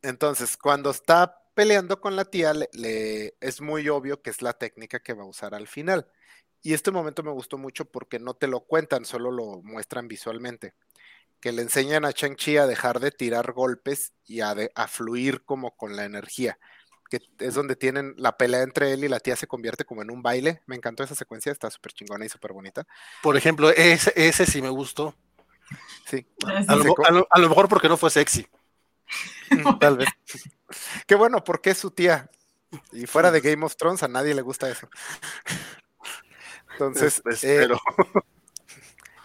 Entonces, 0.00 0.56
cuando 0.56 0.90
está 0.90 1.42
peleando 1.52 2.00
con 2.00 2.16
la 2.16 2.24
tía, 2.24 2.54
le, 2.54 3.34
es 3.38 3.60
muy 3.60 3.86
obvio 3.90 4.22
que 4.22 4.30
es 4.30 4.40
la 4.40 4.54
técnica 4.54 5.00
que 5.00 5.12
va 5.12 5.24
a 5.24 5.26
usar 5.26 5.54
al 5.54 5.68
final. 5.68 6.06
Y 6.62 6.72
este 6.72 6.90
momento 6.90 7.22
me 7.22 7.32
gustó 7.32 7.58
mucho 7.58 7.84
porque 7.84 8.18
no 8.18 8.32
te 8.32 8.46
lo 8.46 8.60
cuentan, 8.60 9.04
solo 9.04 9.30
lo 9.30 9.60
muestran 9.62 10.08
visualmente. 10.08 10.72
Que 11.38 11.52
le 11.52 11.60
enseñan 11.60 12.06
a 12.06 12.14
Chang-Chi 12.14 12.56
a 12.56 12.66
dejar 12.66 12.98
de 12.98 13.10
tirar 13.10 13.52
golpes 13.52 14.14
y 14.24 14.40
a, 14.40 14.54
a 14.74 14.88
fluir 14.88 15.44
como 15.44 15.76
con 15.76 15.96
la 15.96 16.06
energía. 16.06 16.58
Que 17.10 17.20
es 17.40 17.54
donde 17.54 17.76
tienen 17.76 18.14
la 18.16 18.36
pelea 18.38 18.62
entre 18.62 18.92
él 18.92 19.04
y 19.04 19.08
la 19.08 19.20
tía 19.20 19.36
se 19.36 19.46
convierte 19.48 19.84
como 19.84 20.00
en 20.02 20.10
un 20.10 20.22
baile. 20.22 20.62
Me 20.66 20.76
encantó 20.76 21.02
esa 21.02 21.14
secuencia, 21.14 21.50
está 21.52 21.70
súper 21.70 21.92
chingona 21.92 22.24
y 22.24 22.28
súper 22.28 22.52
bonita. 22.52 22.86
Por 23.22 23.36
ejemplo, 23.36 23.68
ese, 23.70 24.12
ese 24.16 24.46
sí 24.46 24.62
me 24.62 24.70
gustó. 24.70 25.14
Sí. 26.06 26.26
A 26.46 26.74
lo, 26.76 26.94
a 27.06 27.10
lo- 27.10 27.26
a 27.30 27.38
lo 27.38 27.48
mejor 27.48 27.68
porque 27.68 27.88
no 27.88 27.96
fue 27.96 28.10
sexy. 28.10 28.46
Tal 29.80 29.98
vez. 29.98 30.08
Qué 31.06 31.16
bueno, 31.16 31.42
porque 31.44 31.70
es 31.70 31.78
su 31.78 31.90
tía. 31.90 32.30
Y 32.92 33.06
fuera 33.06 33.30
de 33.32 33.40
Game 33.40 33.64
of 33.66 33.74
Thrones 33.76 34.02
a 34.04 34.08
nadie 34.08 34.32
le 34.34 34.42
gusta 34.42 34.70
eso. 34.70 34.88
Entonces, 36.72 37.20
Es- 37.26 37.44
eh, 37.44 37.56
pero- 37.60 37.80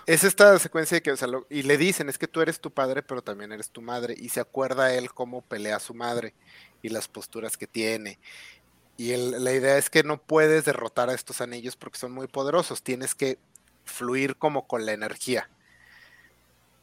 es 0.08 0.24
esta 0.24 0.58
secuencia 0.60 1.02
que, 1.02 1.12
o 1.12 1.18
sea, 1.18 1.28
lo- 1.28 1.48
y 1.50 1.64
le 1.64 1.78
dicen, 1.78 2.10
es 2.10 2.18
que 2.18 2.28
tú 2.28 2.42
eres 2.42 2.60
tu 2.62 2.72
padre, 2.72 3.04
pero 3.04 3.22
también 3.24 3.52
eres 3.52 3.72
tu 3.72 3.82
madre. 3.82 4.16
Y 4.18 4.30
se 4.30 4.40
acuerda 4.40 4.94
él 4.94 5.14
cómo 5.14 5.42
pelea 5.42 5.78
a 5.78 5.80
su 5.80 5.94
madre 5.94 6.36
y 6.82 6.90
las 6.90 7.08
posturas 7.08 7.58
que 7.58 7.68
tiene. 7.68 8.20
Y 8.98 9.16
la 9.18 9.54
idea 9.54 9.78
es 9.78 9.90
que 9.90 10.04
no 10.04 10.18
puedes 10.22 10.66
derrotar 10.66 11.10
a 11.10 11.14
estos 11.16 11.42
anillos 11.42 11.76
porque 11.78 12.00
son 12.00 12.14
muy 12.14 12.28
poderosos. 12.28 12.84
Tienes 12.84 13.16
que 13.16 13.40
fluir 13.86 14.38
como 14.38 14.68
con 14.68 14.86
la 14.86 14.94
energía. 14.94 15.50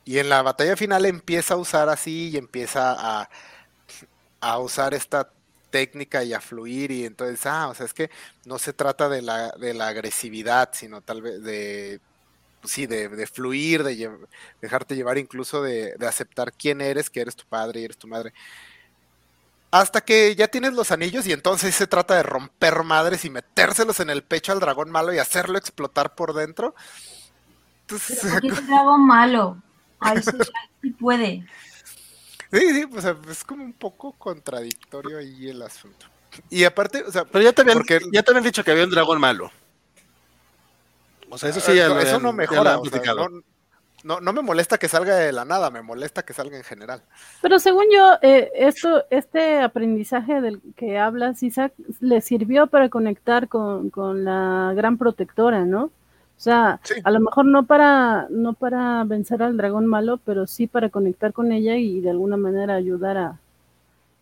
Y 0.04 0.18
en 0.18 0.28
la 0.28 0.42
batalla 0.42 0.76
final 0.76 1.06
empieza 1.06 1.54
a 1.54 1.56
usar 1.58 1.88
así 1.88 2.30
y 2.30 2.36
empieza 2.36 2.92
a, 3.22 3.28
a 4.40 4.58
usar 4.58 4.94
esta 4.94 5.32
técnica 5.70 6.24
y 6.24 6.32
a 6.34 6.40
fluir 6.40 6.90
y 6.90 7.04
entonces, 7.06 7.46
ah, 7.46 7.68
o 7.68 7.74
sea, 7.74 7.86
es 7.86 7.94
que 7.94 8.10
no 8.44 8.58
se 8.58 8.72
trata 8.72 9.08
de 9.08 9.22
la, 9.22 9.50
de 9.52 9.74
la 9.74 9.88
agresividad, 9.88 10.70
sino 10.72 11.00
tal 11.00 11.22
vez 11.22 11.42
de, 11.42 12.00
pues 12.62 12.72
sí, 12.72 12.86
de, 12.86 13.08
de 13.10 13.26
fluir, 13.26 13.82
de 13.82 13.94
lle- 13.98 14.26
dejarte 14.62 14.94
llevar 14.96 15.18
incluso 15.18 15.62
de, 15.62 15.94
de 15.98 16.06
aceptar 16.06 16.52
quién 16.54 16.80
eres, 16.80 17.10
que 17.10 17.20
eres 17.20 17.36
tu 17.36 17.44
padre 17.44 17.80
y 17.80 17.84
eres 17.84 17.98
tu 17.98 18.08
madre. 18.08 18.32
Hasta 19.70 20.00
que 20.02 20.34
ya 20.36 20.48
tienes 20.48 20.72
los 20.74 20.90
anillos 20.92 21.26
y 21.26 21.32
entonces 21.32 21.74
se 21.74 21.86
trata 21.86 22.14
de 22.14 22.22
romper 22.22 22.82
madres 22.84 23.24
y 23.24 23.30
metérselos 23.30 24.00
en 24.00 24.10
el 24.10 24.22
pecho 24.22 24.52
al 24.52 24.60
dragón 24.60 24.90
malo 24.90 25.12
y 25.12 25.18
hacerlo 25.18 25.58
explotar 25.58 26.14
por 26.14 26.34
dentro. 26.34 26.74
Entonces, 27.82 28.18
Pero 28.22 28.32
porque 28.34 28.48
es 28.48 28.58
un 28.58 28.66
dragón 28.68 29.06
malo. 29.06 29.56
Ahí 29.98 30.22
sí, 30.22 30.30
ahí 30.30 30.68
sí 30.82 30.90
puede. 30.90 31.46
Sí, 32.52 32.74
sí, 32.74 32.86
pues 32.86 33.04
es 33.30 33.44
como 33.44 33.64
un 33.64 33.72
poco 33.72 34.12
contradictorio 34.12 35.18
ahí 35.18 35.48
el 35.48 35.62
asunto. 35.62 36.06
Y 36.50 36.64
aparte, 36.64 37.02
o 37.02 37.10
sea, 37.10 37.24
Pero 37.24 37.42
ya 37.42 37.52
te, 37.52 37.62
habían, 37.62 37.78
Porque- 37.78 38.00
ya 38.12 38.22
te 38.22 38.30
habían 38.30 38.44
dicho 38.44 38.62
que 38.62 38.70
había 38.72 38.84
un 38.84 38.90
dragón 38.90 39.20
malo. 39.20 39.50
O 41.32 41.38
sea, 41.38 41.48
eso 41.48 41.60
sí 41.60 41.74
ya 41.74 41.88
lo 41.88 41.98
eso 41.98 42.18
no 42.18 42.18
ya 42.18 42.26
lo 42.26 42.32
mejora. 42.34 42.78
o 42.78 42.84
sea, 42.84 43.14
no, 43.14 43.28
no, 44.04 44.20
no 44.20 44.32
me 44.32 44.42
molesta 44.42 44.76
que 44.78 44.88
salga 44.88 45.16
de 45.16 45.32
la 45.32 45.44
nada, 45.44 45.70
me 45.70 45.80
molesta 45.80 46.24
que 46.24 46.32
salga 46.34 46.56
en 46.56 46.64
general. 46.64 47.02
Pero 47.40 47.58
según 47.58 47.84
yo, 47.94 48.18
eh, 48.20 48.50
esto, 48.54 49.04
este 49.10 49.60
aprendizaje 49.60 50.40
del 50.40 50.60
que 50.76 50.98
hablas, 50.98 51.42
Isaac, 51.42 51.72
le 52.00 52.20
sirvió 52.20 52.66
para 52.66 52.88
conectar 52.88 53.48
con, 53.48 53.90
con 53.90 54.24
la 54.24 54.72
gran 54.76 54.98
protectora, 54.98 55.64
¿no? 55.64 55.84
O 55.84 56.40
sea, 56.42 56.80
Sí. 56.82 56.94
a 57.04 57.10
lo 57.12 57.20
mejor 57.20 57.44
no 57.46 57.64
para, 57.64 58.26
no 58.28 58.52
para 58.54 59.04
vencer 59.04 59.42
al 59.42 59.56
dragón 59.56 59.86
malo, 59.86 60.18
pero 60.24 60.46
sí 60.48 60.66
para 60.66 60.88
conectar 60.90 61.32
con 61.32 61.52
ella 61.52 61.76
y 61.76 62.00
de 62.00 62.10
alguna 62.10 62.36
manera 62.36 62.74
ayudar 62.74 63.16
a, 63.16 63.38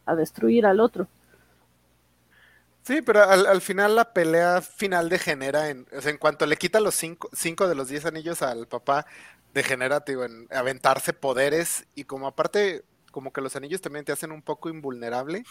a 0.06 0.14
destruir 0.14 0.66
al 0.66 0.80
otro. 0.80 1.08
Sí, 2.90 3.02
pero 3.02 3.22
al, 3.22 3.46
al 3.46 3.60
final 3.60 3.94
la 3.94 4.12
pelea 4.12 4.60
final 4.62 5.08
degenera 5.08 5.68
en, 5.68 5.86
o 5.96 6.00
sea, 6.00 6.10
en 6.10 6.18
cuanto 6.18 6.44
le 6.44 6.56
quita 6.56 6.80
los 6.80 6.96
cinco, 6.96 7.30
cinco 7.32 7.68
de 7.68 7.76
los 7.76 7.86
diez 7.86 8.04
anillos 8.04 8.42
al 8.42 8.66
papá, 8.66 9.06
degenera, 9.54 10.00
digo, 10.00 10.24
en 10.24 10.48
aventarse 10.50 11.12
poderes 11.12 11.86
y 11.94 12.02
como 12.02 12.26
aparte, 12.26 12.82
como 13.12 13.32
que 13.32 13.42
los 13.42 13.54
anillos 13.54 13.80
también 13.80 14.04
te 14.04 14.10
hacen 14.10 14.32
un 14.32 14.42
poco 14.42 14.68
invulnerable, 14.70 15.44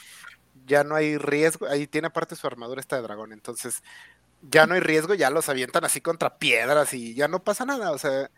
ya 0.65 0.83
no 0.83 0.95
hay 0.95 1.17
riesgo, 1.17 1.67
ahí 1.67 1.87
tiene 1.87 2.07
aparte 2.07 2.35
su 2.35 2.47
armadura 2.47 2.81
esta 2.81 2.97
de 2.97 3.03
dragón, 3.03 3.33
entonces 3.33 3.83
ya 4.41 4.67
no 4.67 4.75
hay 4.75 4.81
riesgo, 4.81 5.13
ya 5.13 5.29
los 5.29 5.49
avientan 5.49 5.85
así 5.85 6.01
contra 6.01 6.39
piedras 6.39 6.93
y 6.93 7.15
ya 7.15 7.29
no 7.29 7.43
pasa 7.43 7.65
nada, 7.65 7.91
o 7.91 7.97
sea, 7.97 8.31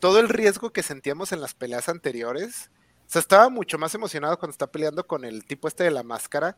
todo 0.00 0.20
el 0.20 0.28
riesgo 0.28 0.72
que 0.72 0.82
sentíamos 0.84 1.32
en 1.32 1.40
las 1.40 1.54
peleas 1.54 1.88
anteriores, 1.88 2.70
o 3.08 3.10
sea, 3.10 3.20
estaba 3.20 3.48
mucho 3.48 3.78
más 3.78 3.94
emocionado 3.94 4.38
cuando 4.38 4.52
está 4.52 4.68
peleando 4.68 5.06
con 5.06 5.24
el 5.24 5.44
tipo 5.46 5.68
este 5.68 5.84
de 5.84 5.90
la 5.92 6.02
máscara, 6.04 6.56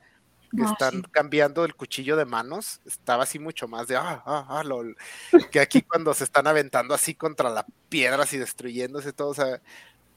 que 0.56 0.64
Ah, 0.64 0.70
están 0.72 0.92
sí. 0.92 1.02
cambiando 1.10 1.64
el 1.64 1.74
cuchillo 1.74 2.16
de 2.16 2.24
manos, 2.24 2.80
estaba 2.86 3.24
así 3.24 3.38
mucho 3.38 3.68
más 3.68 3.86
de 3.88 3.96
ah, 3.96 4.22
ah, 4.26 4.46
ah, 4.48 4.64
lol. 4.64 4.96
Que 5.52 5.60
aquí 5.60 5.82
cuando 5.82 6.14
se 6.14 6.24
están 6.24 6.46
aventando 6.46 6.94
así 6.94 7.14
contra 7.14 7.50
las 7.50 7.64
piedras 7.88 8.32
y 8.32 8.38
destruyéndose 8.38 9.12
todo, 9.12 9.28
o 9.28 9.34
sea, 9.34 9.60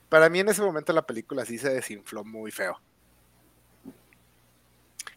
para 0.09 0.29
mí 0.29 0.39
en 0.39 0.49
ese 0.49 0.61
momento 0.61 0.93
la 0.93 1.05
película 1.05 1.45
sí 1.45 1.57
se 1.57 1.69
desinfló 1.69 2.23
muy 2.23 2.51
feo. 2.51 2.79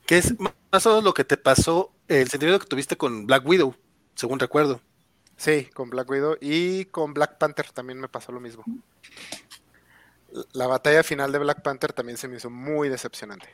Que 0.07 0.19
es 0.19 0.35
más 0.39 0.87
o 0.87 0.91
menos 0.91 1.05
lo 1.05 1.15
que 1.15 1.25
te 1.25 1.37
pasó, 1.37 1.93
el 2.09 2.29
sentimiento 2.29 2.61
que 2.63 2.69
tuviste 2.69 2.97
con 2.97 3.27
Black 3.27 3.47
Widow, 3.47 3.75
según 4.15 4.39
recuerdo. 4.39 4.81
Sí, 5.37 5.67
con 5.75 5.91
Black 5.91 6.09
Widow 6.09 6.37
y 6.41 6.85
con 6.87 7.15
Black 7.15 7.39
Panther 7.39 7.71
también 7.73 7.99
me 8.01 8.09
pasó 8.09 8.31
lo 8.33 8.41
mismo. 8.41 8.65
La 10.53 10.67
batalla 10.67 11.03
final 11.03 11.33
de 11.33 11.39
Black 11.39 11.63
Panther 11.63 11.93
también 11.93 12.19
se 12.19 12.29
me 12.29 12.37
hizo 12.37 12.51
muy 12.51 12.89
decepcionante. 12.89 13.49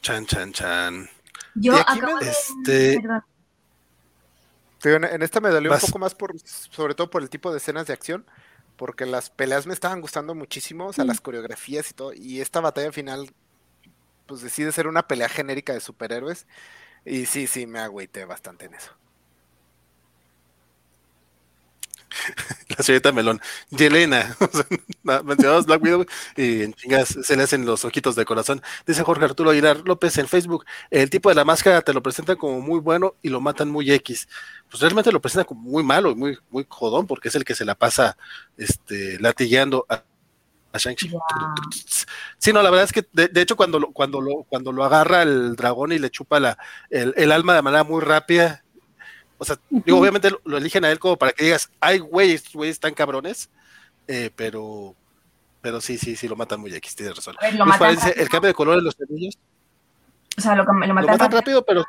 Chan, 0.00 0.26
chan, 0.26 0.52
chan. 0.52 1.08
Yo 1.54 1.74
Y 1.74 1.76
aquí 1.80 1.92
me- 1.94 1.98
acabo 2.06 2.18
de... 2.18 2.30
este- 2.30 3.00
Perdón. 3.00 3.22
En, 4.84 5.04
en 5.04 5.22
esta 5.22 5.40
me 5.40 5.48
dolió 5.50 5.70
Vas. 5.70 5.82
un 5.82 5.88
poco 5.88 5.98
más 5.98 6.14
por, 6.14 6.38
sobre 6.40 6.94
todo 6.94 7.10
por 7.10 7.22
el 7.22 7.30
tipo 7.30 7.50
de 7.50 7.56
escenas 7.58 7.86
de 7.86 7.92
acción, 7.92 8.24
porque 8.76 9.04
las 9.06 9.30
peleas 9.30 9.66
me 9.66 9.72
estaban 9.74 10.00
gustando 10.00 10.34
muchísimo, 10.34 10.86
o 10.86 10.92
sea, 10.92 11.04
las 11.04 11.20
coreografías 11.20 11.90
y 11.90 11.94
todo, 11.94 12.12
y 12.12 12.40
esta 12.40 12.60
batalla 12.60 12.92
final, 12.92 13.30
pues 14.26 14.42
decide 14.42 14.70
ser 14.72 14.86
una 14.86 15.08
pelea 15.08 15.28
genérica 15.28 15.72
de 15.72 15.80
superhéroes, 15.80 16.46
y 17.04 17.26
sí, 17.26 17.46
sí, 17.46 17.66
me 17.66 17.80
agüité 17.80 18.24
bastante 18.26 18.66
en 18.66 18.74
eso. 18.74 18.92
La 22.76 22.82
señorita 22.82 23.12
Melón. 23.12 23.40
Yelena. 23.70 24.36
Mencionamos 25.24 25.66
Black 25.66 25.82
Widow 25.82 26.06
y 26.36 26.62
en 26.62 26.74
chingas 26.74 27.08
se 27.22 27.36
le 27.36 27.42
hacen 27.42 27.64
los 27.64 27.84
ojitos 27.84 28.16
de 28.16 28.24
corazón. 28.24 28.62
Dice 28.86 29.02
Jorge 29.02 29.24
Arturo 29.24 29.50
Aguilar 29.50 29.82
López 29.84 30.16
en 30.18 30.28
Facebook. 30.28 30.64
El 30.90 31.10
tipo 31.10 31.28
de 31.28 31.34
la 31.34 31.44
máscara 31.44 31.82
te 31.82 31.92
lo 31.92 32.02
presentan 32.02 32.36
como 32.36 32.60
muy 32.60 32.80
bueno 32.80 33.14
y 33.22 33.28
lo 33.28 33.40
matan 33.40 33.70
muy 33.70 33.90
X. 33.90 34.28
Pues 34.70 34.80
realmente 34.80 35.12
lo 35.12 35.20
presentan 35.20 35.46
como 35.46 35.60
muy 35.60 35.82
malo 35.82 36.10
y 36.10 36.14
muy, 36.14 36.38
muy 36.50 36.66
jodón 36.68 37.06
porque 37.06 37.28
es 37.28 37.34
el 37.34 37.44
que 37.44 37.54
se 37.54 37.64
la 37.64 37.74
pasa 37.74 38.16
este, 38.56 39.18
latigueando 39.20 39.86
a, 39.88 40.02
a 40.72 40.78
Shang-Chi. 40.78 41.08
Ya. 41.08 41.18
Sí, 42.38 42.52
no, 42.52 42.62
la 42.62 42.70
verdad 42.70 42.84
es 42.84 42.92
que 42.92 43.06
de, 43.12 43.28
de 43.28 43.40
hecho 43.40 43.56
cuando 43.56 43.78
lo, 43.78 43.92
cuando 43.92 44.20
lo, 44.20 44.44
cuando 44.48 44.72
lo 44.72 44.84
agarra 44.84 45.22
el 45.22 45.56
dragón 45.56 45.92
y 45.92 45.98
le 45.98 46.10
chupa 46.10 46.40
la, 46.40 46.58
el, 46.90 47.14
el 47.16 47.32
alma 47.32 47.54
de 47.54 47.62
manera 47.62 47.84
muy 47.84 48.00
rápida, 48.00 48.64
o 49.38 49.44
sea, 49.44 49.56
digo, 49.70 49.98
obviamente 49.98 50.30
lo, 50.30 50.40
lo 50.44 50.56
eligen 50.56 50.84
a 50.84 50.90
él 50.90 50.98
como 50.98 51.16
para 51.16 51.32
que 51.32 51.44
digas, 51.44 51.70
ay, 51.80 51.98
güey, 51.98 52.32
estos 52.32 52.52
güeyes 52.54 52.76
están 52.76 52.94
cabrones, 52.94 53.50
eh, 54.08 54.30
pero, 54.36 54.94
pero 55.60 55.80
sí, 55.80 55.98
sí, 55.98 56.16
sí, 56.16 56.28
lo 56.28 56.36
matan 56.36 56.60
muy 56.60 56.74
X, 56.74 56.96
tienes 56.96 57.16
razón. 57.16 57.36
Luis 57.42 57.54
matan 57.58 57.96
rápido. 57.96 58.14
el 58.16 58.28
cambio 58.28 58.48
de 58.48 58.54
color 58.54 58.78
en 58.78 58.84
los 58.84 58.96
anillos, 59.00 59.38
O 60.38 60.40
sea, 60.40 60.54
lo, 60.56 60.64
que- 60.64 60.72
lo 60.72 60.86
lo 60.86 60.94
matan 60.94 61.10
matan 61.10 61.18
rápido, 61.32 61.60
rápido, 61.60 61.64
pero 61.64 61.84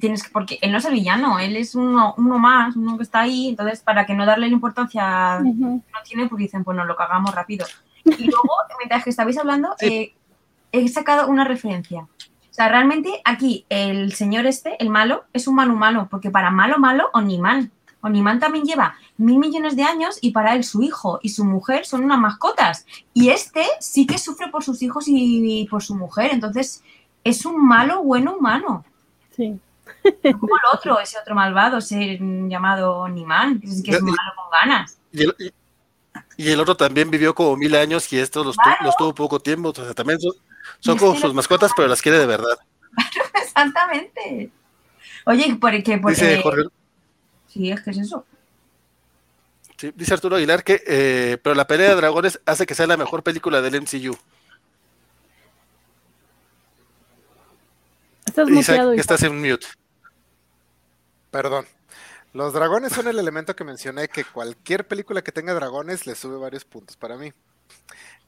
tienes 0.00 0.22
que, 0.24 0.30
porque 0.30 0.58
él 0.60 0.72
no 0.72 0.78
es 0.78 0.84
el 0.84 0.92
villano, 0.94 1.38
él 1.38 1.56
es 1.56 1.74
uno, 1.74 2.14
uno 2.18 2.38
más, 2.38 2.76
uno 2.76 2.96
que 2.96 3.04
está 3.04 3.20
ahí, 3.20 3.48
entonces 3.48 3.80
para 3.80 4.04
que 4.04 4.14
no 4.14 4.26
darle 4.26 4.48
la 4.48 4.52
importancia 4.54 5.38
Ujú. 5.40 5.82
no 5.92 6.02
tiene, 6.04 6.28
pues 6.28 6.38
dicen, 6.40 6.64
pues 6.64 6.76
nos 6.76 6.86
lo 6.86 6.96
cagamos 6.96 7.34
rápido. 7.34 7.66
Y 8.04 8.24
luego, 8.24 8.50
mientras 8.78 9.02
que 9.04 9.10
estabais 9.10 9.38
hablando, 9.38 9.74
Sí. 9.78 9.86
eh, 9.86 10.14
he 10.72 10.88
sacado 10.88 11.28
una 11.28 11.44
referencia. 11.44 12.06
O 12.56 12.58
sea, 12.58 12.70
realmente 12.70 13.20
aquí 13.26 13.66
el 13.68 14.14
señor 14.14 14.46
este, 14.46 14.82
el 14.82 14.88
malo, 14.88 15.24
es 15.34 15.46
un 15.46 15.56
mal 15.56 15.70
humano, 15.70 16.08
porque 16.10 16.30
para 16.30 16.50
malo, 16.50 16.78
malo, 16.78 17.10
Oniman. 17.12 17.70
Oniman 18.00 18.40
también 18.40 18.64
lleva 18.64 18.94
mil 19.18 19.38
millones 19.38 19.76
de 19.76 19.82
años 19.82 20.16
y 20.22 20.30
para 20.30 20.54
él 20.54 20.64
su 20.64 20.80
hijo 20.82 21.18
y 21.22 21.28
su 21.28 21.44
mujer 21.44 21.84
son 21.84 22.02
unas 22.04 22.18
mascotas. 22.18 22.86
Y 23.12 23.28
este 23.28 23.66
sí 23.78 24.06
que 24.06 24.16
sufre 24.16 24.48
por 24.48 24.64
sus 24.64 24.80
hijos 24.80 25.04
y 25.06 25.66
por 25.70 25.82
su 25.82 25.94
mujer, 25.96 26.30
entonces 26.32 26.82
es 27.24 27.44
un 27.44 27.62
malo, 27.68 28.02
bueno 28.02 28.36
humano. 28.38 28.86
Sí. 29.36 29.48
No 30.24 30.38
Como 30.40 30.56
el 30.56 30.62
otro, 30.72 30.98
ese 30.98 31.18
otro 31.18 31.34
malvado, 31.34 31.76
ese 31.76 32.18
llamado 32.48 33.00
Oniman, 33.00 33.60
que 33.60 33.66
es, 33.66 33.82
que 33.82 33.90
es 33.90 34.00
malo 34.00 34.16
con 34.34 34.46
ganas. 34.62 34.96
y 35.12 35.24
el, 35.24 35.34
y- 35.38 35.52
y 36.38 36.50
el 36.50 36.60
otro 36.60 36.74
también 36.74 37.10
vivió 37.10 37.34
como 37.34 37.54
mil 37.56 37.74
años 37.76 38.10
y 38.14 38.18
estos 38.18 38.46
los, 38.46 38.56
tu- 38.56 38.84
los 38.84 38.96
tuvo 38.96 39.14
poco 39.14 39.40
tiempo, 39.40 39.68
o 39.70 39.74
sea, 39.74 39.92
también 39.92 40.18
son, 40.20 40.32
son 40.80 40.98
como 40.98 41.18
sus 41.18 41.34
mascotas, 41.34 41.72
pero 41.76 41.88
las 41.88 42.02
quiere 42.02 42.18
de 42.18 42.26
verdad. 42.26 42.58
Exactamente. 43.34 44.50
Oye, 45.24 45.56
porque, 45.60 45.98
porque 46.00 46.14
Dice 46.20 46.40
Jorge, 46.42 46.62
sí, 47.48 47.70
es 47.70 47.80
que 47.82 47.90
es 47.90 47.98
eso. 47.98 48.24
sí, 49.78 49.92
dice 49.94 50.14
Arturo 50.14 50.36
Aguilar 50.36 50.62
que, 50.64 50.82
eh, 50.86 51.38
pero 51.42 51.54
la 51.54 51.66
pelea 51.66 51.90
de 51.90 51.96
dragones 51.96 52.40
hace 52.46 52.66
que 52.66 52.74
sea 52.74 52.86
la 52.86 52.96
mejor 52.96 53.22
película 53.22 53.60
del 53.60 53.80
MCU. 53.82 54.16
Estás 58.26 58.48
Isaac, 58.50 58.54
muteado. 58.68 58.90
que 58.90 58.96
Isaac. 58.96 59.00
estás 59.00 59.22
en 59.22 59.40
mute. 59.40 59.66
Perdón. 61.30 61.66
Los 62.32 62.52
dragones 62.52 62.92
son 62.92 63.08
el 63.08 63.18
elemento 63.18 63.56
que 63.56 63.64
mencioné 63.64 64.08
que 64.08 64.24
cualquier 64.24 64.86
película 64.86 65.22
que 65.22 65.32
tenga 65.32 65.54
dragones 65.54 66.06
le 66.06 66.14
sube 66.14 66.36
varios 66.36 66.64
puntos 66.64 66.96
para 66.96 67.16
mí, 67.16 67.32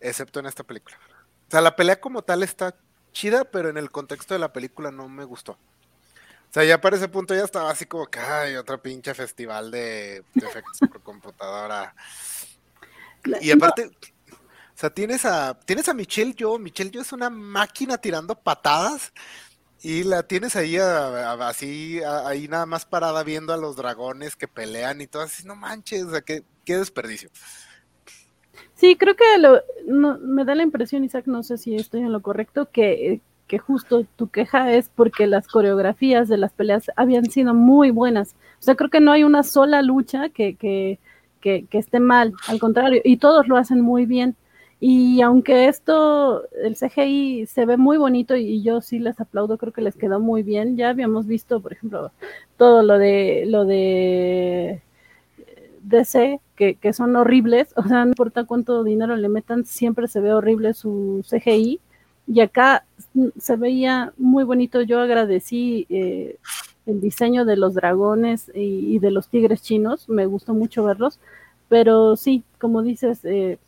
excepto 0.01 0.41
en 0.41 0.47
esta 0.47 0.65
película. 0.65 0.99
O 1.49 1.51
sea, 1.51 1.61
la 1.63 1.75
pelea 1.77 2.01
como 2.01 2.23
tal 2.23 2.43
está 2.43 2.77
chida, 3.13 3.45
pero 3.45 3.69
en 3.71 3.79
el 3.79 3.91
contexto 3.91 4.35
de 4.35 4.41
la 4.41 4.53
película 4.53 4.91
no 4.91 5.09
me 5.09 5.25
gustó. 5.25 5.53
O 5.53 6.53
sea, 6.53 6.65
ya 6.65 6.81
para 6.81 6.97
ese 6.97 7.09
punto 7.09 7.35
ya 7.35 7.45
estaba 7.45 7.71
así 7.71 7.87
como 7.87 8.07
que, 8.07 8.19
ay, 8.21 8.57
otro 8.57 8.81
pinche 8.81 9.15
festival 9.15 9.71
de, 9.71 10.25
de 10.35 10.47
efectos 10.47 10.79
por 10.91 11.03
computadora. 11.03 11.95
Y 13.41 13.51
aparte, 13.51 13.87
o 13.87 14.37
sea, 14.75 14.91
tienes 14.91 15.25
a, 15.25 15.59
tienes 15.61 15.89
a 15.89 15.95
Michelle 15.95 16.35
Yo, 16.35 16.59
Michelle 16.59 16.91
Yo 16.91 17.01
es 17.03 17.13
una 17.13 17.29
máquina 17.31 17.99
tirando 17.99 18.35
patadas 18.35 19.13
y 19.83 20.05
la 20.05 20.23
tienes 20.23 20.57
ahí 20.57 20.77
a- 20.79 21.33
a- 21.33 21.49
así, 21.49 22.03
a- 22.03 22.27
ahí 22.29 22.49
nada 22.49 22.65
más 22.67 22.85
parada 22.87 23.23
viendo 23.25 23.53
a 23.53 23.57
los 23.59 23.77
dragones 23.77 24.37
que 24.37 24.49
pelean 24.49 25.01
y 25.01 25.07
todo 25.07 25.23
así, 25.23 25.45
no 25.45 25.55
manches, 25.57 26.05
o 26.05 26.11
sea, 26.13 26.23
qué, 26.23 26.45
qué 26.65 26.77
desperdicio. 26.79 27.31
Sí, 28.79 28.95
creo 28.97 29.17
que 29.17 29.25
lo, 29.39 29.61
no, 29.89 30.19
me 30.19 30.45
da 30.45 30.55
la 30.55 30.63
impresión, 30.63 31.03
Isaac, 31.03 31.27
no 31.27 31.43
sé 31.43 31.59
si 31.59 31.75
estoy 31.75 32.03
en 32.03 32.13
lo 32.13 32.23
correcto, 32.23 32.69
que, 32.71 33.21
que 33.49 33.59
justo 33.59 34.07
tu 34.15 34.29
queja 34.29 34.73
es 34.73 34.89
porque 34.95 35.27
las 35.27 35.49
coreografías 35.49 36.29
de 36.29 36.37
las 36.37 36.53
peleas 36.53 36.85
habían 36.95 37.27
sido 37.29 37.55
muy 37.55 37.91
buenas. 37.91 38.37
O 38.61 38.63
sea, 38.63 38.77
creo 38.77 38.89
que 38.89 39.01
no 39.01 39.11
hay 39.11 39.25
una 39.25 39.43
sola 39.43 39.83
lucha 39.83 40.29
que, 40.29 40.55
que, 40.55 41.01
que, 41.41 41.67
que 41.67 41.79
esté 41.79 41.99
mal, 41.99 42.35
al 42.47 42.61
contrario, 42.61 43.01
y 43.05 43.17
todos 43.17 43.49
lo 43.49 43.57
hacen 43.57 43.81
muy 43.81 44.07
bien. 44.07 44.37
Y 44.81 45.23
aunque 45.23 45.67
esto, 45.67 46.45
el 46.63 46.77
CGI 46.77 47.47
se 47.47 47.67
ve 47.67 47.77
muy 47.77 47.97
bonito 47.99 48.37
y, 48.37 48.63
yo 48.63 48.81
sí 48.81 49.01
les 49.01 49.21
aplaudo, 49.21 49.59
creo 49.59 49.73
que 49.73 49.83
les 49.83 49.97
quedó 49.97 50.21
muy 50.21 50.45
bien. 50.45 50.77
Ya 50.77 50.91
habíamos 50.91 51.27
visto, 51.27 51.61
por 51.61 51.73
ejemplo, 51.73 52.13
todo 52.57 52.85
lo 52.85 52.97
de 52.99 53.45
lo 53.47 53.65
de 53.65 54.83
DC, 55.89 56.41
que, 56.57 56.75
que 56.77 56.93
son 56.93 57.17
horribles, 57.17 57.73
o 57.77 57.83
sea, 57.83 58.05
no 58.05 58.11
importa 58.11 58.45
cuánto 58.45 58.85
dinero 58.85 59.17
le 59.17 59.29
metan, 59.29 59.65
siempre 59.65 60.09
se 60.09 60.21
ve 60.21 60.33
horrible 60.33 60.75
su 60.75 61.25
CGI. 61.29 61.81
Y 62.27 62.41
acá 62.41 62.85
mm, 63.15 63.29
se 63.39 63.57
veía 63.57 64.13
muy 64.19 64.45
bonito. 64.45 64.83
Yo 64.83 65.01
agradecí 65.01 65.87
eh, 65.89 66.37
el 66.87 67.01
diseño 67.01 67.45
de 67.45 67.57
los 67.57 67.75
dragones 67.75 68.51
y, 68.55 68.95
y 68.95 68.99
de 68.99 69.11
los 69.11 69.29
tigres 69.29 69.63
chinos, 69.63 70.09
me 70.09 70.27
gustó 70.27 70.55
mucho 70.55 70.85
verlos, 70.85 71.19
pero 71.69 72.17
sí, 72.17 72.45
como 72.59 72.83
dices, 72.83 73.25
eh, 73.25 73.59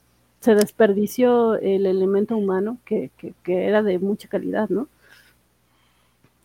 se 0.40 0.55
desperdició 0.55 1.55
el 1.56 1.86
elemento 1.86 2.36
humano 2.36 2.78
que, 2.84 3.10
que, 3.18 3.34
que 3.42 3.66
era 3.66 3.82
de 3.82 3.98
mucha 3.98 4.28
calidad, 4.28 4.68
¿no? 4.70 4.88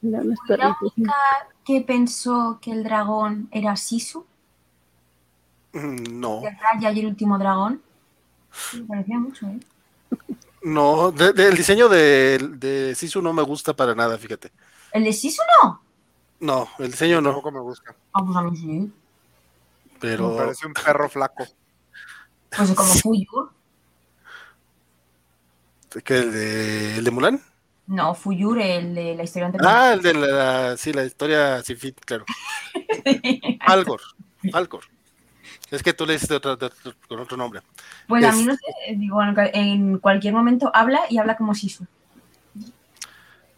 La 0.02 0.20
única 0.20 0.78
que 1.64 1.82
pensó 1.82 2.60
que 2.62 2.72
el 2.72 2.84
dragón 2.84 3.48
era 3.52 3.76
Sisu, 3.76 4.26
No, 5.76 6.42
que 6.42 6.50
Raya 6.52 6.92
y 6.92 7.00
el 7.02 7.06
último 7.08 7.38
dragón. 7.38 7.82
Me 8.74 8.82
parecía 8.84 9.20
mucho, 9.20 9.46
¿eh? 9.48 9.60
no, 10.64 11.12
de- 11.12 11.34
de- 11.34 11.48
el 11.48 11.58
diseño 11.58 11.90
de, 11.90 12.38
de 12.58 12.96
Sisu 12.96 13.22
no 13.22 13.34
me 13.34 13.44
gusta 13.44 13.76
para 13.76 13.94
nada, 13.94 14.18
fíjate. 14.18 14.52
¿El 14.94 15.04
de 15.04 15.12
Sisu 15.14 15.42
no? 15.62 15.82
No, 16.40 16.70
el 16.80 16.92
diseño 16.92 17.20
no, 17.22 17.30
Tampoco 17.32 17.52
me 17.52 17.60
gusta. 17.60 17.94
Ah, 18.14 18.24
pues 18.26 18.38
a 18.38 18.42
mí 18.44 18.56
sí. 18.56 18.66
Me 18.68 18.92
pero 20.00 20.36
parece 20.38 20.66
un 20.66 20.74
perro 20.74 21.10
flaco. 21.10 21.46
Pues 22.56 22.72
como 22.74 22.94
Fuyur. 22.94 23.52
¿qué, 26.04 26.18
el, 26.18 26.32
de, 26.32 26.98
el 26.98 27.04
de 27.04 27.12
Mulan. 27.12 27.42
No, 27.88 28.16
Fuyur, 28.16 28.60
el 28.60 28.96
de 28.96 29.16
la 29.16 29.24
historia 29.24 29.48
anterior. 29.48 29.70
Ah, 29.72 29.94
el 29.94 30.02
de 30.02 30.14
la, 30.14 30.78
sí, 30.78 30.92
la 30.94 31.04
historia 31.04 31.62
sin 31.64 31.78
fin, 31.78 31.96
claro. 32.06 32.26
Falcor, 33.66 34.02
Falcor. 34.52 34.84
Es 35.72 35.82
que 35.82 35.94
tú 35.94 36.06
le 36.06 36.14
dices 36.14 36.30
de 36.30 36.36
otro- 36.36 36.56
de 36.56 36.66
otro- 36.68 36.94
con 37.08 37.20
otro 37.20 37.36
nombre. 37.38 37.62
Pues 38.08 38.24
a 38.24 38.32
mí 38.32 38.42
Es- 38.42 38.46
no 38.48 38.54
sé, 38.54 38.62
digo, 38.96 39.22
en 39.24 39.34
cual- 39.34 39.52
en 39.54 39.98
cualquier 40.00 40.34
momento 40.34 40.70
habla 40.74 41.02
y 41.10 41.18
habla 41.18 41.36
como 41.38 41.56
Sisu. 41.56 41.86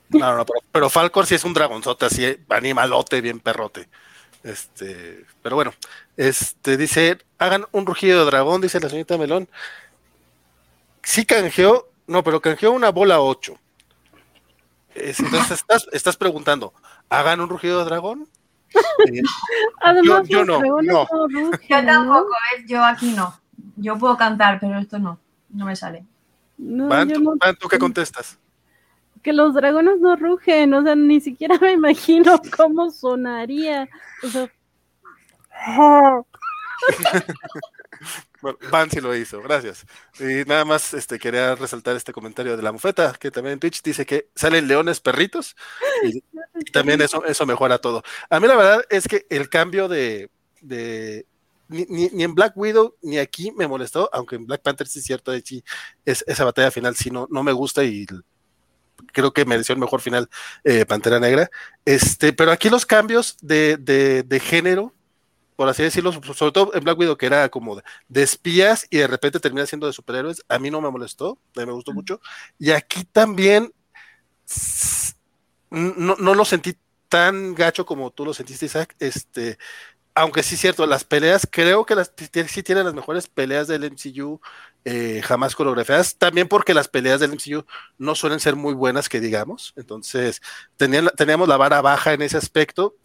No, 0.09 0.35
no, 0.37 0.45
pero, 0.45 0.59
pero 0.71 0.89
Falcor 0.89 1.25
sí 1.25 1.35
es 1.35 1.43
un 1.43 1.53
dragonzote, 1.53 2.05
así, 2.05 2.37
animalote, 2.49 3.19
bien 3.19 3.39
perrote. 3.41 3.89
Este, 4.43 5.25
pero 5.41 5.55
bueno, 5.57 5.73
este 6.15 6.77
dice, 6.77 7.17
hagan 7.37 7.65
un 7.73 7.85
rugido 7.85 8.19
de 8.21 8.25
dragón, 8.31 8.61
dice 8.61 8.79
la 8.79 8.87
señorita 8.87 9.17
Melón. 9.17 9.49
Sí 11.03 11.25
canjeó, 11.25 11.89
no, 12.07 12.23
pero 12.23 12.39
canjeó 12.41 12.71
una 12.71 12.89
bola 12.89 13.19
8. 13.19 13.57
Es- 14.95 15.19
entonces 15.19 15.51
estás, 15.59 15.87
estás 15.91 16.15
preguntando, 16.15 16.73
¿hagan 17.09 17.41
un 17.41 17.49
rugido 17.49 17.79
de 17.79 17.85
dragón? 17.85 18.29
Eh, 19.07 19.21
Además, 19.81 20.27
yo 20.27 20.39
los 20.43 20.47
no, 20.47 20.59
dragones 20.59 20.93
no. 20.93 21.07
Yo 21.29 21.85
tampoco, 21.85 22.29
¿ves? 22.55 22.65
Yo 22.67 22.83
aquí 22.83 23.11
no. 23.13 23.39
Yo 23.75 23.97
puedo 23.97 24.17
cantar, 24.17 24.59
pero 24.59 24.77
esto 24.79 24.99
no. 24.99 25.19
No 25.49 25.65
me 25.65 25.75
sale. 25.75 26.05
No, 26.57 26.87
Van, 26.87 27.07
yo 27.09 27.15
¿tú, 27.15 27.21
no- 27.21 27.35
Van, 27.37 27.55
¿tú 27.55 27.67
qué 27.67 27.77
contestas? 27.79 28.37
que 29.23 29.33
los 29.33 29.53
dragones 29.53 29.99
no 29.99 30.15
rugen, 30.15 30.73
o 30.73 30.83
sea, 30.83 30.95
ni 30.95 31.19
siquiera 31.19 31.57
me 31.59 31.73
imagino 31.73 32.39
cómo 32.57 32.89
sonaría. 32.91 33.89
O 34.23 34.27
sea, 34.29 34.49
Bueno, 38.41 38.57
Van 38.69 38.89
sí 38.91 39.01
lo 39.01 39.15
hizo, 39.15 39.41
gracias. 39.41 39.85
Y 40.19 40.45
nada 40.47 40.63
más 40.63 40.93
este, 40.93 41.17
quería 41.17 41.55
resaltar 41.55 41.95
este 41.95 42.13
comentario 42.13 42.55
de 42.55 42.61
la 42.63 42.71
mufeta, 42.71 43.13
que 43.19 43.31
también 43.31 43.53
en 43.53 43.59
Twitch 43.59 43.81
dice 43.81 44.05
que 44.05 44.29
salen 44.35 44.67
leones 44.67 44.99
perritos 44.99 45.55
y, 46.03 46.17
y 46.59 46.65
también 46.71 47.01
eso, 47.01 47.25
eso 47.25 47.45
mejora 47.47 47.79
todo. 47.79 48.03
A 48.29 48.39
mí 48.39 48.47
la 48.47 48.55
verdad 48.55 48.83
es 48.89 49.07
que 49.07 49.25
el 49.29 49.49
cambio 49.49 49.87
de... 49.87 50.29
de 50.61 51.25
ni, 51.69 51.85
ni- 51.89 52.09
ni 52.13 52.23
en 52.23 52.33
Black 52.35 52.53
Widow 52.55 52.95
ni 53.01 53.17
aquí 53.17 53.51
me 53.51 53.67
molestó, 53.67 54.09
aunque 54.13 54.35
en 54.37 54.45
Black 54.47 54.61
Panther 54.61 54.87
sí 54.87 54.99
es 54.99 55.05
cierto, 55.05 55.31
ahí 55.31 55.41
sí, 55.43 55.63
es, 56.05 56.23
esa 56.27 56.45
batalla 56.45 56.71
final 56.71 56.95
sí 56.95 57.09
no, 57.11 57.27
no 57.29 57.43
me 57.43 57.51
gusta 57.51 57.83
y 57.83 58.05
creo 59.13 59.31
que 59.33 59.45
mereció 59.45 59.73
el 59.73 59.79
mejor 59.79 60.01
final 60.01 60.29
eh, 60.63 60.85
Pantera 60.85 61.19
Negra. 61.19 61.49
Este, 61.85 62.33
pero 62.33 62.51
aquí 62.51 62.69
los 62.69 62.85
cambios 62.85 63.37
de, 63.41 63.77
de, 63.77 64.23
de 64.23 64.39
género, 64.39 64.93
por 65.57 65.67
así 65.67 65.83
decirlo, 65.83 66.13
sobre 66.13 66.51
todo 66.51 66.73
en 66.75 66.83
Black 66.83 66.99
Widow, 66.99 67.17
que 67.17 67.25
era 67.25 67.49
como 67.49 67.81
de, 68.07 68.23
espías 68.23 68.87
y 68.91 68.97
de 68.97 69.07
repente 69.07 69.39
termina 69.39 69.65
siendo 69.65 69.87
de 69.87 69.93
superhéroes, 69.93 70.45
a 70.47 70.59
mí 70.59 70.69
no 70.69 70.79
me 70.79 70.91
molestó, 70.91 71.39
a 71.55 71.59
mí 71.59 71.65
me 71.65 71.73
gustó 71.73 71.93
mucho. 71.93 72.21
Y 72.59 72.71
aquí 72.71 73.03
también 73.03 73.73
no, 75.71 76.15
no 76.15 76.35
lo 76.35 76.45
sentí 76.45 76.77
tan 77.09 77.55
gacho 77.55 77.85
como 77.87 78.11
tú 78.11 78.23
lo 78.23 78.35
sentiste, 78.35 78.67
Isaac. 78.67 78.95
Este, 78.99 79.57
aunque 80.13 80.43
sí 80.43 80.55
es 80.55 80.61
cierto, 80.61 80.85
las 80.85 81.03
peleas, 81.03 81.47
creo 81.49 81.85
que 81.85 81.95
las, 81.95 82.11
sí 82.47 82.63
tienen 82.63 82.85
las 82.85 82.93
mejores 82.93 83.27
peleas 83.27 83.67
del 83.67 83.83
MCU 83.83 84.39
eh, 84.85 85.21
jamás 85.23 85.55
coreografiadas, 85.55 86.17
también 86.17 86.47
porque 86.47 86.75
las 86.75 86.87
peleas 86.87 87.19
del 87.19 87.31
MCU 87.31 87.65
no 87.97 88.13
suelen 88.13 88.39
ser 88.39 88.55
muy 88.55 88.75
buenas, 88.75 89.09
que 89.09 89.19
digamos. 89.19 89.73
Entonces, 89.75 90.39
tenían, 90.75 91.09
teníamos 91.17 91.47
la 91.47 91.57
vara 91.57 91.81
baja 91.81 92.13
en 92.13 92.21
ese 92.21 92.37
aspecto, 92.37 92.95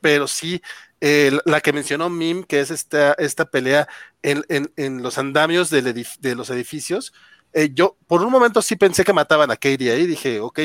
pero 0.00 0.28
sí, 0.28 0.62
eh, 1.00 1.38
la- 1.44 1.60
que 1.60 1.72
mencionó 1.72 2.08
Mim, 2.10 2.42
que 2.44 2.60
es 2.60 2.70
esta, 2.70 3.12
esta 3.14 3.44
pelea 3.50 3.88
en, 4.22 4.44
en- 4.48 4.72
en 4.76 5.02
los 5.02 5.18
andamios 5.18 5.70
del 5.70 5.86
edif- 5.86 6.18
de 6.20 6.34
los 6.34 6.50
edificios, 6.50 7.12
eh, 7.52 7.70
yo 7.72 7.96
por 8.06 8.22
un 8.22 8.30
momento 8.30 8.62
sí 8.62 8.76
pensé 8.76 9.04
que 9.04 9.12
mataban 9.12 9.50
a 9.50 9.56
Katie 9.56 9.90
ahí, 9.92 10.06
dije, 10.06 10.40
ok, 10.40 10.60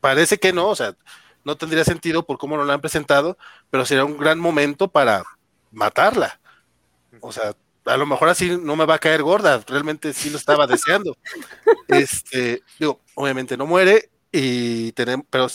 parece 0.00 0.38
que 0.38 0.52
no, 0.52 0.68
o 0.68 0.76
sea, 0.76 0.94
no 1.44 1.56
tendría 1.56 1.84
sentido 1.84 2.24
por 2.26 2.38
cómo 2.38 2.56
nos 2.56 2.66
la 2.66 2.74
han 2.74 2.80
presentado, 2.80 3.36
pero 3.70 3.84
sería 3.84 4.04
un 4.04 4.16
gran 4.18 4.38
momento 4.38 4.88
para 4.88 5.22
matarla. 5.70 6.40
O 7.20 7.32
sea, 7.32 7.54
a 7.84 7.96
lo 7.98 8.06
mejor 8.06 8.28
así 8.30 8.56
no 8.60 8.76
me 8.76 8.86
va 8.86 8.94
a 8.94 8.98
caer 8.98 9.22
gorda, 9.22 9.62
realmente 9.66 10.12
sí 10.14 10.30
lo 10.30 10.38
estaba 10.38 10.66
deseando. 10.66 11.16
Este, 11.88 12.62
digo, 12.78 13.00
obviamente 13.14 13.56
no 13.58 13.66
muere, 13.66 14.10
y 14.36 14.90
tenemos, 14.92 15.26
pero, 15.30 15.46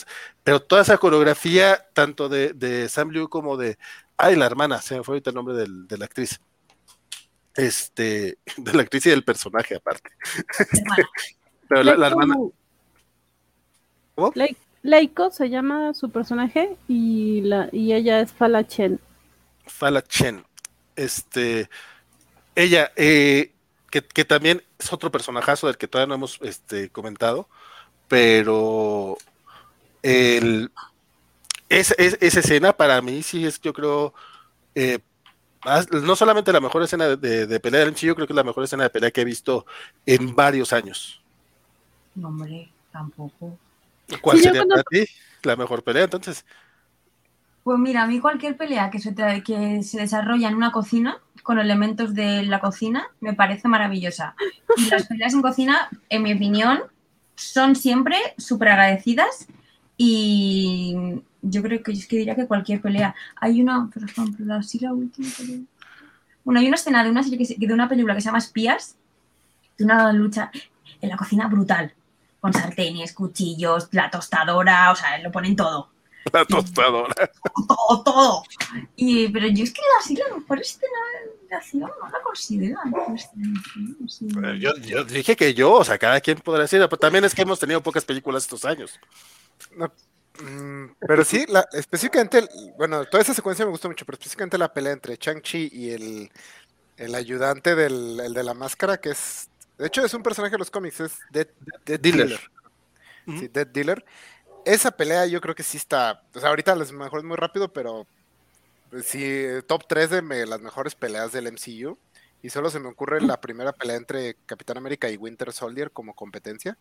pero 0.42 0.60
toda 0.62 0.80
esa 0.80 0.96
coreografía, 0.96 1.86
tanto 1.92 2.30
de, 2.30 2.54
de 2.54 2.88
Sam 2.88 3.10
Liu 3.10 3.28
como 3.28 3.58
de, 3.58 3.76
ay, 4.16 4.36
la 4.36 4.46
hermana, 4.46 4.80
se 4.80 4.96
me 4.96 5.04
fue 5.04 5.14
ahorita 5.16 5.28
el 5.30 5.36
nombre 5.36 5.54
del- 5.54 5.86
de 5.86 5.98
la 5.98 6.06
actriz. 6.06 6.40
Este, 7.54 8.38
de 8.56 8.72
la 8.72 8.80
actriz 8.82 9.04
y 9.04 9.10
del 9.10 9.22
personaje 9.22 9.76
aparte. 9.76 10.08
Pero 11.68 11.82
la, 11.82 12.06
hermana, 12.06 12.36
¿Cómo? 14.14 14.32
Lei- 14.34 14.56
Leiko 14.82 15.30
se 15.30 15.50
llama 15.50 15.92
su 15.92 16.10
personaje 16.10 16.74
y 16.88 17.42
la 17.42 17.68
y 17.70 17.92
ella 17.92 18.20
es 18.20 18.32
Fala 18.32 18.66
Chen. 18.66 18.98
Fala 19.66 20.02
Chen, 20.02 20.42
este, 20.96 21.68
ella, 22.54 22.92
eh, 22.96 23.52
que, 23.90 24.02
que 24.02 24.24
también 24.24 24.62
es 24.78 24.90
otro 24.90 25.12
personajazo 25.12 25.66
del 25.66 25.76
que 25.76 25.86
todavía 25.86 26.08
no 26.08 26.14
hemos 26.14 26.38
este, 26.40 26.88
comentado, 26.88 27.46
pero 28.10 29.16
el, 30.02 30.68
es, 31.68 31.94
es- 31.96 32.18
esa 32.20 32.40
escena 32.40 32.72
para 32.72 33.00
mí 33.00 33.22
sí 33.22 33.46
es, 33.46 33.60
yo 33.60 33.72
creo, 33.72 34.12
eh, 34.74 34.98
más- 35.64 35.88
no 35.92 36.16
solamente 36.16 36.52
la 36.52 36.60
mejor 36.60 36.82
escena 36.82 37.06
de, 37.06 37.16
de- 37.16 37.46
de 37.46 37.60
pelea 37.60 37.80
del 37.80 37.90
MCU, 37.90 38.06
yo 38.08 38.14
creo 38.16 38.26
que 38.26 38.32
es 38.32 38.36
la 38.36 38.42
mejor 38.42 38.64
escena 38.64 38.82
de 38.82 38.90
pelea 38.90 39.12
que 39.12 39.20
he 39.20 39.24
visto 39.24 39.64
en 40.04 40.34
varios 40.34 40.72
años. 40.72 41.22
No, 42.16 42.28
hombre, 42.28 42.68
tampoco. 42.90 43.56
¿Cuál 44.20 44.38
Sí, 44.38 44.42
sería 44.42 44.62
cuando- 44.64 44.82
para 44.82 45.04
ti 45.04 45.08
la 45.44 45.54
mejor 45.54 45.84
pelea 45.84 46.02
entonces? 46.04 46.44
Pues 47.62 47.78
mira, 47.78 48.02
a 48.02 48.06
mí 48.08 48.18
cualquier 48.18 48.56
pelea 48.56 48.90
que 48.90 48.98
se, 48.98 49.14
tra- 49.14 49.40
que 49.44 49.84
se 49.84 50.00
desarrolla 50.00 50.48
en 50.48 50.56
una 50.56 50.72
cocina, 50.72 51.18
con 51.44 51.60
elementos 51.60 52.12
de 52.14 52.42
la 52.42 52.58
cocina, 52.58 53.06
me 53.20 53.34
parece 53.34 53.68
maravillosa. 53.68 54.34
Y 54.76 54.86
las 54.86 55.06
peleas 55.06 55.32
en 55.34 55.42
cocina, 55.42 55.88
en 56.08 56.22
mi 56.24 56.32
opinión, 56.32 56.82
son 57.40 57.74
siempre 57.76 58.16
súper 58.38 58.68
agradecidas 58.68 59.46
y 59.96 60.94
yo 61.42 61.62
creo 61.62 61.82
que 61.82 61.92
es 61.92 62.06
que 62.06 62.16
diría 62.18 62.34
que 62.36 62.46
cualquier 62.46 62.80
pelea. 62.80 63.14
Hay 63.36 63.60
una, 63.60 63.88
por 63.92 64.02
ejemplo, 64.04 64.54
así 64.54 64.78
la 64.78 64.92
última 64.92 65.28
pelea. 65.36 65.60
Bueno, 66.44 66.60
hay 66.60 66.66
una 66.68 66.76
escena 66.76 67.04
de 67.04 67.10
una 67.10 67.22
serie 67.22 67.38
que 67.38 67.44
se- 67.44 67.56
de 67.58 67.72
una 67.74 67.88
película 67.88 68.14
que 68.14 68.20
se 68.20 68.26
llama 68.26 68.38
Espías, 68.38 68.96
de 69.78 69.84
una 69.84 70.12
lucha 70.12 70.50
en 71.00 71.08
la 71.08 71.16
cocina 71.16 71.48
brutal, 71.48 71.92
con 72.40 72.52
sartenes, 72.52 73.12
cuchillos, 73.12 73.88
la 73.92 74.10
tostadora, 74.10 74.90
o 74.92 74.96
sea, 74.96 75.18
lo 75.18 75.30
ponen 75.30 75.56
todo. 75.56 75.90
La 76.32 76.44
tostadora. 76.44 77.14
todo, 77.68 78.02
todo. 78.02 78.42
Y, 78.96 79.28
pero 79.28 79.48
yo 79.48 79.64
es 79.64 79.72
que 79.72 79.80
así 79.98 80.16
la 80.16 80.34
mejor 80.36 80.60
escena 80.60 80.92
no 84.34 84.40
la. 84.40 84.54
Eh, 84.54 84.58
Yo, 84.60 84.74
yo 84.76 85.04
dije 85.04 85.36
que 85.36 85.54
yo, 85.54 85.72
o 85.74 85.84
sea, 85.84 85.98
cada 85.98 86.20
quien 86.20 86.38
podrá 86.38 86.62
decir, 86.62 86.80
pero 86.88 86.96
también 86.98 87.24
es 87.24 87.34
que 87.34 87.42
hemos 87.42 87.58
tenido 87.58 87.82
pocas 87.82 88.04
películas 88.04 88.44
estos 88.44 88.64
años. 88.64 88.98
Mm, 90.42 90.86
Pero 91.06 91.24
sí, 91.24 91.44
la, 91.48 91.66
específicamente, 91.72 92.38
el- 92.38 92.48
bueno, 92.78 93.04
toda 93.04 93.22
esa 93.22 93.34
secuencia 93.34 93.64
me 93.64 93.70
gustó 93.72 93.88
mucho, 93.88 94.06
pero 94.06 94.14
específicamente 94.16 94.56
la 94.58 94.72
pelea 94.72 94.92
entre 94.92 95.18
Chang-Chi 95.18 95.70
y 95.72 95.90
el, 95.90 96.30
el 96.96 97.14
ayudante 97.14 97.74
del 97.74 98.20
el 98.20 98.32
de 98.32 98.42
la 98.44 98.54
máscara, 98.54 98.98
que 98.98 99.10
es, 99.10 99.50
de 99.76 99.86
hecho 99.88 100.04
es 100.04 100.14
un 100.14 100.22
personaje 100.22 100.52
de 100.52 100.58
los 100.58 100.70
cómics, 100.70 101.00
es 101.00 101.18
Dead, 101.30 101.48
Dead 101.84 102.00
Dealer. 102.00 102.40
Sí, 103.26 103.48
Dead 103.48 103.66
Dealer. 103.66 104.04
Esa 104.64 104.90
pelea 104.90 105.26
yo 105.26 105.40
creo 105.40 105.54
que 105.54 105.62
sí 105.62 105.76
está, 105.76 106.22
o 106.34 106.40
sea, 106.40 106.48
ahorita 106.50 106.74
les 106.74 106.92
mejor 106.92 107.18
es 107.20 107.24
muy 107.24 107.36
rápido, 107.36 107.72
pero 107.72 108.06
sí, 109.04 109.44
top 109.66 109.84
3 109.88 110.10
de 110.10 110.22
me- 110.22 110.46
las 110.46 110.60
mejores 110.60 110.94
peleas 110.94 111.32
del 111.32 111.46
MCU. 111.46 111.98
Y 112.42 112.48
solo 112.50 112.70
se 112.70 112.80
me 112.80 112.88
ocurre 112.88 113.20
la 113.20 113.38
primera 113.40 113.72
pelea 113.72 113.96
entre 113.96 114.34
Capitán 114.46 114.78
América 114.78 115.10
y 115.10 115.16
Winter 115.18 115.52
Soldier 115.52 115.90
como 115.90 116.14
competencia. 116.14 116.78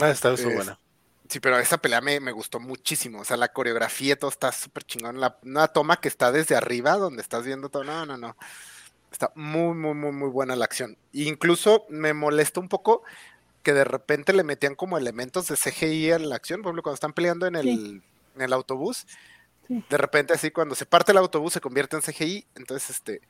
Ah, 0.00 0.10
está 0.10 0.32
Es- 0.32 0.44
buena. 0.44 0.78
Sí, 1.28 1.40
pero 1.40 1.58
esa 1.58 1.78
pelea 1.78 2.00
me, 2.00 2.20
me 2.20 2.32
gustó 2.32 2.58
muchísimo. 2.60 3.20
O 3.20 3.24
sea, 3.24 3.36
la 3.36 3.52
coreografía, 3.52 4.18
todo 4.18 4.30
está 4.30 4.50
súper 4.52 4.84
chingón. 4.84 5.20
La, 5.20 5.38
una 5.44 5.68
toma 5.68 5.98
que 5.98 6.08
está 6.08 6.30
desde 6.32 6.56
arriba, 6.56 6.92
donde 6.96 7.22
estás 7.22 7.44
viendo 7.44 7.68
todo. 7.70 7.84
No, 7.84 8.04
no, 8.04 8.16
no. 8.18 8.36
Está 9.10 9.30
muy, 9.34 9.74
muy, 9.74 9.94
muy, 9.94 10.12
muy 10.12 10.28
buena 10.30 10.56
la 10.56 10.64
acción. 10.64 10.96
Incluso 11.12 11.84
me 11.88 12.12
molesta 12.12 12.60
un 12.60 12.68
poco 12.68 13.02
que 13.62 13.72
de 13.72 13.84
repente 13.84 14.32
le 14.32 14.42
metían 14.42 14.74
como 14.74 14.98
elementos 14.98 15.46
de 15.48 15.56
CGI 15.56 16.12
a 16.12 16.18
la 16.18 16.34
acción. 16.36 16.60
Por 16.62 16.70
ejemplo, 16.70 16.82
cuando 16.82 16.94
están 16.96 17.12
peleando 17.12 17.46
en 17.46 17.56
el, 17.56 17.64
Sí. 17.64 18.02
en 18.36 18.42
el 18.42 18.52
autobús, 18.52 19.06
De 19.68 19.96
repente 19.96 20.34
así 20.34 20.50
cuando 20.50 20.74
se 20.74 20.86
parte 20.86 21.12
el 21.12 21.18
autobús 21.18 21.52
se 21.52 21.60
convierte 21.60 21.96
en 21.96 22.02
CGI. 22.02 22.46
Entonces, 22.54 22.90
este, 22.90 23.20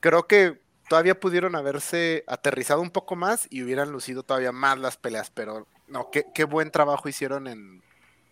creo 0.00 0.26
que 0.26 0.60
todavía 0.88 1.18
pudieron 1.18 1.56
haberse 1.56 2.24
aterrizado 2.26 2.80
un 2.80 2.90
poco 2.90 3.16
más 3.16 3.46
y 3.50 3.62
hubieran 3.62 3.90
lucido 3.90 4.22
todavía 4.22 4.52
más 4.52 4.78
las 4.78 4.96
peleas, 4.96 5.30
pero 5.30 5.66
no, 5.88 6.10
qué, 6.10 6.26
qué 6.34 6.44
buen 6.44 6.70
trabajo 6.70 7.08
hicieron 7.08 7.46
en, 7.46 7.82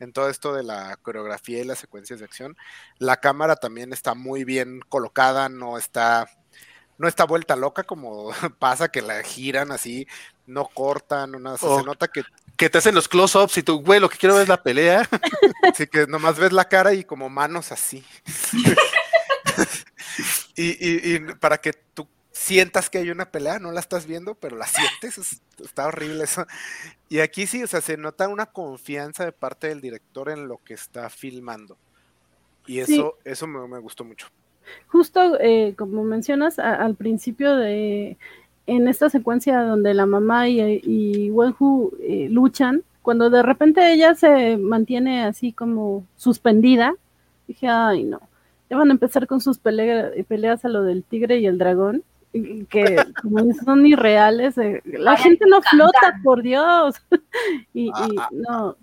en 0.02 0.12
todo 0.12 0.28
esto 0.28 0.52
de 0.52 0.64
la 0.64 0.96
coreografía 0.96 1.60
y 1.60 1.64
las 1.64 1.78
secuencias 1.78 2.18
de 2.18 2.24
acción. 2.24 2.56
La 2.98 3.18
cámara 3.18 3.56
también 3.56 3.92
está 3.92 4.14
muy 4.14 4.44
bien 4.44 4.80
colocada, 4.88 5.48
no 5.48 5.78
está, 5.78 6.26
no 6.98 7.08
está 7.08 7.24
vuelta 7.24 7.56
loca 7.56 7.84
como 7.84 8.30
pasa 8.58 8.88
que 8.88 9.00
la 9.00 9.22
giran 9.22 9.70
así, 9.70 10.06
no 10.46 10.66
cortan, 10.66 11.32
no 11.32 11.38
nada, 11.38 11.56
o 11.56 11.58
sea, 11.58 11.68
Oh. 11.68 11.78
se 11.80 11.84
nota 11.86 12.08
que 12.08 12.22
Que 12.56 12.68
te 12.70 12.78
hacen 12.78 12.94
los 12.94 13.08
close-ups 13.08 13.56
y 13.58 13.62
tú, 13.62 13.80
güey, 13.82 13.98
lo 14.00 14.08
que 14.08 14.18
quiero 14.18 14.34
ver 14.34 14.42
es 14.44 14.48
la 14.48 14.62
pelea. 14.62 15.08
Sí, 15.76 15.86
que 15.86 16.06
nomás 16.06 16.38
ves 16.38 16.52
la 16.52 16.64
cara 16.68 16.92
y 16.92 17.02
como 17.04 17.28
manos 17.30 17.72
así. 17.72 18.04
y, 20.56 20.64
y- 20.88 21.14
y 21.14 21.18
para 21.40 21.58
que 21.58 21.72
tú 21.72 22.06
sientas 22.30 22.90
que 22.90 22.98
hay 22.98 23.10
una 23.10 23.30
pelea, 23.30 23.58
no 23.58 23.72
la 23.72 23.80
estás 23.80 24.06
viendo, 24.06 24.34
pero 24.34 24.56
la 24.56 24.66
sientes, 24.66 25.18
es- 25.18 25.40
está 25.64 25.86
horrible 25.86 26.24
eso. 26.24 26.46
Y 27.08 27.20
aquí 27.20 27.46
sí, 27.46 27.62
o 27.62 27.66
sea, 27.66 27.80
se 27.80 27.96
nota 27.96 28.28
una 28.28 28.46
confianza 28.46 29.24
de 29.24 29.32
parte 29.32 29.68
del 29.68 29.80
director 29.80 30.28
en 30.30 30.48
lo 30.48 30.58
que 30.64 30.74
está 30.74 31.08
filmando. 31.10 31.76
Y 32.66 32.82
Sí. 32.84 32.94
eso, 32.94 33.18
eso 33.24 33.46
me, 33.46 33.66
me 33.68 33.78
gustó 33.78 34.04
mucho. 34.04 34.28
Justo 34.88 35.38
eh, 35.40 35.74
como 35.76 36.04
mencionas 36.04 36.58
a- 36.58 36.74
al 36.76 36.94
principio 36.94 37.56
de 37.56 38.16
en 38.66 38.88
esta 38.88 39.10
secuencia 39.10 39.62
donde 39.62 39.94
la 39.94 40.06
mamá 40.06 40.48
y, 40.48 40.80
y 40.84 41.30
Wenju 41.30 41.92
eh, 42.00 42.28
luchan, 42.30 42.82
cuando 43.02 43.30
de 43.30 43.42
repente 43.42 43.92
ella 43.92 44.14
se 44.14 44.56
mantiene 44.56 45.24
así 45.24 45.52
como 45.52 46.04
suspendida, 46.16 46.94
dije, 47.48 47.66
ay 47.68 48.04
no, 48.04 48.20
ya 48.70 48.76
van 48.76 48.88
a 48.90 48.92
empezar 48.92 49.26
con 49.26 49.40
sus 49.40 49.58
pelea- 49.58 50.10
peleas 50.28 50.64
a 50.64 50.68
lo 50.68 50.82
del 50.84 51.02
tigre 51.02 51.38
y 51.38 51.46
el 51.46 51.58
dragón, 51.58 52.04
que 52.32 52.96
como 53.22 53.52
son 53.64 53.84
irreales, 53.84 54.56
eh, 54.58 54.80
la 54.84 55.16
gente 55.16 55.44
no 55.48 55.60
flota, 55.62 56.20
por 56.22 56.42
Dios. 56.42 56.94
y, 57.74 57.86
y 57.88 57.90
Ah, 57.94 58.08
ah, 58.18 58.28
no, 58.32 58.76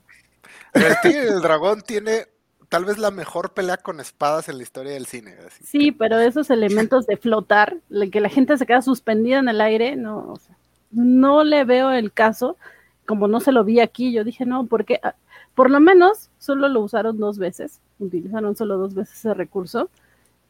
El 0.74 0.96
Tigre 1.02 1.24
y 1.24 1.28
el 1.34 1.42
Dragón 1.42 1.82
tiene 1.82 2.26
tal 2.70 2.86
vez 2.86 2.98
la 3.00 3.12
mejor 3.12 3.52
pelea 3.54 3.78
con 3.78 4.00
espadas 4.00 4.48
en 4.48 4.58
la 4.58 4.64
historia 4.64 4.94
del 4.94 5.06
cine. 5.08 5.36
así 5.46 5.64
Sí, 5.64 5.80
que- 5.91 5.94
pero 5.98 6.20
esos 6.20 6.50
elementos 6.50 7.06
de 7.08 7.18
flotar, 7.18 7.78
que 8.12 8.22
la 8.22 8.30
gente 8.30 8.58
se 8.58 8.66
queda 8.66 8.82
suspendida 8.82 9.40
en 9.40 9.50
el 9.50 9.60
aire, 9.62 9.96
no, 9.96 10.20
o 10.34 10.38
sea, 10.38 10.56
no 10.91 11.44
le 11.44 11.64
veo 11.66 11.91
el 11.91 12.12
caso, 12.14 12.58
como 13.06 13.28
no 13.28 13.40
se 13.40 13.52
lo 13.52 13.64
vi 13.64 13.80
aquí, 13.80 14.12
yo 14.14 14.24
dije, 14.24 14.46
no, 14.46 14.66
porque 14.66 15.00
ah, 15.04 15.16
por 15.56 15.70
lo 15.72 15.80
menos 15.80 16.30
solo 16.38 16.68
lo 16.70 16.82
usaron 16.82 17.18
dos 17.18 17.38
veces, 17.40 17.80
utilizaron 18.00 18.56
solo 18.56 18.78
dos 18.78 18.94
veces 18.94 19.18
ese 19.18 19.34
recurso, 19.34 19.90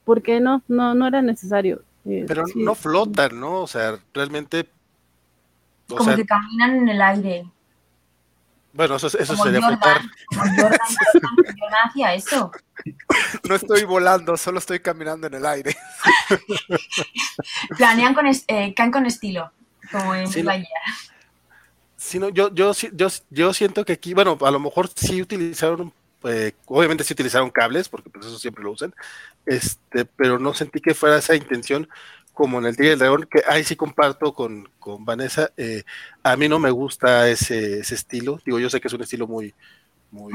porque 0.03 0.39
no, 0.39 0.61
no, 0.67 0.93
no 0.95 1.07
era 1.07 1.21
necesario. 1.21 1.83
Eh, 2.05 2.25
Pero 2.27 2.45
sí. 2.47 2.61
no 2.63 2.75
flotan, 2.75 3.39
¿no? 3.39 3.61
O 3.61 3.67
sea, 3.67 3.97
realmente. 4.13 4.67
O 5.89 5.95
Como 5.97 6.03
sea, 6.09 6.15
que 6.15 6.25
caminan 6.25 6.75
en 6.77 6.89
el 6.89 7.01
aire. 7.01 7.45
Bueno, 8.73 8.95
eso, 8.95 9.07
eso 9.07 9.33
Como 9.33 9.43
sería 9.45 9.61
Jordan. 9.61 10.11
Como 10.27 10.41
Jordan, 10.43 10.79
Jordan, 11.59 11.79
hacía 11.89 12.13
eso. 12.13 12.51
No 13.47 13.55
estoy 13.55 13.83
volando, 13.83 14.37
solo 14.37 14.59
estoy 14.59 14.79
caminando 14.79 15.27
en 15.27 15.33
el 15.33 15.45
aire. 15.45 15.75
Planean 17.77 18.13
con, 18.13 18.27
es- 18.27 18.45
eh, 18.47 18.73
caen 18.73 18.91
con 18.91 19.05
estilo. 19.05 19.51
Como 19.91 20.15
en 20.15 20.27
Sí. 20.27 20.43
Sí, 21.97 22.17
no, 22.19 22.29
yo, 22.29 22.53
yo, 22.53 22.73
sí- 22.73 22.89
yo, 22.93 23.07
yo 23.29 23.53
siento 23.53 23.83
que 23.83 23.93
aquí, 23.93 24.13
bueno, 24.13 24.37
a 24.41 24.51
lo 24.51 24.59
mejor 24.59 24.89
sí 24.95 25.21
utilizaron, 25.21 25.91
eh, 26.23 26.53
obviamente 26.67 27.03
sí 27.03 27.13
utilizaron 27.13 27.49
cables, 27.49 27.89
porque 27.89 28.09
pues 28.09 28.25
eso 28.25 28.39
siempre 28.39 28.63
lo 28.63 28.71
usan, 28.71 28.93
este, 29.45 30.05
pero 30.05 30.39
no 30.39 30.53
sentí 30.53 30.79
que 30.79 30.93
fuera 30.93 31.17
esa 31.17 31.35
intención 31.35 31.89
como 32.39 32.59
en 32.59 32.67
el 32.67 32.77
Tigre 32.77 32.91
del 32.91 32.99
Dragón, 32.99 33.27
que 33.29 33.43
ahí 33.49 33.65
sí 33.65 33.75
comparto 33.75 34.33
con, 34.33 34.71
con 34.79 35.03
Vanessa, 35.03 35.51
eh, 35.57 35.83
a 36.23 36.37
mí 36.37 36.47
no 36.47 36.57
me 36.57 36.71
gusta 36.71 37.27
ese, 37.27 37.79
ese 37.79 37.95
estilo, 37.95 38.39
digo, 38.45 38.59
yo 38.59 38.69
sé 38.69 38.79
que 38.79 38.87
es 38.87 38.93
un 38.93 39.01
estilo 39.01 39.27
muy, 39.27 39.53
muy 40.09 40.31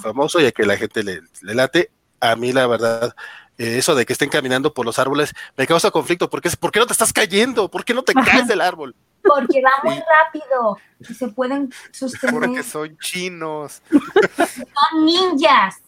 famoso 0.00 0.38
y 0.38 0.46
a 0.46 0.52
que 0.52 0.64
la 0.64 0.76
gente 0.76 1.02
le, 1.02 1.22
le 1.42 1.54
late, 1.56 1.90
a 2.20 2.36
mí 2.36 2.52
la 2.52 2.68
verdad, 2.68 3.16
eh, 3.58 3.78
eso 3.78 3.96
de 3.96 4.06
que 4.06 4.12
estén 4.12 4.28
caminando 4.28 4.72
por 4.72 4.86
los 4.86 5.00
árboles 5.00 5.34
me 5.56 5.66
causa 5.66 5.90
conflicto, 5.90 6.30
porque 6.30 6.46
es, 6.46 6.54
¿por 6.54 6.70
qué 6.70 6.78
no 6.78 6.86
te 6.86 6.92
estás 6.92 7.12
cayendo? 7.12 7.68
¿Por 7.68 7.84
qué 7.84 7.94
no 7.94 8.04
te 8.04 8.14
caes 8.14 8.46
del 8.46 8.60
árbol? 8.60 8.94
Porque 9.20 9.60
va 9.60 9.72
muy 9.82 9.96
rápido 9.96 10.78
y 11.00 11.14
se 11.14 11.26
pueden 11.26 11.74
sostener. 11.90 12.32
Porque 12.32 12.62
son 12.62 12.96
chinos. 12.98 13.82
Son 13.90 15.04
ninjas. 15.04 15.82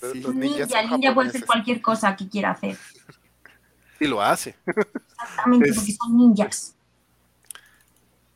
Sí, 0.00 0.20
Los 0.20 0.34
Ninja, 0.34 0.64
ninjas 0.64 0.70
son 0.70 1.00
ninja 1.00 1.14
puede 1.14 1.28
hacer 1.28 1.46
cualquier 1.46 1.80
cosa 1.80 2.16
que 2.16 2.28
quiera 2.28 2.50
hacer. 2.50 2.76
Y 4.00 4.08
lo 4.08 4.22
hace. 4.22 4.56
Exactamente, 4.66 5.68
Es- 5.70 5.76
porque 5.76 5.92
son 5.92 6.16
ninjas. 6.16 6.74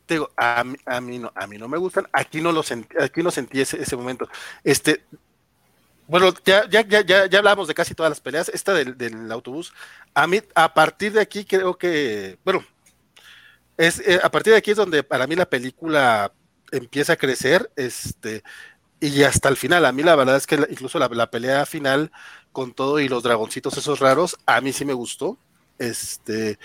Te 0.07 0.15
digo, 0.15 0.31
a 0.37 0.63
mí, 0.65 0.77
a 0.85 1.01
mí 1.01 1.19
no, 1.19 1.33
a 1.35 1.47
mí 1.47 1.57
no 1.57 1.67
me 1.67 1.79
gustan, 1.79 2.07
aquí 2.13 2.41
no 2.43 2.53
lo 2.53 2.63
sentí, 2.63 2.95
aquí 3.01 3.23
no 3.23 3.31
sentí 3.31 3.61
ese, 3.63 3.81
ese 3.81 3.97
momento. 3.97 4.29
Este, 4.63 5.03
bueno, 6.07 6.31
ya, 6.45 6.69
ya, 6.69 6.83
ya, 6.87 7.01
ya, 7.01 7.25
ya 7.27 7.39
hablamos 7.39 7.69
de 7.69 7.75
casi 7.75 7.95
todas 7.95 8.11
las 8.11 8.21
peleas, 8.21 8.51
esta 8.51 8.75
del, 8.75 8.99
del 8.99 9.33
autobús, 9.33 9.73
a 10.13 10.27
mí, 10.27 10.43
a 10.55 10.75
partir 10.75 11.13
de 11.13 11.23
aquí 11.23 11.47
creo 11.47 11.79
que, 11.79 12.39
bueno, 12.45 12.63
es, 13.79 14.01
eh, 14.01 14.21
a 14.23 14.31
partir 14.31 14.53
de 14.53 14.59
aquí 14.59 14.73
es 14.73 14.77
donde 14.77 15.03
para 15.03 15.27
mí 15.27 15.35
la 15.37 15.49
película 15.49 16.33
empieza 16.71 17.15
a 17.15 17.17
crecer, 17.17 17.71
este, 17.77 18.43
y 19.01 19.23
hasta 19.23 19.49
el 19.49 19.57
final, 19.57 19.87
a 19.87 19.93
mí 19.93 20.03
la 20.03 20.17
verdad 20.17 20.37
es 20.37 20.47
que 20.47 20.59
la- 20.59 20.67
incluso 20.71 20.99
la, 20.99 21.09
la 21.09 21.31
pelea 21.31 21.65
final 21.65 22.13
con 22.53 22.75
todo 22.75 23.01
y 23.01 23.09
los 23.09 23.23
dragoncitos 23.23 23.79
esos 23.79 24.01
raros, 24.01 24.37
a 24.45 24.61
mí 24.61 24.73
sí 24.75 24.85
me 24.85 24.93
gustó, 24.93 25.39
este, 25.79 26.59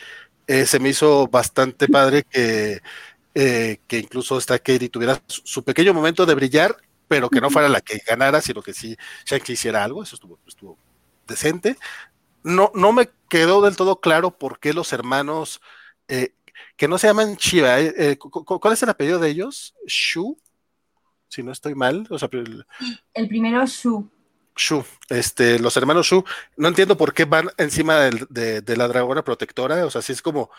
eh, 0.47 0.65
se 0.65 0.79
me 0.79 0.89
hizo 0.89 1.27
bastante 1.27 1.87
padre 1.87 2.23
que, 2.23 2.79
eh, 3.35 3.77
que 3.87 3.99
incluso 3.99 4.37
esta 4.37 4.57
Katie 4.57 4.89
tuviera 4.89 5.21
su, 5.27 5.63
pequeño 5.63 5.93
momento 5.93 6.25
de 6.25 6.35
brillar, 6.35 6.75
pero 7.07 7.29
que 7.29 7.41
no 7.41 7.49
fuera 7.49 7.69
la 7.69 7.81
que 7.81 7.99
ganara, 8.05 8.41
sino 8.41 8.61
que 8.61 8.73
sí 8.73 8.95
Shang-Chi 9.25 9.53
hiciera 9.53 9.83
algo, 9.83 10.03
eso 10.03 10.15
estuvo, 10.15 10.39
estuvo 10.47 10.77
decente. 11.27 11.77
No, 12.43 12.71
no 12.73 12.93
me 12.93 13.09
quedó 13.29 13.61
del 13.61 13.75
todo 13.75 13.99
claro 13.99 14.31
por 14.31 14.59
qué 14.59 14.73
los 14.73 14.93
hermanos, 14.93 15.61
eh, 16.07 16.33
que 16.77 16.87
no 16.87 16.97
se 16.97 17.07
llaman 17.07 17.37
cu- 18.17 18.59
¿cuál 18.59 18.73
es 18.73 18.83
el 18.83 18.89
apellido 18.89 19.19
de 19.19 19.29
ellos? 19.29 19.75
Shu, 19.85 20.37
si 21.27 21.43
no 21.43 21.51
estoy 21.51 21.75
mal, 21.75 22.07
o 22.09 22.17
sea, 22.17 22.29
el- 22.31 22.65
el 23.13 23.27
primero 23.27 23.61
es 23.61 23.71
Shu. 23.71 24.09
Shu, 24.59 24.85
este, 25.09 25.59
los 25.59 25.75
hermanos 25.77 26.07
Shu, 26.07 26.23
no 26.57 26.67
entiendo 26.67 26.97
por 26.97 27.13
qué 27.13 27.25
van 27.25 27.49
encima 27.57 27.99
de, 27.99 28.61
de 28.61 28.77
la 28.77 28.87
dragona 28.87 29.23
protectora, 29.23 29.85
o 29.85 29.91
sea, 29.91 30.01
si 30.01 30.13
es 30.13 30.21
como, 30.21 30.49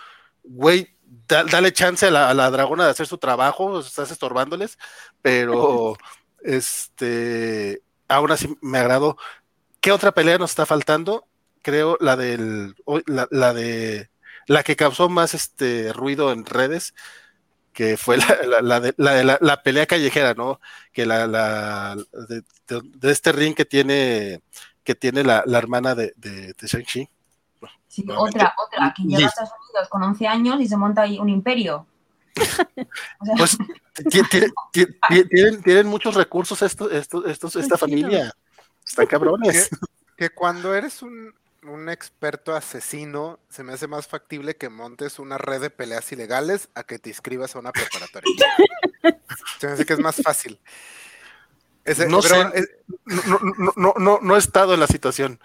güey, 0.43 0.97
dale 1.29 1.73
chance 1.73 2.07
a 2.07 2.11
la, 2.11 2.51
dragona 2.51 2.85
de 2.85 2.91
hacer 2.91 3.07
su 3.07 3.19
trabajo, 3.19 3.81
estás 3.81 4.11
estorbándoles, 4.11 4.79
pero 5.23 5.97
este, 6.43 7.83
aún 8.09 8.31
así 8.33 8.57
me 8.61 8.79
agradó. 8.79 9.17
¿Qué 9.81 9.93
otra 9.93 10.13
pelea 10.13 10.39
nos 10.39 10.51
está 10.51 10.67
faltando? 10.67 11.27
Creo 11.63 11.97
la 12.01 12.17
del, 12.17 12.75
la, 13.07 13.55
de, 13.55 14.11
la 14.47 14.63
que 14.63 14.77
causó 14.77 15.09
más 15.09 15.35
este 15.35 15.93
ruido 15.93 16.33
en 16.33 16.45
redes, 16.45 16.95
que 17.73 17.97
fue 17.97 18.19
la, 18.19 18.81
de, 18.81 18.95
la, 18.97 19.63
pelea 19.63 19.87
callejera, 19.87 20.35
¿no? 20.35 20.61
Que 20.93 21.07
la, 21.07 21.27
la 21.27 21.97
de, 22.29 23.11
este 23.11 23.33
ring 23.33 23.55
que 23.55 23.65
tiene, 23.65 24.43
que 24.85 24.95
tiene 24.95 25.25
la, 25.25 25.45
hermana 25.47 25.95
de, 25.95 26.13
de, 26.17 26.55
Shang-Chi. 26.61 27.09
Sí, 27.89 28.05
otra, 28.17 28.55
otra, 28.65 28.95
que 28.97 29.03
llega 29.03 29.27
a 29.27 29.29
Estados 29.29 29.51
Unidos 29.69 29.89
con 29.89 30.03
11 30.03 30.27
años 30.27 30.61
y 30.61 30.69
se 30.69 30.77
monta 30.77 31.03
ahí 31.03 31.19
un 31.19 31.29
imperio. 31.29 31.87
pues 33.37 33.59
tienen, 35.09 35.63
tienen, 35.63 35.87
muchos 35.87 36.15
recursos 36.15 36.63
estos, 36.63 36.91
estos, 36.93 37.27
estos 37.27 37.57
esta 37.57 37.77
familia. 37.77 38.33
Están 38.87 39.07
cabrones. 39.07 39.69
Que, 40.17 40.31
cuando 40.31 40.75
eres 40.75 41.03
un, 41.03 41.35
un, 41.63 41.89
experto 41.89 42.55
asesino, 42.55 43.39
se 43.49 43.63
me 43.63 43.73
hace 43.73 43.87
más 43.87 44.07
factible 44.07 44.57
que 44.57 44.69
montes 44.69 45.19
una 45.19 45.39
red 45.39 45.61
de 45.61 45.71
peleas 45.71 46.11
ilegales 46.13 46.69
a 46.75 46.85
que 46.85 46.99
te 46.99 47.11
inscribas 47.11 47.55
a 47.55 47.59
una 47.59 47.73
preparatoria. 47.73 48.33
se 49.61 49.67
me 49.67 49.73
hace 49.73 49.87
que 49.87 49.93
es 49.93 49.99
más 49.99 50.17
fácil. 50.23 50.61
no, 52.09 52.23
sé, 52.23 52.53
no, 53.05 53.73
no, 53.77 53.95
no, 53.97 54.19
no, 54.21 54.37
he 54.37 54.39
estado 54.39 54.75
en 54.75 54.81
la 54.81 54.87
situación. 54.87 55.41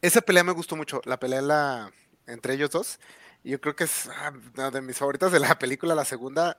Esa 0.00 0.20
pelea 0.20 0.44
me 0.44 0.52
gustó 0.52 0.76
mucho, 0.76 1.00
la 1.04 1.18
pelea 1.18 1.42
la, 1.42 1.92
entre 2.26 2.54
ellos 2.54 2.70
dos. 2.70 2.98
Yo 3.44 3.60
creo 3.60 3.74
que 3.74 3.84
es 3.84 4.08
ah, 4.08 4.32
una 4.54 4.70
de 4.70 4.80
mis 4.82 4.98
favoritas 4.98 5.32
de 5.32 5.40
la 5.40 5.58
película, 5.58 5.94
la 5.94 6.04
segunda, 6.04 6.58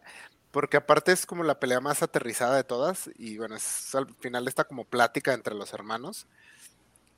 porque 0.52 0.78
aparte 0.78 1.12
es 1.12 1.26
como 1.26 1.44
la 1.44 1.60
pelea 1.60 1.80
más 1.80 2.04
aterrizada 2.04 2.56
de 2.56 2.64
todas. 2.64 3.10
Y 3.16 3.38
bueno, 3.38 3.56
es 3.56 3.95
al 3.95 4.14
final 4.16 4.48
está 4.48 4.66
como 4.66 4.86
plática 4.86 5.34
entre 5.34 5.56
los 5.56 5.74
hermanos. 5.74 6.28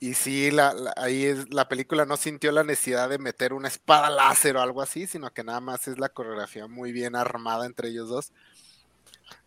Y 0.05 0.13
sí, 0.13 0.51
la, 0.51 0.93
ahí 0.97 1.25
es, 1.25 1.51
la 1.51 1.67
película 1.67 2.05
no 2.05 2.15
sintió 2.15 2.51
la 2.51 2.63
necesidad 2.63 3.09
de 3.09 3.17
meter 3.17 3.53
una 3.53 3.69
espada 3.69 4.11
láser 4.11 4.55
o 4.55 4.61
algo 4.61 4.83
así, 4.83 5.07
sino 5.07 5.33
que 5.33 5.43
nada 5.43 5.59
más 5.61 5.87
es 5.87 5.97
la 5.97 6.09
coreografía 6.09 6.67
muy 6.67 6.91
bien 6.91 7.15
armada 7.15 7.65
entre 7.65 7.89
ellos 7.89 8.09
dos. 8.09 8.31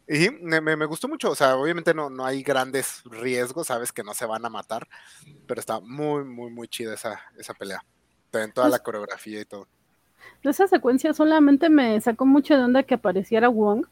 Y 0.08 0.30
me, 0.30 0.60
me, 0.60 0.84
gustó 0.86 1.06
mucho, 1.06 1.30
o 1.30 1.36
sea, 1.36 1.54
obviamente 1.54 1.94
no, 1.94 2.10
no 2.10 2.26
hay 2.26 2.42
grandes 2.42 3.04
riesgos, 3.04 3.68
sabes 3.68 3.92
que 3.92 4.02
no 4.02 4.14
se 4.14 4.26
van 4.26 4.44
a 4.46 4.48
matar, 4.48 4.88
pero 5.46 5.60
está 5.60 5.78
muy, 5.78 6.24
muy, 6.24 6.50
muy 6.50 6.66
chida 6.66 6.94
esa, 6.94 7.20
esa 7.38 7.54
pelea. 7.54 7.84
En 8.32 8.50
toda 8.50 8.68
la 8.68 8.80
coreografía 8.80 9.40
y 9.40 9.44
todo. 9.44 9.68
Esa 10.42 10.66
secuencia 10.66 11.14
solamente 11.14 11.70
me 11.70 12.00
sacó 12.00 12.26
mucho 12.26 12.56
de 12.56 12.64
onda 12.64 12.82
que 12.82 12.94
apareciera 12.94 13.48
Wong. 13.48 13.86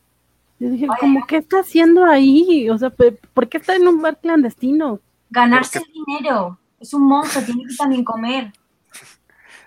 Yo 0.59 0.69
dije, 0.69 0.89
como, 0.99 1.25
¿qué 1.29 1.37
está 1.37 1.61
haciendo 1.61 2.05
ahí? 2.05 2.69
O 2.71 2.77
sea, 2.77 2.91
¿por 2.91 3.49
qué 3.49 3.59
está 3.59 3.77
en 3.77 3.87
un 3.87 4.03
bar 4.03 4.19
clandestino? 4.19 5.01
Ganarse 5.31 5.81
dinero. 5.93 6.59
Es 6.79 6.93
un 6.95 7.07
monstruo, 7.07 7.45
tiene 7.45 7.65
que 7.69 7.77
también 7.77 8.05
comer. 8.05 8.53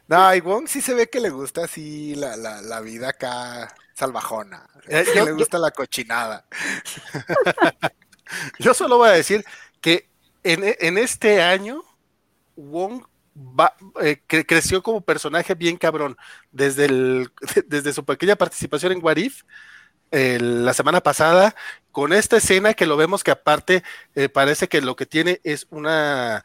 No, 0.08 0.34
y 0.34 0.42
Wong 0.42 0.68
sí 0.68 0.82
se 0.82 0.96
ve 0.96 1.08
que 1.08 1.20
le 1.20 1.30
gusta 1.30 1.66
así 1.66 2.16
la, 2.16 2.36
la, 2.36 2.64
la 2.64 2.82
vida 2.82 3.10
acá 3.10 3.76
salvajona. 3.94 4.68
Eh, 4.88 5.06
que 5.14 5.24
le 5.24 5.34
gusta 5.34 5.60
la 5.60 5.72
cochinada. 5.72 6.46
yo 8.60 8.74
solo 8.74 8.98
voy 8.98 9.10
a 9.10 9.14
decir 9.14 9.46
que 9.82 10.10
en, 10.44 10.98
este 10.98 11.42
año, 11.42 11.84
Wong 12.56 13.04
eh, 14.02 14.22
creció 14.28 14.82
como 14.82 15.02
personaje 15.02 15.54
bien 15.54 15.78
cabrón. 15.78 16.18
Desde, 16.52 16.86
el, 16.86 17.32
desde 17.68 17.94
su 17.94 18.06
pequeña 18.06 18.36
participación 18.36 18.94
en 18.94 19.04
Warif, 19.04 19.44
la 20.12 20.74
semana 20.74 21.02
pasada, 21.02 21.56
con 21.92 22.14
esta 22.14 22.38
escena 22.38 22.74
que 22.74 22.86
lo 22.86 22.98
vemos 22.98 23.24
que 23.24 23.32
aparte 23.32 23.84
eh, 24.16 24.30
parece 24.30 24.68
que 24.68 24.82
lo 24.82 24.96
que 24.96 25.06
tiene 25.06 25.40
es 25.44 25.68
una 25.70 26.44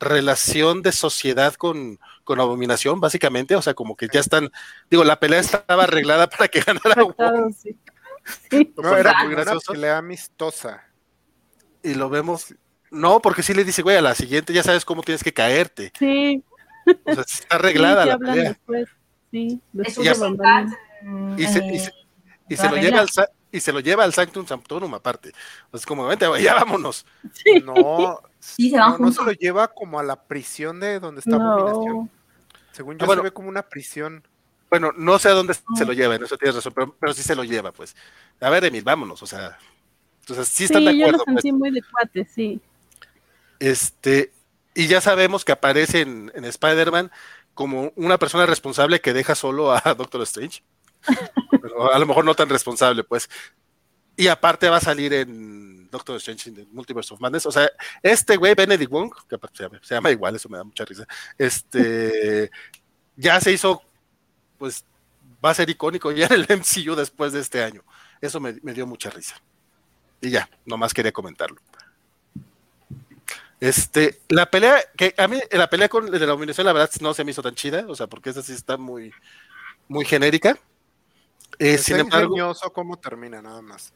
relación 0.00 0.82
de 0.82 0.92
sociedad 0.92 1.54
con, 1.54 1.98
con 2.24 2.40
Abominación, 2.40 3.00
básicamente, 3.00 3.56
o 3.56 3.62
sea, 3.62 3.74
como 3.74 3.96
que 3.96 4.08
ya 4.12 4.20
están, 4.20 4.50
digo, 4.90 5.04
la 5.04 5.18
pelea 5.18 5.40
estaba 5.40 5.84
arreglada 5.84 6.28
para 6.30 6.48
que 6.48 6.60
ganara 6.60 6.94
No, 8.76 8.96
era 8.96 9.24
muy 9.24 9.34
gracioso. 9.34 9.72
pelea 9.72 9.98
amistosa. 9.98 10.84
Y 11.82 11.94
lo 11.94 12.08
vemos, 12.10 12.54
no, 12.90 13.20
porque 13.20 13.42
sí 13.42 13.54
le 13.54 13.64
dice, 13.64 13.82
güey, 13.82 13.96
a 13.96 14.02
la 14.02 14.14
siguiente 14.14 14.52
ya 14.52 14.62
sabes 14.62 14.84
cómo 14.84 15.02
tienes 15.02 15.24
que 15.24 15.32
caerte. 15.32 15.92
Sí. 15.98 16.42
O 17.04 17.14
sea, 17.14 17.24
está 17.26 17.56
arreglada 17.56 18.06
la 18.06 18.18
pelea. 18.18 18.58
Sí, 19.30 19.60
y, 21.36 21.46
se, 21.46 21.66
y 21.66 21.78
se 21.78 21.92
lo 22.56 22.76
lleva 22.76 23.00
al 23.00 23.08
y 23.50 23.60
se 23.60 23.72
lo 23.72 23.80
lleva 23.80 24.04
al 24.04 24.12
Sanctum 24.12 24.46
Sanctorum 24.46 24.92
aparte. 24.94 25.32
Es 25.72 25.86
como, 25.86 26.06
vente, 26.06 26.26
ya 26.42 26.54
vámonos. 26.54 27.06
No, 27.64 28.20
no, 28.98 29.12
se 29.12 29.24
lo 29.24 29.32
lleva 29.32 29.68
como 29.68 29.98
a 29.98 30.02
la 30.02 30.22
prisión 30.22 30.80
de 30.80 31.00
donde 31.00 31.20
está 31.20 31.36
Abominación. 31.36 32.10
Según 32.72 32.98
yo, 32.98 33.10
ah, 33.10 33.14
se 33.16 33.22
ve 33.22 33.32
como 33.32 33.48
una 33.48 33.62
prisión. 33.62 34.22
Bueno, 34.70 34.92
no 34.96 35.18
sé 35.18 35.28
a 35.28 35.32
dónde 35.32 35.54
se 35.54 35.84
lo 35.86 35.92
lleva, 35.94 36.14
en 36.14 36.24
eso 36.24 36.36
tienes 36.36 36.56
razón, 36.56 36.74
pero, 37.00 37.14
sí 37.14 37.22
se 37.22 37.34
lo 37.34 37.42
lleva, 37.42 37.72
pues. 37.72 37.96
A 38.40 38.50
ver, 38.50 38.64
Emil, 38.66 38.84
vámonos, 38.84 39.22
o 39.22 39.26
sea. 39.26 39.58
Entonces, 40.20 40.48
sí 40.48 40.64
están 40.64 40.84
de 40.84 40.90
acuerdo. 40.90 41.12
Yo 41.12 41.18
lo 41.18 41.24
pues. 41.24 41.34
sentí 41.36 41.52
muy 41.52 41.70
de 41.70 41.82
cuate, 41.82 42.26
sí. 42.26 42.60
Este, 43.58 44.30
y 44.74 44.86
ya 44.86 45.00
sabemos 45.00 45.44
que 45.44 45.52
aparece 45.52 46.02
en, 46.02 46.30
en 46.34 46.44
Spider-Man 46.44 47.10
como 47.54 47.92
una 47.96 48.18
persona 48.18 48.46
responsable 48.46 49.00
que 49.00 49.14
deja 49.14 49.34
solo 49.34 49.72
a 49.72 49.80
Doctor 49.96 50.22
Strange. 50.22 50.62
A 51.92 51.98
lo 51.98 52.06
mejor 52.06 52.24
no 52.24 52.34
tan 52.34 52.48
responsable, 52.48 53.04
pues. 53.04 53.28
Y 54.16 54.26
aparte 54.26 54.68
va 54.68 54.78
a 54.78 54.80
salir 54.80 55.12
en 55.12 55.88
Doctor 55.90 56.16
Strange 56.16 56.50
in 56.50 56.56
the 56.56 56.66
Multiverse 56.72 57.14
of 57.14 57.20
Madness. 57.20 57.46
O 57.46 57.52
sea, 57.52 57.70
este 58.02 58.36
güey, 58.36 58.54
Benedict 58.54 58.90
Wong, 58.90 59.12
que 59.28 59.38
se 59.82 59.94
llama, 59.94 60.10
igual, 60.10 60.34
eso 60.34 60.48
me 60.48 60.58
da 60.58 60.64
mucha 60.64 60.84
risa. 60.84 61.06
Este 61.38 62.50
ya 63.16 63.40
se 63.40 63.52
hizo, 63.52 63.82
pues, 64.58 64.84
va 65.44 65.50
a 65.50 65.54
ser 65.54 65.68
icónico 65.68 66.10
ya 66.12 66.26
en 66.26 66.32
el 66.32 66.46
MCU 66.48 66.94
después 66.94 67.32
de 67.32 67.40
este 67.40 67.62
año. 67.62 67.84
Eso 68.20 68.40
me, 68.40 68.52
dio 68.52 68.86
mucha 68.86 69.10
risa. 69.10 69.40
Y 70.20 70.30
ya, 70.30 70.48
nomás 70.64 70.94
quería 70.94 71.12
comentarlo. 71.12 71.60
Este, 73.60 74.20
la 74.28 74.50
pelea, 74.50 74.80
que 74.96 75.14
a 75.16 75.26
mí, 75.28 75.40
la 75.50 75.68
pelea 75.68 75.88
con 75.88 76.10
de 76.10 76.18
la 76.18 76.32
Abominación, 76.32 76.66
la 76.66 76.72
verdad, 76.72 76.90
no 77.00 77.12
se 77.12 77.24
me 77.24 77.32
hizo 77.32 77.42
tan 77.42 77.54
chida, 77.54 77.84
o 77.88 77.94
sea, 77.94 78.06
porque 78.06 78.30
esa 78.30 78.42
sí 78.42 78.52
está 78.52 78.76
muy, 78.76 79.12
muy 79.88 80.04
genérica. 80.04 80.58
Eh, 81.58 81.78
sin 81.78 81.96
embargo, 81.96 82.54
cómo 82.72 82.98
termina, 82.98 83.42
nada 83.42 83.60
más. 83.62 83.92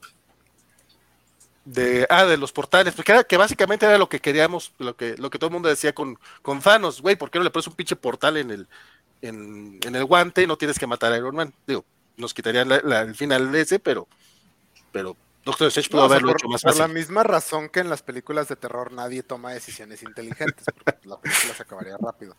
De, 1.64 2.06
ah, 2.10 2.24
de 2.24 2.36
los 2.36 2.50
portales, 2.50 2.92
porque 2.94 3.12
era, 3.12 3.22
que 3.22 3.36
básicamente 3.36 3.86
era 3.86 3.96
lo 3.96 4.08
que 4.08 4.20
queríamos, 4.20 4.72
lo 4.78 4.96
que, 4.96 5.16
lo 5.16 5.30
que 5.30 5.38
todo 5.38 5.48
el 5.48 5.52
mundo 5.52 5.68
decía 5.68 5.94
con, 5.94 6.18
con 6.42 6.60
Thanos, 6.60 7.00
güey, 7.00 7.14
¿por 7.14 7.30
qué 7.30 7.38
no 7.38 7.44
le 7.44 7.50
pones 7.50 7.68
un 7.68 7.74
pinche 7.74 7.94
portal 7.94 8.36
en 8.36 8.50
el, 8.50 8.68
en, 9.20 9.78
el 9.82 10.04
guante? 10.04 10.44
No 10.46 10.58
tienes 10.58 10.78
que 10.78 10.88
matar 10.88 11.12
a 11.12 11.16
Iron 11.16 11.36
Man. 11.36 11.54
Digo, 11.66 11.84
nos 12.16 12.34
quitarían 12.34 12.70
el 12.72 13.14
final 13.14 13.52
de 13.52 13.60
ese, 13.60 13.78
pero, 13.78 14.08
pero 14.90 15.16
Doctor 15.44 15.68
Strange 15.68 15.90
pudo 15.90 16.02
haberlo 16.02 16.32
hecho 16.32 16.48
más 16.48 16.62
fácil. 16.62 16.80
Por 16.80 16.88
la 16.88 16.94
misma 16.94 17.22
razón 17.22 17.68
que 17.68 17.80
en 17.80 17.90
las 17.90 18.02
películas 18.02 18.48
de 18.48 18.56
terror 18.56 18.92
nadie 18.92 19.22
toma 19.22 19.52
decisiones 19.52 20.02
inteligentes, 20.02 20.64
porque 20.74 21.08
la 21.08 21.20
película 21.20 21.54
se 21.54 21.62
acabaría 21.62 21.96
rápido. 21.96 22.36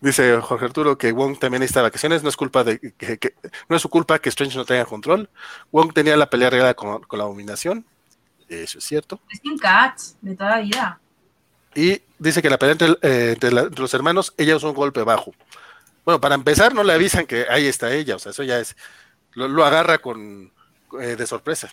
Dice 0.00 0.38
Jorge 0.40 0.66
Arturo 0.66 0.98
que 0.98 1.12
Wong 1.12 1.38
también 1.38 1.60
necesita 1.60 1.82
vacaciones, 1.82 2.22
no 2.22 2.28
es 2.28 2.36
culpa 2.36 2.62
de 2.64 2.78
que, 2.78 3.34
no 3.68 3.76
es 3.76 3.82
su 3.82 3.88
culpa 3.88 4.18
que 4.18 4.28
Strange 4.28 4.56
no 4.56 4.64
tenga 4.64 4.84
control. 4.84 5.30
Wong 5.72 5.92
tenía 5.92 6.16
la 6.16 6.28
pelea 6.28 6.50
real 6.50 6.74
con, 6.74 7.06
la 7.10 7.24
abominación, 7.24 7.86
eso 8.48 8.78
es 8.78 8.84
cierto. 8.84 9.20
Es 9.30 9.40
un 9.44 9.58
Cats 9.58 10.16
de 10.20 10.36
toda 10.36 10.50
la 10.50 10.60
vida. 10.60 11.00
Y 11.74 12.02
dice 12.18 12.42
que 12.42 12.50
la 12.50 12.58
pelea 12.58 12.72
entre, 12.72 12.96
eh, 13.02 13.36
los 13.76 13.94
hermanos, 13.94 14.34
ella 14.36 14.56
usó 14.56 14.68
un 14.68 14.74
golpe 14.74 15.02
bajo. 15.02 15.34
Bueno, 16.04 16.20
para 16.20 16.34
empezar, 16.34 16.74
no 16.74 16.84
le 16.84 16.92
avisan 16.92 17.26
que 17.26 17.46
ahí 17.48 17.66
está 17.66 17.92
ella, 17.92 18.16
o 18.16 18.18
sea, 18.18 18.30
eso 18.30 18.42
ya 18.42 18.60
es, 18.60 18.76
lo, 19.32 19.64
agarra 19.64 19.98
con 19.98 20.52
eh, 21.00 21.16
de 21.16 21.26
sorpresa. 21.26 21.72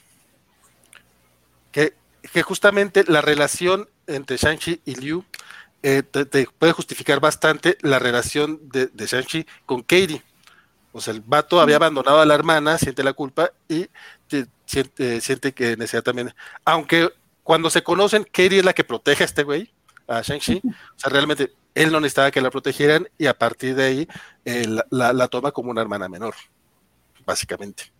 Que, 1.71 1.93
que 2.33 2.41
justamente 2.41 3.03
la 3.07 3.21
relación 3.21 3.89
entre 4.07 4.37
Shang-Chi 4.37 4.81
y 4.85 4.95
Liu 4.95 5.25
eh, 5.83 6.03
te, 6.03 6.47
puede 6.47 6.73
justificar 6.73 7.19
bastante 7.19 7.77
la 7.81 7.99
relación 7.99 8.59
de, 8.69 8.87
de 8.87 9.05
Shang-Chi 9.05 9.45
con 9.65 9.81
Katie. 9.81 10.21
O 10.91 11.01
sea, 11.01 11.13
el 11.13 11.21
vato 11.21 11.59
había 11.59 11.77
abandonado 11.77 12.19
a 12.19 12.25
la 12.25 12.35
hermana, 12.35 12.77
siente 12.77 13.03
la 13.03 13.13
culpa 13.13 13.51
y 13.67 13.87
siente, 14.65 15.21
siente, 15.21 15.53
que 15.53 15.77
necesita 15.77 16.01
también. 16.01 16.33
Aunque 16.65 17.09
cuando 17.43 17.69
se 17.69 17.81
conocen, 17.81 18.23
Katie 18.23 18.59
es 18.59 18.65
la 18.65 18.73
que 18.73 18.83
protege 18.83 19.23
a 19.23 19.25
este 19.25 19.43
güey, 19.43 19.71
a 20.07 20.21
Shang-Chi. 20.21 20.61
O 20.65 20.99
sea, 20.99 21.09
realmente 21.09 21.53
él 21.73 21.91
no 21.91 21.99
necesitaba 21.99 22.31
que 22.31 22.41
la 22.41 22.51
protegieran 22.51 23.07
y 23.17 23.27
a 23.27 23.37
partir 23.37 23.75
de 23.75 23.83
ahí 23.83 24.07
eh, 24.45 24.65
la, 24.89 25.27
toma 25.29 25.51
como 25.51 25.71
una 25.71 25.81
hermana 25.81 26.09
menor, 26.09 26.35
básicamente. 27.25 27.91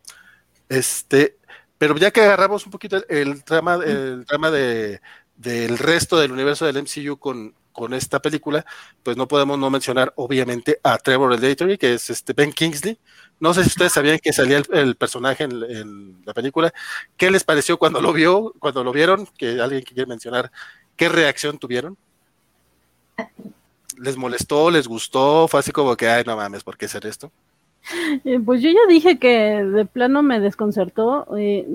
Este, 0.67 1.37
pero 1.77 1.97
ya 1.97 2.11
que 2.11 2.21
agarramos 2.21 2.65
un 2.65 2.71
poquito 2.71 3.01
el, 3.07 3.43
trama, 3.43 3.75
el 3.75 4.25
trama 4.27 4.51
de, 4.51 5.01
del 5.37 5.77
resto 5.77 6.19
del 6.19 6.31
universo 6.31 6.65
del 6.65 6.83
MCU 6.83 7.17
con, 7.17 7.55
con 7.72 7.93
esta 7.93 8.19
película, 8.22 8.65
pues 9.03 9.18
no 9.18 9.27
podemos 9.27 9.57
no 9.57 9.69
mencionar 9.69 10.14
obviamente 10.15 10.80
a 10.84 10.98
Trevor 10.98 11.34
Elatory, 11.34 11.77
que 11.77 11.93
es 11.93 12.10
este 12.10 12.34
Ben 12.34 12.52
Kingsley. 12.52 12.98
No 13.39 13.53
sé 13.53 13.64
si 13.64 13.69
ustedes 13.69 13.93
sabían 13.93 14.19
que 14.19 14.34
salía 14.34 14.61
el, 14.72 14.95
personaje 14.95 15.45
en, 15.45 16.22
la 16.26 16.34
película. 16.34 16.72
¿Qué 17.18 17.31
les 17.31 17.43
pareció 17.43 17.77
cuando 17.77 18.02
lo 18.02 18.14
vio, 18.14 18.53
cuando 18.60 18.84
lo 18.84 18.91
vieron? 18.91 19.27
Que 19.38 19.60
alguien 19.60 19.81
quiere 19.81 20.06
mencionar, 20.06 20.52
¿qué 20.95 21.10
reacción 21.10 21.57
tuvieron? 21.57 21.98
¿Les 23.98 24.15
molestó? 24.18 24.69
¿Les 24.69 24.88
gustó? 24.88 25.48
Fue 25.48 25.60
así 25.60 25.72
como 25.72 25.95
que, 25.95 26.07
ay, 26.07 26.23
no 26.26 26.35
mames, 26.35 26.64
¿por 26.64 26.77
qué 26.77 26.85
hacer 26.85 27.06
esto? 27.06 27.31
Eh, 28.26 28.39
pues 28.39 28.61
yo 28.61 28.69
ya 28.69 28.88
dije 28.88 29.18
que 29.18 29.64
de 29.64 29.85
plano 29.85 30.22
me 30.22 30.39
desconcertó. 30.39 31.26
Eh, 31.38 31.68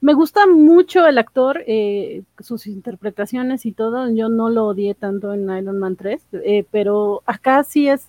me 0.00 0.14
gusta 0.14 0.46
mucho 0.46 1.06
el 1.06 1.18
actor, 1.18 1.62
eh, 1.66 2.22
sus 2.40 2.66
interpretaciones 2.66 3.66
y 3.66 3.72
todo. 3.72 4.08
Yo 4.10 4.28
no 4.28 4.48
lo 4.48 4.66
odié 4.66 4.94
tanto 4.94 5.34
en 5.34 5.50
Iron 5.50 5.78
Man 5.78 5.96
3, 5.96 6.22
pero 6.70 7.22
acá 7.26 7.62
sí 7.64 7.88
es. 7.88 8.08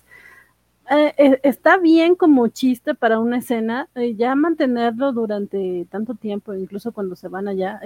está 1.42 1.78
bien 1.78 2.14
como 2.16 2.48
chiste 2.48 2.94
para 2.94 3.18
una 3.20 3.38
escena. 3.38 3.88
ya 4.16 4.34
mantenerlo 4.34 5.12
durante 5.12 5.86
tanto 5.90 6.14
tiempo, 6.14 6.54
incluso 6.54 6.92
cuando 6.92 7.16
se 7.16 7.28
van 7.28 7.48
allá, 7.48 7.80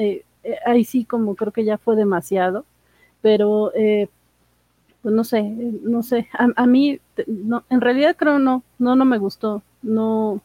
ahí 0.66 0.84
sí, 0.84 1.04
como 1.04 1.34
creo 1.34 1.52
que 1.52 1.64
ya 1.64 1.78
fue 1.78 1.96
demasiado. 1.96 2.64
Pero 3.22 3.72
pues 5.06 5.14
no 5.14 5.22
sé, 5.22 5.42
no 5.44 6.02
sé, 6.02 6.28
a, 6.32 6.66
mí, 6.66 6.98
no, 7.28 7.62
en 7.70 7.80
realidad 7.80 8.16
creo 8.18 8.40
no, 8.40 8.64
no, 8.80 8.96
no 8.96 9.04
me 9.04 9.18
gustó, 9.18 9.62
no, 9.80 10.40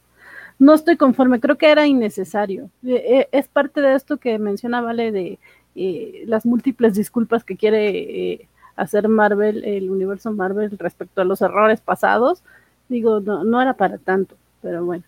no 0.61 0.75
estoy 0.75 0.95
conforme, 0.95 1.39
creo 1.39 1.57
que 1.57 1.71
era 1.71 1.87
innecesario. 1.87 2.69
E, 2.85 2.93
e, 2.93 3.29
es 3.31 3.47
parte 3.47 3.81
de 3.81 3.95
esto 3.95 4.17
que 4.17 4.37
menciona 4.37 4.79
Vale 4.79 5.11
de 5.11 5.39
eh, 5.73 6.23
las 6.27 6.45
múltiples 6.45 6.93
disculpas 6.93 7.43
que 7.43 7.57
quiere 7.57 7.89
eh, 8.33 8.47
hacer 8.75 9.07
Marvel, 9.07 9.63
el 9.63 9.89
universo 9.89 10.31
Marvel 10.31 10.77
respecto 10.77 11.19
a 11.19 11.25
los 11.25 11.41
errores 11.41 11.81
pasados. 11.81 12.43
Digo, 12.89 13.21
no, 13.21 13.43
no 13.43 13.59
era 13.59 13.73
para 13.73 13.97
tanto, 13.97 14.37
pero 14.61 14.85
bueno. 14.85 15.03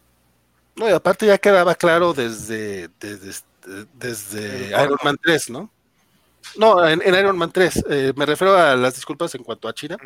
No, 0.76 0.90
y 0.90 0.92
aparte 0.92 1.28
ya 1.28 1.38
quedaba 1.38 1.76
claro 1.76 2.14
desde, 2.14 2.90
desde, 3.00 3.34
desde 3.94 4.70
Iron 4.70 4.98
Man 5.04 5.18
3, 5.22 5.52
¿no? 5.52 5.70
No, 6.58 6.84
en, 6.88 7.00
Iron 7.06 7.38
Man 7.38 7.52
3. 7.52 7.86
Eh, 7.92 8.14
me 8.16 8.26
refiero 8.26 8.58
a 8.58 8.76
las 8.76 8.96
disculpas 8.96 9.36
en 9.36 9.44
cuanto 9.44 9.68
a 9.68 9.74
China. 9.76 9.98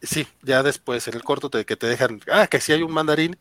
Sí, 0.00 0.26
ya 0.40 0.62
después, 0.62 1.06
en 1.06 1.16
el 1.16 1.22
corto 1.22 1.50
te, 1.50 1.66
que 1.66 1.76
te 1.76 1.86
dejan. 1.86 2.22
Ah, 2.32 2.46
que 2.46 2.62
si 2.62 2.72
hay 2.72 2.82
un 2.82 2.94
mandarín. 2.94 3.36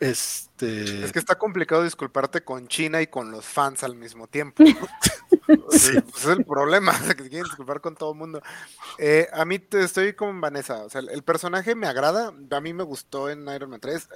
Este... 0.00 1.04
Es 1.04 1.12
que 1.12 1.18
está 1.18 1.36
complicado 1.36 1.84
disculparte 1.84 2.42
con 2.42 2.66
China 2.68 3.02
y 3.02 3.06
con 3.06 3.30
los 3.30 3.44
fans 3.44 3.84
al 3.84 3.94
mismo 3.94 4.26
tiempo. 4.26 4.64
sí. 5.70 6.00
Pues 6.00 6.24
es 6.24 6.26
el 6.26 6.44
problema, 6.44 6.98
que 7.08 7.14
te 7.14 7.28
quieren 7.28 7.44
disculpar 7.44 7.80
con 7.80 7.94
todo 7.94 8.12
el 8.12 8.18
mundo. 8.18 8.42
Eh, 8.98 9.28
a 9.32 9.44
mí 9.44 9.58
te, 9.58 9.82
estoy 9.84 10.14
con 10.14 10.40
Vanessa, 10.40 10.84
o 10.84 10.90
sea, 10.90 11.02
el, 11.02 11.22
personaje 11.22 11.74
me 11.74 11.86
agrada, 11.86 12.32
a 12.50 12.60
mí 12.60 12.72
me 12.72 12.82
gustó 12.82 13.28
en 13.28 13.46
Iron 13.48 13.70
Man 13.70 13.80
3, 13.80 14.08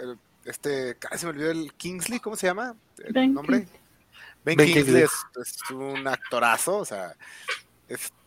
este, 0.47 0.97
casi 0.97 1.27
me 1.27 1.33
olvidó 1.33 1.51
el 1.51 1.73
Kingsley, 1.75 2.19
¿cómo 2.19 2.37
se 2.37 2.47
llama? 2.47 2.77
¿El 2.99 3.35
nombre? 3.35 3.67
Ben, 4.45 4.59
Kingsley 4.59 5.03
es, 5.03 5.71
un 5.71 6.07
actorazo, 6.07 6.79
o 6.79 6.85
sea, 6.85 7.15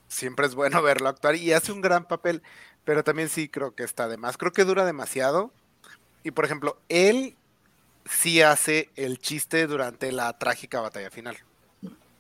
siempre 0.07 0.45
es 0.45 0.55
bueno 0.55 0.81
verlo 0.84 1.09
actuar 1.09 1.35
y 1.35 1.53
hace 1.53 1.71
un 1.71 1.81
gran 1.81 2.07
papel, 2.07 2.41
pero 2.84 3.03
también 3.03 3.29
sí 3.29 3.49
creo 3.49 3.75
que 3.75 3.84
está 3.84 4.07
de 4.07 4.17
más. 4.17 4.38
Creo 4.38 4.53
que 4.53 4.63
dura 4.63 4.85
demasiado. 4.85 5.51
Y 6.23 6.31
por 6.31 6.45
ejemplo, 6.45 6.79
él 6.89 7.35
sí 8.09 8.41
hace 8.41 8.91
el 8.95 9.19
chiste 9.19 9.67
durante 9.67 10.11
la 10.11 10.38
trágica 10.38 10.81
batalla 10.81 11.09
final. 11.09 11.38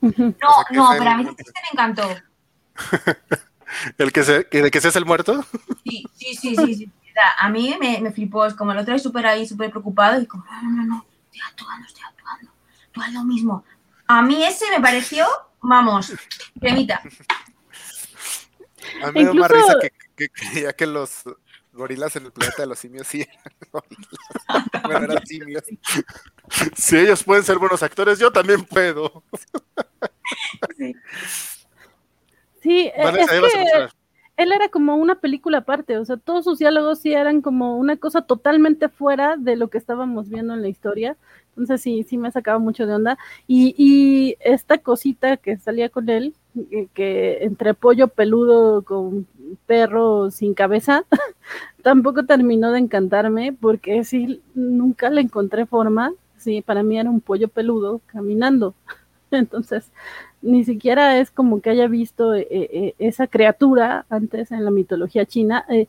No, 0.01 0.11
no, 0.71 0.89
pero 0.97 1.09
a 1.09 1.17
mí 1.17 1.27
el 1.27 1.35
chiste 1.35 1.53
me 1.63 1.69
encantó. 1.73 2.07
¿El 3.97 4.11
que 4.11 4.23
se, 4.23 4.47
que, 4.47 4.71
que 4.71 4.81
se 4.81 4.87
hace 4.87 4.99
el 4.99 5.05
muerto? 5.05 5.45
Sí, 5.83 6.05
sí, 6.13 6.35
sí, 6.35 6.55
sí. 6.55 6.75
sí. 6.75 6.91
A 7.39 7.49
mí 7.49 7.75
me, 7.79 7.99
me, 7.99 8.11
flipó, 8.11 8.45
es 8.45 8.53
como 8.53 8.71
el 8.71 8.77
otro 8.77 8.95
es 8.95 9.01
súper 9.01 9.25
ahí, 9.25 9.47
súper 9.47 9.71
preocupado 9.71 10.21
y 10.21 10.27
como, 10.27 10.45
no, 10.45 10.69
no, 10.69 10.85
no, 10.85 11.05
estoy 11.25 11.41
actuando, 11.49 11.87
estoy 11.87 12.03
actuando. 12.07 12.51
Tú 12.91 13.01
haz 13.01 13.11
lo 13.11 13.23
mismo. 13.23 13.65
A 14.05 14.21
mí 14.21 14.43
ese 14.43 14.65
me 14.69 14.79
pareció, 14.79 15.25
vamos, 15.59 16.13
cremita. 16.59 17.01
A 19.03 19.11
mí 19.11 19.23
me 19.23 19.25
da 19.25 19.33
más 19.33 19.51
risa 19.51 19.75
que, 19.81 19.91
que 20.15 20.29
creía 20.29 20.73
que 20.73 20.85
los 20.85 21.23
gorilas 21.77 22.15
en 22.15 22.25
el 22.25 22.31
planeta 22.31 22.63
de 22.63 22.67
los 22.67 22.79
simios 22.79 23.07
sí 23.07 23.25
eran 24.89 25.03
eran 25.03 25.25
simios. 25.25 25.63
Si 26.75 26.97
ellos 26.97 27.23
pueden 27.23 27.43
ser 27.43 27.57
buenos 27.57 27.83
actores, 27.83 28.19
yo 28.19 28.31
también 28.31 28.65
puedo. 28.65 29.23
Sí, 30.77 30.95
sí 32.61 32.91
es 32.93 33.11
que 33.11 33.89
él 34.37 34.51
era 34.51 34.69
como 34.69 34.95
una 34.95 35.19
película 35.19 35.59
aparte, 35.59 35.97
o 35.97 36.05
sea, 36.05 36.17
todos 36.17 36.45
sus 36.45 36.59
diálogos 36.59 36.99
sí 36.99 37.11
eran 37.11 37.41
como 37.41 37.75
una 37.75 37.97
cosa 37.97 38.21
totalmente 38.21 38.87
fuera 38.87 39.35
de 39.35 39.55
lo 39.55 39.69
que 39.69 39.79
estábamos 39.79 40.29
viendo 40.29 40.53
en 40.53 40.61
la 40.61 40.67
historia. 40.67 41.17
Entonces 41.57 41.81
sí, 41.81 42.03
sí 42.03 42.17
me 42.17 42.31
sacaba 42.31 42.59
mucho 42.59 42.85
de 42.85 42.93
onda. 42.93 43.17
Y, 43.47 43.73
y 43.77 44.37
esta 44.39 44.77
cosita 44.77 45.37
que 45.37 45.57
salía 45.57 45.89
con 45.89 46.07
él, 46.09 46.35
eh, 46.71 46.87
que, 46.93 47.39
entre 47.43 47.73
pollo 47.73 48.07
peludo 48.07 48.83
con 48.83 49.27
perro 49.65 50.29
sin 50.29 50.53
cabeza, 50.53 51.03
tampoco 51.81 52.25
terminó 52.25 52.71
de 52.71 52.79
encantarme 52.79 53.53
porque 53.59 54.03
sí, 54.03 54.41
nunca 54.53 55.09
le 55.09 55.21
encontré 55.21 55.65
forma. 55.65 56.13
Sí, 56.37 56.61
para 56.61 56.83
mí 56.83 56.99
era 56.99 57.09
un 57.09 57.21
pollo 57.21 57.47
peludo 57.47 58.01
caminando. 58.05 58.75
Entonces, 59.31 59.91
ni 60.41 60.63
siquiera 60.63 61.19
es 61.19 61.31
como 61.31 61.61
que 61.61 61.71
haya 61.71 61.87
visto 61.87 62.35
eh, 62.35 62.47
eh, 62.51 62.95
esa 62.99 63.27
criatura 63.27 64.05
antes 64.09 64.51
en 64.51 64.63
la 64.63 64.71
mitología 64.71 65.25
china. 65.25 65.65
Eh, 65.69 65.87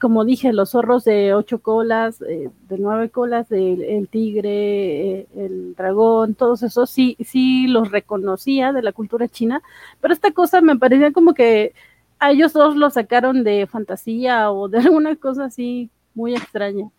como 0.00 0.24
dije, 0.24 0.52
los 0.52 0.70
zorros 0.70 1.04
de 1.04 1.34
ocho 1.34 1.60
colas, 1.60 2.18
de 2.18 2.50
nueve 2.78 3.10
colas, 3.10 3.50
el 3.50 4.08
tigre, 4.10 5.26
el 5.36 5.74
dragón, 5.76 6.34
todos 6.34 6.62
esos 6.62 6.90
sí, 6.90 7.16
sí 7.24 7.66
los 7.66 7.90
reconocía 7.90 8.72
de 8.72 8.82
la 8.82 8.92
cultura 8.92 9.28
china, 9.28 9.62
pero 10.00 10.14
esta 10.14 10.32
cosa 10.32 10.60
me 10.60 10.76
parecía 10.76 11.12
como 11.12 11.34
que 11.34 11.74
a 12.18 12.32
ellos 12.32 12.52
dos 12.52 12.76
lo 12.76 12.90
sacaron 12.90 13.44
de 13.44 13.66
fantasía 13.66 14.50
o 14.50 14.68
de 14.68 14.78
alguna 14.80 15.16
cosa 15.16 15.46
así 15.46 15.90
muy 16.14 16.34
extraña. 16.34 16.86
O 16.86 16.92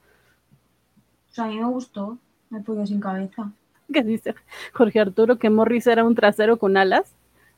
sea, 1.31 1.45
a 1.45 1.47
mí 1.47 1.59
me 1.59 1.65
gustó, 1.65 2.17
me 2.49 2.61
pollo 2.61 2.85
sin 2.85 2.99
cabeza. 2.99 3.51
que 3.91 4.03
dice 4.03 4.35
Jorge 4.73 4.99
Arturo 4.99 5.37
que 5.37 5.49
Morris 5.49 5.87
era 5.87 6.03
un 6.03 6.15
trasero 6.15 6.57
con 6.57 6.77
alas, 6.77 7.13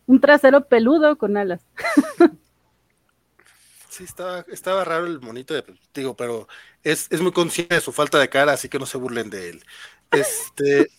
un 0.07 0.19
trasero 0.19 0.65
peludo 0.65 1.17
con 1.17 1.37
alas. 1.37 1.65
Sí, 3.91 4.05
estaba, 4.05 4.45
estaba 4.47 4.85
raro 4.85 5.05
el 5.05 5.19
monito, 5.19 5.53
de, 5.53 5.65
digo, 5.93 6.15
pero 6.15 6.47
es, 6.81 7.11
muy 7.21 7.33
consciente 7.33 7.75
de 7.75 7.81
su 7.81 7.91
falta 7.91 8.19
de 8.19 8.29
cara, 8.29 8.53
así 8.53 8.69
que 8.69 8.79
no 8.79 8.85
se 8.85 8.97
burlen 8.97 9.29
de 9.29 9.49
él. 9.49 9.65
Este, 10.11 10.89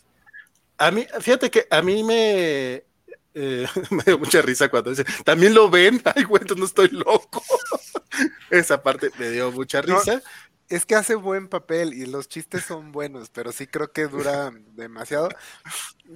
a 0.76 0.90
mí, 0.90 1.06
fíjate 1.20 1.50
que 1.50 1.66
a 1.70 1.80
mí 1.80 2.04
me, 2.04 2.84
eh, 3.32 3.66
me 3.90 4.02
dio 4.04 4.18
mucha 4.18 4.42
risa 4.42 4.68
cuando 4.68 4.90
dice, 4.90 5.06
también 5.24 5.54
lo 5.54 5.70
ven, 5.70 6.02
ay, 6.14 6.24
güey, 6.24 6.42
no 6.54 6.66
estoy 6.66 6.88
loco. 6.88 7.42
Esa 8.50 8.82
parte 8.82 9.10
me 9.18 9.30
dio 9.30 9.50
mucha 9.50 9.80
risa 9.80 10.22
es 10.68 10.86
que 10.86 10.94
hace 10.94 11.14
buen 11.14 11.48
papel 11.48 11.92
y 11.92 12.06
los 12.06 12.28
chistes 12.28 12.64
son 12.64 12.92
buenos, 12.92 13.28
pero 13.30 13.52
sí 13.52 13.66
creo 13.66 13.92
que 13.92 14.06
dura 14.06 14.50
demasiado. 14.74 15.28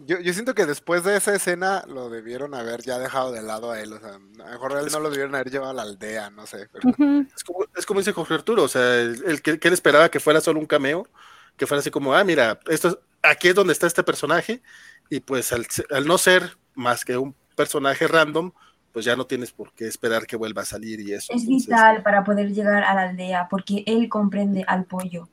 Yo, 0.06 0.18
yo, 0.20 0.32
siento 0.32 0.55
que 0.55 0.66
después 0.66 1.05
de 1.05 1.16
esa 1.16 1.35
escena 1.35 1.85
lo 1.86 2.09
debieron 2.09 2.55
haber 2.55 2.82
ya 2.82 2.98
dejado 2.98 3.32
de 3.32 3.43
lado 3.43 3.70
a 3.70 3.81
él, 3.81 3.93
o 3.93 4.01
sea, 4.01 4.14
a 4.14 4.18
lo 4.18 4.44
mejor 4.51 4.73
él 4.78 4.89
no 4.90 5.01
lo 5.01 5.10
debieron 5.10 5.35
haber 5.35 5.51
llevado 5.51 5.70
a 5.70 5.74
la 5.74 5.82
aldea, 5.82 6.31
no 6.31 6.47
sé. 6.47 6.68
es, 6.73 7.44
como, 7.44 7.64
es, 7.77 7.86
como, 7.86 8.01
dice 8.01 8.12
Jorge 8.12 8.35
Arturo, 8.35 8.62
o 8.64 8.68
sea, 8.68 9.01
el, 9.01 9.43
que, 9.43 9.59
él 9.60 9.73
esperaba 9.73 10.10
que 10.10 10.20
fuera 10.20 10.40
solo 10.40 10.60
un 10.60 10.66
cameo, 10.66 11.09
que 11.56 11.66
fuera 11.66 11.81
así 11.81 11.90
como, 11.90 12.14
ah, 12.14 12.24
mira, 12.24 12.59
esto 12.68 13.01
aquí 13.23 13.48
es 13.48 13.55
donde 13.55 13.73
está 13.73 13.86
este 13.86 14.02
personaje, 14.02 14.62
y 15.10 15.20
pues 15.20 15.52
al, 15.52 15.66
al 15.90 16.06
no 16.06 16.18
ser 16.18 16.56
más 16.74 17.05
que 17.05 17.16
un 17.16 17.35
personaje 17.55 18.06
random, 18.06 18.52
pues 18.97 19.05
ya 19.05 19.14
no 19.14 19.27
tienes 19.27 19.52
por 19.52 19.74
qué 19.74 19.86
esperar 19.86 20.27
que 20.27 20.36
vuelva 20.36 20.62
a 20.62 20.64
salir 20.64 21.01
y 21.01 21.12
eso. 21.12 21.31
Es 21.31 21.47
vital 21.47 22.02
para 22.02 22.24
poder 22.24 22.55
llegar 22.55 22.82
a 22.82 22.94
la 22.94 23.02
aldea, 23.02 23.47
porque 23.51 23.85
él 23.86 24.09
comprende 24.09 24.64
al 24.66 24.86
pollo. 24.86 25.28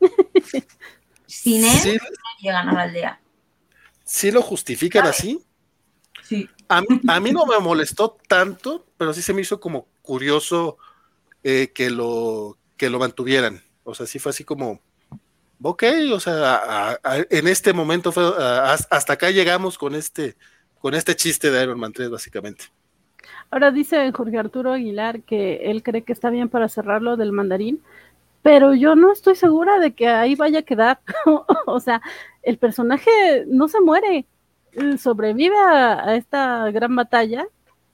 Sin 1.28 1.64
él 1.64 2.00
no 2.02 2.40
llegan 2.40 2.68
a 2.68 2.72
la 2.72 2.82
aldea. 2.82 3.20
¿Sí 4.02 4.32
lo 4.32 4.42
justifican 4.42 5.06
así? 5.06 5.40
Sí. 6.24 6.50
A 6.66 6.80
mí, 7.20 7.30
no 7.30 7.46
me 7.46 7.56
molestó 7.60 8.18
tanto, 8.26 8.84
pero 8.96 9.14
sí 9.14 9.22
se 9.22 9.32
me 9.32 9.42
hizo 9.42 9.60
como 9.60 9.86
curioso 10.02 10.76
eh, 11.44 11.70
que, 11.72 11.90
lo, 11.90 12.58
que 12.76 12.90
lo 12.90 12.98
mantuvieran. 12.98 13.62
O 13.84 13.94
sea, 13.94 14.06
sí 14.06 14.18
fue 14.18 14.30
así 14.30 14.42
como, 14.42 14.80
ok, 15.62 15.84
o 16.12 16.18
sea, 16.18 16.98
en 17.30 17.46
este 17.46 17.72
momento 17.72 18.10
fue, 18.10 18.24
hasta 18.36 19.12
acá 19.12 19.30
llegamos 19.30 19.78
con 19.78 19.94
este, 19.94 20.36
con 20.80 20.94
este 20.94 21.14
chiste 21.14 21.52
de 21.52 21.62
Iron 21.62 21.78
Man 21.78 21.92
3, 21.92 22.10
básicamente. 22.10 22.64
Ahora 23.50 23.70
dice 23.70 24.10
Jorge 24.12 24.38
Arturo 24.38 24.72
Aguilar 24.72 25.22
que 25.22 25.70
él 25.70 25.82
cree 25.82 26.02
que 26.02 26.12
está 26.12 26.30
bien 26.30 26.48
para 26.48 26.68
cerrarlo 26.68 27.16
del 27.16 27.32
mandarín, 27.32 27.82
pero 28.42 28.74
yo 28.74 28.94
no 28.94 29.12
estoy 29.12 29.34
segura 29.34 29.78
de 29.78 29.94
que 29.94 30.08
ahí 30.08 30.34
vaya 30.34 30.60
a 30.60 30.62
quedar. 30.62 31.00
o 31.66 31.80
sea, 31.80 32.02
el 32.42 32.58
personaje 32.58 33.10
no 33.48 33.68
se 33.68 33.80
muere, 33.80 34.26
sobrevive 34.98 35.56
a, 35.56 36.16
esta 36.16 36.70
gran 36.70 36.94
batalla 36.94 37.46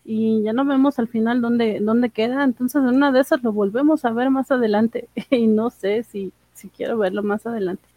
y 0.05 0.43
ya 0.43 0.53
no 0.53 0.65
vemos 0.65 0.99
al 0.99 1.09
final 1.09 1.41
dónde, 1.41 1.79
dónde 1.81 2.11
queda, 2.11 2.43
entonces 2.43 2.83
en 2.83 2.89
una 2.89 3.12
de 3.12 3.20
esas 3.20 3.43
lo 3.43 3.53
volvemos 3.53 4.05
a 4.05 4.11
ver 4.11 4.31
más 4.31 4.51
adelante 4.51 5.09
y 5.31 5.47
no 5.47 5.70
sé 5.70 6.03
si, 6.03 6.33
si 6.55 6.69
quiero 6.69 6.99
verlo 6.99 7.23
más 7.23 7.47
adelante. 7.47 7.89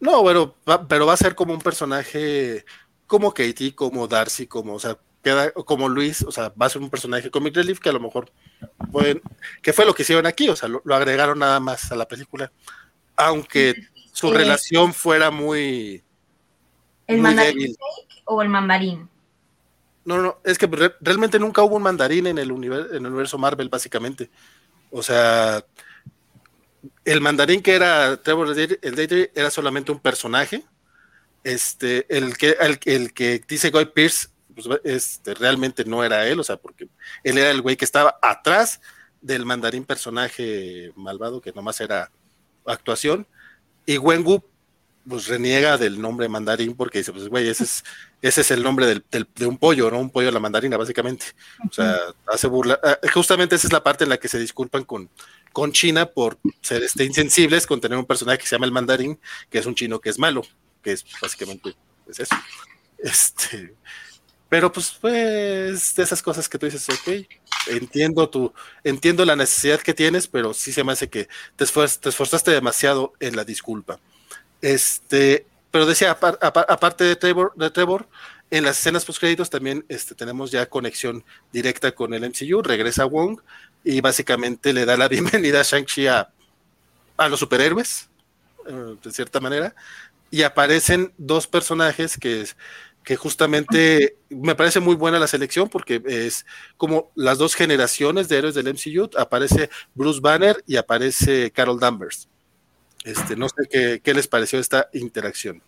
No, 0.00 0.22
bueno, 0.22 0.54
pero 0.88 1.06
va 1.06 1.14
a 1.14 1.16
ser 1.16 1.34
como 1.34 1.54
un 1.54 1.60
personaje 1.60 2.64
como 3.06 3.32
Katie, 3.32 3.74
como 3.74 4.06
Darcy, 4.06 4.46
como, 4.46 4.74
o 4.74 4.78
sea, 4.78 4.98
queda 5.24 5.50
como 5.50 5.88
Luis, 5.88 6.22
o 6.22 6.30
sea, 6.30 6.52
va 6.60 6.66
a 6.66 6.68
ser 6.68 6.80
un 6.82 6.90
personaje 6.90 7.30
comic 7.30 7.56
relief 7.56 7.80
que 7.80 7.88
a 7.88 7.92
lo 7.92 7.98
mejor 7.98 8.30
pueden, 8.92 9.20
que 9.62 9.72
fue 9.72 9.84
lo 9.84 9.94
que 9.94 10.02
hicieron 10.02 10.26
aquí, 10.26 10.48
o 10.48 10.54
sea, 10.54 10.68
lo, 10.68 10.82
agregaron 10.94 11.40
nada 11.40 11.58
más 11.58 11.90
a 11.90 11.96
la 11.96 12.06
película, 12.06 12.52
aunque 13.16 13.74
su 14.12 14.30
relación 14.30 14.94
fuera 14.94 15.32
muy, 15.32 16.04
¿El 17.06 17.20
mandarín 17.20 17.74
o 18.24 18.42
el 18.42 18.48
mandarín? 18.48 19.08
No, 20.04 20.20
no, 20.20 20.38
es 20.44 20.58
que 20.58 20.66
realmente 21.00 21.38
nunca 21.38 21.62
hubo 21.62 21.76
un 21.76 21.82
mandarín 21.82 22.26
en 22.26 22.38
el, 22.38 22.52
universo, 22.52 22.94
en 22.94 23.04
el 23.04 23.06
universo 23.06 23.38
Marvel, 23.38 23.68
básicamente. 23.68 24.30
O 24.90 25.02
sea, 25.02 25.64
el 27.04 27.20
mandarín 27.20 27.62
que 27.62 27.74
era 27.74 28.16
Trevor 28.22 28.48
el 28.58 28.94
Daydream 28.94 29.28
era 29.34 29.50
solamente 29.50 29.92
un 29.92 30.00
personaje. 30.00 30.64
Este, 31.42 32.06
el 32.14 32.36
que, 32.36 32.56
el, 32.60 33.12
que 33.12 33.42
dice 33.46 33.70
Guy 33.70 33.86
Pierce, 33.86 34.28
pues, 34.54 34.68
este, 34.84 35.34
realmente 35.34 35.84
no 35.84 36.04
era 36.04 36.26
él, 36.26 36.40
o 36.40 36.44
sea, 36.44 36.56
porque 36.56 36.88
él 37.22 37.38
era 37.38 37.50
el 37.50 37.62
güey 37.62 37.76
que 37.76 37.84
estaba 37.84 38.18
atrás 38.22 38.80
del 39.20 39.46
mandarín 39.46 39.84
personaje 39.84 40.92
malvado, 40.96 41.40
que 41.40 41.52
nomás 41.52 41.80
era 41.80 42.10
actuación. 42.66 43.26
Y 43.86 43.98
Wengu 43.98 44.42
pues 45.06 45.26
reniega 45.26 45.76
del 45.76 46.00
nombre 46.00 46.28
mandarín 46.28 46.74
porque 46.74 46.98
dice, 46.98 47.12
pues 47.12 47.28
güey, 47.28 47.48
ese 47.48 47.64
es, 47.64 47.84
ese 48.22 48.40
es 48.40 48.50
el 48.50 48.62
nombre 48.62 48.86
del, 48.86 49.04
de 49.34 49.46
un 49.46 49.58
pollo, 49.58 49.90
¿no? 49.90 49.98
Un 49.98 50.10
pollo 50.10 50.26
de 50.26 50.32
la 50.32 50.40
mandarina, 50.40 50.76
básicamente. 50.76 51.26
O 51.68 51.72
sea, 51.72 51.96
hace 52.26 52.46
burla. 52.46 52.78
Ah, 52.82 52.98
justamente 53.12 53.54
esa 53.54 53.66
es 53.66 53.72
la 53.72 53.82
parte 53.82 54.04
en 54.04 54.10
la 54.10 54.16
que 54.16 54.28
se 54.28 54.38
disculpan 54.38 54.84
con, 54.84 55.10
con 55.52 55.72
China 55.72 56.06
por 56.06 56.38
ser 56.62 56.82
este, 56.82 57.04
insensibles 57.04 57.66
con 57.66 57.80
tener 57.80 57.98
un 57.98 58.06
personaje 58.06 58.38
que 58.38 58.46
se 58.46 58.56
llama 58.56 58.66
el 58.66 58.72
mandarín, 58.72 59.18
que 59.50 59.58
es 59.58 59.66
un 59.66 59.74
chino 59.74 60.00
que 60.00 60.08
es 60.08 60.18
malo, 60.18 60.42
que 60.82 60.92
es 60.92 61.04
básicamente 61.20 61.74
es 62.08 62.20
eso. 62.20 62.34
Este, 62.98 63.74
pero 64.54 64.70
pues, 64.70 64.96
pues, 65.00 65.96
de 65.96 66.04
esas 66.04 66.22
cosas 66.22 66.48
que 66.48 66.58
tú 66.60 66.66
dices, 66.66 66.88
ok, 66.88 67.26
entiendo 67.66 68.30
tu, 68.30 68.54
entiendo 68.84 69.24
la 69.24 69.34
necesidad 69.34 69.80
que 69.80 69.94
tienes, 69.94 70.28
pero 70.28 70.54
sí 70.54 70.70
se 70.72 70.84
me 70.84 70.92
hace 70.92 71.10
que 71.10 71.28
te, 71.56 71.66
te 71.66 72.08
esforzaste 72.08 72.52
demasiado 72.52 73.14
en 73.18 73.34
la 73.34 73.42
disculpa. 73.42 73.98
Este, 74.62 75.44
pero 75.72 75.86
decía, 75.86 76.12
aparte 76.12 77.02
de 77.02 77.16
Trevor, 77.16 77.52
de 77.56 77.68
Trevor, 77.68 78.06
en 78.48 78.62
las 78.62 78.78
escenas 78.78 79.04
post 79.04 79.18
créditos 79.18 79.50
también 79.50 79.84
este, 79.88 80.14
tenemos 80.14 80.52
ya 80.52 80.66
conexión 80.66 81.24
directa 81.52 81.90
con 81.90 82.14
el 82.14 82.22
MCU, 82.22 82.62
regresa 82.62 83.06
Wong 83.06 83.40
y 83.82 84.00
básicamente 84.02 84.72
le 84.72 84.84
da 84.84 84.96
la 84.96 85.08
bienvenida 85.14 85.62
a 85.62 85.64
Shang-Chi 85.64 86.06
a, 86.06 86.28
los 87.28 87.40
superhéroes, 87.40 88.08
eh, 88.68 88.94
de 89.02 89.10
cierta 89.10 89.40
manera, 89.40 89.74
y 90.30 90.44
aparecen 90.44 91.12
dos 91.18 91.48
personajes 91.48 92.16
que, 92.16 92.46
que 93.04 93.16
justamente 93.16 94.16
me 94.30 94.54
parece 94.54 94.80
muy 94.80 94.96
buena 94.96 95.18
la 95.18 95.26
selección 95.26 95.68
porque 95.68 96.02
es 96.06 96.46
como 96.76 97.10
las 97.14 97.38
dos 97.38 97.54
generaciones 97.54 98.28
de 98.28 98.38
héroes 98.38 98.54
del 98.54 98.68
MCU, 98.68 99.10
aparece 99.18 99.70
Bruce 99.94 100.20
Banner 100.20 100.56
y 100.66 100.76
aparece 100.76 101.50
Carol 101.50 101.78
Danvers. 101.78 102.28
Este, 103.04 103.36
no 103.36 103.48
sé 103.48 103.68
qué, 103.70 104.00
qué 104.02 104.14
les 104.14 104.26
pareció 104.26 104.58
esta 104.58 104.88
interacción. 104.94 105.62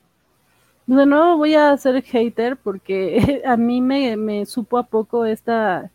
De 0.87 1.05
nuevo 1.05 1.37
voy 1.37 1.55
a 1.55 1.77
ser 1.77 2.03
hater 2.03 2.57
porque 2.57 3.43
a 3.47 3.57
mí 3.57 3.81
me, 3.81 4.17
me 4.17 4.47
supo 4.47 4.79
a 4.79 4.87
poco 4.87 5.27
esta, 5.27 5.91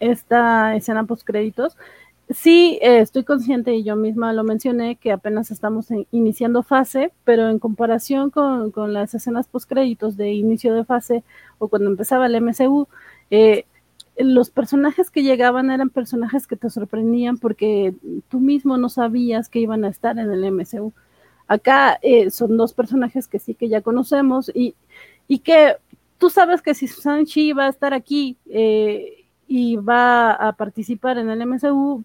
esta 0.00 0.74
escena 0.74 1.04
post 1.04 1.22
créditos. 1.24 1.76
Sí, 2.34 2.78
eh, 2.82 3.00
estoy 3.00 3.24
consciente 3.24 3.74
y 3.74 3.82
yo 3.82 3.96
misma 3.96 4.32
lo 4.32 4.44
mencioné 4.44 4.96
que 4.96 5.12
apenas 5.12 5.50
estamos 5.50 5.88
iniciando 6.12 6.62
fase, 6.62 7.12
pero 7.24 7.48
en 7.48 7.58
comparación 7.58 8.30
con, 8.30 8.70
con 8.70 8.92
las 8.92 9.14
escenas 9.14 9.48
post 9.48 9.68
créditos 9.68 10.16
de 10.16 10.32
inicio 10.32 10.72
de 10.74 10.84
fase 10.84 11.24
o 11.58 11.68
cuando 11.68 11.90
empezaba 11.90 12.26
el 12.26 12.36
MCU, 12.40 12.86
eh, 13.30 13.66
los 14.16 14.50
personajes 14.50 15.10
que 15.10 15.22
llegaban 15.22 15.70
eran 15.70 15.90
personajes 15.90 16.46
que 16.46 16.56
te 16.56 16.70
sorprendían 16.70 17.38
porque 17.38 17.94
tú 18.28 18.40
mismo 18.40 18.76
no 18.78 18.88
sabías 18.88 19.48
que 19.48 19.58
iban 19.60 19.84
a 19.84 19.88
estar 19.88 20.18
en 20.18 20.30
el 20.30 20.44
MCU. 20.44 20.92
Acá 21.48 21.98
eh, 22.02 22.30
son 22.30 22.56
dos 22.56 22.72
personajes 22.72 23.28
que 23.28 23.40
sí 23.40 23.54
que 23.54 23.68
ya 23.68 23.82
conocemos 23.82 24.50
y, 24.54 24.74
y 25.28 25.40
que 25.40 25.76
tú 26.18 26.30
sabes 26.30 26.62
que 26.62 26.74
si 26.74 26.88
Sanchi 26.88 27.52
va 27.52 27.66
a 27.66 27.70
estar 27.70 27.94
aquí 27.94 28.38
y 29.48 29.76
va 29.76 30.32
a 30.32 30.52
participar 30.54 31.18
en 31.18 31.28
el 31.30 31.46
MCU, 31.46 32.04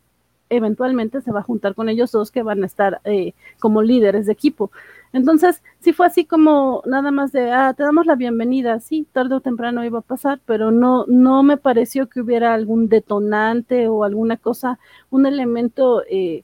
eventualmente 0.50 1.22
se 1.22 1.32
va 1.32 1.42
a 1.42 1.44
juntar 1.44 1.76
con 1.76 1.90
ellos 1.90 2.12
dos 2.12 2.32
que 2.32 2.44
van 2.44 2.64
a 2.64 2.66
estar 2.66 3.02
eh, 3.04 3.34
como 3.60 3.82
líderes 3.82 4.26
de 4.26 4.34
equipo. 4.34 4.72
Entonces, 5.14 5.64
sí 5.80 5.94
fue 5.94 6.06
así 6.08 6.26
como 6.26 6.84
nada 6.86 7.12
más 7.12 7.32
de, 7.32 7.52
ah, 7.52 7.74
te 7.76 7.84
damos 7.84 8.06
la 8.06 8.16
bienvenida, 8.16 8.80
sí, 8.80 9.08
tarde 9.14 9.36
o 9.36 9.42
temprano 9.42 9.86
iba 9.86 10.00
a 10.00 10.02
pasar, 10.02 10.40
pero 10.46 10.72
no, 10.72 11.06
no 11.08 11.44
me 11.44 11.58
pareció 11.58 12.08
que 12.10 12.22
hubiera 12.22 12.54
algún 12.54 12.90
detonante 12.90 13.88
o 13.88 14.04
alguna 14.04 14.38
cosa, 14.38 14.80
un 15.10 15.26
elemento 15.26 16.04
eh, 16.10 16.44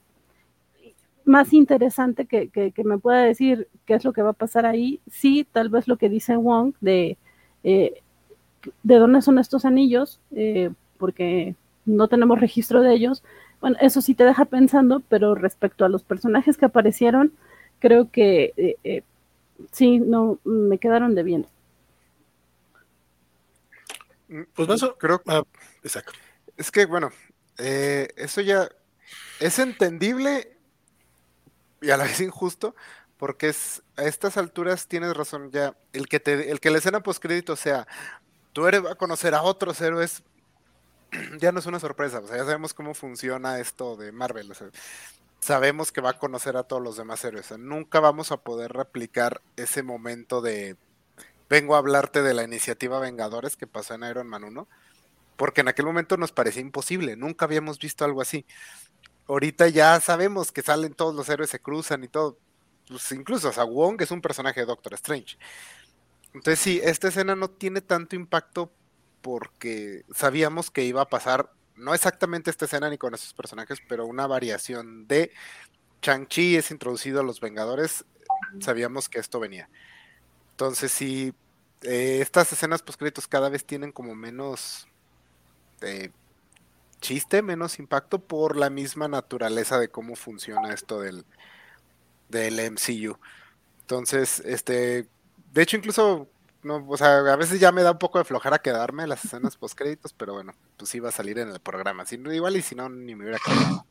más 1.24 1.52
interesante 1.52 2.26
que, 2.26 2.48
que, 2.48 2.84
me 2.84 2.98
pueda 2.98 3.22
decir 3.22 3.68
qué 3.86 3.94
es 3.94 4.04
lo 4.04 4.12
que 4.12 4.22
va 4.22 4.30
a 4.30 4.34
pasar 4.34 4.66
ahí. 4.66 5.00
Sí, 5.10 5.46
tal 5.50 5.68
vez 5.68 5.88
lo 5.88 5.96
que 5.96 6.08
dice 6.08 6.36
Wong 6.36 6.74
de, 6.80 7.16
eh, 7.62 8.02
de 8.82 8.96
dónde 8.96 9.22
son 9.22 9.38
estos 9.38 9.64
anillos, 9.64 10.20
eh, 10.32 10.70
porque 10.98 11.54
no 11.86 12.08
tenemos 12.08 12.40
registro 12.40 12.82
de 12.82 12.94
ellos. 12.94 13.22
Bueno, 13.64 13.78
eso 13.80 14.02
sí 14.02 14.14
te 14.14 14.24
deja 14.24 14.44
pensando, 14.44 15.00
pero 15.08 15.34
respecto 15.34 15.86
a 15.86 15.88
los 15.88 16.02
personajes 16.02 16.58
que 16.58 16.66
aparecieron, 16.66 17.32
creo 17.78 18.10
que 18.10 18.52
eh, 18.58 18.76
eh, 18.84 19.02
sí, 19.72 20.00
no, 20.00 20.38
me 20.44 20.76
quedaron 20.76 21.14
de 21.14 21.22
bien. 21.22 21.46
Mm, 24.28 24.42
pues 24.54 24.68
eso 24.68 24.98
creo 24.98 25.22
que... 25.22 25.32
Ah, 25.32 25.42
exacto. 25.82 26.12
Es 26.58 26.70
que, 26.70 26.84
bueno, 26.84 27.08
eh, 27.56 28.08
eso 28.16 28.42
ya 28.42 28.68
es 29.40 29.58
entendible 29.58 30.58
y 31.80 31.88
a 31.88 31.96
la 31.96 32.04
vez 32.04 32.20
injusto, 32.20 32.76
porque 33.16 33.48
es 33.48 33.82
a 33.96 34.02
estas 34.04 34.36
alturas 34.36 34.88
tienes 34.88 35.16
razón 35.16 35.50
ya, 35.52 35.74
el 35.94 36.06
que 36.06 36.20
te, 36.20 36.50
el 36.50 36.60
que 36.60 36.68
la 36.68 36.76
escena 36.76 37.02
post 37.02 37.22
crédito 37.22 37.56
sea, 37.56 37.88
tú 38.52 38.66
eres, 38.66 38.84
va 38.84 38.92
a 38.92 38.96
conocer 38.96 39.34
a 39.34 39.40
otros 39.40 39.80
héroes, 39.80 40.22
ya 41.40 41.52
no 41.52 41.58
es 41.58 41.66
una 41.66 41.80
sorpresa, 41.80 42.20
o 42.20 42.26
sea, 42.26 42.36
ya 42.36 42.44
sabemos 42.44 42.74
cómo 42.74 42.94
funciona 42.94 43.58
esto 43.60 43.96
de 43.96 44.12
Marvel, 44.12 44.52
sabemos 45.40 45.92
que 45.92 46.00
va 46.00 46.10
a 46.10 46.18
conocer 46.18 46.56
a 46.56 46.62
todos 46.62 46.82
los 46.82 46.96
demás 46.96 47.24
héroes. 47.24 47.56
nunca 47.58 48.00
vamos 48.00 48.32
a 48.32 48.38
poder 48.38 48.72
replicar 48.72 49.42
ese 49.56 49.82
momento 49.82 50.40
de 50.40 50.76
vengo 51.48 51.74
a 51.74 51.78
hablarte 51.78 52.22
de 52.22 52.34
la 52.34 52.44
iniciativa 52.44 52.98
Vengadores 52.98 53.56
que 53.56 53.66
pasó 53.66 53.94
en 53.94 54.04
Iron 54.04 54.26
Man 54.26 54.44
1, 54.44 54.66
porque 55.36 55.60
en 55.60 55.68
aquel 55.68 55.86
momento 55.86 56.16
nos 56.16 56.32
parecía 56.32 56.62
imposible, 56.62 57.16
nunca 57.16 57.44
habíamos 57.44 57.78
visto 57.78 58.04
algo 58.04 58.22
así. 58.22 58.46
Ahorita 59.26 59.68
ya 59.68 60.00
sabemos 60.00 60.52
que 60.52 60.62
salen 60.62 60.94
todos 60.94 61.14
los 61.14 61.28
héroes, 61.28 61.50
se 61.50 61.60
cruzan 61.60 62.04
y 62.04 62.08
todo. 62.08 62.38
Pues 62.88 63.10
incluso, 63.12 63.48
o 63.48 63.52
sea, 63.52 63.64
Wong 63.64 64.00
es 64.02 64.10
un 64.10 64.20
personaje 64.20 64.60
de 64.60 64.66
Doctor 64.66 64.94
Strange. 64.94 65.38
Entonces 66.34 66.58
sí, 66.58 66.80
esta 66.82 67.08
escena 67.08 67.34
no 67.34 67.48
tiene 67.48 67.80
tanto 67.80 68.16
impacto 68.16 68.70
porque 69.24 70.04
sabíamos 70.14 70.70
que 70.70 70.84
iba 70.84 71.00
a 71.00 71.08
pasar 71.08 71.50
no 71.76 71.94
exactamente 71.94 72.50
esta 72.50 72.66
escena 72.66 72.90
ni 72.90 72.98
con 72.98 73.14
esos 73.14 73.32
personajes, 73.32 73.78
pero 73.88 74.04
una 74.04 74.26
variación 74.26 75.08
de 75.08 75.32
Chang-Chi 76.02 76.56
es 76.56 76.70
introducido 76.70 77.20
a 77.20 77.22
los 77.22 77.40
Vengadores, 77.40 78.04
sabíamos 78.60 79.08
que 79.08 79.18
esto 79.18 79.40
venía. 79.40 79.70
Entonces, 80.50 80.92
sí, 80.92 81.32
eh, 81.84 82.18
estas 82.20 82.52
escenas 82.52 82.82
post 82.82 83.00
cada 83.30 83.48
vez 83.48 83.64
tienen 83.64 83.92
como 83.92 84.14
menos 84.14 84.86
eh, 85.80 86.10
chiste, 87.00 87.40
menos 87.40 87.78
impacto 87.78 88.18
por 88.18 88.58
la 88.58 88.68
misma 88.68 89.08
naturaleza 89.08 89.78
de 89.78 89.88
cómo 89.88 90.16
funciona 90.16 90.74
esto 90.74 91.00
del, 91.00 91.24
del 92.28 92.60
MCU. 92.72 93.18
Entonces, 93.80 94.40
este, 94.40 95.08
de 95.54 95.62
hecho, 95.62 95.78
incluso 95.78 96.28
no, 96.64 96.84
o 96.88 96.96
sea, 96.96 97.18
a 97.18 97.36
veces 97.36 97.60
ya 97.60 97.72
me 97.72 97.82
da 97.82 97.92
un 97.92 97.98
poco 97.98 98.18
de 98.18 98.24
flojera 98.24 98.58
quedarme 98.58 99.06
las 99.06 99.24
escenas 99.24 99.56
post 99.56 99.76
créditos, 99.76 100.12
pero 100.12 100.34
bueno, 100.34 100.52
pues 100.76 100.94
iba 100.94 101.08
a 101.08 101.12
salir 101.12 101.38
en 101.38 101.50
el 101.50 101.60
programa. 101.60 102.06
Si, 102.06 102.16
igual 102.16 102.56
y 102.56 102.62
si 102.62 102.74
no, 102.74 102.88
ni 102.88 103.14
me 103.14 103.24
hubiera 103.24 103.38
quedado. 103.38 103.86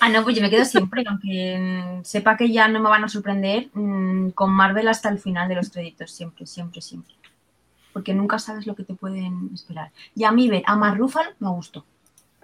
Ah, 0.00 0.08
no, 0.08 0.24
pues 0.24 0.36
yo 0.36 0.42
me 0.42 0.50
quedo 0.50 0.64
siempre, 0.64 1.04
aunque 1.06 2.00
sepa 2.04 2.36
que 2.36 2.50
ya 2.50 2.68
no 2.68 2.80
me 2.80 2.88
van 2.88 3.04
a 3.04 3.08
sorprender, 3.08 3.70
mm, 3.72 4.30
con 4.30 4.50
Marvel 4.50 4.88
hasta 4.88 5.08
el 5.08 5.18
final 5.18 5.48
de 5.48 5.54
los 5.54 5.70
créditos, 5.70 6.10
siempre, 6.10 6.46
siempre, 6.46 6.80
siempre. 6.80 7.14
Porque 7.92 8.14
nunca 8.14 8.38
sabes 8.38 8.66
lo 8.66 8.74
que 8.74 8.84
te 8.84 8.94
pueden 8.94 9.50
esperar. 9.54 9.92
Y 10.14 10.24
a 10.24 10.32
mí 10.32 10.48
ver 10.48 10.62
a 10.66 10.76
Mark 10.76 10.98
Ruffalo 10.98 11.30
me 11.38 11.50
gustó. 11.50 11.84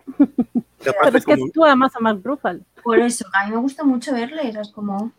Pero 0.79 1.19
es 1.19 1.25
que 1.25 1.37
tú 1.53 1.65
amas 1.65 1.97
a 1.97 2.01
Mark 2.01 2.21
Ruffalo. 2.23 2.61
Por 2.83 2.99
eso, 2.99 3.27
a 3.33 3.47
mí 3.47 3.53
me 3.53 3.61
gusta 3.61 3.83
mucho 3.85 4.13
verle, 4.13 4.49
es 4.49 4.71
como... 4.71 5.13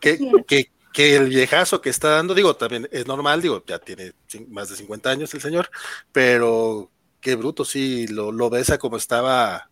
¿Qué, 0.00 0.70
que 0.98 1.14
el 1.14 1.28
viejazo 1.28 1.80
que 1.80 1.90
está 1.90 2.08
dando, 2.08 2.34
digo, 2.34 2.56
también 2.56 2.88
es 2.90 3.06
normal, 3.06 3.40
digo, 3.40 3.62
ya 3.64 3.78
tiene 3.78 4.14
más 4.48 4.68
de 4.68 4.74
50 4.74 5.08
años 5.08 5.32
el 5.32 5.40
señor, 5.40 5.70
pero 6.10 6.90
qué 7.20 7.36
bruto, 7.36 7.64
sí, 7.64 8.08
lo, 8.08 8.32
lo 8.32 8.50
besa 8.50 8.78
como 8.78 8.96
estaba 8.96 9.70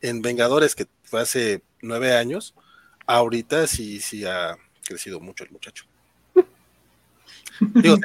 en 0.00 0.22
Vengadores, 0.22 0.74
que 0.74 0.86
fue 1.02 1.20
hace 1.20 1.62
nueve 1.82 2.16
años, 2.16 2.54
ahorita 3.06 3.66
sí, 3.66 4.00
sí 4.00 4.24
ha 4.24 4.56
crecido 4.82 5.20
mucho 5.20 5.44
el 5.44 5.50
muchacho. 5.50 5.84
Digo, 7.60 7.98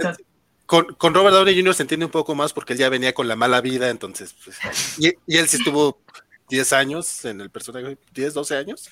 con, 0.66 0.94
con, 0.96 1.14
Robert 1.14 1.38
Downey 1.38 1.56
Jr. 1.56 1.74
se 1.74 1.84
entiende 1.84 2.08
un 2.08 2.12
poco 2.12 2.36
más 2.36 2.52
porque 2.52 2.74
él 2.74 2.80
ya 2.80 2.90
venía 2.90 3.14
con 3.14 3.30
la 3.30 3.38
mala 3.38 3.62
vida, 3.62 3.90
entonces, 3.90 4.36
pues, 4.44 4.60
y, 5.00 5.14
y, 5.26 5.38
él 5.38 5.48
sí 5.48 5.56
estuvo 5.56 6.02
10 6.50 6.74
años 6.74 7.24
en 7.24 7.40
el 7.40 7.50
personaje, 7.50 7.98
10, 8.14 8.34
12 8.34 8.58
años. 8.58 8.90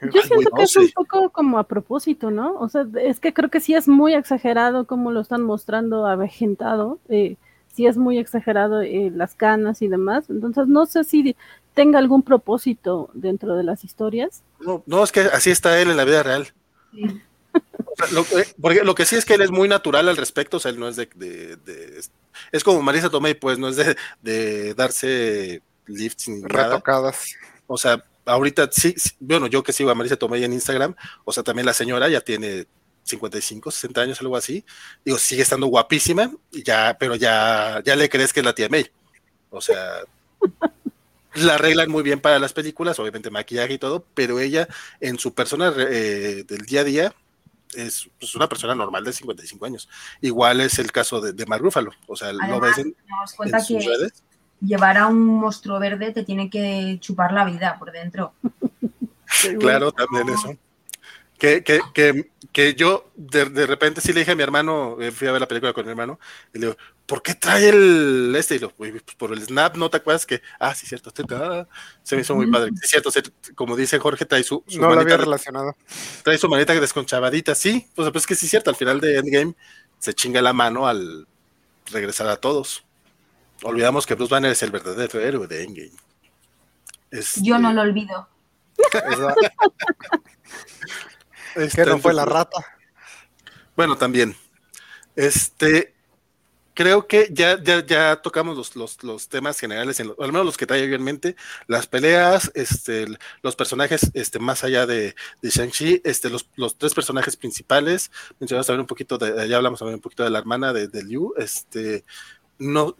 Yo 0.00 0.22
siento 0.22 0.50
que 0.50 0.62
es 0.64 0.76
un 0.76 0.90
poco 0.90 1.30
como 1.30 1.58
a 1.58 1.64
propósito, 1.64 2.30
¿no? 2.30 2.58
O 2.58 2.68
sea, 2.68 2.86
es 3.00 3.20
que 3.20 3.32
creo 3.32 3.50
que 3.50 3.60
sí 3.60 3.74
es 3.74 3.88
muy 3.88 4.14
exagerado 4.14 4.86
como 4.86 5.12
lo 5.12 5.20
están 5.20 5.42
mostrando 5.42 6.06
avejentado, 6.06 6.98
eh, 7.08 7.36
sí 7.72 7.86
es 7.86 7.96
muy 7.96 8.18
exagerado 8.18 8.82
eh, 8.82 9.10
las 9.14 9.34
canas 9.34 9.82
y 9.82 9.88
demás, 9.88 10.28
entonces 10.28 10.66
no 10.66 10.86
sé 10.86 11.04
si 11.04 11.36
tenga 11.74 11.98
algún 11.98 12.22
propósito 12.22 13.10
dentro 13.14 13.54
de 13.54 13.62
las 13.62 13.84
historias. 13.84 14.42
No, 14.60 14.82
no 14.86 15.04
es 15.04 15.12
que 15.12 15.20
así 15.20 15.50
está 15.50 15.80
él 15.80 15.90
en 15.90 15.96
la 15.96 16.04
vida 16.04 16.22
real. 16.22 16.48
Sí. 16.92 17.20
O 17.52 17.96
sea, 17.96 18.06
lo, 18.12 18.24
porque 18.60 18.82
lo 18.82 18.96
que 18.96 19.04
sí 19.04 19.14
es 19.14 19.24
que 19.24 19.34
él 19.34 19.42
es 19.42 19.52
muy 19.52 19.68
natural 19.68 20.08
al 20.08 20.16
respecto, 20.16 20.56
o 20.56 20.60
sea, 20.60 20.72
él 20.72 20.80
no 20.80 20.88
es 20.88 20.96
de, 20.96 21.08
de, 21.14 21.56
de 21.56 22.00
es 22.50 22.64
como 22.64 22.82
Marisa 22.82 23.10
Tomei, 23.10 23.34
pues 23.34 23.58
no 23.58 23.68
es 23.68 23.76
de, 23.76 23.96
de 24.22 24.74
darse 24.74 25.62
lifts 25.86 26.28
ni 26.28 26.42
Retocadas. 26.42 27.36
Nada. 27.40 27.62
O 27.66 27.78
sea, 27.78 28.04
ahorita 28.24 28.68
sí, 28.72 28.94
sí, 28.96 29.10
bueno, 29.20 29.46
yo 29.46 29.62
que 29.62 29.72
sigo 29.72 29.90
a 29.90 29.94
Marisa 29.94 30.16
Tomei 30.16 30.44
en 30.44 30.52
Instagram, 30.52 30.94
o 31.24 31.32
sea, 31.32 31.42
también 31.42 31.66
la 31.66 31.74
señora 31.74 32.08
ya 32.08 32.20
tiene 32.20 32.66
55, 33.04 33.70
60 33.70 34.00
años, 34.00 34.20
algo 34.20 34.36
así. 34.36 34.64
Digo, 35.04 35.18
sigue 35.18 35.42
estando 35.42 35.66
guapísima, 35.66 36.32
y 36.50 36.62
ya, 36.62 36.96
pero 36.98 37.14
ya, 37.14 37.82
ya 37.84 37.96
le 37.96 38.08
crees 38.08 38.32
que 38.32 38.40
es 38.40 38.46
la 38.46 38.54
tía 38.54 38.68
May. 38.68 38.90
O 39.50 39.60
sea, 39.60 40.00
la 41.34 41.54
arreglan 41.54 41.90
muy 41.90 42.02
bien 42.02 42.20
para 42.20 42.38
las 42.38 42.52
películas, 42.52 42.98
obviamente 42.98 43.30
maquillaje 43.30 43.74
y 43.74 43.78
todo, 43.78 44.04
pero 44.14 44.40
ella 44.40 44.68
en 45.00 45.18
su 45.18 45.34
persona 45.34 45.72
eh, 45.76 46.44
del 46.46 46.66
día 46.66 46.80
a 46.80 46.84
día 46.84 47.14
es 47.74 48.08
pues, 48.18 48.34
una 48.34 48.48
persona 48.48 48.74
normal 48.74 49.04
de 49.04 49.12
55 49.12 49.66
años. 49.66 49.88
Igual 50.20 50.60
es 50.60 50.78
el 50.78 50.92
caso 50.92 51.20
de, 51.20 51.32
de 51.32 51.46
Mark 51.46 51.62
Ruffalo, 51.62 51.92
o 52.06 52.16
sea, 52.16 52.28
Además, 52.28 52.50
lo 52.50 52.60
ves 52.60 52.78
en, 52.78 52.96
en 53.52 53.60
sus 53.60 53.84
redes. 53.84 54.22
Llevar 54.64 54.98
a 54.98 55.06
un 55.06 55.24
monstruo 55.26 55.78
verde 55.78 56.12
te 56.12 56.24
tiene 56.24 56.50
que 56.50 56.98
chupar 57.00 57.32
la 57.32 57.44
vida 57.44 57.76
por 57.78 57.92
dentro. 57.92 58.34
claro, 59.58 59.92
también 59.92 60.28
eso. 60.28 60.56
Que, 61.38 61.64
que, 61.64 61.80
que, 61.92 62.30
que 62.52 62.74
yo 62.74 63.10
de, 63.16 63.46
de, 63.46 63.66
repente 63.66 64.00
sí 64.00 64.12
le 64.12 64.20
dije 64.20 64.32
a 64.32 64.36
mi 64.36 64.44
hermano, 64.44 64.96
eh, 65.00 65.10
fui 65.10 65.26
a 65.26 65.32
ver 65.32 65.40
la 65.40 65.48
película 65.48 65.72
con 65.72 65.84
mi 65.84 65.90
hermano, 65.90 66.20
y 66.54 66.58
le 66.58 66.66
digo, 66.66 66.78
¿por 67.06 67.22
qué 67.22 67.34
trae 67.34 67.68
el 67.68 68.34
este? 68.38 68.54
Y 68.54 68.58
lo, 68.60 68.70
pues 68.70 68.92
por 69.18 69.32
el 69.32 69.42
snap, 69.42 69.76
¿no 69.76 69.90
te 69.90 69.96
acuerdas 69.96 70.24
que? 70.24 70.40
Ah, 70.60 70.74
sí, 70.74 70.86
cierto, 70.86 71.12
se 72.02 72.14
me 72.14 72.22
hizo 72.22 72.34
muy 72.36 72.50
padre. 72.50 72.70
Sí, 72.80 72.86
cierto, 72.86 73.10
como 73.56 73.76
dice 73.76 73.98
Jorge, 73.98 74.24
trae 74.24 74.44
su, 74.44 74.62
su 74.66 74.80
no 74.80 74.88
manita, 74.88 74.94
lo 74.94 75.00
había 75.00 75.16
relacionado. 75.16 75.76
Trae 76.22 76.38
su 76.38 76.48
manita 76.48 76.72
desconchavadita, 76.72 77.54
sí, 77.54 77.88
pues, 77.94 78.10
pues 78.10 78.26
que 78.26 78.36
sí, 78.36 78.46
cierto, 78.46 78.70
al 78.70 78.76
final 78.76 79.00
de 79.00 79.18
Endgame 79.18 79.54
se 79.98 80.14
chinga 80.14 80.40
la 80.40 80.52
mano 80.52 80.86
al 80.86 81.26
regresar 81.90 82.28
a 82.28 82.36
todos. 82.36 82.84
Olvidamos 83.64 84.06
que 84.06 84.14
Bruce 84.14 84.30
Banner 84.30 84.52
es 84.52 84.62
el 84.62 84.70
verdadero 84.70 85.20
héroe 85.20 85.46
de 85.46 85.64
Endgame. 85.64 85.92
Este... 87.10 87.40
Yo 87.42 87.58
no 87.58 87.72
lo 87.72 87.80
olvido. 87.80 88.28
este, 91.56 91.84
que 91.84 91.90
no 91.90 91.98
fue 91.98 92.12
la 92.12 92.26
rata. 92.26 92.58
Bueno, 93.74 93.96
también. 93.96 94.36
Este, 95.16 95.94
creo 96.74 97.06
que 97.06 97.28
ya, 97.32 97.62
ya, 97.62 97.84
ya 97.86 98.16
tocamos 98.16 98.56
los, 98.56 98.76
los, 98.76 99.02
los 99.02 99.28
temas 99.28 99.58
generales, 99.58 99.98
en 100.00 100.08
lo, 100.08 100.16
al 100.20 100.32
menos 100.32 100.44
los 100.44 100.56
que 100.56 100.66
trae 100.66 100.86
yo 100.86 100.94
en 100.94 101.02
mente, 101.02 101.36
las 101.66 101.86
peleas, 101.86 102.50
este, 102.54 103.06
los 103.42 103.56
personajes, 103.56 104.10
este, 104.12 104.40
más 104.40 104.62
allá 104.62 104.84
de, 104.84 105.14
de 105.40 105.50
Shang-Chi, 105.50 106.02
este, 106.04 106.28
los, 106.28 106.50
los, 106.56 106.76
tres 106.76 106.92
personajes 106.92 107.36
principales, 107.36 108.10
mencionamos 108.38 108.66
también 108.66 108.80
un 108.80 108.88
poquito 108.88 109.16
de, 109.16 109.48
ya 109.48 109.56
hablamos 109.56 109.78
también 109.78 109.94
un 109.94 110.02
poquito 110.02 110.24
de 110.24 110.30
la 110.30 110.38
hermana 110.38 110.72
de, 110.72 110.88
de 110.88 111.02
Liu, 111.02 111.32
este, 111.38 112.04
no, 112.58 112.96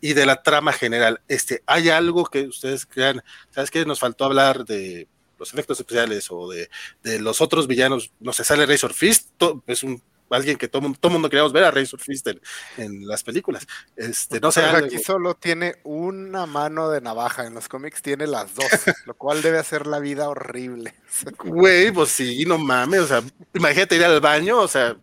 y 0.00 0.12
de 0.12 0.26
la 0.26 0.42
trama 0.42 0.72
general, 0.72 1.20
este, 1.28 1.62
¿hay 1.66 1.88
algo 1.88 2.24
que 2.24 2.42
ustedes 2.42 2.86
crean, 2.86 3.22
sabes 3.50 3.70
que 3.70 3.84
nos 3.84 4.00
faltó 4.00 4.24
hablar 4.24 4.64
de 4.64 5.08
los 5.38 5.52
efectos 5.52 5.80
especiales 5.80 6.28
o 6.30 6.48
de, 6.48 6.70
de 7.02 7.20
los 7.20 7.40
otros 7.40 7.66
villanos, 7.66 8.12
no 8.20 8.32
sé, 8.32 8.44
sale 8.44 8.66
Razor 8.66 8.94
Fist, 8.94 9.30
to, 9.38 9.62
es 9.66 9.82
un 9.82 10.02
alguien 10.34 10.56
que 10.56 10.68
todo, 10.68 10.92
todo 10.98 11.12
mundo 11.12 11.28
queríamos 11.28 11.52
ver 11.52 11.64
a 11.64 11.70
Razor 11.70 12.00
Fist 12.00 12.26
en, 12.26 12.40
en 12.76 13.06
las 13.06 13.22
películas. 13.22 13.66
Este, 13.96 14.40
no 14.40 14.50
sé. 14.50 14.62
Aquí 14.62 14.98
solo 14.98 15.34
tiene 15.34 15.76
una 15.84 16.46
mano 16.46 16.90
de 16.90 17.00
navaja, 17.00 17.46
en 17.46 17.54
los 17.54 17.68
cómics 17.68 18.02
tiene 18.02 18.26
las 18.26 18.54
dos, 18.54 18.66
lo 19.06 19.14
cual 19.14 19.42
debe 19.42 19.58
hacer 19.58 19.86
la 19.86 19.98
vida 19.98 20.28
horrible. 20.28 20.94
Güey, 21.44 21.90
pues 21.92 22.10
sí, 22.10 22.44
no 22.46 22.58
mames, 22.58 23.00
o 23.00 23.06
sea, 23.06 23.22
imagínate 23.54 23.96
ir 23.96 24.04
al 24.04 24.20
baño, 24.20 24.58
o 24.58 24.68
sea, 24.68 24.96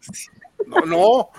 no, 0.66 0.82
no. 0.86 1.30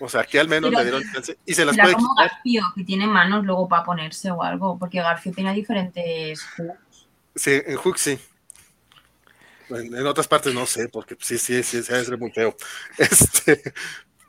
O 0.00 0.08
sea, 0.08 0.22
aquí 0.22 0.38
al 0.38 0.48
menos 0.48 0.70
Pero, 0.70 0.82
le 0.82 0.90
dieron 0.90 1.12
chance 1.12 1.38
y 1.44 1.54
se 1.54 1.64
las 1.64 1.76
puede 1.76 1.94
como 1.94 2.14
quitar. 2.14 2.30
Garfio, 2.30 2.62
que 2.74 2.84
tiene 2.84 3.06
manos 3.06 3.44
luego 3.44 3.68
para 3.68 3.84
ponerse 3.84 4.30
o 4.30 4.42
algo, 4.42 4.78
porque 4.78 4.98
Garfio 4.98 5.32
tenía 5.32 5.52
diferentes 5.52 6.40
hooks. 6.56 7.08
Sí, 7.34 7.62
en 7.66 7.76
Hook 7.76 7.98
sí. 7.98 8.18
En, 9.70 9.94
en, 9.94 10.06
otras 10.06 10.26
partes 10.26 10.54
no 10.54 10.66
sé, 10.66 10.88
porque 10.88 11.16
sí, 11.20 11.36
sí, 11.38 11.62
sí, 11.62 11.82
se 11.82 11.94
hace 11.94 12.16
muy 12.16 12.30
feo. 12.30 12.56
Este, 12.98 13.72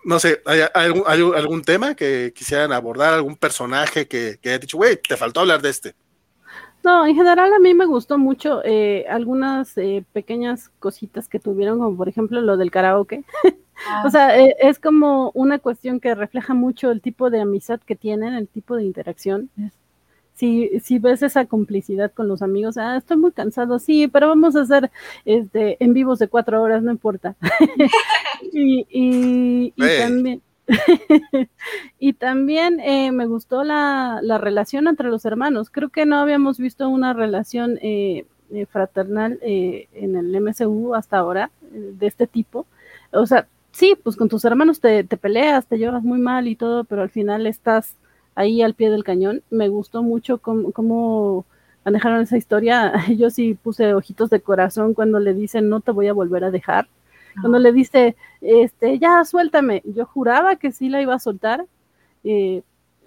no 0.03 0.19
sé, 0.19 0.41
¿hay, 0.45 0.61
hay, 0.61 0.85
algún, 0.85 1.03
¿hay, 1.07 1.21
algún, 1.21 1.61
tema 1.61 1.95
que 1.95 2.33
quisieran 2.35 2.71
abordar? 2.71 3.13
¿Algún 3.13 3.35
personaje 3.35 4.07
que, 4.07 4.39
que 4.41 4.49
haya 4.49 4.59
dicho, 4.59 4.77
güey, 4.77 4.97
te 4.97 5.17
faltó 5.17 5.41
hablar 5.41 5.61
de 5.61 5.69
este? 5.69 5.95
No, 6.83 7.05
en 7.05 7.15
general 7.15 7.53
a 7.53 7.59
mí 7.59 7.73
me 7.73 7.85
gustó 7.85 8.17
mucho 8.17 8.61
eh, 8.63 9.05
algunas 9.09 9.77
eh, 9.77 10.05
pequeñas 10.13 10.69
cositas 10.79 11.27
que 11.27 11.39
tuvieron, 11.39 11.79
como 11.79 11.97
por 11.97 12.07
ejemplo 12.07 12.41
lo 12.41 12.57
del 12.57 12.71
karaoke. 12.71 13.23
Ah. 13.87 14.03
o 14.05 14.09
sea, 14.09 14.39
eh, 14.39 14.55
es 14.59 14.79
como 14.79 15.31
una 15.33 15.59
cuestión 15.59 15.99
que 15.99 16.15
refleja 16.15 16.53
mucho 16.53 16.91
el 16.91 17.01
tipo 17.01 17.29
de 17.29 17.41
amistad 17.41 17.79
que 17.79 17.95
tienen, 17.95 18.33
el 18.33 18.47
tipo 18.47 18.75
de 18.75 18.83
interacción. 18.83 19.49
Si, 20.33 20.79
si 20.79 20.99
ves 20.99 21.21
esa 21.21 21.45
complicidad 21.45 22.13
con 22.13 22.29
los 22.29 22.41
amigos, 22.41 22.77
ah, 22.77 22.95
estoy 22.97 23.17
muy 23.17 23.33
cansado, 23.33 23.77
sí, 23.77 24.07
pero 24.07 24.29
vamos 24.29 24.55
a 24.55 24.61
hacer 24.61 24.89
este 25.25 25.75
en 25.83 25.93
vivos 25.93 26.17
de 26.19 26.29
cuatro 26.29 26.61
horas, 26.61 26.81
no 26.81 26.91
importa. 26.91 27.35
y, 28.53 28.87
y, 28.89 29.73
y 29.75 29.83
hey. 29.83 29.97
también. 29.99 30.41
y 31.99 32.13
también 32.13 32.79
eh, 32.79 33.11
me 33.11 33.25
gustó 33.25 33.63
la, 33.63 34.19
la, 34.21 34.37
relación 34.37 34.87
entre 34.87 35.09
los 35.09 35.25
hermanos. 35.25 35.69
Creo 35.69 35.89
que 35.89 36.05
no 36.05 36.17
habíamos 36.17 36.57
visto 36.57 36.87
una 36.89 37.13
relación 37.13 37.77
eh, 37.81 38.25
eh, 38.51 38.65
fraternal 38.65 39.39
en 39.41 40.15
el 40.15 40.41
MCU 40.41 40.95
hasta 40.95 41.17
ahora 41.17 41.51
de 41.71 42.07
este 42.07 42.27
tipo. 42.27 42.65
O 43.11 43.25
sea, 43.25 43.47
sí, 43.71 43.97
pues 44.03 44.15
con 44.15 44.29
tus 44.29 44.45
hermanos 44.45 44.79
te, 44.79 45.03
te, 45.03 45.17
peleas, 45.17 45.67
te 45.67 45.77
llevas 45.77 46.03
muy 46.03 46.19
mal 46.19 46.47
y 46.47 46.55
todo, 46.55 46.83
pero 46.83 47.01
al 47.01 47.09
final 47.09 47.47
estás 47.47 47.95
ahí 48.35 48.61
al 48.61 48.73
pie 48.73 48.89
del 48.89 49.03
cañón. 49.03 49.43
Me 49.49 49.69
gustó 49.69 50.03
mucho 50.03 50.37
cómo, 50.39 50.71
cómo 50.71 51.45
manejaron 51.85 52.21
esa 52.21 52.37
historia. 52.37 52.93
Yo 53.17 53.29
sí 53.29 53.53
puse 53.55 53.93
ojitos 53.93 54.29
de 54.29 54.41
corazón 54.41 54.93
cuando 54.93 55.19
le 55.19 55.33
dicen 55.33 55.69
no 55.69 55.81
te 55.81 55.91
voy 55.91 56.07
a 56.07 56.13
volver 56.13 56.43
a 56.43 56.51
dejar 56.51 56.87
cuando 57.41 57.59
le 57.59 57.71
dice, 57.71 58.15
este, 58.41 58.99
ya 58.99 59.23
suéltame, 59.25 59.81
yo 59.85 60.05
juraba 60.05 60.55
que 60.55 60.71
sí 60.71 60.89
la 60.89 61.01
iba 61.01 61.15
a 61.15 61.19
soltar, 61.19 61.65
eh, 62.23 62.63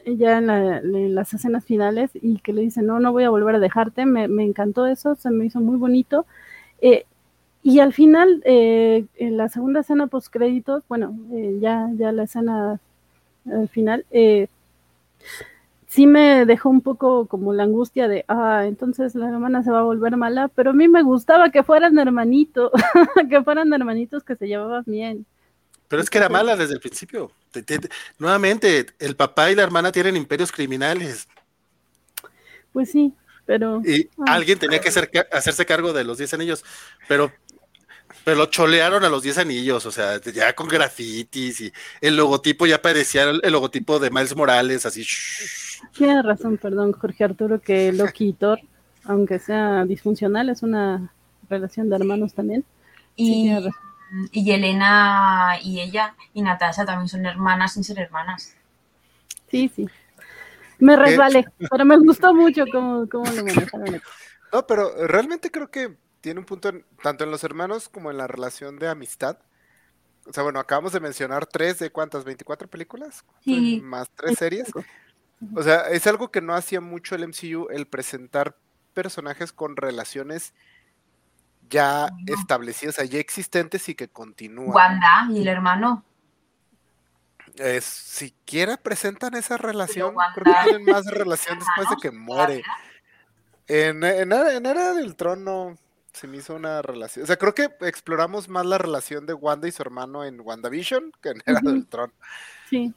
ya 0.06 0.38
en, 0.38 0.46
la, 0.46 0.78
en, 0.78 1.14
las 1.14 1.32
escenas 1.34 1.64
finales, 1.64 2.10
y 2.14 2.38
que 2.38 2.52
le 2.52 2.62
dice, 2.62 2.82
no, 2.82 2.98
no 3.00 3.12
voy 3.12 3.24
a 3.24 3.30
volver 3.30 3.56
a 3.56 3.60
dejarte, 3.60 4.06
me, 4.06 4.28
me 4.28 4.44
encantó 4.44 4.86
eso, 4.86 5.14
se 5.14 5.30
me 5.30 5.46
hizo 5.46 5.60
muy 5.60 5.76
bonito. 5.76 6.26
Eh, 6.80 7.06
y 7.62 7.80
al 7.80 7.92
final, 7.92 8.42
eh, 8.44 9.04
en 9.16 9.36
la 9.36 9.48
segunda 9.48 9.80
escena 9.80 10.08
post 10.08 10.32
créditos, 10.32 10.82
bueno, 10.88 11.16
eh, 11.32 11.58
ya, 11.60 11.88
ya 11.96 12.10
la 12.12 12.24
escena 12.24 12.80
al 13.46 13.68
final, 13.68 14.04
eh, 14.10 14.48
sí 15.86 16.06
me 16.06 16.46
dejó 16.46 16.70
un 16.70 16.80
poco 16.80 17.26
como 17.26 17.52
la 17.52 17.64
angustia 17.64 18.08
de, 18.08 18.24
ah, 18.26 18.64
entonces 18.66 19.14
la 19.14 19.28
hermana 19.28 19.62
se 19.62 19.70
va 19.70 19.80
a 19.80 19.84
volver 19.84 20.16
mala, 20.16 20.48
pero 20.48 20.70
a 20.70 20.72
mí 20.72 20.88
me 20.88 21.02
gustaba 21.02 21.50
que 21.50 21.62
fueran 21.62 21.98
hermanitos, 21.98 22.72
que 23.30 23.42
fueran 23.42 23.72
hermanitos 23.72 24.24
que 24.24 24.34
se 24.34 24.48
llevaban 24.48 24.84
bien. 24.86 25.26
Pero 25.88 26.02
es 26.02 26.08
que 26.08 26.18
era 26.18 26.30
mala 26.30 26.56
desde 26.56 26.74
el 26.74 26.80
principio. 26.80 27.30
Te, 27.50 27.62
te, 27.62 27.78
te, 27.78 27.90
nuevamente, 28.18 28.86
el 28.98 29.14
papá 29.14 29.50
y 29.50 29.54
la 29.54 29.62
hermana 29.62 29.92
tienen 29.92 30.16
imperios 30.16 30.50
criminales. 30.50 31.28
Pues 32.72 32.90
sí, 32.90 33.12
pero... 33.44 33.82
Y 33.84 34.08
ah. 34.18 34.32
alguien 34.34 34.58
tenía 34.58 34.80
que 34.80 34.88
hacer, 34.88 35.10
hacerse 35.30 35.66
cargo 35.66 35.92
de 35.92 36.04
los 36.04 36.16
10 36.16 36.32
anillos, 36.32 36.64
pero 37.08 37.30
pero 38.24 38.36
lo 38.36 38.46
cholearon 38.46 39.04
a 39.04 39.08
los 39.08 39.22
10 39.22 39.38
anillos, 39.38 39.84
o 39.86 39.90
sea, 39.90 40.20
ya 40.20 40.54
con 40.54 40.68
grafitis 40.68 41.60
y 41.60 41.72
el 42.00 42.16
logotipo 42.16 42.66
ya 42.66 42.80
parecía 42.80 43.24
el, 43.24 43.40
el 43.42 43.52
logotipo 43.52 43.98
de 43.98 44.10
Miles 44.10 44.36
Morales, 44.36 44.86
así. 44.86 45.04
Tienes 45.94 46.24
razón, 46.24 46.58
perdón, 46.58 46.92
Jorge 46.92 47.24
Arturo, 47.24 47.60
que 47.60 47.92
Loki 47.92 48.28
y 48.28 48.32
Thor, 48.32 48.60
aunque 49.04 49.38
sea 49.38 49.84
disfuncional, 49.84 50.48
es 50.48 50.62
una 50.62 51.12
relación 51.48 51.90
de 51.90 51.96
hermanos 51.96 52.34
también. 52.34 52.64
Y, 53.16 53.52
y 54.30 54.50
Elena 54.50 55.58
y 55.62 55.80
ella 55.80 56.14
y 56.32 56.42
Natasha 56.42 56.84
también 56.84 57.08
son 57.08 57.26
hermanas 57.26 57.74
sin 57.74 57.84
ser 57.84 57.98
hermanas. 57.98 58.54
Sí, 59.50 59.70
sí. 59.74 59.88
Me 60.78 60.96
resbalé, 60.96 61.44
pero 61.70 61.84
me 61.84 61.98
gustó 61.98 62.34
mucho 62.34 62.64
cómo, 62.72 63.08
cómo 63.08 63.30
lo 63.30 63.44
manejaron. 63.44 64.02
No, 64.52 64.66
pero 64.66 65.06
realmente 65.06 65.50
creo 65.50 65.70
que 65.70 65.96
tiene 66.22 66.40
un 66.40 66.46
punto 66.46 66.70
en- 66.70 66.86
tanto 67.02 67.24
en 67.24 67.30
los 67.30 67.44
hermanos 67.44 67.90
como 67.90 68.10
en 68.10 68.16
la 68.16 68.26
relación 68.26 68.78
de 68.78 68.88
amistad. 68.88 69.36
O 70.26 70.32
sea, 70.32 70.42
bueno, 70.44 70.58
acabamos 70.60 70.92
de 70.92 71.00
mencionar 71.00 71.46
tres 71.46 71.78
de 71.80 71.90
cuántas, 71.90 72.24
24 72.24 72.68
películas, 72.68 73.24
Sí. 73.44 73.80
más 73.84 74.08
tres 74.16 74.38
series. 74.38 74.70
O 75.54 75.62
sea, 75.62 75.88
es 75.90 76.06
algo 76.06 76.30
que 76.30 76.40
no 76.40 76.54
hacía 76.54 76.80
mucho 76.80 77.14
el 77.16 77.24
MCU, 77.24 77.68
el 77.70 77.86
presentar 77.86 78.56
personajes 78.94 79.52
con 79.52 79.76
relaciones 79.76 80.54
ya 81.68 82.08
establecidas, 82.26 82.94
o 82.94 82.96
sea, 83.00 83.04
ya 83.06 83.18
existentes 83.18 83.88
y 83.88 83.94
que 83.94 84.08
continúan. 84.08 84.70
Wanda 84.74 85.26
y 85.30 85.40
el 85.42 85.48
hermano. 85.48 86.04
Es, 87.56 87.84
siquiera 87.84 88.76
presentan 88.76 89.34
esa 89.34 89.56
relación, 89.56 90.14
creo 90.34 90.54
que 90.54 90.70
tienen 90.70 90.84
más 90.86 91.04
relación 91.06 91.58
después 91.76 91.88
de 91.90 91.96
que 92.00 92.10
muere. 92.12 92.62
En, 93.66 94.04
en 94.04 94.32
Era 94.32 94.92
del 94.92 95.16
Trono 95.16 95.76
se 96.12 96.26
me 96.28 96.36
hizo 96.38 96.54
una 96.54 96.82
relación. 96.82 97.24
O 97.24 97.26
sea, 97.26 97.36
creo 97.36 97.54
que 97.54 97.68
exploramos 97.80 98.48
más 98.48 98.66
la 98.66 98.78
relación 98.78 99.26
de 99.26 99.32
Wanda 99.34 99.68
y 99.68 99.72
su 99.72 99.82
hermano 99.82 100.24
en 100.24 100.40
WandaVision 100.40 101.12
que 101.22 101.30
en 101.30 101.42
Era 101.46 101.60
del 101.62 101.86
Trono. 101.86 102.12
Sí, 102.68 102.92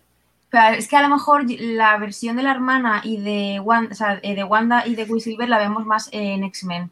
Pero 0.50 0.76
es 0.76 0.88
que 0.88 0.96
a 0.98 1.02
lo 1.02 1.10
mejor 1.10 1.44
la 1.50 1.98
versión 1.98 2.36
de 2.36 2.44
la 2.44 2.52
hermana 2.52 3.02
y 3.04 3.18
de 3.22 3.60
Wanda, 3.60 3.92
o 3.92 3.96
sea, 3.96 4.20
eh, 4.24 4.36
de 4.36 4.44
Wanda 4.44 4.86
y 4.88 4.96
de 4.96 5.06
Quicksilver 5.06 5.48
la 5.50 5.58
vemos 5.60 5.86
más 5.86 6.10
en 6.12 6.44
X-Men, 6.44 6.92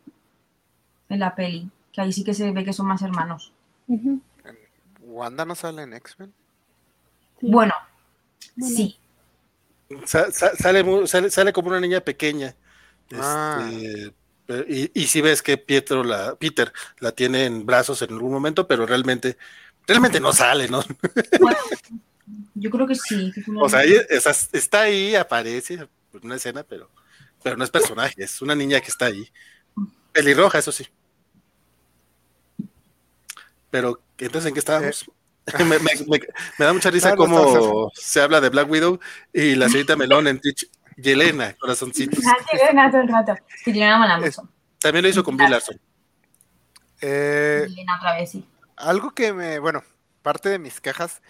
en 1.09 1.19
la 1.19 1.35
peli, 1.35 1.69
que 1.91 2.01
ahí 2.01 2.11
sí 2.13 2.23
que 2.23 2.33
se 2.33 2.51
ve 2.51 2.63
que 2.65 2.73
son 2.73 2.87
más 2.87 3.01
hermanos. 3.01 3.51
¿Wanda 5.01 5.45
no 5.45 5.55
sale 5.55 5.83
en 5.83 5.93
X-Men? 5.93 6.33
sí. 7.39 7.47
Bueno, 7.51 7.73
Bueno. 8.55 8.73
sí. 8.75 8.97
Sa- 10.05 10.31
sa- 10.31 10.55
sale, 10.55 10.83
mu- 10.83 11.05
sale, 11.07 11.29
sale 11.29 11.53
como 11.53 11.67
una 11.67 11.79
niña 11.79 11.99
pequeña. 12.01 12.55
Ah. 13.13 13.69
Este, 13.71 14.13
y, 14.67 14.91
y 14.93 15.07
si 15.07 15.21
ves 15.21 15.41
que 15.41 15.57
Pietro 15.57 16.03
la, 16.03 16.35
Peter 16.35 16.71
la 16.99 17.11
tiene 17.11 17.45
en 17.45 17.65
brazos 17.65 18.01
en 18.01 18.11
algún 18.11 18.31
momento, 18.31 18.67
pero 18.67 18.85
realmente, 18.85 19.37
realmente 19.87 20.19
no 20.19 20.33
sale, 20.33 20.67
¿no? 20.67 20.83
Bueno, 21.39 21.57
yo 22.55 22.69
creo 22.69 22.87
que 22.87 22.95
sí. 22.95 23.31
que 23.33 23.43
O 23.59 23.69
sea, 23.69 23.83
ella- 23.83 24.01
está 24.53 24.81
ahí, 24.81 25.15
aparece 25.15 25.73
en 25.75 25.89
una 26.23 26.35
escena, 26.35 26.63
pero, 26.63 26.89
pero 27.43 27.57
no 27.57 27.63
es 27.63 27.69
personaje, 27.69 28.23
es 28.23 28.41
una 28.41 28.55
niña 28.55 28.79
que 28.81 28.87
está 28.89 29.05
ahí. 29.05 29.27
Pelirroja, 30.11 30.59
eso 30.59 30.71
sí. 30.71 30.87
Pero, 33.69 33.99
entonces, 34.17 34.47
¿en 34.49 34.53
qué 34.53 34.59
estábamos? 34.59 35.05
me, 35.59 35.65
me- 35.65 35.79
me- 35.79 36.19
me 36.59 36.65
da 36.65 36.71
mucha 36.73 36.89
risa 36.89 37.09
Ah, 37.09 37.11
no, 37.11 37.17
cómo 37.17 37.91
se 37.93 38.21
habla 38.21 38.39
de 38.39 38.49
Black 38.49 38.69
Widow 38.69 38.99
y 39.33 39.55
la 39.55 39.67
señorita 39.67 39.95
Melón 39.95 40.27
en 40.27 40.39
Twitch, 40.39 40.69
Yelena, 40.97 41.53
corazoncitos. 41.53 42.23
Ah, 42.25 42.35
rato. 43.07 43.35
Que 43.63 43.73
Yelena 43.73 43.97
mola 43.97 44.17
mucho. 44.19 44.47
También 44.79 45.03
lo 45.03 45.09
hizo 45.09 45.23
con 45.23 45.37
Bill 45.37 45.49
Larson. 45.49 45.79
Eh, 47.01 47.65
Yelena 47.67 47.97
otra 47.97 48.15
vez, 48.15 48.31
sí. 48.31 48.47
algo 48.77 49.11
que 49.11 49.33
me, 49.33 49.59
bueno, 49.59 49.83
parte 50.21 50.49
de 50.49 50.59
mis 50.59 50.81
quejas, 50.81 51.21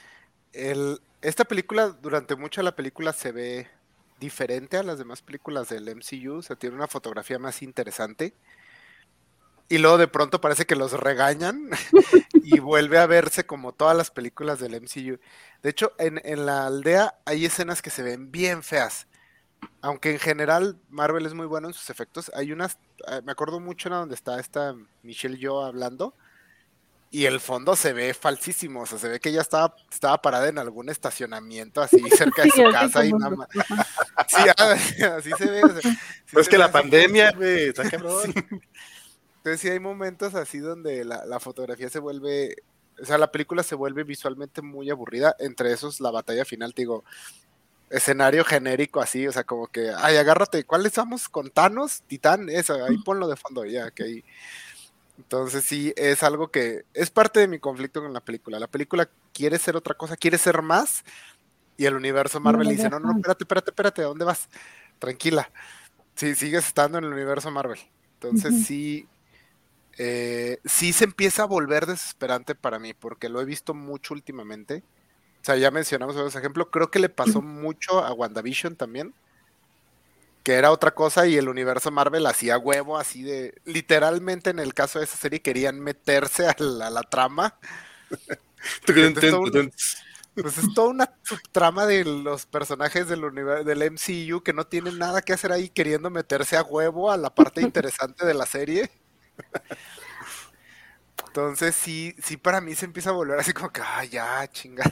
el, 0.53 0.99
esta 1.21 1.45
película, 1.45 1.87
durante 1.87 2.35
mucho 2.35 2.61
la 2.61 2.75
película 2.75 3.13
se 3.13 3.31
ve 3.31 3.67
diferente 4.19 4.77
a 4.77 4.83
las 4.83 4.97
demás 4.97 5.21
películas 5.21 5.69
del 5.69 5.89
MCU, 5.95 6.37
o 6.37 6.41
sea, 6.41 6.55
tiene 6.55 6.75
una 6.75 6.87
fotografía 6.87 7.39
más 7.39 7.61
interesante. 7.61 8.33
Y 9.69 9.77
luego 9.77 9.97
de 9.97 10.07
pronto 10.07 10.41
parece 10.41 10.65
que 10.65 10.75
los 10.75 10.93
regañan 10.93 11.69
y 12.43 12.59
vuelve 12.59 12.99
a 12.99 13.07
verse 13.07 13.45
como 13.45 13.71
todas 13.71 13.97
las 13.97 14.11
películas 14.11 14.59
del 14.59 14.79
MCU. 14.79 15.19
De 15.61 15.69
hecho, 15.69 15.93
en, 15.97 16.21
en 16.23 16.45
la 16.45 16.67
aldea 16.67 17.15
hay 17.25 17.45
escenas 17.45 17.81
que 17.81 17.89
se 17.89 18.03
ven 18.03 18.31
bien 18.31 18.61
feas. 18.61 19.07
Aunque 19.81 20.11
en 20.11 20.19
general 20.19 20.77
Marvel 20.89 21.25
es 21.25 21.33
muy 21.33 21.45
bueno 21.45 21.67
en 21.67 21.73
sus 21.73 21.89
efectos, 21.89 22.31
hay 22.35 22.51
unas, 22.51 22.77
eh, 23.07 23.21
me 23.23 23.31
acuerdo 23.31 23.59
mucho 23.59 23.89
en 23.89 23.93
donde 23.95 24.15
está 24.15 24.39
esta 24.39 24.75
Michelle 25.01 25.37
Yo 25.37 25.63
hablando, 25.63 26.15
y 27.13 27.27
el 27.27 27.39
fondo 27.39 27.75
se 27.75 27.93
ve 27.93 28.15
falsísimo, 28.15 28.81
o 28.81 28.85
sea, 28.87 28.97
se 28.97 29.07
ve 29.07 29.19
que 29.19 29.29
ella 29.29 29.41
estaba, 29.41 29.75
estaba 29.91 30.19
parada 30.19 30.47
en 30.49 30.57
algún 30.57 30.89
estacionamiento 30.89 31.79
así 31.79 31.97
cerca 32.17 32.41
de 32.41 32.49
Sí, 32.49 32.63
su 32.63 32.71
casa 32.71 33.05
y 33.05 33.13
nada 33.13 33.35
más. 33.35 33.47
Sí, 34.27 34.41
ah, 34.57 34.71
así 35.17 35.29
se 35.37 35.45
ve. 35.45 35.63
o 35.63 35.69
sea, 35.69 35.81
sí 35.91 35.97
Pero 36.31 36.41
es 36.41 36.45
se 36.45 36.49
que 36.49 36.57
ve 36.57 36.59
la 36.59 36.65
así 36.65 36.73
pandemia, 36.73 37.31
güey, 37.33 37.67
está 37.67 37.87
cabrón. 37.87 38.33
Entonces 39.37 39.61
sí 39.61 39.69
hay 39.69 39.79
momentos 39.79 40.33
así 40.33 40.57
donde 40.57 41.05
la, 41.05 41.23
la 41.25 41.39
fotografía 41.39 41.87
se 41.87 41.99
vuelve, 41.99 42.55
o 42.99 43.05
sea, 43.05 43.19
la 43.19 43.31
película 43.31 43.61
se 43.61 43.75
vuelve 43.75 44.03
visualmente 44.03 44.63
muy 44.63 44.89
aburrida, 44.89 45.35
entre 45.37 45.71
esos 45.71 46.01
la 46.01 46.09
batalla 46.09 46.45
final, 46.45 46.73
te 46.73 46.81
digo, 46.81 47.03
escenario 47.93 48.43
genérico 48.43 49.01
así, 49.01 49.27
o 49.27 49.31
sea, 49.31 49.43
como 49.43 49.67
que, 49.67 49.91
ay, 49.95 50.17
agárrate, 50.17 50.63
¿cuáles 50.63 50.95
vamos 50.95 51.29
con 51.29 51.51
Thanos? 51.51 52.01
Titán, 52.07 52.49
eso, 52.49 52.83
ahí 52.83 52.97
ponlo 52.97 53.27
de 53.27 53.35
fondo 53.35 53.65
ya, 53.65 53.91
que 53.91 54.03
ahí. 54.03 54.25
Entonces 55.17 55.63
sí, 55.63 55.93
es 55.95 56.23
algo 56.23 56.49
que 56.49 56.85
es 56.95 57.11
parte 57.11 57.39
de 57.39 57.47
mi 57.47 57.59
conflicto 57.59 58.01
con 58.01 58.11
la 58.11 58.19
película. 58.19 58.59
La 58.59 58.67
película 58.67 59.07
quiere 59.31 59.59
ser 59.59 59.75
otra 59.75 59.93
cosa, 59.93 60.17
quiere 60.17 60.39
ser 60.39 60.63
más, 60.63 61.03
y 61.77 61.85
el 61.85 61.95
universo 61.95 62.39
Marvel 62.39 62.65
lo 62.65 62.71
dice, 62.71 62.89
no, 62.89 62.99
no, 62.99 63.11
espérate, 63.11 63.43
espérate, 63.43 63.69
espérate, 63.69 64.01
¿a 64.01 64.05
dónde 64.05 64.25
vas? 64.25 64.49
Tranquila. 64.97 65.49
Sí, 66.15 66.33
sigues 66.33 66.65
estando 66.65 66.97
en 66.97 67.03
el 67.03 67.13
universo 67.13 67.51
Marvel. 67.51 67.79
Entonces 68.15 68.65
sí, 68.65 69.07
eh, 69.99 70.57
sí 70.65 70.93
se 70.93 71.03
empieza 71.03 71.43
a 71.43 71.47
volver 71.47 71.85
desesperante 71.85 72.55
para 72.55 72.79
mí, 72.79 72.95
porque 72.95 73.29
lo 73.29 73.39
he 73.39 73.45
visto 73.45 73.75
mucho 73.75 74.15
últimamente. 74.15 74.83
O 75.43 75.45
sea, 75.45 75.57
ya 75.57 75.71
mencionamos 75.71 76.15
varios 76.15 76.35
ejemplos. 76.35 76.67
Creo 76.71 76.89
que 76.89 76.99
le 76.99 77.09
pasó 77.09 77.41
mucho 77.43 77.99
a 78.03 78.13
WandaVision 78.13 78.75
también, 78.75 79.13
que 80.43 80.53
era 80.55 80.71
otra 80.71 80.93
cosa 80.93 81.25
y 81.25 81.37
el 81.37 81.47
universo 81.47 81.89
Marvel 81.91 82.25
hacía 82.25 82.57
huevo, 82.57 82.97
así 82.97 83.23
de. 83.23 83.55
Literalmente 83.65 84.49
en 84.49 84.59
el 84.59 84.73
caso 84.73 84.99
de 84.99 85.05
esa 85.05 85.17
serie 85.17 85.41
querían 85.41 85.79
meterse 85.79 86.47
a 86.47 86.55
la, 86.59 86.87
a 86.87 86.89
la 86.89 87.03
trama. 87.03 87.57
Pues 90.39 90.57
es 90.57 90.73
toda 90.73 90.89
una 90.89 91.13
subtrama 91.23 91.85
de 91.85 92.03
los 92.05 92.45
personajes 92.45 93.07
del, 93.07 93.21
univer- 93.23 93.63
del 93.63 93.81
MCU 93.83 94.41
que 94.43 94.51
no 94.53 94.65
tienen 94.67 94.97
nada 94.97 95.21
que 95.21 95.33
hacer 95.33 95.51
ahí 95.51 95.69
queriendo 95.69 96.09
meterse 96.09 96.57
a 96.57 96.63
huevo 96.63 97.11
a 97.11 97.17
la 97.17 97.33
parte 97.33 97.61
interesante 97.61 98.25
de 98.25 98.33
la 98.33 98.45
serie. 98.45 98.91
Entonces 101.27 101.75
sí, 101.75 102.15
sí 102.21 102.37
para 102.37 102.61
mí 102.61 102.75
se 102.75 102.85
empieza 102.85 103.09
a 103.09 103.13
volver 103.13 103.39
así 103.39 103.53
como 103.53 103.71
que, 103.71 103.81
ah, 103.81 104.03
ya, 104.05 104.47
chinga. 104.51 104.83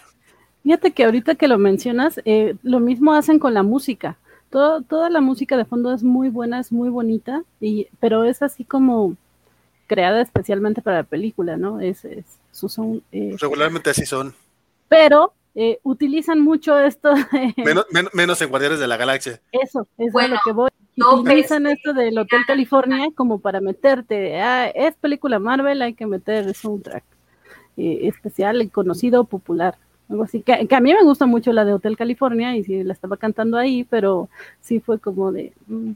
Fíjate 0.64 0.92
que 0.92 1.06
ahorita 1.06 1.36
que 1.36 1.48
lo 1.48 1.58
mencionas, 1.58 2.22
eh, 2.26 2.56
lo 2.64 2.80
mismo 2.80 3.14
hacen 3.14 3.40
con 3.40 3.54
la 3.54 3.64
música. 3.64 4.18
Todo, 4.50 4.82
toda 4.82 5.10
la 5.10 5.22
música 5.22 5.58
de 5.58 5.66
fondo 5.66 5.94
es 5.94 6.04
muy 6.04 6.30
buena, 6.30 6.60
es 6.60 6.72
muy 6.72 6.90
bonita, 6.90 7.44
y, 7.60 7.88
pero 8.00 8.26
es 8.26 8.42
así 8.42 8.64
como 8.66 9.16
creada 9.88 10.22
especialmente 10.22 10.82
para 10.82 10.98
la 10.98 11.04
película, 11.04 11.58
¿no? 11.58 11.80
Es, 11.80 12.06
es 12.06 12.26
su 12.52 12.70
son, 12.70 13.02
eh, 13.12 13.36
Regularmente 13.40 13.90
así 13.90 14.06
son. 14.06 14.34
pero 14.88 15.34
eh, 15.56 15.80
utilizan 15.84 16.40
mucho 16.40 16.80
esto 16.80 17.14
de 17.14 17.54
Menos, 17.58 17.86
men- 17.92 18.10
menos 18.14 18.42
en 18.42 18.50
Guardianes 18.50 18.80
de 18.80 18.88
la 18.88 18.98
Galaxia. 18.98 19.42
eso, 19.52 19.88
es 19.98 20.14
Bueno, 20.14 20.36
lo 20.36 20.42
que 20.46 20.52
voy. 20.54 20.70
yo 20.96 21.16
Utilizan 21.16 21.66
esto 21.68 21.94
del 21.94 22.18
Hotel 22.18 22.42
California 22.48 23.08
como 23.16 23.40
para 23.40 23.62
meterte, 23.62 24.40
ah, 24.42 24.68
es 24.70 24.96
película 24.96 25.40
Marvel, 25.40 25.82
hay 25.82 25.94
que 25.94 26.06
meter 26.06 26.54
soundtrack 26.54 27.04
eh, 27.78 28.00
especial, 28.04 28.70
conocido, 28.72 29.24
popular. 29.26 29.76
Algo 30.12 30.24
así, 30.24 30.42
que, 30.42 30.54
a 30.54 30.80
mí 30.82 30.94
me 30.94 31.04
gusta 31.04 31.26
mucho 31.26 31.54
la 31.54 31.64
de 31.64 31.74
Hotel 31.74 31.96
California 31.96 32.54
y 32.58 32.66
sí 32.66 32.84
la 32.84 32.92
estaba 32.92 33.16
cantando 33.16 33.58
ahí, 33.58 33.86
pero 33.86 34.28
sí 34.60 34.82
fue 34.82 35.00
como 35.00 35.32
de, 35.32 35.54
mm, 35.68 35.94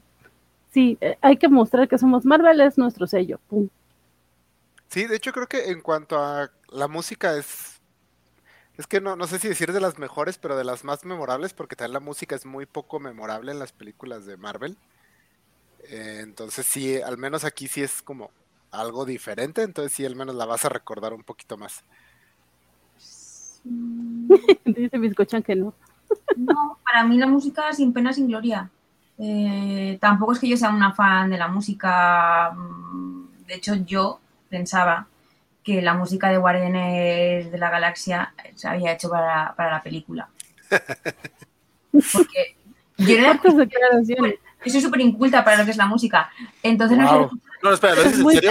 sí, 0.72 0.96
eh, 1.02 1.18
hay 1.20 1.36
que 1.36 1.48
mostrar 1.48 1.86
que 1.86 1.98
somos 1.98 2.24
Marvel, 2.24 2.62
es 2.62 2.78
nuestro 2.78 3.06
sello. 3.06 3.38
pum. 3.48 3.68
Sí, 4.88 5.04
de 5.04 5.16
hecho 5.16 5.32
creo 5.32 5.46
que 5.46 5.70
en 5.70 5.82
cuanto 5.82 6.18
a 6.18 6.50
la 6.70 6.88
música 6.88 7.36
es, 7.36 7.78
es 8.78 8.86
que 8.86 9.02
no, 9.02 9.16
no 9.16 9.26
sé 9.26 9.38
si 9.38 9.48
decir 9.48 9.74
de 9.74 9.80
las 9.80 9.98
mejores, 9.98 10.38
pero 10.38 10.56
de 10.56 10.64
las 10.64 10.82
más 10.82 11.04
memorables, 11.04 11.52
porque 11.52 11.76
también 11.76 11.92
la 11.92 12.00
música 12.00 12.34
es 12.34 12.46
muy 12.46 12.64
poco 12.64 12.98
memorable 12.98 13.52
en 13.52 13.58
las 13.58 13.72
películas 13.72 14.24
de 14.24 14.38
Marvel. 14.38 14.78
Eh, 15.90 16.20
entonces 16.22 16.64
sí, 16.64 17.00
al 17.02 17.18
menos 17.18 17.44
aquí 17.44 17.68
sí 17.68 17.82
es 17.82 18.00
como 18.00 18.30
algo 18.70 19.04
diferente, 19.04 19.62
entonces 19.62 19.92
sí, 19.92 20.06
al 20.06 20.16
menos 20.16 20.34
la 20.34 20.46
vas 20.46 20.64
a 20.64 20.70
recordar 20.70 21.12
un 21.12 21.22
poquito 21.22 21.58
más. 21.58 21.84
Dice 24.64 24.98
Biscochan 24.98 25.42
que 25.42 25.54
no. 25.56 25.74
No, 26.36 26.78
para 26.84 27.04
mí 27.04 27.18
la 27.18 27.26
música 27.26 27.72
sin 27.72 27.92
pena, 27.92 28.12
sin 28.12 28.28
gloria. 28.28 28.70
Eh, 29.18 29.98
tampoco 30.00 30.32
es 30.32 30.38
que 30.38 30.48
yo 30.48 30.56
sea 30.56 30.70
una 30.70 30.92
fan 30.92 31.30
de 31.30 31.38
la 31.38 31.48
música. 31.48 32.52
mm, 32.54 33.46
De 33.46 33.54
hecho, 33.54 33.74
yo 33.76 34.20
pensaba 34.48 35.06
que 35.64 35.82
la 35.82 35.94
música 35.94 36.28
de 36.28 36.36
Guardianes 36.38 37.50
de 37.50 37.58
la 37.58 37.70
Galaxia 37.70 38.32
se 38.54 38.68
había 38.68 38.92
hecho 38.92 39.08
para, 39.10 39.54
para 39.56 39.72
la 39.72 39.82
película. 39.82 40.28
Porque 42.12 42.56
yo, 42.98 43.16
declaraciones. 43.56 44.34
yo 44.64 44.72
soy 44.72 44.80
súper 44.80 45.00
inculta 45.00 45.44
para 45.44 45.58
lo 45.58 45.64
que 45.64 45.70
es 45.72 45.76
la 45.76 45.86
música. 45.86 46.30
Entonces 46.62 46.96
no 46.98 47.04
Wow. 47.10 47.30
sé 47.30 47.36
No, 47.62 47.72
espera, 47.72 47.94
¿lo 47.94 48.02
Es 48.02 48.08
dices 48.16 48.20
en 48.20 48.30
serio? 48.30 48.50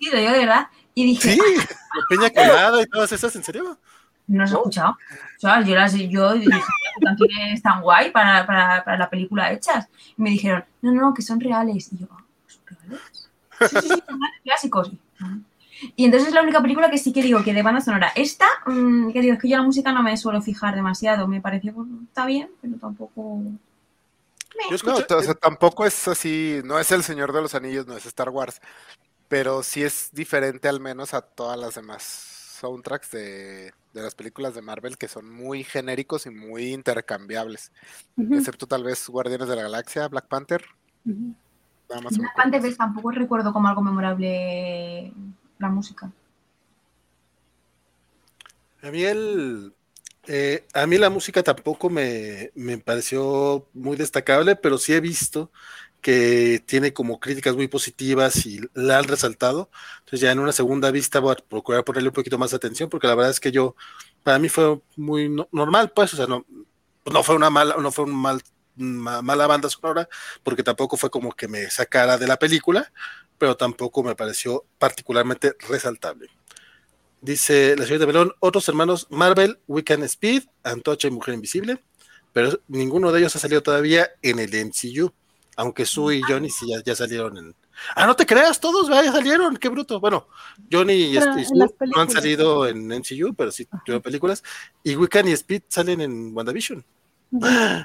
Sí, 0.00 0.10
lo 0.12 0.18
digo 0.18 0.32
de 0.32 0.38
verdad. 0.38 0.68
Y 0.94 1.04
dije, 1.06 1.32
Sí, 1.32 1.38
la 1.38 2.02
piña 2.08 2.30
colada 2.34 2.82
y 2.82 2.86
todas 2.86 3.10
esas, 3.12 3.34
¿en 3.36 3.44
serio? 3.44 3.78
¿No 4.26 4.44
has 4.44 4.50
escuchado? 4.52 4.92
O 4.92 5.40
sea, 5.40 5.60
yo, 5.62 5.74
las, 5.74 5.94
yo 5.94 6.32
dije, 6.34 6.50
"¿Qué 6.50 7.04
canciones 7.04 7.62
tan 7.62 7.82
guay 7.82 8.10
para, 8.10 8.46
para, 8.46 8.84
para 8.84 8.96
la 8.98 9.10
película 9.10 9.52
hechas. 9.52 9.88
Y 10.16 10.22
me 10.22 10.30
dijeron, 10.30 10.64
no, 10.82 10.92
no, 10.92 11.14
que 11.14 11.22
son 11.22 11.40
reales. 11.40 11.92
Y 11.92 11.98
yo, 11.98 12.06
"Ah, 12.10 12.24
¿son 12.46 12.64
reales? 12.66 13.00
Sí, 13.60 13.66
sí, 13.68 13.80
sí, 13.82 13.88
son 14.06 14.20
reales, 14.20 14.40
clásicos. 14.44 14.92
Y 15.96 16.04
entonces 16.06 16.28
es 16.28 16.34
la 16.34 16.42
única 16.42 16.62
película 16.62 16.90
que 16.90 16.98
sí 16.98 17.12
que 17.12 17.22
digo 17.22 17.42
que 17.44 17.52
de 17.52 17.62
banda 17.62 17.80
sonora. 17.80 18.12
Esta, 18.14 18.46
mm, 18.66 19.12
que 19.12 19.20
digo, 19.20 19.34
es 19.34 19.40
que 19.40 19.48
yo 19.48 19.56
la 19.58 19.62
música 19.62 19.92
no 19.92 20.02
me 20.02 20.16
suelo 20.16 20.40
fijar 20.40 20.74
demasiado. 20.74 21.26
Me 21.28 21.40
pareció, 21.40 21.74
pues, 21.74 21.88
está 22.08 22.24
bien, 22.26 22.50
pero 22.62 22.76
tampoco... 22.78 23.40
Yo 24.54 24.70
No, 24.70 24.76
escuché, 24.76 25.02
t- 25.02 25.14
o 25.14 25.22
sea, 25.22 25.34
tampoco 25.34 25.84
es 25.84 26.06
así, 26.08 26.60
no 26.64 26.78
es 26.78 26.92
el 26.92 27.02
Señor 27.02 27.32
de 27.32 27.42
los 27.42 27.54
Anillos, 27.56 27.86
no 27.88 27.96
es 27.96 28.06
Star 28.06 28.30
Wars, 28.30 28.60
pero 29.28 29.62
sí 29.64 29.82
es 29.82 30.10
diferente 30.12 30.68
al 30.68 30.78
menos 30.80 31.12
a 31.12 31.22
todas 31.22 31.58
las 31.58 31.74
demás 31.74 32.02
soundtracks 32.60 33.10
de, 33.10 33.74
de 33.94 34.02
las 34.02 34.14
películas 34.14 34.54
de 34.54 34.62
Marvel 34.62 34.98
que 34.98 35.08
son 35.08 35.30
muy 35.30 35.62
genéricos 35.64 36.26
y 36.26 36.30
muy 36.30 36.74
intercambiables, 36.74 37.72
excepto 38.18 38.66
tal 38.66 38.82
vez 38.82 39.08
Guardianes 39.08 39.48
de 39.48 39.56
la 39.56 39.62
Galaxia, 39.62 40.08
Black 40.08 40.26
Panther, 40.26 40.64
nada 41.04 42.02
más. 42.02 42.18
Black 42.18 42.36
Panther, 42.36 42.76
tampoco 42.76 43.12
recuerdo 43.12 43.52
como 43.52 43.68
algo 43.68 43.82
memorable 43.82 45.12
la 45.58 45.68
música. 45.68 46.10
A 48.82 48.90
mí 48.90 49.02
el, 49.04 49.72
eh, 50.26 50.66
a 50.74 50.86
mí 50.86 50.98
la 50.98 51.08
música 51.08 51.42
tampoco 51.42 51.88
me, 51.88 52.50
me 52.54 52.78
pareció 52.78 53.68
muy 53.72 53.96
destacable, 53.96 54.56
pero 54.56 54.76
sí 54.76 54.92
he 54.92 55.00
visto 55.00 55.50
que 56.04 56.62
tiene 56.66 56.92
como 56.92 57.18
críticas 57.18 57.56
muy 57.56 57.66
positivas 57.66 58.44
y 58.44 58.60
la 58.74 58.98
han 58.98 59.04
resaltado. 59.04 59.70
Entonces 60.00 60.20
ya 60.20 60.32
en 60.32 60.38
una 60.38 60.52
segunda 60.52 60.90
vista 60.90 61.18
voy 61.18 61.32
a 61.32 61.36
procurar 61.36 61.82
ponerle 61.82 62.10
un 62.10 62.14
poquito 62.14 62.36
más 62.38 62.50
de 62.50 62.58
atención, 62.58 62.90
porque 62.90 63.06
la 63.06 63.14
verdad 63.14 63.30
es 63.30 63.40
que 63.40 63.50
yo, 63.52 63.74
para 64.22 64.38
mí 64.38 64.50
fue 64.50 64.82
muy 64.96 65.30
no- 65.30 65.48
normal, 65.50 65.92
pues, 65.96 66.12
o 66.12 66.18
sea, 66.18 66.26
no, 66.26 66.44
no 67.10 67.22
fue 67.22 67.36
una 67.36 67.48
mala, 67.48 67.76
no 67.78 67.90
fue 67.90 68.04
un 68.04 68.14
mal, 68.14 68.42
ma- 68.76 69.22
mala 69.22 69.46
banda 69.46 69.70
sonora, 69.70 70.06
porque 70.42 70.62
tampoco 70.62 70.98
fue 70.98 71.08
como 71.10 71.32
que 71.32 71.48
me 71.48 71.70
sacara 71.70 72.18
de 72.18 72.26
la 72.26 72.36
película, 72.38 72.92
pero 73.38 73.56
tampoco 73.56 74.02
me 74.02 74.14
pareció 74.14 74.66
particularmente 74.78 75.54
resaltable. 75.68 76.28
Dice 77.22 77.76
la 77.78 77.84
señorita 77.86 78.06
Melón, 78.06 78.32
otros 78.40 78.68
hermanos 78.68 79.06
Marvel, 79.08 79.58
Wiccan 79.66 80.02
Speed, 80.02 80.44
Antorcha 80.64 81.08
y 81.08 81.12
Mujer 81.12 81.32
Invisible, 81.34 81.82
pero 82.34 82.60
ninguno 82.68 83.10
de 83.10 83.20
ellos 83.20 83.34
ha 83.36 83.38
salido 83.38 83.62
todavía 83.62 84.10
en 84.20 84.38
el 84.38 84.54
MCU, 84.54 85.14
aunque 85.56 85.86
Sue 85.86 86.16
y 86.16 86.22
Johnny 86.22 86.50
sí 86.50 86.66
ya, 86.68 86.82
ya 86.84 86.94
salieron 86.94 87.36
en... 87.38 87.54
Ah, 87.96 88.06
no 88.06 88.14
te 88.14 88.24
creas, 88.26 88.60
todos 88.60 88.88
ya 88.88 89.10
salieron, 89.12 89.56
qué 89.56 89.68
bruto. 89.68 90.00
Bueno, 90.00 90.28
Johnny 90.70 90.92
y, 90.94 91.18
Pero 91.18 91.30
este, 91.30 91.42
y 91.42 91.44
Sue 91.44 91.68
no 91.94 92.00
han 92.00 92.10
salido 92.10 92.66
en 92.66 92.86
MCU, 92.88 93.34
pero 93.34 93.50
sí 93.50 93.66
tuvieron 93.84 94.02
películas, 94.02 94.42
y 94.82 94.94
Wiccan 94.96 95.28
y 95.28 95.32
Speed 95.32 95.62
salen 95.68 96.00
en 96.00 96.36
WandaVision. 96.36 96.84
Ujú. 97.32 97.46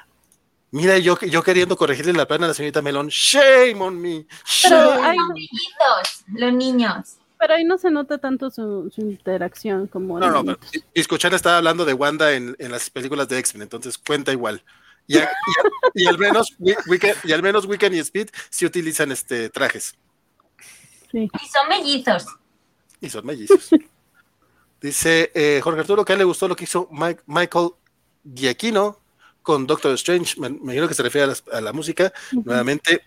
Mira, 0.72 0.98
yo, 0.98 1.18
yo 1.18 1.42
queriendo 1.42 1.76
corregirle 1.76 2.12
la 2.12 2.28
plana 2.28 2.44
a 2.44 2.48
la 2.48 2.54
señorita 2.54 2.80
Melón, 2.80 3.08
shame 3.08 3.74
on 3.80 4.00
me. 4.00 4.24
Pero 4.62 4.76
shame 4.94 5.02
hay- 5.08 5.18
on 5.18 5.28
me". 5.28 5.34
Mellizos, 5.34 6.24
los 6.28 6.52
niños. 6.52 7.16
Pero 7.40 7.54
ahí 7.54 7.64
no 7.64 7.78
se 7.78 7.90
nota 7.90 8.18
tanto 8.18 8.50
su, 8.50 8.88
su 8.94 9.00
interacción 9.00 9.86
como 9.88 10.20
No, 10.20 10.30
no, 10.30 10.44
pero 10.44 10.58
y- 10.72 11.00
Escuchar 11.00 11.34
estaba 11.34 11.56
hablando 11.56 11.84
de 11.84 11.94
Wanda 11.94 12.34
en, 12.34 12.54
en 12.58 12.70
las 12.70 12.88
películas 12.90 13.26
de 13.28 13.38
X-Men, 13.38 13.62
entonces 13.62 13.98
cuenta 13.98 14.30
igual. 14.30 14.62
Y, 15.06 15.18
a- 15.18 15.30
y- 15.94 16.04
y 16.04 16.06
al 16.06 16.18
menos 16.18 16.54
Wi- 16.58 16.76
Wiccan, 16.86 17.14
y 17.24 17.32
al 17.32 17.42
menos 17.42 17.64
Wiccan 17.66 17.92
y 17.94 17.98
Speed 17.98 18.28
sí 18.48 18.64
utilizan 18.66 19.10
este 19.12 19.48
trajes 19.50 19.94
sí. 21.10 21.28
Y 21.42 21.48
son 21.48 21.68
mellizos. 21.68 22.26
y 23.00 23.08
son 23.10 23.26
mellizos. 23.26 23.70
Dice 24.80 25.30
eh, 25.34 25.60
Jorge 25.62 25.80
Arturo 25.80 26.04
que 26.04 26.12
a 26.12 26.14
él 26.14 26.20
le 26.20 26.24
gustó 26.24 26.46
lo 26.48 26.56
que 26.56 26.64
hizo 26.64 26.88
Mike- 26.90 27.22
Michael 27.26 27.70
Giacchino 28.34 28.98
con 29.42 29.66
Doctor 29.66 29.92
Strange. 29.94 30.40
Me, 30.40 30.48
me 30.48 30.56
imagino 30.58 30.88
que 30.88 30.94
se 30.94 31.02
refiere 31.02 31.24
a, 31.24 31.26
las- 31.28 31.44
a 31.52 31.60
la 31.60 31.72
música. 31.72 32.12
Nuevamente, 32.44 33.02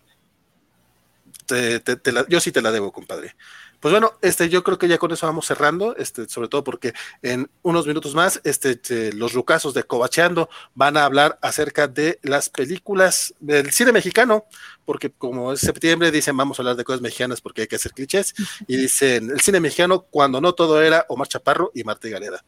te- 1.45 1.79
te- 1.79 1.95
te 1.95 2.11
la- 2.11 2.27
yo 2.27 2.39
sí 2.39 2.51
te 2.51 2.61
la 2.61 2.71
debo, 2.71 2.91
compadre. 2.91 3.35
Pues 3.83 3.91
bueno, 3.91 4.13
este, 4.21 4.47
yo 4.47 4.63
creo 4.63 4.77
que 4.77 4.87
ya 4.87 4.97
con 4.97 5.11
eso 5.11 5.27
vamos 5.27 5.45
cerrando, 5.45 5.93
este, 5.97 6.29
sobre 6.29 6.47
todo 6.47 6.63
porque 6.63 6.93
en 7.21 7.51
unos 7.63 7.85
minutos 7.85 8.15
más, 8.15 8.39
este, 8.45 8.77
te- 8.77 9.11
los 9.11 9.33
rucasos 9.33 9.73
de 9.73 9.83
Cobacheando 9.83 10.47
van 10.73 10.95
a 10.95 11.03
hablar 11.03 11.37
acerca 11.41 11.89
de 11.89 12.17
las 12.23 12.47
películas 12.47 13.33
del 13.41 13.71
cine 13.71 13.91
mexicano, 13.91 14.45
porque 14.85 15.11
como 15.11 15.51
es 15.51 15.59
septiembre, 15.59 16.11
dicen 16.11 16.37
vamos 16.37 16.57
a 16.57 16.61
hablar 16.61 16.77
de 16.77 16.85
cosas 16.85 17.01
mexicanas 17.01 17.41
porque 17.41 17.63
hay 17.63 17.67
que 17.67 17.75
hacer 17.75 17.91
clichés, 17.91 18.33
y 18.67 18.77
dicen 18.77 19.29
el 19.29 19.41
cine 19.41 19.59
mexicano 19.59 20.03
cuando 20.09 20.39
no 20.39 20.53
todo 20.53 20.81
era 20.81 21.05
Omar 21.09 21.27
Chaparro 21.27 21.69
y 21.75 21.83
Marta 21.83 22.07
y 22.07 22.11
Galera. 22.11 22.41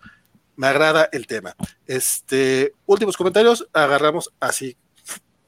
Me 0.55 0.67
agrada 0.67 1.09
el 1.11 1.27
tema. 1.27 1.53
Este, 1.85 2.73
últimos 2.85 3.17
comentarios, 3.17 3.67
agarramos 3.73 4.31
así 4.39 4.77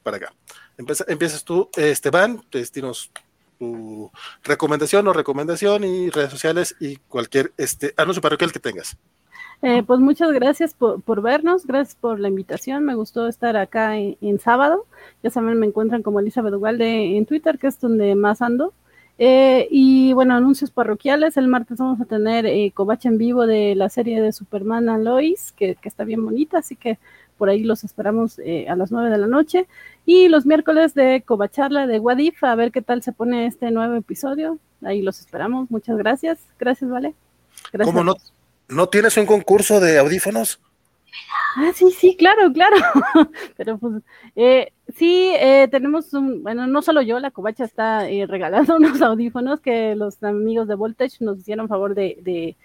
para 0.02 0.18
acá. 0.18 0.34
Empieza- 0.76 1.06
empiezas 1.08 1.42
tú, 1.44 1.70
Esteban, 1.74 2.44
pues, 2.52 2.70
dinos 2.70 3.10
tu 3.58 4.10
recomendación 4.42 5.06
o 5.08 5.12
recomendación 5.12 5.84
y 5.84 6.10
redes 6.10 6.30
sociales 6.30 6.76
y 6.80 6.96
cualquier 6.96 7.52
este 7.56 7.94
anuncio 7.96 8.22
parroquial 8.22 8.52
que 8.52 8.60
tengas. 8.60 8.96
Eh, 9.60 9.82
pues 9.82 9.98
muchas 9.98 10.30
gracias 10.32 10.72
por, 10.72 11.02
por 11.02 11.20
vernos, 11.20 11.66
gracias 11.66 11.96
por 11.96 12.20
la 12.20 12.28
invitación, 12.28 12.84
me 12.84 12.94
gustó 12.94 13.26
estar 13.26 13.56
acá 13.56 13.96
en, 13.96 14.16
en 14.20 14.38
sábado, 14.38 14.86
ya 15.22 15.30
saben, 15.30 15.58
me 15.58 15.66
encuentran 15.66 16.02
como 16.04 16.20
Elizabeth 16.20 16.54
Ugalde 16.54 17.16
en 17.16 17.26
Twitter, 17.26 17.58
que 17.58 17.66
es 17.66 17.80
donde 17.80 18.14
más 18.14 18.40
ando. 18.40 18.72
Eh, 19.20 19.66
y 19.72 20.12
bueno, 20.12 20.34
anuncios 20.36 20.70
parroquiales, 20.70 21.36
el 21.36 21.48
martes 21.48 21.78
vamos 21.78 22.00
a 22.00 22.04
tener 22.04 22.46
eh, 22.46 22.70
Covacha 22.72 23.08
en 23.08 23.18
vivo 23.18 23.46
de 23.48 23.74
la 23.74 23.88
serie 23.88 24.22
de 24.22 24.32
Superman 24.32 25.02
Lois, 25.02 25.52
que, 25.56 25.74
que 25.74 25.88
está 25.88 26.04
bien 26.04 26.24
bonita, 26.24 26.58
así 26.58 26.76
que 26.76 26.98
por 27.36 27.48
ahí 27.48 27.64
los 27.64 27.84
esperamos 27.84 28.38
eh, 28.40 28.68
a 28.68 28.76
las 28.76 28.92
9 28.92 29.10
de 29.10 29.18
la 29.18 29.26
noche. 29.26 29.66
Y 30.10 30.28
los 30.28 30.46
miércoles 30.46 30.94
de 30.94 31.22
Covacharla 31.22 31.86
de 31.86 31.98
Wadif, 31.98 32.42
a 32.42 32.54
ver 32.54 32.72
qué 32.72 32.80
tal 32.80 33.02
se 33.02 33.12
pone 33.12 33.44
este 33.44 33.70
nuevo 33.70 33.94
episodio. 33.94 34.58
Ahí 34.82 35.02
los 35.02 35.20
esperamos. 35.20 35.70
Muchas 35.70 35.98
gracias. 35.98 36.38
Gracias, 36.58 36.90
Vale. 36.90 37.14
Gracias. 37.74 37.94
¿Cómo 37.94 38.02
no? 38.02 38.16
¿No 38.70 38.88
tienes 38.88 39.18
un 39.18 39.26
concurso 39.26 39.80
de 39.80 39.98
audífonos? 39.98 40.62
Ah, 41.56 41.72
sí, 41.74 41.90
sí, 41.90 42.16
claro, 42.16 42.50
claro. 42.54 42.76
Pero 43.58 43.76
pues, 43.76 44.02
eh, 44.34 44.72
sí, 44.96 45.34
eh, 45.38 45.68
tenemos 45.70 46.14
un, 46.14 46.42
bueno, 46.42 46.66
no 46.66 46.80
solo 46.80 47.02
yo, 47.02 47.20
la 47.20 47.30
covacha 47.30 47.64
está 47.64 48.08
eh, 48.08 48.24
regalando 48.26 48.76
unos 48.76 49.02
audífonos 49.02 49.60
que 49.60 49.94
los 49.94 50.22
amigos 50.22 50.68
de 50.68 50.74
Voltage 50.74 51.18
nos 51.20 51.38
hicieron 51.40 51.68
favor 51.68 51.94
de, 51.94 52.16
de, 52.22 52.56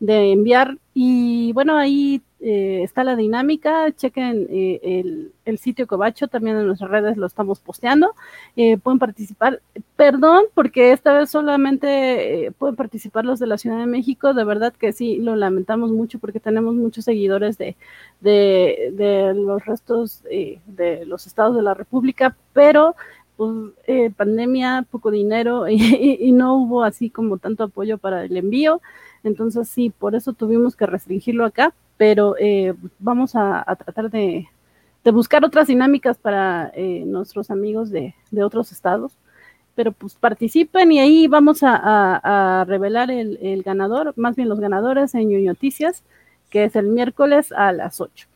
de 0.00 0.32
enviar. 0.32 0.78
Y 0.94 1.52
bueno, 1.52 1.76
ahí 1.76 2.22
eh, 2.40 2.82
está 2.82 3.04
la 3.04 3.16
dinámica. 3.16 3.92
Chequen 3.92 4.46
eh, 4.50 4.80
el, 4.82 5.32
el, 5.44 5.58
sitio 5.58 5.86
Covacho, 5.86 6.26
también 6.26 6.56
en 6.56 6.66
nuestras 6.66 6.90
redes 6.90 7.16
lo 7.16 7.26
estamos 7.26 7.60
posteando. 7.60 8.14
Eh, 8.56 8.78
pueden 8.78 8.98
participar. 8.98 9.60
Perdón, 9.96 10.44
porque 10.54 10.92
esta 10.92 11.12
vez 11.12 11.30
solamente 11.30 12.46
eh, 12.46 12.52
pueden 12.52 12.76
participar 12.76 13.24
los 13.24 13.38
de 13.38 13.46
la 13.46 13.58
Ciudad 13.58 13.78
de 13.78 13.86
México. 13.86 14.34
De 14.34 14.44
verdad 14.44 14.72
que 14.72 14.92
sí, 14.92 15.18
lo 15.18 15.36
lamentamos 15.36 15.92
mucho 15.92 16.18
porque 16.18 16.40
tenemos 16.40 16.74
muchos 16.74 17.04
seguidores 17.04 17.58
de, 17.58 17.76
de, 18.20 18.92
de 18.94 19.34
los 19.34 19.64
restos 19.64 20.22
de 20.24 21.04
los 21.06 21.26
estados 21.26 21.54
de 21.54 21.62
la 21.62 21.74
República, 21.74 22.36
pero 22.52 22.96
pues, 23.40 23.72
eh, 23.86 24.10
pandemia, 24.14 24.86
poco 24.90 25.10
dinero 25.10 25.66
y, 25.70 26.30
no 26.32 26.56
hubo 26.56 26.84
así 26.84 27.08
como 27.08 27.38
tanto 27.38 27.64
apoyo 27.64 27.96
para 27.96 28.24
el 28.24 28.36
envío. 28.36 28.82
Entonces 29.24 29.66
sí, 29.66 29.88
por 29.88 30.14
eso 30.14 30.34
tuvimos 30.34 30.76
que 30.76 30.84
restringirlo 30.84 31.46
acá, 31.46 31.72
pero 31.96 32.36
eh, 32.38 32.74
vamos 32.98 33.32
a, 33.34 33.64
tratar 33.82 34.10
de, 34.10 34.46
buscar 35.04 35.42
otras 35.42 35.68
dinámicas 35.68 36.18
para 36.18 36.70
eh, 36.74 37.04
nuestros 37.06 37.50
amigos 37.50 37.88
de, 37.88 38.14
otros 38.44 38.72
estados. 38.72 39.12
Pero 39.74 39.92
pues 39.92 40.16
participen 40.16 40.92
y 40.92 41.00
ahí 41.00 41.26
vamos 41.26 41.60
a, 41.62 42.66
revelar 42.68 43.10
el, 43.10 43.62
ganador, 43.62 44.12
más 44.16 44.36
bien 44.36 44.50
los 44.50 44.60
ganadores 44.60 45.14
en 45.14 45.30
Ñuño 45.30 45.52
Noticias, 45.52 46.02
que 46.50 46.64
es 46.64 46.76
el 46.76 46.88
miércoles 46.88 47.52
a 47.52 47.72
las 47.72 48.02
8. 48.02 48.26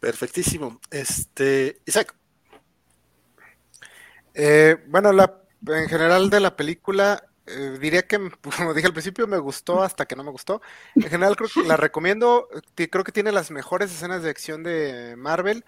Perfectísimo. 0.00 0.80
Este, 0.90 1.76
Isaac. 1.84 2.17
Eh, 4.40 4.76
bueno, 4.86 5.12
la, 5.12 5.42
en 5.66 5.88
general 5.88 6.30
de 6.30 6.38
la 6.38 6.54
película, 6.56 7.24
eh, 7.46 7.76
diría 7.80 8.06
que, 8.06 8.18
como 8.56 8.72
dije 8.72 8.86
al 8.86 8.92
principio, 8.92 9.26
me 9.26 9.38
gustó 9.38 9.82
hasta 9.82 10.06
que 10.06 10.14
no 10.14 10.22
me 10.22 10.30
gustó. 10.30 10.62
En 10.94 11.10
general, 11.10 11.36
creo 11.36 11.50
que 11.52 11.64
la 11.64 11.76
recomiendo. 11.76 12.48
Creo 12.76 13.04
que 13.04 13.12
tiene 13.12 13.32
las 13.32 13.50
mejores 13.50 13.92
escenas 13.92 14.22
de 14.22 14.30
acción 14.30 14.62
de 14.62 15.16
Marvel, 15.18 15.64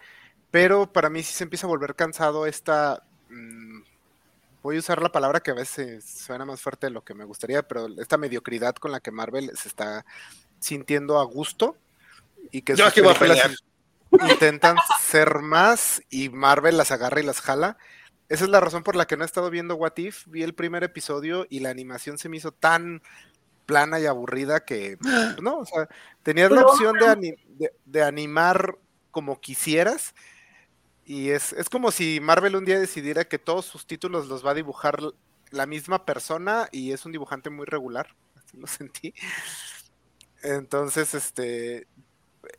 pero 0.53 0.93
para 0.93 1.11
mí 1.11 1.23
sí 1.23 1.35
se 1.35 1.45
empieza 1.45 1.67
a 1.67 1.71
volver 1.71 1.97
cansado 1.97 2.47
esta. 2.47 3.03
Mmm, 3.29 3.83
voy 4.63 4.77
a 4.77 4.79
usar 4.79 5.03
la 5.03 5.11
palabra 5.11 5.41
que 5.41 5.51
a 5.51 5.55
veces 5.55 6.05
suena 6.05 6.45
más 6.45 6.61
fuerte 6.61 6.87
de 6.87 6.91
lo 6.93 7.03
que 7.03 7.15
me 7.15 7.25
gustaría, 7.25 7.67
pero 7.67 7.89
esta 8.01 8.19
mediocridad 8.19 8.77
con 8.77 8.93
la 8.93 9.01
que 9.01 9.11
Marvel 9.11 9.51
se 9.57 9.69
está 9.69 10.05
sintiendo 10.61 11.19
a 11.19 11.25
gusto 11.25 11.77
y 12.53 12.63
que 12.63 12.77
Yo 12.77 12.87
aquí 12.87 13.01
voy 13.01 13.15
a 13.15 13.19
pelear. 13.19 13.51
intentan 14.31 14.77
ser 15.01 15.41
más 15.41 16.03
y 16.09 16.29
Marvel 16.29 16.77
las 16.77 16.93
agarra 16.93 17.21
y 17.21 17.25
las 17.25 17.41
jala. 17.41 17.79
Esa 18.31 18.45
es 18.45 18.51
la 18.51 18.61
razón 18.61 18.85
por 18.85 18.95
la 18.95 19.09
que 19.09 19.17
no 19.17 19.25
he 19.25 19.27
estado 19.27 19.51
viendo 19.51 19.75
What 19.75 19.97
If. 19.97 20.25
Vi 20.29 20.45
el 20.45 20.55
primer 20.55 20.85
episodio 20.85 21.49
y 21.51 21.59
la 21.59 21.71
animación 21.71 22.17
se 22.17 22.29
me 22.29 22.37
hizo 22.37 22.53
tan 22.53 23.03
plana 23.67 23.99
y 23.99 24.07
aburrida 24.07 24.65
que, 24.65 24.99
no, 25.43 25.59
o 25.59 25.67
sea, 25.67 25.89
tenías 26.23 26.53
la 26.53 26.63
opción 26.63 26.97
de, 26.97 27.73
de, 27.85 28.03
animar 28.05 28.79
como 29.11 29.41
quisieras. 29.41 30.15
Y 31.05 31.31
es, 31.31 31.53
es 31.55 31.69
como 31.69 31.91
si 31.91 32.21
Marvel 32.21 32.55
un 32.55 32.65
día 32.65 32.79
decidiera 32.79 33.25
que 33.25 33.41
todos 33.41 33.67
sus 33.67 33.85
títulos 33.85 34.29
los 34.29 34.47
va 34.47 34.53
a 34.53 34.55
dibujar 34.55 35.01
la 35.51 35.67
misma 35.67 36.07
persona 36.07 36.69
y 36.71 36.93
es 36.93 37.05
un 37.05 37.11
dibujante 37.11 37.51
muy 37.51 37.67
regular, 37.67 38.15
así 38.37 38.57
lo 38.57 38.69
sentí. 38.69 39.13
Entonces, 40.45 41.15
este, 41.15 41.89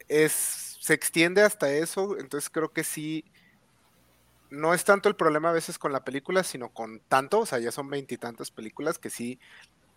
es, 0.09 0.77
se 0.81 0.93
extiende 0.93 1.43
hasta 1.43 1.71
eso, 1.71 2.17
entonces 2.19 2.49
creo 2.49 2.73
que 2.73 2.83
sí, 2.83 3.23
no 4.51 4.73
es 4.73 4.83
tanto 4.83 5.09
el 5.09 5.15
problema 5.15 5.49
a 5.49 5.53
veces 5.53 5.79
con 5.79 5.93
la 5.93 6.03
película, 6.03 6.43
sino 6.43 6.69
con 6.69 6.99
tanto, 7.07 7.39
o 7.39 7.45
sea, 7.45 7.57
ya 7.59 7.71
son 7.71 7.89
veintitantas 7.89 8.51
películas 8.51 8.99
que 8.99 9.09
sí, 9.09 9.39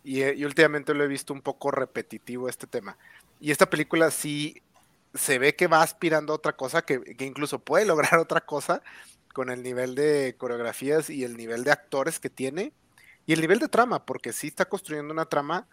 y, 0.05 0.45
últimamente 0.45 0.95
lo 0.95 1.05
he 1.05 1.09
visto 1.09 1.33
un 1.33 1.43
poco 1.43 1.71
repetitivo 1.71 2.49
este 2.49 2.67
tema. 2.67 2.97
Y 3.41 3.51
esta 3.51 3.69
película 3.69 4.11
sí 4.11 4.63
se 5.13 5.39
ve 5.39 5.57
que 5.57 5.67
va 5.67 5.83
aspirando 5.83 6.33
a 6.33 6.37
otra 6.37 6.55
cosa, 6.55 6.83
que, 6.83 7.01
que 7.01 7.25
incluso 7.27 7.59
puede 7.59 7.85
lograr 7.87 8.19
otra 8.19 8.43
cosa 8.43 8.83
con 9.33 9.51
el 9.51 9.63
nivel 9.63 9.97
de 9.97 10.37
coreografías 10.39 11.11
y 11.11 11.25
el 11.25 11.37
nivel 11.37 11.65
de 11.65 11.73
actores 11.73 12.21
que 12.21 12.31
tiene 12.31 12.73
y 13.27 13.33
el 13.33 13.41
nivel 13.41 13.59
de 13.59 13.69
trama, 13.69 14.07
porque 14.07 14.33
sí 14.33 14.47
está 14.49 14.67
construyendo 14.67 15.13
una 15.13 15.27
trama 15.27 15.67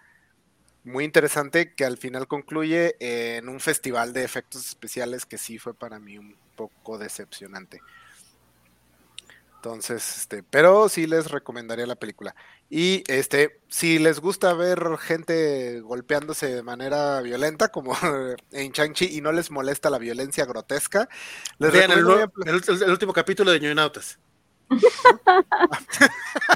muy 0.83 1.03
interesante 1.03 1.75
que 1.75 1.85
al 1.85 1.97
final 1.97 2.27
concluye 2.27 2.95
en 2.99 3.47
un 3.49 3.59
festival 3.59 4.13
de 4.13 4.23
efectos 4.23 4.65
especiales 4.65 5.27
que 5.27 5.37
sí 5.37 5.59
fue 5.59 5.75
para 5.75 5.99
mí 5.99 6.17
un 6.17 6.35
poco 6.55 6.97
decepcionante. 6.97 7.81
Entonces, 9.63 10.17
este, 10.17 10.41
pero 10.41 10.89
sí 10.89 11.05
les 11.05 11.29
recomendaría 11.29 11.85
la 11.85 11.95
película. 11.95 12.35
Y 12.67 13.03
este, 13.05 13.59
si 13.67 13.99
les 13.99 14.19
gusta 14.19 14.55
ver 14.55 14.97
gente 14.97 15.81
golpeándose 15.81 16.47
de 16.47 16.63
manera 16.63 17.21
violenta, 17.21 17.67
como 17.67 17.95
en 18.51 18.71
Chang-Chi, 18.71 19.15
y 19.15 19.21
no 19.21 19.31
les 19.31 19.51
molesta 19.51 19.91
la 19.91 19.99
violencia 19.99 20.45
grotesca, 20.45 21.07
les 21.59 21.71
Vean 21.71 21.91
el, 21.91 22.07
último 22.89 23.13
capítulo 23.13 23.51
de 23.51 23.59
Ñoñonautas. 23.59 24.17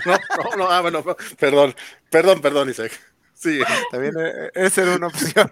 no, 0.06 0.18
no, 0.38 0.56
no, 0.58 0.72
ah, 0.72 0.82
bueno, 0.82 1.06
perdón, 1.38 1.76
perdón, 2.10 2.42
perdón, 2.42 2.72
Isaac. 2.72 2.92
Sí. 3.36 3.60
También 3.92 4.16
eh, 4.18 4.50
esa 4.56 4.82
era 4.82 4.96
una 4.96 5.08
opción. 5.08 5.52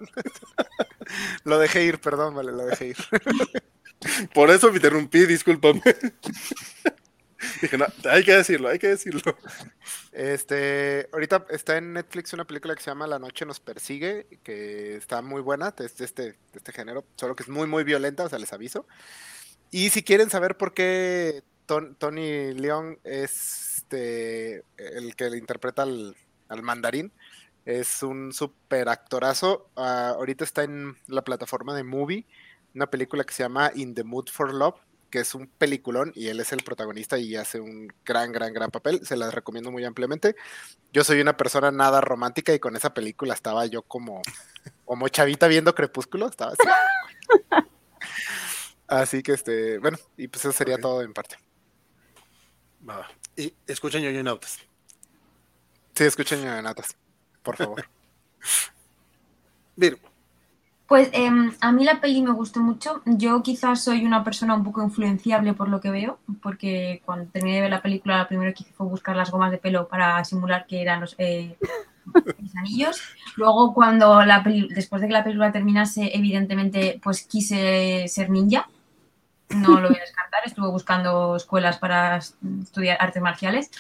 lo 1.44 1.60
dejé 1.60 1.84
ir, 1.84 2.02
perdón, 2.02 2.34
vale, 2.34 2.52
lo 2.52 2.66
dejé 2.66 2.88
ir. 2.88 2.98
Por 4.34 4.50
eso 4.50 4.72
me 4.72 4.78
interrumpí, 4.78 5.28
discúlpame. 5.28 5.84
Dije, 7.62 7.78
no, 7.78 7.86
hay 8.10 8.24
que 8.24 8.34
decirlo, 8.36 8.70
hay 8.70 8.80
que 8.80 8.90
decirlo. 8.90 9.38
Este, 10.12 11.10
ahorita 11.12 11.46
está 11.50 11.78
en 11.78 11.94
Netflix 11.94 12.34
una 12.34 12.46
película 12.46 12.76
que 12.76 12.84
se 12.84 12.92
llama 12.92 13.08
La 13.08 13.20
noche 13.20 13.46
nos 13.46 13.60
persigue, 13.60 14.28
que 14.44 14.96
está 14.96 15.22
muy 15.22 15.42
buena, 15.42 15.72
de 15.72 15.86
este, 15.86 16.36
este 16.54 16.72
género, 16.72 17.06
solo 17.16 17.36
que 17.36 17.44
es 17.44 17.50
muy, 17.50 17.68
muy 17.68 17.84
violenta, 17.84 18.24
o 18.26 18.30
sea, 18.30 18.40
les 18.40 18.54
aviso. 18.54 18.86
Y 19.72 19.90
si 19.90 20.04
quieren 20.04 20.30
saber 20.30 20.56
por 20.58 20.74
qué 20.74 21.44
Tony 21.66 22.54
León 22.54 23.00
es 23.04 23.74
este, 23.84 24.64
el 24.78 25.16
que 25.16 25.30
le 25.30 25.38
interpreta 25.38 25.84
al, 25.84 26.16
mandarín, 26.62 27.12
es 27.66 28.04
un 28.04 28.34
super 28.34 28.90
actorazo. 28.90 29.70
Ah, 29.76 30.14
ahorita 30.16 30.44
está 30.44 30.64
en 30.64 30.98
la 31.08 31.24
plataforma 31.24 31.76
de 31.76 31.84
Movie, 31.84 32.26
una 32.74 32.88
película 32.88 33.24
que 33.24 33.34
se 33.34 33.44
llama 33.44 33.72
In 33.76 33.94
the 33.94 34.04
Mood 34.04 34.30
for 34.30 34.54
Love 34.54 34.76
que 35.14 35.20
es 35.20 35.36
un 35.36 35.46
peliculón 35.46 36.12
y 36.16 36.30
él 36.30 36.40
es 36.40 36.54
el 36.54 36.64
protagonista 36.64 37.20
y 37.20 37.36
hace 37.36 37.60
un 37.60 37.94
gran, 38.04 38.32
gran, 38.32 38.52
gran 38.52 38.72
papel. 38.72 39.06
Se 39.06 39.16
las 39.16 39.32
recomiendo 39.32 39.70
muy 39.70 39.86
ampliamente. 39.86 40.36
Yo 40.92 41.04
soy 41.04 41.22
una 41.22 41.38
persona 41.38 41.70
nada 41.70 42.02
romántica 42.02 42.52
y 42.52 42.58
con 42.58 42.76
esa 42.76 42.96
película 42.96 43.36
estaba 43.36 43.68
yo 43.68 43.84
como, 43.84 44.24
como 44.86 45.08
chavita 45.10 45.48
viendo 45.48 45.76
Crepúsculo. 45.76 46.28
Estaba 46.28 46.54
así. 46.54 46.68
así 48.88 49.22
que 49.22 49.34
este, 49.34 49.78
bueno, 49.78 50.00
y 50.18 50.28
pues 50.30 50.46
eso 50.46 50.52
sería 50.52 50.80
todo 50.80 51.04
en 51.04 51.14
parte. 51.14 51.38
Y 53.38 53.54
escuchen 53.68 54.24
Nautas. 54.24 54.62
Sí, 55.94 56.06
escuchen 56.06 56.44
Nautas, 56.44 56.98
por 57.44 57.56
favor. 57.56 57.88
Bien. 59.76 59.96
Pues 60.88 61.10
em, 61.14 61.52
a 61.62 61.72
mí 61.72 61.86
la 61.86 62.02
peli 62.02 62.22
me 62.22 62.32
gustó 62.32 62.60
mucho. 62.60 63.02
Yo 63.06 63.42
quizás 63.42 63.84
soy 63.84 64.06
una 64.06 64.24
persona 64.24 64.54
un 64.54 64.64
poco 64.64 64.84
influenciable 64.84 65.54
por 65.54 65.70
lo 65.70 65.80
que 65.80 65.90
veo, 65.90 66.20
porque 66.42 67.02
cuando 67.06 67.32
terminé 67.32 67.56
de 67.56 67.62
ver 67.62 67.72
la 67.72 67.82
película, 67.82 68.20
lo 68.20 68.28
primero 68.28 68.54
que 68.54 68.64
hice 68.64 68.74
fue 68.74 68.88
buscar 68.88 69.16
las 69.16 69.32
gomas 69.32 69.52
de 69.52 69.58
pelo 69.58 69.88
para 69.88 70.24
simular 70.26 70.68
que 70.68 70.82
eran 70.82 71.02
los 71.02 71.16
eh, 71.18 71.58
anillos. 72.58 73.02
Luego, 73.38 73.74
cuando 73.74 74.24
la 74.24 74.44
después 74.70 75.02
de 75.02 75.08
que 75.08 75.14
la 75.14 75.24
película 75.24 75.52
terminase, 75.52 76.12
evidentemente, 76.14 77.00
pues 77.02 77.26
quise 77.26 78.06
ser 78.08 78.30
ninja 78.30 78.68
no 79.56 79.80
lo 79.80 79.90
voy 79.90 79.98
a 79.98 80.02
descartar, 80.02 80.42
estuve 80.46 80.70
buscando 80.70 81.36
escuelas 81.36 81.78
para 81.78 82.18
estudiar 82.18 82.98
artes 83.00 83.22
marciales. 83.22 83.72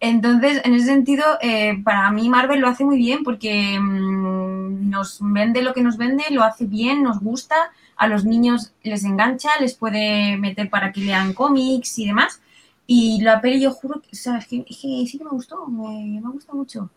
Entonces, 0.00 0.60
en 0.64 0.74
ese 0.74 0.86
sentido, 0.86 1.24
eh, 1.40 1.80
para 1.84 2.10
mí 2.10 2.28
Marvel 2.28 2.60
lo 2.60 2.68
hace 2.68 2.84
muy 2.84 2.96
bien 2.96 3.24
porque 3.24 3.78
mm, 3.78 4.90
nos 4.90 5.18
vende 5.20 5.62
lo 5.62 5.74
que 5.74 5.82
nos 5.82 5.96
vende, 5.96 6.24
lo 6.30 6.42
hace 6.42 6.66
bien, 6.66 7.02
nos 7.02 7.20
gusta, 7.20 7.72
a 7.96 8.06
los 8.06 8.24
niños 8.24 8.72
les 8.82 9.04
engancha, 9.04 9.50
les 9.60 9.74
puede 9.74 10.36
meter 10.36 10.70
para 10.70 10.92
que 10.92 11.00
lean 11.00 11.34
cómics 11.34 11.98
y 11.98 12.06
demás. 12.06 12.40
Y 12.86 13.20
la 13.22 13.40
peli, 13.40 13.60
yo 13.60 13.70
juro 13.72 14.00
que, 14.00 14.16
sí 14.16 15.18
que 15.18 15.24
me 15.24 15.30
gustó, 15.30 15.66
me, 15.66 16.20
me 16.20 16.30
gustado 16.30 16.58
mucho. 16.58 16.90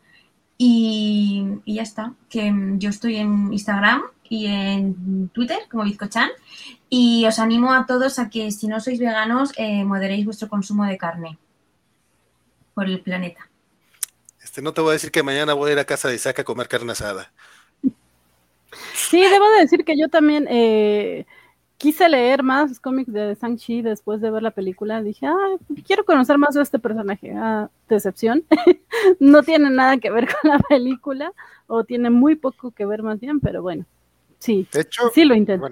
Y, 0.57 1.45
y, 1.65 1.75
ya 1.75 1.83
está, 1.83 2.13
que 2.29 2.51
mm, 2.51 2.79
yo 2.79 2.89
estoy 2.89 3.17
en 3.17 3.51
Instagram 3.51 4.01
y 4.29 4.47
en 4.47 5.29
Twitter 5.29 5.59
como 5.69 5.83
Bizcochan 5.83 6.29
y 6.95 7.25
os 7.25 7.39
animo 7.39 7.73
a 7.73 7.87
todos 7.87 8.19
a 8.19 8.29
que 8.29 8.51
si 8.51 8.67
no 8.67 8.79
sois 8.79 8.99
veganos, 8.99 9.51
eh, 9.57 9.83
moderéis 9.83 10.25
vuestro 10.25 10.47
consumo 10.47 10.85
de 10.85 10.95
carne 10.95 11.39
por 12.75 12.85
el 12.85 13.01
planeta. 13.01 13.49
Este, 14.39 14.61
no 14.61 14.73
te 14.73 14.81
voy 14.81 14.91
a 14.91 14.93
decir 14.93 15.09
que 15.09 15.23
mañana 15.23 15.55
voy 15.55 15.71
a 15.71 15.73
ir 15.73 15.79
a 15.79 15.85
casa 15.85 16.07
de 16.07 16.13
Isaac 16.13 16.37
a 16.37 16.43
comer 16.43 16.67
carne 16.67 16.91
asada. 16.91 17.31
Sí, 18.93 19.19
debo 19.19 19.49
de 19.49 19.61
decir 19.61 19.83
que 19.83 19.97
yo 19.97 20.07
también 20.07 20.45
eh, 20.51 21.25
quise 21.79 22.07
leer 22.09 22.43
más 22.43 22.79
cómics 22.79 23.11
de 23.11 23.35
Shang-Chi 23.41 23.81
después 23.81 24.21
de 24.21 24.29
ver 24.29 24.43
la 24.43 24.51
película. 24.51 25.01
Dije, 25.01 25.25
ah, 25.25 25.57
quiero 25.87 26.05
conocer 26.05 26.37
más 26.37 26.53
de 26.53 26.61
este 26.61 26.77
personaje. 26.77 27.33
Ah, 27.35 27.71
decepción. 27.89 28.43
no 29.19 29.41
tiene 29.41 29.71
nada 29.71 29.97
que 29.97 30.11
ver 30.11 30.27
con 30.41 30.51
la 30.51 30.59
película, 30.59 31.33
o 31.65 31.85
tiene 31.85 32.11
muy 32.11 32.35
poco 32.35 32.69
que 32.69 32.85
ver 32.85 33.01
más 33.01 33.19
bien, 33.19 33.39
pero 33.39 33.63
bueno, 33.63 33.83
sí. 34.37 34.67
De 34.71 34.81
hecho, 34.81 35.09
sí 35.11 35.25
lo 35.25 35.33
intento. 35.33 35.69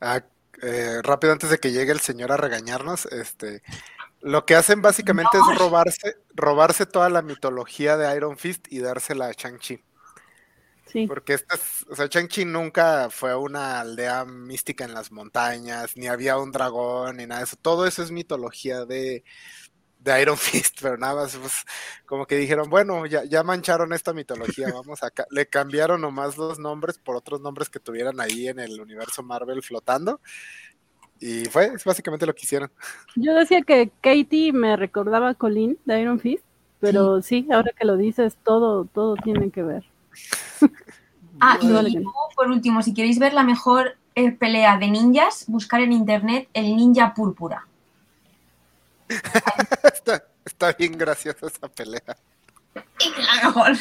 Ah, 0.00 0.22
eh, 0.62 1.00
rápido 1.02 1.32
antes 1.32 1.50
de 1.50 1.58
que 1.58 1.72
llegue 1.72 1.92
el 1.92 2.00
señor 2.00 2.32
a 2.32 2.36
regañarnos, 2.36 3.06
este, 3.06 3.62
lo 4.20 4.46
que 4.46 4.54
hacen 4.54 4.82
básicamente 4.82 5.36
es 5.36 5.58
robarse, 5.58 6.16
robarse 6.34 6.86
toda 6.86 7.08
la 7.08 7.22
mitología 7.22 7.96
de 7.96 8.14
Iron 8.16 8.38
Fist 8.38 8.66
y 8.70 8.78
dársela 8.78 9.26
a 9.26 9.34
Chang-Chi. 9.34 9.82
Sí. 10.86 11.06
Porque 11.06 11.34
esta 11.34 11.56
o 11.90 11.96
sea, 11.96 12.08
Chang-Chi 12.08 12.44
nunca 12.44 13.08
fue 13.10 13.34
una 13.34 13.80
aldea 13.80 14.24
mística 14.24 14.84
en 14.84 14.94
las 14.94 15.10
montañas, 15.10 15.96
ni 15.96 16.06
había 16.06 16.36
un 16.36 16.52
dragón, 16.52 17.16
ni 17.16 17.26
nada 17.26 17.40
de 17.40 17.46
eso. 17.46 17.56
Todo 17.56 17.86
eso 17.86 18.02
es 18.02 18.10
mitología 18.10 18.84
de, 18.84 19.24
de 20.02 20.22
Iron 20.22 20.36
Fist, 20.38 20.78
pero 20.80 20.96
nada 20.96 21.14
más, 21.14 21.36
pues, 21.36 21.64
como 22.06 22.26
que 22.26 22.36
dijeron, 22.36 22.68
bueno, 22.68 23.06
ya, 23.06 23.24
ya 23.24 23.42
mancharon 23.42 23.92
esta 23.92 24.12
mitología, 24.12 24.68
vamos 24.74 25.02
acá. 25.02 25.26
Le 25.30 25.46
cambiaron 25.46 26.00
nomás 26.00 26.36
los 26.36 26.58
nombres 26.58 26.98
por 26.98 27.16
otros 27.16 27.40
nombres 27.40 27.68
que 27.68 27.80
tuvieran 27.80 28.20
ahí 28.20 28.48
en 28.48 28.58
el 28.58 28.80
universo 28.80 29.22
Marvel 29.22 29.62
flotando. 29.62 30.20
Y 31.20 31.44
fue, 31.44 31.66
es 31.66 31.84
básicamente 31.84 32.26
lo 32.26 32.34
que 32.34 32.42
hicieron. 32.42 32.70
Yo 33.14 33.32
decía 33.34 33.62
que 33.62 33.92
Katie 34.00 34.52
me 34.52 34.76
recordaba 34.76 35.30
a 35.30 35.34
Colin 35.34 35.78
de 35.84 36.00
Iron 36.00 36.18
Fist, 36.18 36.44
pero 36.80 37.22
sí, 37.22 37.46
ahora 37.52 37.70
que 37.78 37.84
lo 37.84 37.96
dices, 37.96 38.36
todo, 38.42 38.86
todo 38.86 39.14
tiene 39.16 39.50
que 39.50 39.62
ver. 39.62 39.84
Ah, 41.44 41.58
y 41.60 42.04
por 42.36 42.50
último, 42.50 42.82
si 42.82 42.94
queréis 42.94 43.18
ver 43.18 43.34
la 43.34 43.42
mejor 43.42 43.96
eh, 44.14 44.30
pelea 44.30 44.78
de 44.78 44.88
ninjas, 44.88 45.46
buscar 45.48 45.80
en 45.80 45.92
internet 45.92 46.48
el 46.54 46.76
ninja 46.76 47.14
púrpura. 47.14 47.66
está, 50.44 50.72
bien 50.72 50.96
graciosa 50.96 51.46
esa 51.46 51.68
pelea. 51.68 52.16
la 52.74 53.46
mejor. 53.46 53.76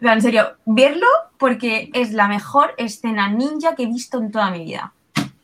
en 0.00 0.22
serio, 0.22 0.56
verlo 0.64 1.06
porque 1.38 1.90
es 1.94 2.12
la 2.12 2.28
mejor 2.28 2.74
escena 2.76 3.28
ninja 3.28 3.74
que 3.74 3.84
he 3.84 3.86
visto 3.86 4.18
en 4.18 4.30
toda 4.30 4.50
mi 4.50 4.64
vida. 4.64 4.92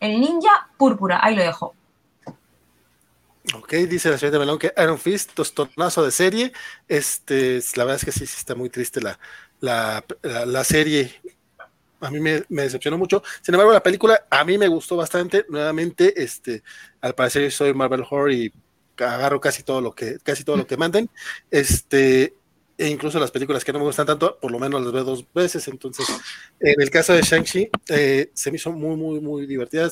El 0.01 0.21
ninja 0.21 0.69
púrpura, 0.77 1.21
ahí 1.23 1.35
lo 1.35 1.43
dejo. 1.43 1.75
Ok, 3.55 3.73
dice 3.89 4.11
la 4.11 4.19
señora 4.19 4.33
de 4.33 4.39
Melón 4.41 4.59
que 4.59 4.73
Iron 4.77 4.99
Fist, 4.99 5.33
tostonazo 5.33 6.05
de 6.05 6.11
serie. 6.11 6.53
Este, 6.89 7.61
la 7.77 7.85
verdad 7.85 7.97
es 7.97 8.05
que 8.05 8.13
sí, 8.13 8.27
sí 8.27 8.35
está 8.39 8.55
muy 8.55 8.71
triste 8.71 9.01
la, 9.01 9.19
la, 9.61 10.65
serie. 10.65 11.15
A 12.01 12.11
mí 12.11 12.19
me, 12.19 12.45
decepcionó 12.49 12.99
mucho. 12.99 13.23
Sin 13.43 13.55
embargo, 13.55 13.73
la 13.73 13.83
película 13.83 14.27
a 14.31 14.45
mí 14.45 14.59
me 14.59 14.67
gustó 14.67 14.97
bastante. 14.97 15.47
Nuevamente, 15.49 16.21
este, 16.21 16.63
al 17.01 17.15
parecer 17.15 17.51
soy 17.53 17.73
Marvel 17.73 18.05
Horror 18.09 18.33
y 18.33 18.53
agarro 18.99 19.41
casi 19.41 19.63
todo 19.63 19.81
lo 19.81 19.95
que, 19.95 20.19
casi 20.23 20.45
todo 20.45 20.57
lo 20.57 20.67
que 20.67 20.77
manden. 20.77 21.11
Este, 21.51 22.35
e 22.79 22.89
incluso 22.89 23.19
las 23.19 23.31
películas 23.31 23.65
que 23.65 23.73
no 23.73 23.79
me 23.79 23.87
gustan 23.87 24.05
tanto, 24.05 24.39
por 24.39 24.51
lo 24.51 24.59
menos 24.59 24.83
las 24.83 24.93
veo 24.93 25.05
dos 25.05 25.25
veces. 25.33 25.67
Entonces, 25.69 26.07
en 26.61 26.81
el 26.81 26.91
caso 26.91 27.15
de 27.15 27.23
Shang-Chi, 27.23 27.71
eh, 27.89 28.31
se 28.35 28.51
me 28.51 28.57
hizo 28.57 28.71
muy, 28.71 28.97
muy, 28.97 29.21
muy 29.21 29.47
divertida, 29.47 29.91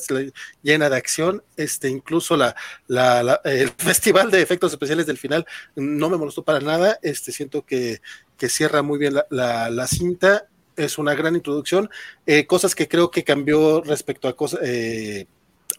llena 0.63 0.91
de 0.91 0.97
acción. 0.97 1.43
Este, 1.57 1.89
incluso 1.89 2.37
la, 2.37 2.55
la, 2.87 3.41
el 3.45 3.71
festival 3.79 4.31
de 4.31 4.43
efectos 4.43 4.73
especiales 4.73 5.07
del 5.07 5.17
final 5.17 5.47
no 5.77 6.11
me 6.11 6.19
molestó 6.19 6.45
para 6.45 6.61
nada. 6.61 6.99
Este, 7.01 7.33
siento 7.33 7.65
que, 7.65 8.03
que 8.37 8.51
cierra 8.51 8.83
muy 8.83 8.99
bien 8.99 9.15
la, 9.31 9.71
la, 9.71 9.87
cinta. 9.87 10.47
Es 10.77 10.99
una 10.99 11.15
gran 11.15 11.37
introducción. 11.37 11.89
Eh, 12.27 12.47
cosas 12.47 12.75
que 12.75 12.89
creo 12.89 13.11
que 13.11 13.25
cambió 13.25 13.81
respecto 13.81 14.29
a 14.29 14.37
cosas. 14.37 14.61
Eh, 14.63 15.27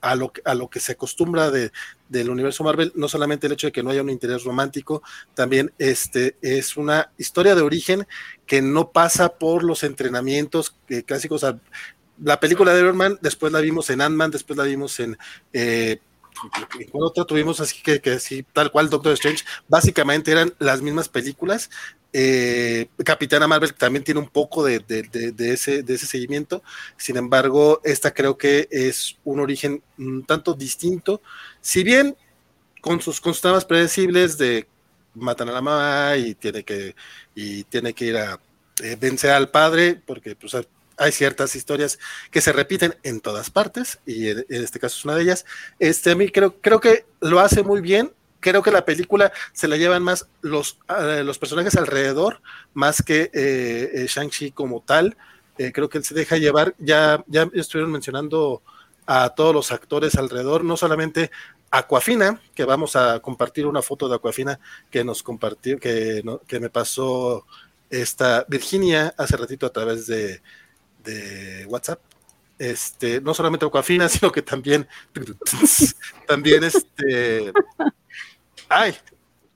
a 0.06 0.14
lo, 0.14 0.32
a 0.44 0.54
lo 0.54 0.70
que 0.70 0.80
se 0.80 0.92
acostumbra 0.92 1.50
de, 1.50 1.72
del 2.10 2.30
universo 2.30 2.64
Marvel, 2.64 2.92
no 2.96 3.08
solamente 3.08 3.48
el 3.48 3.54
hecho 3.54 3.68
de 3.68 3.72
que 3.74 3.82
no 3.82 3.90
haya 3.90 4.04
un 4.04 4.12
interés 4.12 4.44
romántico, 4.44 5.02
también 5.34 5.74
este, 5.80 6.38
es 6.42 6.78
una 6.78 7.10
historia 7.18 7.56
de 7.56 7.64
origen 7.64 8.08
que 8.46 8.62
no 8.62 8.92
pasa 8.92 9.30
por 9.30 9.64
los 9.64 9.84
entrenamientos 9.84 10.76
eh, 10.90 11.02
clásicos. 11.02 11.44
la 12.24 12.40
película 12.40 12.72
de 12.74 12.82
Iron 12.82 12.98
Man, 12.98 13.18
después 13.22 13.52
la 13.52 13.62
vimos 13.62 13.90
en 13.90 14.02
Ant-Man, 14.02 14.30
después 14.30 14.58
la 14.58 14.66
vimos 14.66 15.00
en... 15.00 15.18
Eh, 15.54 16.00
otra 16.94 17.26
tuvimos 17.26 17.60
así 17.60 17.82
que, 17.82 18.00
que 18.02 18.20
sí, 18.20 18.46
tal 18.54 18.72
cual 18.72 18.90
Doctor 18.90 19.14
Strange, 19.14 19.44
básicamente 19.68 20.32
eran 20.32 20.54
las 20.60 20.82
mismas 20.82 21.10
películas, 21.10 21.70
eh, 22.18 22.88
Capitana 23.04 23.46
Marvel 23.46 23.74
también 23.74 24.06
tiene 24.06 24.22
un 24.22 24.30
poco 24.30 24.64
de, 24.64 24.82
ese, 25.38 25.84
de 25.84 25.94
ese 25.94 26.06
seguimiento. 26.06 26.64
Sin 26.96 27.18
embargo, 27.18 27.82
esta 27.84 28.14
creo 28.14 28.38
que 28.38 28.70
es 28.72 29.18
un 29.26 29.42
origen 29.42 29.84
un 29.98 30.24
tanto 30.24 30.54
distinto. 30.54 31.22
Si 31.60 31.84
bien 31.84 32.16
con 32.80 33.02
sus 33.02 33.20
constantes 33.20 33.66
predecibles 33.66 34.38
de 34.38 34.66
matan 35.14 35.50
a 35.50 35.54
la 35.54 35.62
mamá 35.62 36.16
y 36.16 36.36
tiene 36.36 36.64
que, 36.64 36.96
y 37.36 37.66
tiene 37.66 37.94
que 37.94 38.06
ir 38.06 38.16
a 38.16 38.40
eh, 38.82 38.96
vencer 38.98 39.32
al 39.32 39.50
padre, 39.50 40.02
porque 40.06 40.38
pues, 40.38 40.56
hay 40.98 41.12
ciertas 41.12 41.56
historias 41.56 42.00
que 42.32 42.42
se 42.42 42.52
repiten 42.52 42.96
en 43.04 43.22
todas 43.22 43.50
partes, 43.50 44.00
y 44.06 44.30
en, 44.30 44.46
este 44.50 44.80
caso 44.80 44.98
es 44.98 45.06
una 45.06 45.16
de 45.16 45.24
ellas. 45.24 45.46
Este, 45.80 46.12
a 46.12 46.16
mí 46.16 46.30
creo, 46.30 46.60
creo 46.62 46.80
que 46.80 47.06
lo 47.20 47.40
hace 47.40 47.64
muy 47.64 47.82
bien 47.82 48.12
creo 48.46 48.62
que 48.62 48.70
la 48.70 48.86
película 48.86 49.34
se 49.54 49.68
la 49.68 49.76
llevan 49.76 50.04
más 50.04 50.28
los, 50.42 50.78
eh, 51.00 51.24
los 51.26 51.40
personajes 51.40 51.76
alrededor, 51.78 52.42
más 52.76 53.02
que 53.02 53.32
eh, 53.34 53.90
eh, 53.92 54.06
Shang-Chi 54.08 54.52
como 54.52 54.82
tal. 54.82 55.18
creo 55.58 55.90
que 55.90 55.98
él 55.98 56.04
se 56.04 56.14
deja 56.14 56.38
llevar. 56.38 56.76
Ya, 56.78 57.24
ya 57.26 57.50
estuvieron 57.54 57.92
mencionando 57.92 58.62
a 59.08 59.30
todos 59.30 59.54
los 59.54 59.72
actores 59.72 60.16
alrededor, 60.16 60.64
no 60.64 60.78
solamente 60.78 61.32
Aquafina, 61.72 62.40
que 62.54 62.66
vamos 62.66 62.96
a 62.96 63.20
compartir 63.20 63.66
una 63.66 63.82
foto 63.82 64.08
de 64.08 64.16
Aquafina 64.16 64.60
que 64.92 65.04
nos 65.04 65.24
compartió, 65.24 65.80
que, 65.80 66.24
que 66.48 66.60
me 66.60 66.70
pasó 66.70 67.48
esta 67.90 68.46
Virginia 68.48 69.14
hace 69.18 69.38
ratito 69.38 69.66
a 69.66 69.72
través 69.72 70.06
de, 70.06 70.42
de 71.06 71.66
WhatsApp 71.68 72.02
este, 72.58 73.22
no 73.22 73.34
solamente 73.34 73.66
Aquafina, 73.66 74.10
sino 74.10 74.32
que 74.32 74.42
también, 74.42 74.88
también 76.28 76.64
este, 76.64 77.52
Ay, 78.70 78.96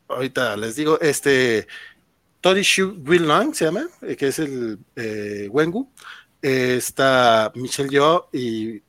ahorita 0.08 0.56
les 0.58 0.76
digo, 0.76 1.00
este 1.00 1.68
Toddy 2.42 2.62
Shu 2.62 3.02
Long 3.06 3.54
se 3.54 3.66
llama, 3.66 3.88
eh, 4.02 4.16
que 4.16 4.28
es 4.28 4.40
el 4.40 4.80
eh, 4.96 5.48
Wengu. 5.52 5.92
está 6.42 7.52
Michelle 7.56 7.90
Yo 7.90 8.30
y 8.32 8.82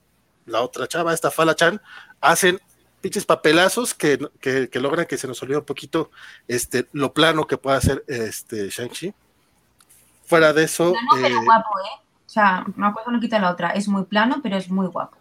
la 0.47 0.61
otra 0.61 0.87
chava, 0.87 1.15
esta 1.15 1.31
Fala 1.31 1.55
Chan, 1.55 1.81
hacen 2.21 2.61
pinches 3.01 3.25
papelazos 3.25 3.95
que, 3.95 4.19
logran 4.75 5.07
que 5.07 5.17
se 5.17 5.27
nos 5.27 5.43
olvide 5.43 5.59
un 5.59 5.65
poquito 5.65 6.11
este, 6.47 6.87
lo 6.93 7.15
plano 7.15 7.47
que 7.47 7.57
puede 7.57 7.79
hacer 7.79 8.05
este 8.07 8.69
Shang-Chi. 8.69 9.15
Fuera 10.27 10.53
de 10.53 10.65
eso. 10.65 10.93
No, 10.93 11.27
eh, 11.27 11.35
guapo, 11.45 11.71
¿eh? 11.81 12.00
O 12.31 12.33
sea, 12.33 12.65
una 12.77 12.93
cosa 12.93 13.11
no 13.11 13.19
quita 13.19 13.41
la 13.41 13.51
otra. 13.51 13.71
Es 13.71 13.89
muy 13.89 14.05
plano, 14.05 14.39
pero 14.41 14.57
es 14.57 14.71
muy 14.71 14.87
guapo. 14.87 15.17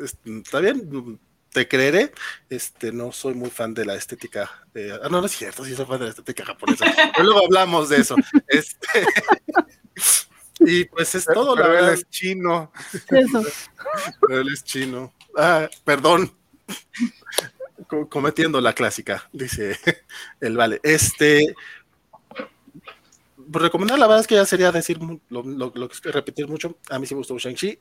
Está 0.00 0.60
bien, 0.60 1.18
te 1.52 1.66
creeré, 1.66 2.12
este, 2.48 2.92
no 2.92 3.10
soy 3.10 3.34
muy 3.34 3.50
fan 3.50 3.74
de 3.74 3.84
la 3.84 3.96
estética. 3.96 4.48
ah, 5.02 5.08
no, 5.10 5.20
no 5.20 5.26
es 5.26 5.32
cierto, 5.32 5.64
sí 5.64 5.74
soy 5.74 5.84
fan 5.84 5.98
de 5.98 6.04
la 6.04 6.10
estética 6.10 6.44
japonesa. 6.44 6.84
pero 7.12 7.24
luego 7.24 7.44
hablamos 7.44 7.88
de 7.88 7.96
eso. 7.96 8.14
Este, 8.46 9.04
y 10.60 10.84
pues 10.84 11.12
es 11.16 11.24
todo, 11.24 11.56
pero 11.56 11.66
la 11.66 11.74
verdad. 11.74 11.92
Él 11.94 11.98
es 11.98 12.08
chino. 12.08 12.70
Eso. 13.08 13.42
él 14.28 14.48
es 14.52 14.62
chino. 14.62 15.12
Ah, 15.36 15.68
perdón. 15.82 16.32
Cometiendo 18.10 18.60
la 18.60 18.74
clásica, 18.74 19.28
dice 19.32 19.76
el 20.40 20.56
vale. 20.56 20.78
Este, 20.84 21.52
recomendar, 23.50 23.98
la 23.98 24.06
verdad 24.06 24.20
es 24.20 24.26
que 24.26 24.34
ya 24.34 24.44
sería 24.44 24.72
decir 24.72 24.98
lo, 25.00 25.42
lo, 25.42 25.72
lo 25.74 25.88
que 25.88 26.10
repetir 26.10 26.48
mucho. 26.48 26.76
A 26.90 26.98
mí 26.98 27.06
sí 27.06 27.14
me 27.14 27.18
gustó 27.18 27.38
Shang-Chi. 27.38 27.78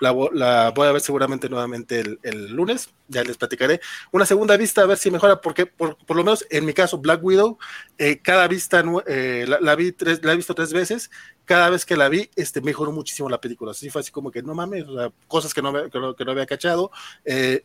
La, 0.00 0.14
la, 0.32 0.70
voy 0.70 0.86
a 0.86 0.92
ver 0.92 1.00
seguramente 1.00 1.48
nuevamente 1.48 2.00
el, 2.00 2.18
el, 2.22 2.52
lunes. 2.52 2.90
Ya 3.08 3.22
les 3.22 3.36
platicaré. 3.36 3.80
Una 4.12 4.26
segunda 4.26 4.56
vista 4.56 4.82
a 4.82 4.86
ver 4.86 4.98
si 4.98 5.10
mejora, 5.10 5.40
porque 5.40 5.66
por, 5.66 5.96
por 5.96 6.16
lo 6.16 6.24
menos 6.24 6.46
en 6.50 6.64
mi 6.64 6.72
caso, 6.72 6.98
Black 6.98 7.22
Widow, 7.22 7.58
eh, 7.96 8.20
cada 8.20 8.46
vista 8.48 8.84
eh, 9.06 9.46
la, 9.60 9.74
vi 9.74 9.92
tres, 9.92 10.22
la 10.22 10.32
he 10.32 10.36
visto 10.36 10.54
tres 10.54 10.72
veces. 10.72 11.10
Cada 11.44 11.70
vez 11.70 11.86
que 11.86 11.96
la 11.96 12.08
vi, 12.08 12.30
este, 12.36 12.60
mejoró 12.60 12.92
muchísimo 12.92 13.28
la 13.28 13.40
película. 13.40 13.70
Así 13.70 13.90
fue 13.90 14.00
así 14.00 14.10
como 14.10 14.30
que 14.30 14.42
no 14.42 14.54
mames, 14.54 14.86
o 14.86 14.94
sea, 14.94 15.12
cosas 15.26 15.54
que 15.54 15.62
no, 15.62 15.72
que 15.72 15.98
no, 15.98 16.14
que 16.14 16.24
no 16.24 16.32
había 16.32 16.46
cachado. 16.46 16.90
Eh, 17.24 17.64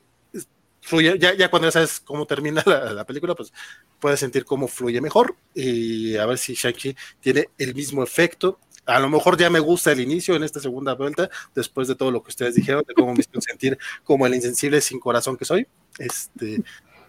fluye, 0.84 1.18
ya, 1.18 1.34
ya 1.34 1.50
cuando 1.50 1.68
ya 1.68 1.72
sabes 1.72 2.00
cómo 2.00 2.26
termina 2.26 2.64
la, 2.66 3.06
película, 3.06 3.36
pues 3.36 3.52
puedes 4.00 4.20
sentir 4.20 4.46
cómo 4.46 4.68
fluye 4.68 5.02
mejor 5.02 5.36
y 5.56 6.18
a 6.18 6.26
ver 6.26 6.38
si 6.38 6.54
Shang-Chi 6.54 6.96
tiene 7.20 7.50
el 7.58 7.74
mismo 7.74 8.04
efecto. 8.04 8.60
A 8.86 9.00
lo 9.00 9.10
mejor 9.10 9.38
ya 9.38 9.50
me 9.50 9.62
gusta 9.62 9.94
el 9.94 10.02
inicio 10.02 10.36
en 10.36 10.44
esta 10.44 10.60
segunda 10.60 10.94
vuelta, 10.94 11.30
después 11.56 11.88
de 11.88 11.96
todo 11.96 12.12
lo 12.12 12.22
que 12.22 12.30
ustedes 12.30 12.56
dijeron, 12.56 12.84
de 12.86 12.94
cómo 12.94 13.14
me 13.14 13.22
hizo 13.22 13.40
sentir 13.40 13.78
como 14.04 14.28
el 14.28 14.36
insensible 14.36 14.82
sin 14.82 15.00
corazón 15.00 15.38
que 15.38 15.46
soy. 15.46 15.66
Este, 15.98 16.62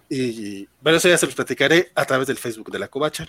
y 0.09 0.69
bueno, 0.81 0.99
eso 0.99 1.09
ya 1.09 1.19
se 1.19 1.27
los 1.27 1.35
platicaré 1.35 1.91
a 1.97 2.05
través 2.05 2.29
del 2.29 2.39
Facebook 2.39 2.71
de 2.71 2.79
la 2.79 2.87
Covacha. 2.87 3.27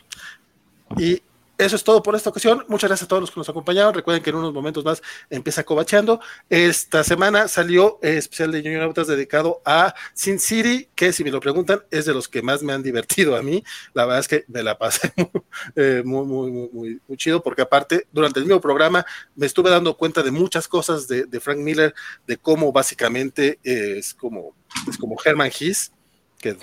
Y 0.98 1.24
eso 1.58 1.76
es 1.76 1.84
todo 1.84 2.04
por 2.04 2.16
esta 2.16 2.30
ocasión. 2.30 2.66
Muchas 2.68 2.90
gracias 2.90 3.06
a 3.06 3.08
todos 3.08 3.22
los 3.22 3.32
que 3.32 3.40
nos 3.40 3.50
acompañaron. 3.50 3.94
Recuerden 3.94 4.24
que 4.24 4.30
en 4.30 4.36
unos 4.36 4.54
momentos 4.54 4.84
más 4.84 5.02
empieza 5.30 5.64
Cobacheando. 5.64 6.20
Esta 6.50 7.04
semana 7.04 7.48
salió 7.48 8.00
especial 8.02 8.52
de 8.52 8.60
Union 8.60 8.82
Autos 8.82 9.08
dedicado 9.08 9.62
a 9.66 9.94
Sin 10.14 10.40
City, 10.40 10.90
que 10.96 11.14
si 11.14 11.24
me 11.24 11.32
lo 11.32 11.40
preguntan, 11.40 11.84
es 11.92 12.06
de 12.06 12.14
los 12.14 12.28
que 12.28 12.42
más 12.42 12.62
me 12.62 12.74
han 12.74 12.84
divertido 12.84 13.36
a 13.36 13.42
mí. 13.42 13.64
La 13.94 14.06
verdad 14.06 14.20
es 14.20 14.28
que 14.28 14.46
me 14.48 14.64
la 14.64 14.78
pasé 14.78 15.14
eh, 15.76 16.02
muy, 16.06 16.26
muy, 16.26 16.52
muy, 16.52 16.70
muy, 16.72 17.02
muy, 17.08 17.18
chido, 17.18 17.42
porque 17.42 17.62
aparte, 17.62 18.08
durante 18.12 18.40
el 18.40 18.46
mismo 18.46 18.62
programa 18.62 19.06
me 19.36 19.46
estuve 19.46 19.70
dando 19.70 19.96
cuenta 19.98 20.24
de 20.24 20.32
muchas 20.32 20.68
cosas 20.68 21.08
de, 21.08 21.26
de 21.26 21.40
Frank 21.40 21.60
Miller, 21.60 21.94
de 22.28 22.38
cómo 22.38 22.72
básicamente 22.72 23.60
es 23.64 24.14
como, 24.14 24.56
es 24.90 24.98
como 24.98 25.16
Herman 25.24 25.52
Hiss, 25.58 25.92
que 26.40 26.58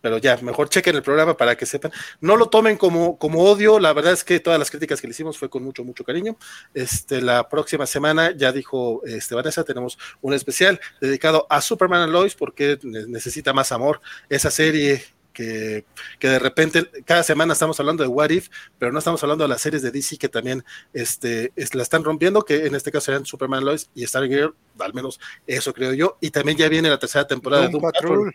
pero 0.00 0.18
ya, 0.18 0.36
mejor 0.38 0.68
chequen 0.68 0.96
el 0.96 1.02
programa 1.02 1.36
para 1.36 1.56
que 1.56 1.66
sepan. 1.66 1.92
No 2.20 2.36
lo 2.36 2.48
tomen 2.48 2.76
como, 2.76 3.18
como 3.18 3.44
odio, 3.44 3.78
la 3.78 3.92
verdad 3.92 4.12
es 4.12 4.24
que 4.24 4.40
todas 4.40 4.58
las 4.58 4.70
críticas 4.70 5.00
que 5.00 5.06
le 5.06 5.12
hicimos 5.12 5.38
fue 5.38 5.50
con 5.50 5.62
mucho, 5.62 5.84
mucho 5.84 6.04
cariño. 6.04 6.36
Este, 6.74 7.20
la 7.20 7.48
próxima 7.48 7.86
semana, 7.86 8.32
ya 8.36 8.52
dijo 8.52 9.02
este, 9.04 9.34
Vanessa, 9.34 9.64
tenemos 9.64 9.98
un 10.20 10.34
especial 10.34 10.80
dedicado 11.00 11.46
a 11.50 11.60
Superman 11.60 12.02
and 12.02 12.12
Lois 12.12 12.34
porque 12.34 12.78
necesita 12.82 13.52
más 13.52 13.72
amor. 13.72 14.00
Esa 14.28 14.50
serie 14.50 15.04
que, 15.32 15.84
que, 16.18 16.28
de 16.28 16.38
repente 16.38 16.90
cada 17.04 17.22
semana 17.22 17.52
estamos 17.52 17.78
hablando 17.78 18.02
de 18.02 18.08
What 18.08 18.30
If, 18.30 18.48
pero 18.78 18.92
no 18.92 18.98
estamos 18.98 19.22
hablando 19.22 19.44
de 19.44 19.48
las 19.48 19.60
series 19.60 19.82
de 19.82 19.90
DC 19.90 20.18
que 20.18 20.28
también 20.28 20.64
este, 20.92 21.52
la 21.72 21.82
están 21.82 22.04
rompiendo, 22.04 22.42
que 22.42 22.66
en 22.66 22.74
este 22.74 22.90
caso 22.90 23.06
serían 23.06 23.26
Superman 23.26 23.64
Lois 23.64 23.90
y 23.94 24.06
Stargirl, 24.06 24.54
al 24.78 24.94
menos 24.94 25.20
eso 25.46 25.72
creo 25.72 25.94
yo. 25.94 26.16
Y 26.20 26.30
también 26.30 26.58
ya 26.58 26.68
viene 26.68 26.88
la 26.88 26.98
tercera 26.98 27.26
temporada 27.26 27.64
de 27.64 27.68
Doom 27.70 27.82
Patrol. 27.82 28.34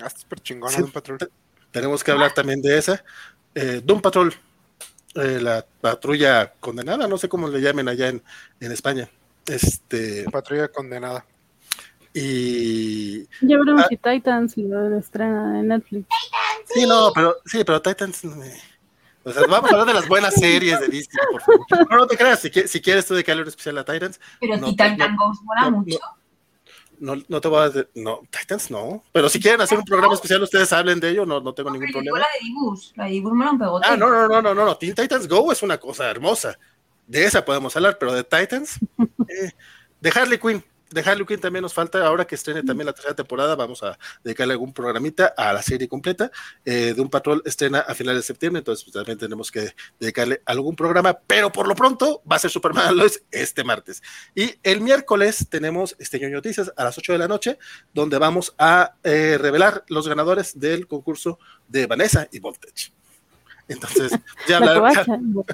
Ah, 0.00 0.10
súper 0.10 0.40
chingona 0.40 0.76
Doom 0.76 0.90
Patrol. 0.90 1.18
Tenemos 1.70 2.04
que 2.04 2.10
hablar 2.10 2.32
también 2.32 2.62
de 2.62 2.78
esa. 2.78 3.04
Eh, 3.54 3.80
Doom 3.84 4.00
Patrol, 4.00 4.34
eh, 5.14 5.38
la 5.40 5.64
patrulla 5.80 6.52
condenada, 6.60 7.06
no 7.06 7.18
sé 7.18 7.28
cómo 7.28 7.48
le 7.48 7.60
llamen 7.60 7.88
allá 7.88 8.08
en, 8.08 8.22
en 8.60 8.72
España. 8.72 9.08
Este. 9.46 10.24
Patrulla 10.30 10.68
condenada. 10.68 11.24
Y. 12.14 13.22
Ya 13.40 13.58
veremos 13.58 13.82
ah, 13.84 13.86
si 13.88 13.96
Titans 13.96 14.56
lo 14.56 14.98
estrena 14.98 15.60
en 15.60 15.68
Netflix. 15.68 16.06
Sí, 16.66 16.86
no, 16.86 17.10
pero 17.14 17.36
sí, 17.44 17.64
pero 17.64 17.80
Titans. 17.80 18.22
O 19.24 19.32
sea, 19.32 19.42
vamos 19.48 19.70
a 19.70 19.74
hablar 19.74 19.86
de 19.86 19.94
las 19.94 20.08
buenas 20.08 20.34
series 20.34 20.80
de 20.80 20.88
Disney, 20.88 21.24
por 21.30 21.40
favor. 21.40 21.90
No, 21.90 21.96
no 21.98 22.06
te 22.06 22.16
creas, 22.16 22.40
si, 22.40 22.50
si 22.50 22.80
quieres 22.80 23.06
tú 23.06 23.14
de 23.14 23.22
que 23.22 23.32
hable 23.32 23.48
especial 23.48 23.78
a 23.78 23.84
Titans. 23.84 24.20
Pero 24.40 24.56
no, 24.56 24.68
Titan 24.68 24.96
no, 24.96 25.32
mola 25.44 25.70
mucho 25.70 25.98
no, 27.02 27.16
no 27.28 27.40
te 27.40 27.48
voy 27.48 27.60
a 27.60 27.68
decir, 27.68 27.88
no, 27.96 28.20
Titans 28.30 28.70
no, 28.70 29.02
pero 29.10 29.28
si 29.28 29.40
quieren 29.40 29.60
hacer 29.60 29.76
un 29.76 29.84
programa 29.84 30.14
especial, 30.14 30.40
ustedes 30.40 30.72
hablen 30.72 31.00
de 31.00 31.10
ello, 31.10 31.26
no, 31.26 31.40
no 31.40 31.52
tengo 31.52 31.68
ningún 31.70 31.90
problema. 31.90 32.20
La 32.20 32.26
de 32.26 32.44
Dibus, 32.44 32.92
la 32.94 33.04
de 33.06 33.10
Dibus 33.10 33.32
me 33.32 33.44
lo 33.44 33.58
pegó. 33.58 33.80
Ah, 33.84 33.96
no, 33.96 34.08
no, 34.08 34.28
no, 34.28 34.40
no, 34.40 34.54
no, 34.54 34.64
no, 34.64 34.76
Teen 34.76 34.94
Titans 34.94 35.26
Go 35.26 35.50
es 35.50 35.62
una 35.64 35.78
cosa 35.78 36.08
hermosa, 36.08 36.56
de 37.08 37.24
esa 37.24 37.44
podemos 37.44 37.74
hablar, 37.74 37.98
pero 37.98 38.14
de 38.14 38.22
Titans, 38.22 38.78
eh, 39.28 39.50
de 40.00 40.12
Harley 40.14 40.38
Quinn, 40.38 40.64
de 40.92 41.00
Harley 41.00 41.26
Quinn 41.26 41.40
también 41.40 41.62
nos 41.62 41.74
falta, 41.74 42.06
ahora 42.06 42.26
que 42.26 42.34
estrene 42.34 42.62
también 42.62 42.86
la 42.86 42.92
tercera 42.92 43.14
temporada, 43.14 43.54
vamos 43.54 43.82
a 43.82 43.98
dedicarle 44.22 44.52
algún 44.52 44.72
programita 44.72 45.34
a 45.36 45.52
la 45.52 45.62
serie 45.62 45.88
completa. 45.88 46.30
Eh, 46.64 46.94
de 46.94 47.00
un 47.00 47.08
patrol 47.08 47.42
estrena 47.44 47.80
a 47.80 47.94
finales 47.94 48.20
de 48.20 48.26
septiembre, 48.26 48.58
entonces 48.58 48.84
pues, 48.84 48.94
también 48.94 49.18
tenemos 49.18 49.50
que 49.50 49.74
dedicarle 49.98 50.42
algún 50.46 50.76
programa, 50.76 51.18
pero 51.26 51.50
por 51.50 51.68
lo 51.68 51.74
pronto 51.74 52.22
va 52.30 52.36
a 52.36 52.38
ser 52.38 52.50
Superman 52.50 52.96
Lois 52.96 53.22
este 53.30 53.64
martes. 53.64 54.02
Y 54.34 54.54
el 54.62 54.80
miércoles 54.80 55.46
tenemos 55.48 55.96
este 55.98 56.18
ñoño 56.18 56.36
noticias 56.36 56.72
a 56.76 56.84
las 56.84 56.96
8 56.98 57.12
de 57.12 57.18
la 57.18 57.28
noche, 57.28 57.58
donde 57.94 58.18
vamos 58.18 58.54
a 58.58 58.94
eh, 59.02 59.38
revelar 59.40 59.84
los 59.88 60.08
ganadores 60.08 60.58
del 60.58 60.86
concurso 60.86 61.38
de 61.68 61.86
Vanessa 61.86 62.28
y 62.30 62.38
Voltage. 62.38 62.92
Entonces, 63.68 64.12
ya 64.48 64.56
hablaremos. 64.58 65.46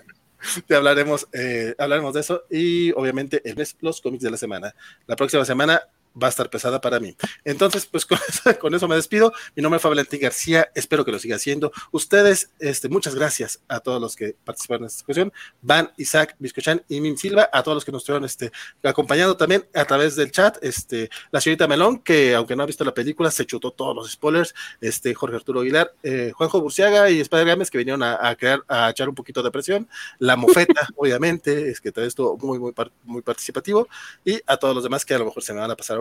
Ya 0.69 0.77
hablaremos, 0.77 1.29
eh, 1.33 1.75
hablaremos 1.79 2.15
de 2.15 2.21
eso 2.21 2.45
y 2.51 2.93
obviamente 2.93 3.43
el 3.45 3.57
mes 3.57 3.77
los 3.81 4.01
cómics 4.01 4.23
de 4.23 4.31
la 4.31 4.37
semana. 4.37 4.75
La 5.07 5.17
próxima 5.17 5.45
semana 5.45 5.83
va 6.21 6.29
a 6.29 6.31
estar 6.31 6.51
pesada 6.51 6.81
para 6.81 7.01
mí. 7.01 7.17
Entonces, 7.45 7.87
pues 7.87 8.07
con 8.61 8.75
eso, 8.75 8.89
me 8.89 8.97
despido. 8.97 9.33
Mi 9.55 9.63
nombre 9.63 9.79
fue 9.79 9.91
Valentín 9.91 10.21
García, 10.21 10.71
espero 10.75 11.05
que 11.05 11.13
lo 11.13 11.19
siga 11.19 11.37
haciendo. 11.37 11.73
Ustedes, 11.93 12.51
este, 12.59 12.89
muchas 12.89 13.15
gracias 13.15 13.61
a 13.69 13.81
todos 13.81 14.01
los 14.01 14.17
que 14.17 14.37
participaron 14.45 14.85
en 14.85 14.87
esta 14.87 14.99
discusión. 14.99 15.33
Van, 15.63 15.93
Isaac, 15.97 16.37
Biscochan 16.39 16.83
y 16.89 17.01
Mim 17.01 17.17
Silva, 17.17 17.49
a 17.53 17.63
todos 17.63 17.77
los 17.77 17.85
que 17.85 17.93
nos 17.93 18.03
estuvieron 18.03 18.25
este, 18.25 18.53
acompañando 18.83 19.37
también 19.37 19.67
a 19.75 19.85
través 19.85 20.17
del 20.17 20.31
chat. 20.31 20.59
Este, 20.63 21.11
la 21.31 21.41
señorita 21.41 21.67
Melón, 21.67 21.99
que 21.99 22.35
aunque 22.35 22.57
no 22.57 22.63
ha 22.63 22.67
visto 22.67 22.85
la 22.85 22.95
película, 22.95 23.31
se 23.31 23.47
chutó 23.47 23.71
todos 23.71 23.95
los 23.95 24.11
spoilers. 24.11 24.55
Este, 24.81 25.15
Jorge 25.15 25.37
Arturo 25.37 25.61
Aguilar, 25.61 25.93
eh, 26.03 26.33
Juanjo 26.35 26.61
Burciaga 26.61 27.11
y 27.11 27.21
Spider 27.21 27.47
Games, 27.47 27.71
que 27.71 27.79
vinieron 27.79 28.03
a, 28.03 28.35
crear, 28.37 28.63
a 28.69 28.91
echar 28.91 29.09
un 29.09 29.15
poquito 29.15 29.43
de 29.43 29.51
presión. 29.51 29.89
La 30.19 30.37
mofeta, 30.37 30.89
obviamente, 30.97 31.71
es 31.71 31.81
que 31.81 31.93
todo 31.93 32.05
esto 32.05 32.37
muy, 32.41 32.59
muy, 32.59 32.73
muy 33.05 33.23
participativo. 33.23 33.89
Y 34.25 34.41
a 34.47 34.57
todos 34.57 34.75
los 34.75 34.85
demás 34.85 35.05
que 35.05 35.15
a 35.15 35.19
lo 35.19 35.27
mejor 35.27 35.43
se 35.43 35.53
me 35.53 35.61
van 35.61 35.71
a 35.71 35.77
pasar 35.77 35.99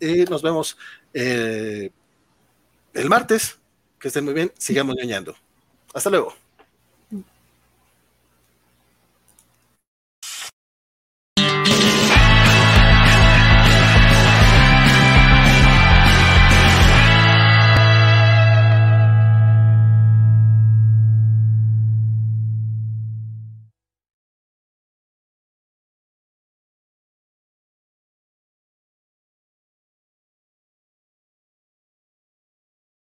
Y 0.00 0.24
nos 0.24 0.42
vemos 0.42 0.76
eh, 1.14 1.90
el 2.94 3.08
martes. 3.08 3.58
Que 3.98 4.08
estén 4.08 4.24
muy 4.24 4.34
bien. 4.34 4.52
Sigamos 4.58 4.96
ñoñando. 4.96 5.34
Hasta 5.92 6.10
luego. 6.10 6.34